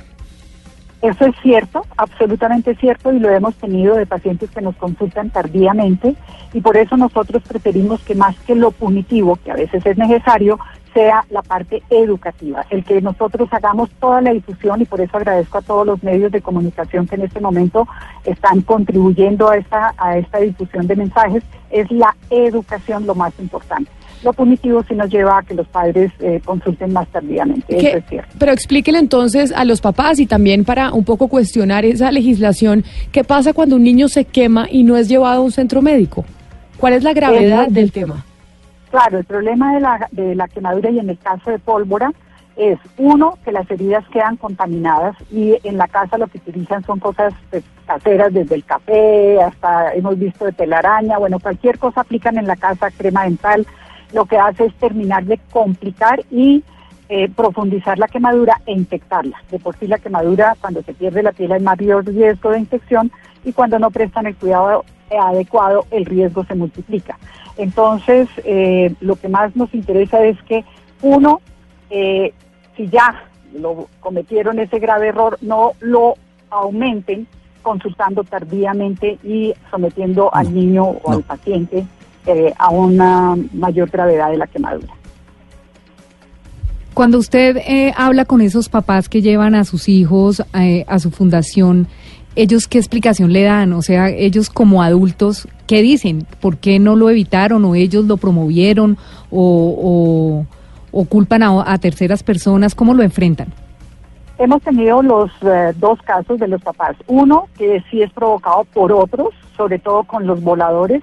Eso 1.01 1.25
es 1.25 1.35
cierto, 1.41 1.85
absolutamente 1.97 2.75
cierto, 2.75 3.11
y 3.11 3.19
lo 3.19 3.29
hemos 3.29 3.55
tenido 3.55 3.95
de 3.95 4.05
pacientes 4.05 4.49
que 4.51 4.61
nos 4.61 4.73
consultan 4.77 5.31
tardíamente, 5.31 6.15
y 6.53 6.61
por 6.61 6.77
eso 6.77 6.95
nosotros 6.95 7.43
preferimos 7.45 7.99
que 8.03 8.15
más 8.15 8.37
que 8.47 8.55
lo 8.55 8.71
punitivo, 8.71 9.35
que 9.35 9.51
a 9.51 9.55
veces 9.55 9.85
es 9.85 9.97
necesario, 9.97 10.57
sea 10.93 11.25
la 11.29 11.41
parte 11.41 11.81
educativa, 11.89 12.65
el 12.69 12.83
que 12.83 13.01
nosotros 13.01 13.49
hagamos 13.51 13.89
toda 13.99 14.21
la 14.21 14.31
difusión, 14.31 14.81
y 14.81 14.85
por 14.85 15.01
eso 15.01 15.17
agradezco 15.17 15.57
a 15.57 15.61
todos 15.61 15.85
los 15.85 16.03
medios 16.03 16.31
de 16.31 16.41
comunicación 16.41 17.07
que 17.07 17.15
en 17.15 17.23
este 17.23 17.39
momento 17.39 17.87
están 18.23 18.61
contribuyendo 18.61 19.49
a 19.49 19.57
esta, 19.57 19.93
a 19.97 20.17
esta 20.17 20.39
difusión 20.39 20.87
de 20.87 20.95
mensajes, 20.95 21.43
es 21.69 21.89
la 21.91 22.15
educación 22.29 23.05
lo 23.05 23.15
más 23.15 23.33
importante 23.39 23.91
lo 24.23 24.33
punitivo 24.33 24.83
sí 24.87 24.95
nos 24.95 25.09
lleva 25.09 25.39
a 25.39 25.43
que 25.43 25.53
los 25.53 25.67
padres 25.67 26.11
eh, 26.19 26.41
consulten 26.43 26.93
más 26.93 27.07
tardíamente. 27.09 27.75
Eso 27.75 27.97
es 27.97 28.05
cierto. 28.07 28.33
Pero 28.39 28.51
explíquele 28.51 28.99
entonces 28.99 29.51
a 29.51 29.65
los 29.65 29.81
papás 29.81 30.19
y 30.19 30.25
también 30.25 30.63
para 30.63 30.93
un 30.93 31.03
poco 31.03 31.27
cuestionar 31.27 31.85
esa 31.85 32.11
legislación, 32.11 32.83
¿qué 33.11 33.23
pasa 33.23 33.53
cuando 33.53 33.75
un 33.75 33.83
niño 33.83 34.07
se 34.07 34.25
quema 34.25 34.67
y 34.69 34.83
no 34.83 34.97
es 34.97 35.09
llevado 35.09 35.41
a 35.41 35.43
un 35.43 35.51
centro 35.51 35.81
médico? 35.81 36.25
¿Cuál 36.77 36.93
es 36.93 37.03
la 37.03 37.13
gravedad 37.13 37.67
del 37.67 37.91
tema? 37.91 38.25
Claro, 38.93 39.17
el 39.17 39.25
problema 39.25 39.73
de 39.73 40.35
la, 40.35 40.47
quemadura 40.47 40.91
y 40.91 40.99
en 40.99 41.09
el 41.09 41.17
caso 41.17 41.49
de 41.49 41.57
pólvora 41.57 42.11
es, 42.55 42.77
uno, 42.99 43.39
que 43.43 43.51
las 43.51 43.67
heridas 43.71 44.07
quedan 44.09 44.37
contaminadas 44.37 45.15
y 45.31 45.57
en 45.63 45.79
la 45.79 45.87
casa 45.87 46.19
lo 46.19 46.27
que 46.27 46.37
utilizan 46.37 46.83
son 46.83 46.99
cosas 46.99 47.33
pues, 47.49 47.63
caseras, 47.87 48.31
desde 48.31 48.53
el 48.53 48.63
café 48.63 49.41
hasta 49.41 49.95
hemos 49.95 50.19
visto 50.19 50.45
de 50.45 50.51
telaraña, 50.51 51.17
bueno, 51.17 51.39
cualquier 51.39 51.79
cosa 51.79 52.01
aplican 52.01 52.37
en 52.37 52.45
la 52.45 52.55
casa, 52.55 52.91
crema 52.91 53.23
dental, 53.23 53.65
lo 54.13 54.25
que 54.25 54.37
hace 54.37 54.65
es 54.65 54.75
terminar 54.75 55.25
de 55.25 55.39
complicar 55.51 56.21
y 56.29 56.63
eh, 57.09 57.29
profundizar 57.35 57.97
la 57.97 58.07
quemadura 58.07 58.61
e 58.67 58.73
infectarla. 58.73 59.41
De 59.49 59.57
por 59.57 59.75
sí 59.79 59.87
la 59.87 59.97
quemadura, 59.97 60.55
cuando 60.61 60.83
se 60.83 60.93
pierde 60.93 61.23
la 61.23 61.31
piel 61.31 61.51
hay 61.51 61.61
mayor 61.61 62.05
riesgo 62.05 62.51
de 62.51 62.59
infección 62.59 63.11
y 63.43 63.53
cuando 63.53 63.79
no 63.79 63.89
prestan 63.89 64.27
el 64.27 64.35
cuidado 64.35 64.85
adecuado, 65.17 65.85
el 65.91 66.05
riesgo 66.05 66.43
se 66.45 66.55
multiplica. 66.55 67.17
Entonces, 67.57 68.27
eh, 68.45 68.93
lo 68.99 69.15
que 69.15 69.29
más 69.29 69.55
nos 69.55 69.73
interesa 69.73 70.23
es 70.23 70.41
que, 70.43 70.63
uno, 71.01 71.41
eh, 71.89 72.33
si 72.75 72.87
ya 72.87 73.23
lo 73.53 73.87
cometieron 73.99 74.59
ese 74.59 74.79
grave 74.79 75.09
error, 75.09 75.37
no 75.41 75.73
lo 75.79 76.15
aumenten 76.49 77.27
consultando 77.61 78.23
tardíamente 78.23 79.17
y 79.23 79.53
sometiendo 79.71 80.33
al 80.33 80.53
niño 80.53 80.85
o 80.85 81.11
al 81.11 81.23
paciente 81.23 81.85
eh, 82.25 82.53
a 82.57 82.69
una 82.69 83.35
mayor 83.53 83.89
gravedad 83.89 84.31
de 84.31 84.37
la 84.37 84.47
quemadura. 84.47 84.93
Cuando 86.93 87.17
usted 87.17 87.57
eh, 87.57 87.91
habla 87.97 88.25
con 88.25 88.41
esos 88.41 88.69
papás 88.69 89.09
que 89.09 89.21
llevan 89.21 89.55
a 89.55 89.63
sus 89.63 89.89
hijos 89.89 90.43
eh, 90.53 90.85
a 90.87 90.99
su 90.99 91.09
fundación, 91.09 91.87
¿ellos 92.35 92.67
qué 92.67 92.77
explicación 92.77 93.33
le 93.33 93.43
dan? 93.43 93.73
O 93.73 93.81
sea, 93.81 94.09
ellos 94.09 94.49
como 94.49 94.83
adultos, 94.83 95.47
¿qué 95.67 95.81
dicen? 95.81 96.25
¿Por 96.41 96.57
qué 96.57 96.79
no 96.79 96.95
lo 96.95 97.09
evitaron 97.09 97.65
o 97.65 97.75
ellos 97.75 98.05
lo 98.05 98.17
promovieron 98.17 98.97
o, 99.31 100.45
culpan 101.09 101.43
a, 101.43 101.77
terceras 101.77 102.23
personas? 102.23 102.75
¿Cómo 102.75 102.93
lo 102.93 103.03
enfrentan? 103.03 103.47
Hemos 104.37 104.61
tenido 104.63 105.01
los 105.01 105.31
dos 105.75 105.99
casos 106.01 106.39
de 106.39 106.47
los 106.47 106.61
papás. 106.61 106.95
Uno, 107.07 107.47
que 107.57 107.83
sí 107.89 108.01
es 108.01 108.11
provocado 108.11 108.65
por 108.73 108.91
otros, 108.91 109.29
sobre 109.55 109.79
todo 109.79 110.03
con 110.03 110.25
los 110.25 110.41
voladores, 110.41 111.01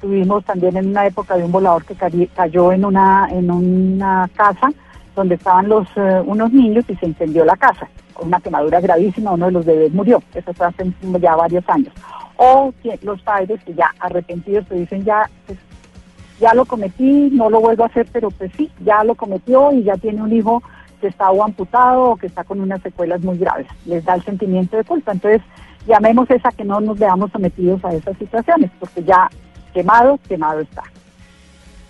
Tuvimos 0.00 0.44
también 0.46 0.76
en 0.78 0.88
una 0.88 1.06
época 1.06 1.36
de 1.36 1.44
un 1.44 1.52
volador 1.52 1.84
que 1.84 1.94
cayó 2.34 2.72
en 2.72 2.86
una, 2.86 3.28
en 3.30 3.50
una 3.50 4.30
casa 4.34 4.70
donde 5.14 5.34
estaban 5.34 5.68
los 5.68 5.86
eh, 5.96 6.22
unos 6.24 6.50
niños 6.52 6.86
y 6.88 6.96
se 6.96 7.06
incendió 7.06 7.44
la 7.44 7.56
casa 7.56 7.86
una 8.20 8.40
quemadura 8.40 8.80
gravísima, 8.80 9.32
uno 9.32 9.46
de 9.46 9.52
los 9.52 9.64
bebés 9.64 9.92
murió, 9.92 10.22
eso 10.34 10.52
fue 10.52 10.66
hace 10.66 10.92
ya 11.20 11.36
varios 11.36 11.64
años. 11.68 11.92
O 12.36 12.72
los 13.02 13.20
padres 13.22 13.62
que 13.64 13.74
ya 13.74 13.90
arrepentidos 13.98 14.66
te 14.66 14.74
dicen 14.74 15.04
ya, 15.04 15.28
pues, 15.46 15.58
ya 16.40 16.54
lo 16.54 16.64
cometí, 16.64 17.28
no 17.32 17.50
lo 17.50 17.60
vuelvo 17.60 17.84
a 17.84 17.86
hacer, 17.86 18.06
pero 18.12 18.30
pues 18.30 18.50
sí, 18.56 18.70
ya 18.84 19.04
lo 19.04 19.14
cometió 19.14 19.72
y 19.72 19.82
ya 19.82 19.96
tiene 19.96 20.22
un 20.22 20.32
hijo 20.32 20.62
que 21.00 21.08
está 21.08 21.30
o 21.30 21.42
amputado 21.42 22.10
o 22.10 22.16
que 22.16 22.26
está 22.26 22.44
con 22.44 22.60
unas 22.60 22.80
secuelas 22.82 23.20
muy 23.22 23.38
graves. 23.38 23.66
Les 23.86 24.04
da 24.04 24.14
el 24.14 24.22
sentimiento 24.22 24.76
de 24.76 24.84
culpa. 24.84 25.12
Entonces, 25.12 25.42
llamemos 25.86 26.30
esa 26.30 26.50
que 26.52 26.64
no 26.64 26.80
nos 26.80 26.98
veamos 26.98 27.30
sometidos 27.30 27.84
a 27.84 27.92
esas 27.92 28.16
situaciones, 28.18 28.70
porque 28.78 29.02
ya 29.02 29.28
quemado, 29.72 30.18
quemado 30.28 30.60
está. 30.60 30.82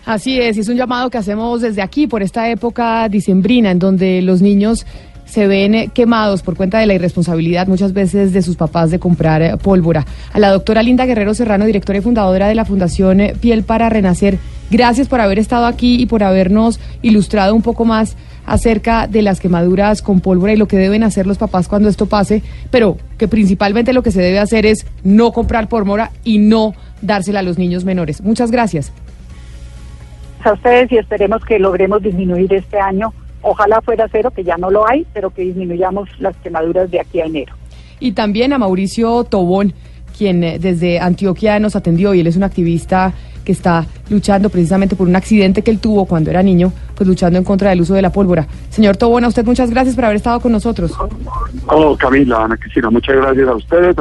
Así 0.06 0.40
es, 0.40 0.56
es 0.56 0.68
un 0.68 0.76
llamado 0.76 1.10
que 1.10 1.18
hacemos 1.18 1.60
desde 1.60 1.82
aquí 1.82 2.06
por 2.06 2.22
esta 2.22 2.48
época 2.48 3.08
dicembrina 3.08 3.70
en 3.70 3.78
donde 3.78 4.22
los 4.22 4.40
niños 4.40 4.86
se 5.30 5.46
ven 5.46 5.74
eh, 5.74 5.90
quemados 5.94 6.42
por 6.42 6.56
cuenta 6.56 6.78
de 6.78 6.86
la 6.86 6.94
irresponsabilidad 6.94 7.68
muchas 7.68 7.92
veces 7.92 8.32
de 8.32 8.42
sus 8.42 8.56
papás 8.56 8.90
de 8.90 8.98
comprar 8.98 9.42
eh, 9.42 9.56
pólvora. 9.56 10.04
A 10.32 10.38
la 10.38 10.50
doctora 10.50 10.82
Linda 10.82 11.06
Guerrero 11.06 11.34
Serrano, 11.34 11.64
directora 11.64 11.98
y 11.98 12.02
fundadora 12.02 12.48
de 12.48 12.54
la 12.54 12.64
Fundación 12.64 13.20
eh, 13.20 13.34
Piel 13.40 13.62
para 13.62 13.88
Renacer, 13.88 14.38
gracias 14.70 15.08
por 15.08 15.20
haber 15.20 15.38
estado 15.38 15.66
aquí 15.66 16.00
y 16.00 16.06
por 16.06 16.22
habernos 16.22 16.80
ilustrado 17.02 17.54
un 17.54 17.62
poco 17.62 17.84
más 17.84 18.16
acerca 18.44 19.06
de 19.06 19.22
las 19.22 19.38
quemaduras 19.38 20.02
con 20.02 20.20
pólvora 20.20 20.52
y 20.52 20.56
lo 20.56 20.66
que 20.66 20.76
deben 20.76 21.04
hacer 21.04 21.26
los 21.26 21.38
papás 21.38 21.68
cuando 21.68 21.88
esto 21.88 22.06
pase, 22.06 22.42
pero 22.70 22.96
que 23.16 23.28
principalmente 23.28 23.92
lo 23.92 24.02
que 24.02 24.10
se 24.10 24.20
debe 24.20 24.40
hacer 24.40 24.66
es 24.66 24.86
no 25.04 25.32
comprar 25.32 25.68
pólvora 25.68 26.10
y 26.24 26.38
no 26.38 26.74
dársela 27.00 27.40
a 27.40 27.42
los 27.42 27.58
niños 27.58 27.84
menores. 27.84 28.20
Muchas 28.22 28.50
gracias. 28.50 28.92
A 30.42 30.52
ustedes 30.52 30.90
y 30.90 30.96
esperemos 30.96 31.44
que 31.44 31.58
logremos 31.58 32.02
disminuir 32.02 32.52
este 32.52 32.80
año. 32.80 33.12
Ojalá 33.42 33.80
fuera 33.80 34.06
cero, 34.10 34.30
que 34.30 34.44
ya 34.44 34.56
no 34.56 34.70
lo 34.70 34.88
hay, 34.88 35.06
pero 35.12 35.30
que 35.30 35.42
disminuyamos 35.42 36.08
las 36.20 36.36
quemaduras 36.38 36.90
de 36.90 37.00
aquí 37.00 37.20
a 37.20 37.26
enero. 37.26 37.54
Y 37.98 38.12
también 38.12 38.52
a 38.52 38.58
Mauricio 38.58 39.24
Tobón, 39.24 39.74
quien 40.16 40.44
eh, 40.44 40.58
desde 40.58 40.98
Antioquia 40.98 41.58
nos 41.58 41.76
atendió 41.76 42.14
y 42.14 42.20
él 42.20 42.26
es 42.26 42.36
un 42.36 42.42
activista 42.42 43.12
que 43.44 43.52
está 43.52 43.86
luchando 44.10 44.50
precisamente 44.50 44.96
por 44.96 45.08
un 45.08 45.16
accidente 45.16 45.62
que 45.62 45.70
él 45.70 45.78
tuvo 45.78 46.04
cuando 46.04 46.30
era 46.30 46.42
niño, 46.42 46.72
pues 46.94 47.08
luchando 47.08 47.38
en 47.38 47.44
contra 47.44 47.70
del 47.70 47.80
uso 47.80 47.94
de 47.94 48.02
la 48.02 48.12
pólvora. 48.12 48.46
Señor 48.68 48.96
Tobón, 48.96 49.24
a 49.24 49.28
usted 49.28 49.44
muchas 49.44 49.70
gracias 49.70 49.94
por 49.94 50.04
haber 50.04 50.16
estado 50.16 50.40
con 50.40 50.52
nosotros. 50.52 50.92
Oh, 51.66 51.96
Camila, 51.96 52.44
Ana 52.44 52.56
Cristina, 52.56 52.90
muchas 52.90 53.16
gracias 53.16 53.48
a 53.48 53.54
ustedes 53.54 53.96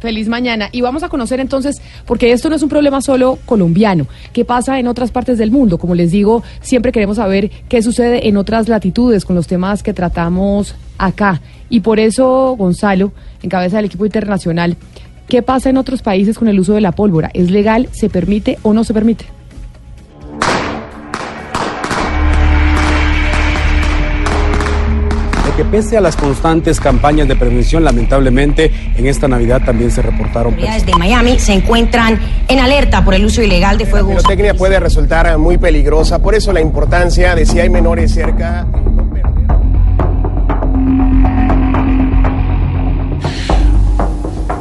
Feliz 0.00 0.28
mañana. 0.28 0.70
Y 0.72 0.80
vamos 0.80 1.02
a 1.02 1.10
conocer 1.10 1.40
entonces, 1.40 1.80
porque 2.06 2.32
esto 2.32 2.48
no 2.48 2.56
es 2.56 2.62
un 2.62 2.70
problema 2.70 3.02
solo 3.02 3.38
colombiano, 3.44 4.06
qué 4.32 4.44
pasa 4.44 4.78
en 4.78 4.86
otras 4.86 5.10
partes 5.10 5.36
del 5.38 5.50
mundo. 5.50 5.78
Como 5.78 5.94
les 5.94 6.10
digo, 6.10 6.42
siempre 6.62 6.90
queremos 6.90 7.18
saber 7.18 7.50
qué 7.68 7.82
sucede 7.82 8.26
en 8.26 8.38
otras 8.38 8.68
latitudes 8.68 9.24
con 9.24 9.36
los 9.36 9.46
temas 9.46 9.82
que 9.82 9.92
tratamos 9.92 10.74
acá. 10.96 11.42
Y 11.68 11.80
por 11.80 12.00
eso, 12.00 12.56
Gonzalo, 12.56 13.12
en 13.42 13.50
cabeza 13.50 13.76
del 13.76 13.86
equipo 13.86 14.06
internacional, 14.06 14.76
¿qué 15.28 15.42
pasa 15.42 15.68
en 15.68 15.76
otros 15.76 16.00
países 16.02 16.38
con 16.38 16.48
el 16.48 16.58
uso 16.58 16.72
de 16.72 16.80
la 16.80 16.92
pólvora? 16.92 17.30
¿Es 17.34 17.50
legal? 17.50 17.88
¿Se 17.92 18.08
permite 18.08 18.58
o 18.62 18.72
no 18.72 18.84
se 18.84 18.94
permite? 18.94 19.26
Que 25.60 25.66
pese 25.66 25.98
a 25.98 26.00
las 26.00 26.16
constantes 26.16 26.80
campañas 26.80 27.28
de 27.28 27.36
prevención, 27.36 27.84
lamentablemente 27.84 28.72
en 28.96 29.06
esta 29.06 29.28
Navidad 29.28 29.60
también 29.62 29.90
se 29.90 30.00
reportaron. 30.00 30.54
Autoridades 30.54 30.86
de 30.86 30.94
Miami 30.94 31.38
se 31.38 31.52
encuentran 31.52 32.18
en 32.48 32.60
alerta 32.60 33.04
por 33.04 33.12
el 33.12 33.26
uso 33.26 33.42
ilegal 33.42 33.76
de 33.76 33.84
fuegos. 33.84 34.14
La 34.14 34.20
pirotecnia 34.20 34.54
puede 34.54 34.80
resultar 34.80 35.36
muy 35.36 35.58
peligrosa, 35.58 36.18
por 36.18 36.34
eso 36.34 36.54
la 36.54 36.62
importancia 36.62 37.34
de 37.34 37.44
si 37.44 37.60
hay 37.60 37.68
menores 37.68 38.10
cerca. 38.10 38.66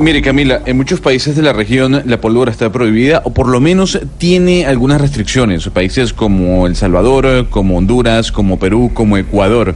Mire 0.02 0.22
Camila, 0.22 0.64
en 0.66 0.76
muchos 0.76 1.00
países 1.00 1.34
de 1.38 1.44
la 1.44 1.54
región 1.54 2.02
la 2.04 2.20
pólvora 2.20 2.52
está 2.52 2.70
prohibida 2.74 3.22
o 3.24 3.30
por 3.30 3.48
lo 3.48 3.62
menos 3.62 4.02
tiene 4.18 4.66
algunas 4.66 5.00
restricciones. 5.00 5.70
Países 5.70 6.12
como 6.12 6.68
El 6.68 6.76
Salvador, 6.76 7.48
como 7.50 7.78
Honduras, 7.78 8.34
como 8.34 8.60
Perú, 8.60 8.92
como 8.94 9.16
Ecuador 9.16 9.76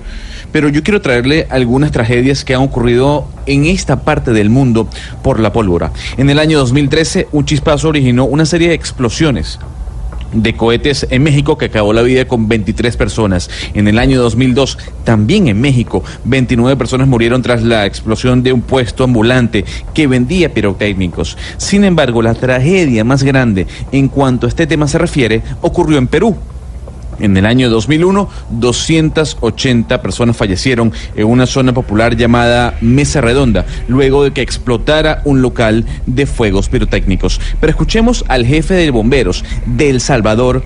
pero 0.53 0.69
yo 0.69 0.83
quiero 0.83 1.01
traerle 1.01 1.47
algunas 1.49 1.91
tragedias 1.91 2.45
que 2.45 2.55
han 2.55 2.61
ocurrido 2.61 3.27
en 3.45 3.65
esta 3.65 4.03
parte 4.03 4.31
del 4.31 4.49
mundo 4.49 4.87
por 5.21 5.41
la 5.41 5.51
pólvora. 5.51 5.91
En 6.15 6.29
el 6.29 6.39
año 6.39 6.59
2013, 6.59 7.27
un 7.33 7.43
chispazo 7.43 7.89
originó 7.89 8.23
una 8.23 8.45
serie 8.45 8.69
de 8.69 8.75
explosiones 8.75 9.59
de 10.31 10.55
cohetes 10.55 11.05
en 11.09 11.23
México 11.23 11.57
que 11.57 11.65
acabó 11.65 11.93
la 11.93 12.01
vida 12.01 12.25
con 12.25 12.47
23 12.47 12.97
personas. 12.97 13.49
En 13.73 13.87
el 13.87 13.99
año 13.99 14.21
2002, 14.21 14.77
también 15.03 15.47
en 15.47 15.59
México, 15.59 16.03
29 16.23 16.77
personas 16.77 17.07
murieron 17.07 17.41
tras 17.41 17.63
la 17.63 17.85
explosión 17.85 18.43
de 18.43 18.53
un 18.53 18.61
puesto 18.61 19.03
ambulante 19.03 19.65
que 19.93 20.07
vendía 20.07 20.53
pirotécnicos. 20.53 21.37
Sin 21.57 21.83
embargo, 21.83 22.21
la 22.21 22.35
tragedia 22.35 23.03
más 23.03 23.23
grande 23.23 23.67
en 23.91 24.07
cuanto 24.07 24.47
a 24.47 24.49
este 24.49 24.67
tema 24.67 24.87
se 24.87 24.97
refiere 24.97 25.41
ocurrió 25.61 25.97
en 25.97 26.07
Perú 26.07 26.35
En 27.19 27.37
el 27.37 27.45
año 27.45 27.69
2001, 27.69 28.29
280 28.49 30.01
personas 30.01 30.37
fallecieron 30.37 30.91
en 31.15 31.27
una 31.27 31.45
zona 31.45 31.73
popular 31.73 32.15
llamada 32.15 32.75
Mesa 32.81 33.21
Redonda, 33.21 33.65
luego 33.87 34.23
de 34.23 34.31
que 34.31 34.41
explotara 34.41 35.21
un 35.25 35.41
local 35.41 35.85
de 36.05 36.25
fuegos 36.25 36.69
pirotécnicos. 36.69 37.39
Pero 37.59 37.71
escuchemos 37.71 38.25
al 38.27 38.45
jefe 38.45 38.73
de 38.73 38.91
bomberos 38.91 39.43
de 39.65 39.89
El 39.89 40.01
Salvador 40.01 40.63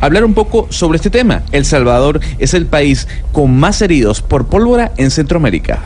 hablar 0.00 0.24
un 0.24 0.34
poco 0.34 0.66
sobre 0.70 0.96
este 0.96 1.10
tema. 1.10 1.42
El 1.52 1.64
Salvador 1.64 2.20
es 2.38 2.54
el 2.54 2.66
país 2.66 3.06
con 3.32 3.58
más 3.58 3.82
heridos 3.82 4.22
por 4.22 4.46
pólvora 4.46 4.92
en 4.96 5.10
Centroamérica. 5.10 5.80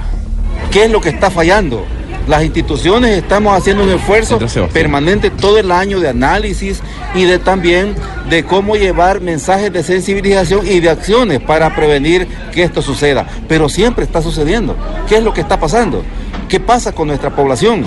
¿Qué 0.70 0.84
es 0.84 0.90
lo 0.90 1.00
que 1.00 1.10
está 1.10 1.30
fallando? 1.30 1.84
Las 2.26 2.42
instituciones 2.42 3.18
estamos 3.18 3.54
haciendo 3.54 3.84
un 3.84 3.90
esfuerzo 3.90 4.38
permanente 4.72 5.28
todo 5.28 5.58
el 5.58 5.70
año 5.70 6.00
de 6.00 6.08
análisis 6.08 6.80
y 7.14 7.24
de 7.24 7.38
también 7.38 7.94
de 8.30 8.44
cómo 8.44 8.76
llevar 8.76 9.20
mensajes 9.20 9.70
de 9.70 9.82
sensibilización 9.82 10.66
y 10.66 10.80
de 10.80 10.88
acciones 10.88 11.40
para 11.40 11.74
prevenir 11.76 12.26
que 12.50 12.62
esto 12.62 12.80
suceda. 12.80 13.26
Pero 13.46 13.68
siempre 13.68 14.06
está 14.06 14.22
sucediendo. 14.22 14.74
¿Qué 15.06 15.16
es 15.16 15.22
lo 15.22 15.34
que 15.34 15.42
está 15.42 15.60
pasando? 15.60 16.02
¿Qué 16.48 16.60
pasa 16.60 16.92
con 16.92 17.08
nuestra 17.08 17.28
población? 17.36 17.84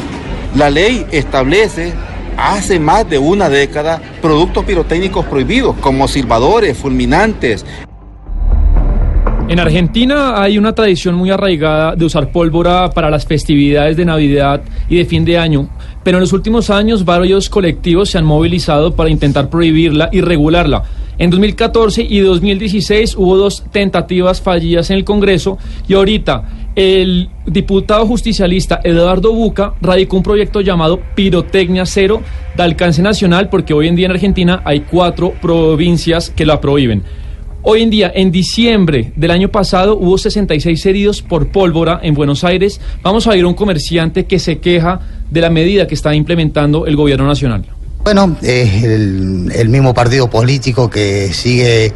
La 0.56 0.70
ley 0.70 1.08
establece 1.12 1.94
hace 2.38 2.80
más 2.80 3.10
de 3.10 3.18
una 3.18 3.50
década 3.50 4.00
productos 4.22 4.64
pirotécnicos 4.66 5.26
prohibidos 5.26 5.76
como 5.82 6.08
silbadores, 6.08 6.78
fulminantes, 6.78 7.66
en 9.50 9.60
Argentina 9.60 10.42
hay 10.42 10.58
una 10.58 10.74
tradición 10.74 11.16
muy 11.16 11.30
arraigada 11.30 11.96
de 11.96 12.06
usar 12.06 12.32
pólvora 12.32 12.90
para 12.90 13.10
las 13.10 13.26
festividades 13.26 13.96
de 13.96 14.04
Navidad 14.04 14.62
y 14.90 14.98
de 14.98 15.06
fin 15.06 15.24
de 15.24 15.38
año, 15.38 15.70
pero 16.04 16.18
en 16.18 16.22
los 16.22 16.34
últimos 16.34 16.70
años 16.70 17.06
varios 17.06 17.50
colectivos 17.50 18.10
se 18.10 18.18
han 18.18 18.26
movilizado 18.26 18.94
para 18.96 19.10
intentar 19.10 19.50
prohibirla 19.50 20.10
y 20.12 20.20
regularla. 20.20 20.84
En 21.18 21.30
2014 21.30 22.06
y 22.08 22.20
2016 22.20 23.16
hubo 23.16 23.38
dos 23.38 23.64
tentativas 23.72 24.42
fallidas 24.42 24.90
en 24.92 24.98
el 24.98 25.06
Congreso 25.06 25.58
y 25.88 25.94
ahorita 25.94 26.68
el 26.76 27.30
diputado 27.46 28.06
justicialista 28.06 28.82
Eduardo 28.84 29.34
Buca 29.34 29.74
radicó 29.82 30.18
un 30.18 30.24
proyecto 30.24 30.62
llamado 30.62 31.00
Pirotecnia 31.16 31.86
Cero 31.86 32.22
de 32.56 32.64
alcance 32.64 33.02
nacional 33.02 33.50
porque 33.50 33.74
hoy 33.74 33.88
en 33.88 33.96
día 33.96 34.06
en 34.06 34.12
Argentina 34.12 34.62
hay 34.66 34.82
cuatro 34.82 35.34
provincias 35.42 36.30
que 36.30 36.46
la 36.46 36.62
prohíben. 36.62 37.04
Hoy 37.70 37.82
en 37.82 37.90
día, 37.90 38.10
en 38.16 38.32
diciembre 38.32 39.12
del 39.18 39.30
año 39.30 39.50
pasado, 39.50 39.98
hubo 39.98 40.18
66 40.18 40.86
heridos 40.86 41.22
por 41.22 41.50
pólvora 41.50 42.00
en 42.02 42.14
Buenos 42.14 42.46
Aires. 42.46 42.80
Vamos 43.04 43.28
a 43.28 43.36
ir 43.36 43.44
a 43.44 43.48
un 43.50 43.56
comerciante 43.56 44.26
que 44.26 44.40
se 44.40 44.60
queja 44.60 45.02
de 45.30 45.42
la 45.42 45.50
medida 45.50 45.86
que 45.86 45.94
está 45.94 46.16
implementando 46.16 46.86
el 46.86 46.96
gobierno 46.96 47.28
nacional. 47.28 47.66
Bueno, 48.06 48.38
es 48.42 48.84
el, 48.86 49.68
mismo 49.68 49.94
partido 49.94 50.30
político 50.30 50.90
que 50.90 51.34
sigue 51.34 51.92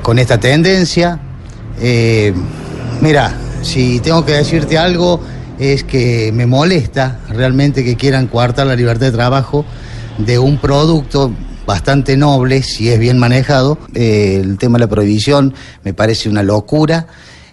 con 0.00 0.18
esta 0.18 0.40
tendencia. 0.40 1.20
Eh, 1.82 2.32
mira, 3.02 3.36
si 3.60 4.00
tengo 4.00 4.24
que 4.24 4.32
decirte 4.32 4.78
algo, 4.78 5.20
es 5.58 5.84
que 5.84 6.32
me 6.32 6.46
molesta 6.46 7.20
realmente 7.28 7.84
que 7.84 7.94
quieran 7.94 8.26
coartar 8.26 8.66
la 8.66 8.74
libertad 8.74 9.08
de 9.08 9.12
trabajo 9.12 9.66
de 10.16 10.38
un 10.38 10.56
producto 10.56 11.30
bastante 11.70 12.16
noble 12.16 12.64
si 12.64 12.88
es 12.88 12.98
bien 12.98 13.16
manejado. 13.16 13.78
Eh, 13.94 14.40
el 14.42 14.58
tema 14.58 14.76
de 14.76 14.86
la 14.86 14.88
prohibición 14.88 15.54
me 15.84 15.94
parece 15.94 16.28
una 16.28 16.42
locura. 16.42 17.06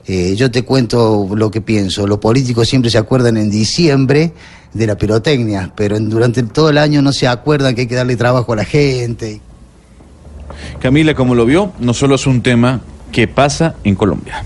Eh, 0.07 0.33
yo 0.35 0.49
te 0.49 0.63
cuento 0.63 1.29
lo 1.35 1.51
que 1.51 1.61
pienso. 1.61 2.07
Los 2.07 2.17
políticos 2.17 2.67
siempre 2.67 2.89
se 2.89 2.97
acuerdan 2.97 3.37
en 3.37 3.51
diciembre 3.51 4.33
de 4.73 4.87
la 4.87 4.97
pirotecnia, 4.97 5.71
pero 5.75 5.99
durante 5.99 6.41
todo 6.41 6.71
el 6.71 6.79
año 6.79 7.03
no 7.03 7.13
se 7.13 7.27
acuerdan 7.27 7.75
que 7.75 7.81
hay 7.81 7.87
que 7.87 7.93
darle 7.93 8.15
trabajo 8.15 8.53
a 8.53 8.55
la 8.55 8.65
gente. 8.65 9.39
Camila, 10.79 11.13
como 11.13 11.35
lo 11.35 11.45
vio, 11.45 11.71
no 11.79 11.93
solo 11.93 12.15
es 12.15 12.25
un 12.25 12.41
tema 12.41 12.81
que 13.11 13.27
pasa 13.27 13.75
en 13.83 13.93
Colombia. 13.93 14.43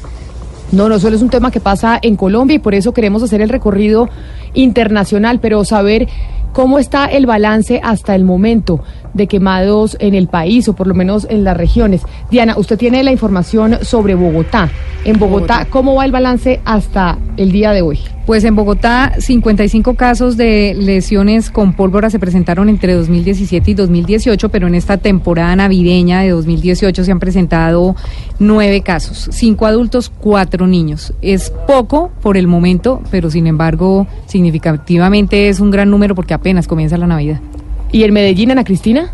No, 0.73 0.89
no 0.89 0.99
solo 0.99 1.15
es 1.15 1.21
un 1.21 1.29
tema 1.29 1.49
que 1.49 1.61
pasa 1.61 1.97
en 2.01 2.17
Colombia 2.17 2.55
y 2.55 2.59
por 2.59 2.75
eso 2.75 2.93
queremos 2.93 3.23
hacer 3.23 3.39
el 3.39 3.47
recorrido 3.47 4.09
internacional, 4.53 5.39
pero 5.39 5.63
saber 5.63 6.09
cómo 6.51 6.79
está 6.79 7.05
el 7.05 7.25
balance 7.25 7.79
hasta 7.83 8.15
el 8.15 8.23
momento 8.23 8.83
de 9.13 9.27
quemados 9.27 9.97
en 9.99 10.15
el 10.15 10.27
país 10.27 10.67
o 10.67 10.73
por 10.73 10.87
lo 10.87 10.93
menos 10.93 11.27
en 11.29 11.43
las 11.43 11.57
regiones. 11.57 12.01
Diana, 12.29 12.55
usted 12.57 12.77
tiene 12.77 13.03
la 13.03 13.11
información 13.11 13.79
sobre 13.81 14.15
Bogotá. 14.15 14.69
En 15.03 15.17
Bogotá, 15.17 15.67
¿cómo 15.69 15.95
va 15.95 16.05
el 16.05 16.11
balance 16.11 16.61
hasta 16.63 17.17
el 17.37 17.51
día 17.51 17.71
de 17.71 17.81
hoy? 17.81 17.99
Pues 18.25 18.43
en 18.43 18.55
Bogotá, 18.55 19.13
55 19.17 19.95
casos 19.95 20.37
de 20.37 20.75
lesiones 20.77 21.49
con 21.49 21.73
pólvora 21.73 22.11
se 22.11 22.19
presentaron 22.19 22.69
entre 22.69 22.93
2017 22.93 23.71
y 23.71 23.73
2018, 23.73 24.49
pero 24.49 24.67
en 24.67 24.75
esta 24.75 24.97
temporada 24.97 25.55
navideña 25.55 26.21
de 26.21 26.29
2018 26.29 27.03
se 27.03 27.11
han 27.11 27.19
presentado 27.19 27.95
nueve 28.37 28.81
casos, 28.81 29.27
cinco 29.31 29.65
adultos, 29.65 30.09
cuatro 30.09 30.67
niños. 30.67 31.13
Es 31.21 31.51
poco 31.67 32.11
por 32.21 32.37
el 32.37 32.47
momento, 32.47 33.01
pero 33.09 33.31
sin 33.31 33.47
embargo, 33.47 34.05
significativamente 34.27 35.49
es 35.49 35.59
un 35.59 35.71
gran 35.71 35.89
número 35.89 36.13
porque 36.13 36.35
apenas 36.35 36.67
comienza 36.67 36.97
la 36.97 37.07
Navidad. 37.07 37.41
¿Y 37.91 38.03
en 38.03 38.13
Medellín, 38.13 38.51
Ana 38.51 38.63
Cristina? 38.63 39.13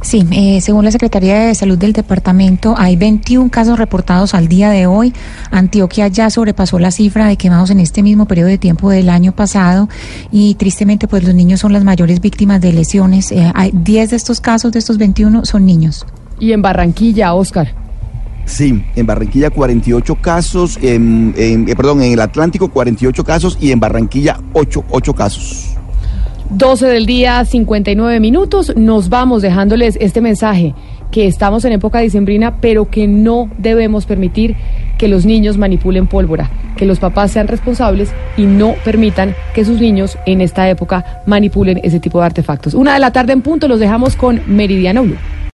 Sí, 0.00 0.24
eh, 0.30 0.60
según 0.60 0.84
la 0.84 0.92
Secretaría 0.92 1.40
de 1.40 1.54
Salud 1.54 1.76
del 1.76 1.92
departamento, 1.92 2.74
hay 2.78 2.96
21 2.96 3.50
casos 3.50 3.78
reportados 3.78 4.34
al 4.34 4.46
día 4.46 4.70
de 4.70 4.86
hoy. 4.86 5.12
Antioquia 5.50 6.06
ya 6.08 6.30
sobrepasó 6.30 6.78
la 6.78 6.90
cifra 6.90 7.26
de 7.26 7.36
quemados 7.36 7.70
en 7.70 7.80
este 7.80 8.02
mismo 8.02 8.26
periodo 8.26 8.48
de 8.48 8.58
tiempo 8.58 8.90
del 8.90 9.08
año 9.08 9.32
pasado 9.32 9.88
y 10.30 10.54
tristemente 10.54 11.08
pues 11.08 11.24
los 11.24 11.34
niños 11.34 11.60
son 11.60 11.72
las 11.72 11.82
mayores 11.82 12.20
víctimas 12.20 12.60
de 12.60 12.72
lesiones. 12.72 13.32
Eh, 13.32 13.50
hay 13.54 13.72
10 13.74 14.10
de 14.10 14.16
estos 14.16 14.40
casos, 14.40 14.72
de 14.72 14.78
estos 14.78 14.98
21, 14.98 15.44
son 15.44 15.66
niños. 15.66 16.06
¿Y 16.38 16.52
en 16.52 16.62
Barranquilla, 16.62 17.34
Oscar? 17.34 17.74
Sí, 18.44 18.82
en 18.94 19.04
Barranquilla 19.04 19.50
48 19.50 20.14
casos, 20.22 20.78
en, 20.80 21.34
eh, 21.36 21.74
perdón, 21.76 22.02
en 22.02 22.12
el 22.12 22.20
Atlántico 22.20 22.68
48 22.68 23.24
casos 23.24 23.58
y 23.60 23.72
en 23.72 23.80
Barranquilla 23.80 24.38
8, 24.54 24.84
8 24.88 25.14
casos. 25.14 25.77
12 26.50 26.86
del 26.86 27.04
día, 27.04 27.44
59 27.44 28.20
minutos. 28.20 28.74
Nos 28.74 29.10
vamos 29.10 29.42
dejándoles 29.42 29.98
este 30.00 30.20
mensaje 30.20 30.74
que 31.10 31.26
estamos 31.26 31.64
en 31.64 31.72
época 31.72 32.00
dicembrina, 32.00 32.56
pero 32.60 32.90
que 32.90 33.06
no 33.06 33.50
debemos 33.58 34.06
permitir 34.06 34.56
que 34.96 35.08
los 35.08 35.26
niños 35.26 35.58
manipulen 35.58 36.06
pólvora, 36.06 36.50
que 36.76 36.86
los 36.86 36.98
papás 36.98 37.32
sean 37.32 37.48
responsables 37.48 38.12
y 38.36 38.42
no 38.42 38.74
permitan 38.84 39.34
que 39.54 39.64
sus 39.64 39.80
niños 39.80 40.18
en 40.26 40.40
esta 40.40 40.68
época 40.68 41.22
manipulen 41.26 41.80
ese 41.82 42.00
tipo 42.00 42.18
de 42.20 42.26
artefactos. 42.26 42.74
Una 42.74 42.94
de 42.94 43.00
la 43.00 43.12
tarde 43.12 43.32
en 43.32 43.42
punto 43.42 43.68
los 43.68 43.80
dejamos 43.80 44.16
con 44.16 44.40
Meridiano 44.46 45.02
Blue. 45.04 45.16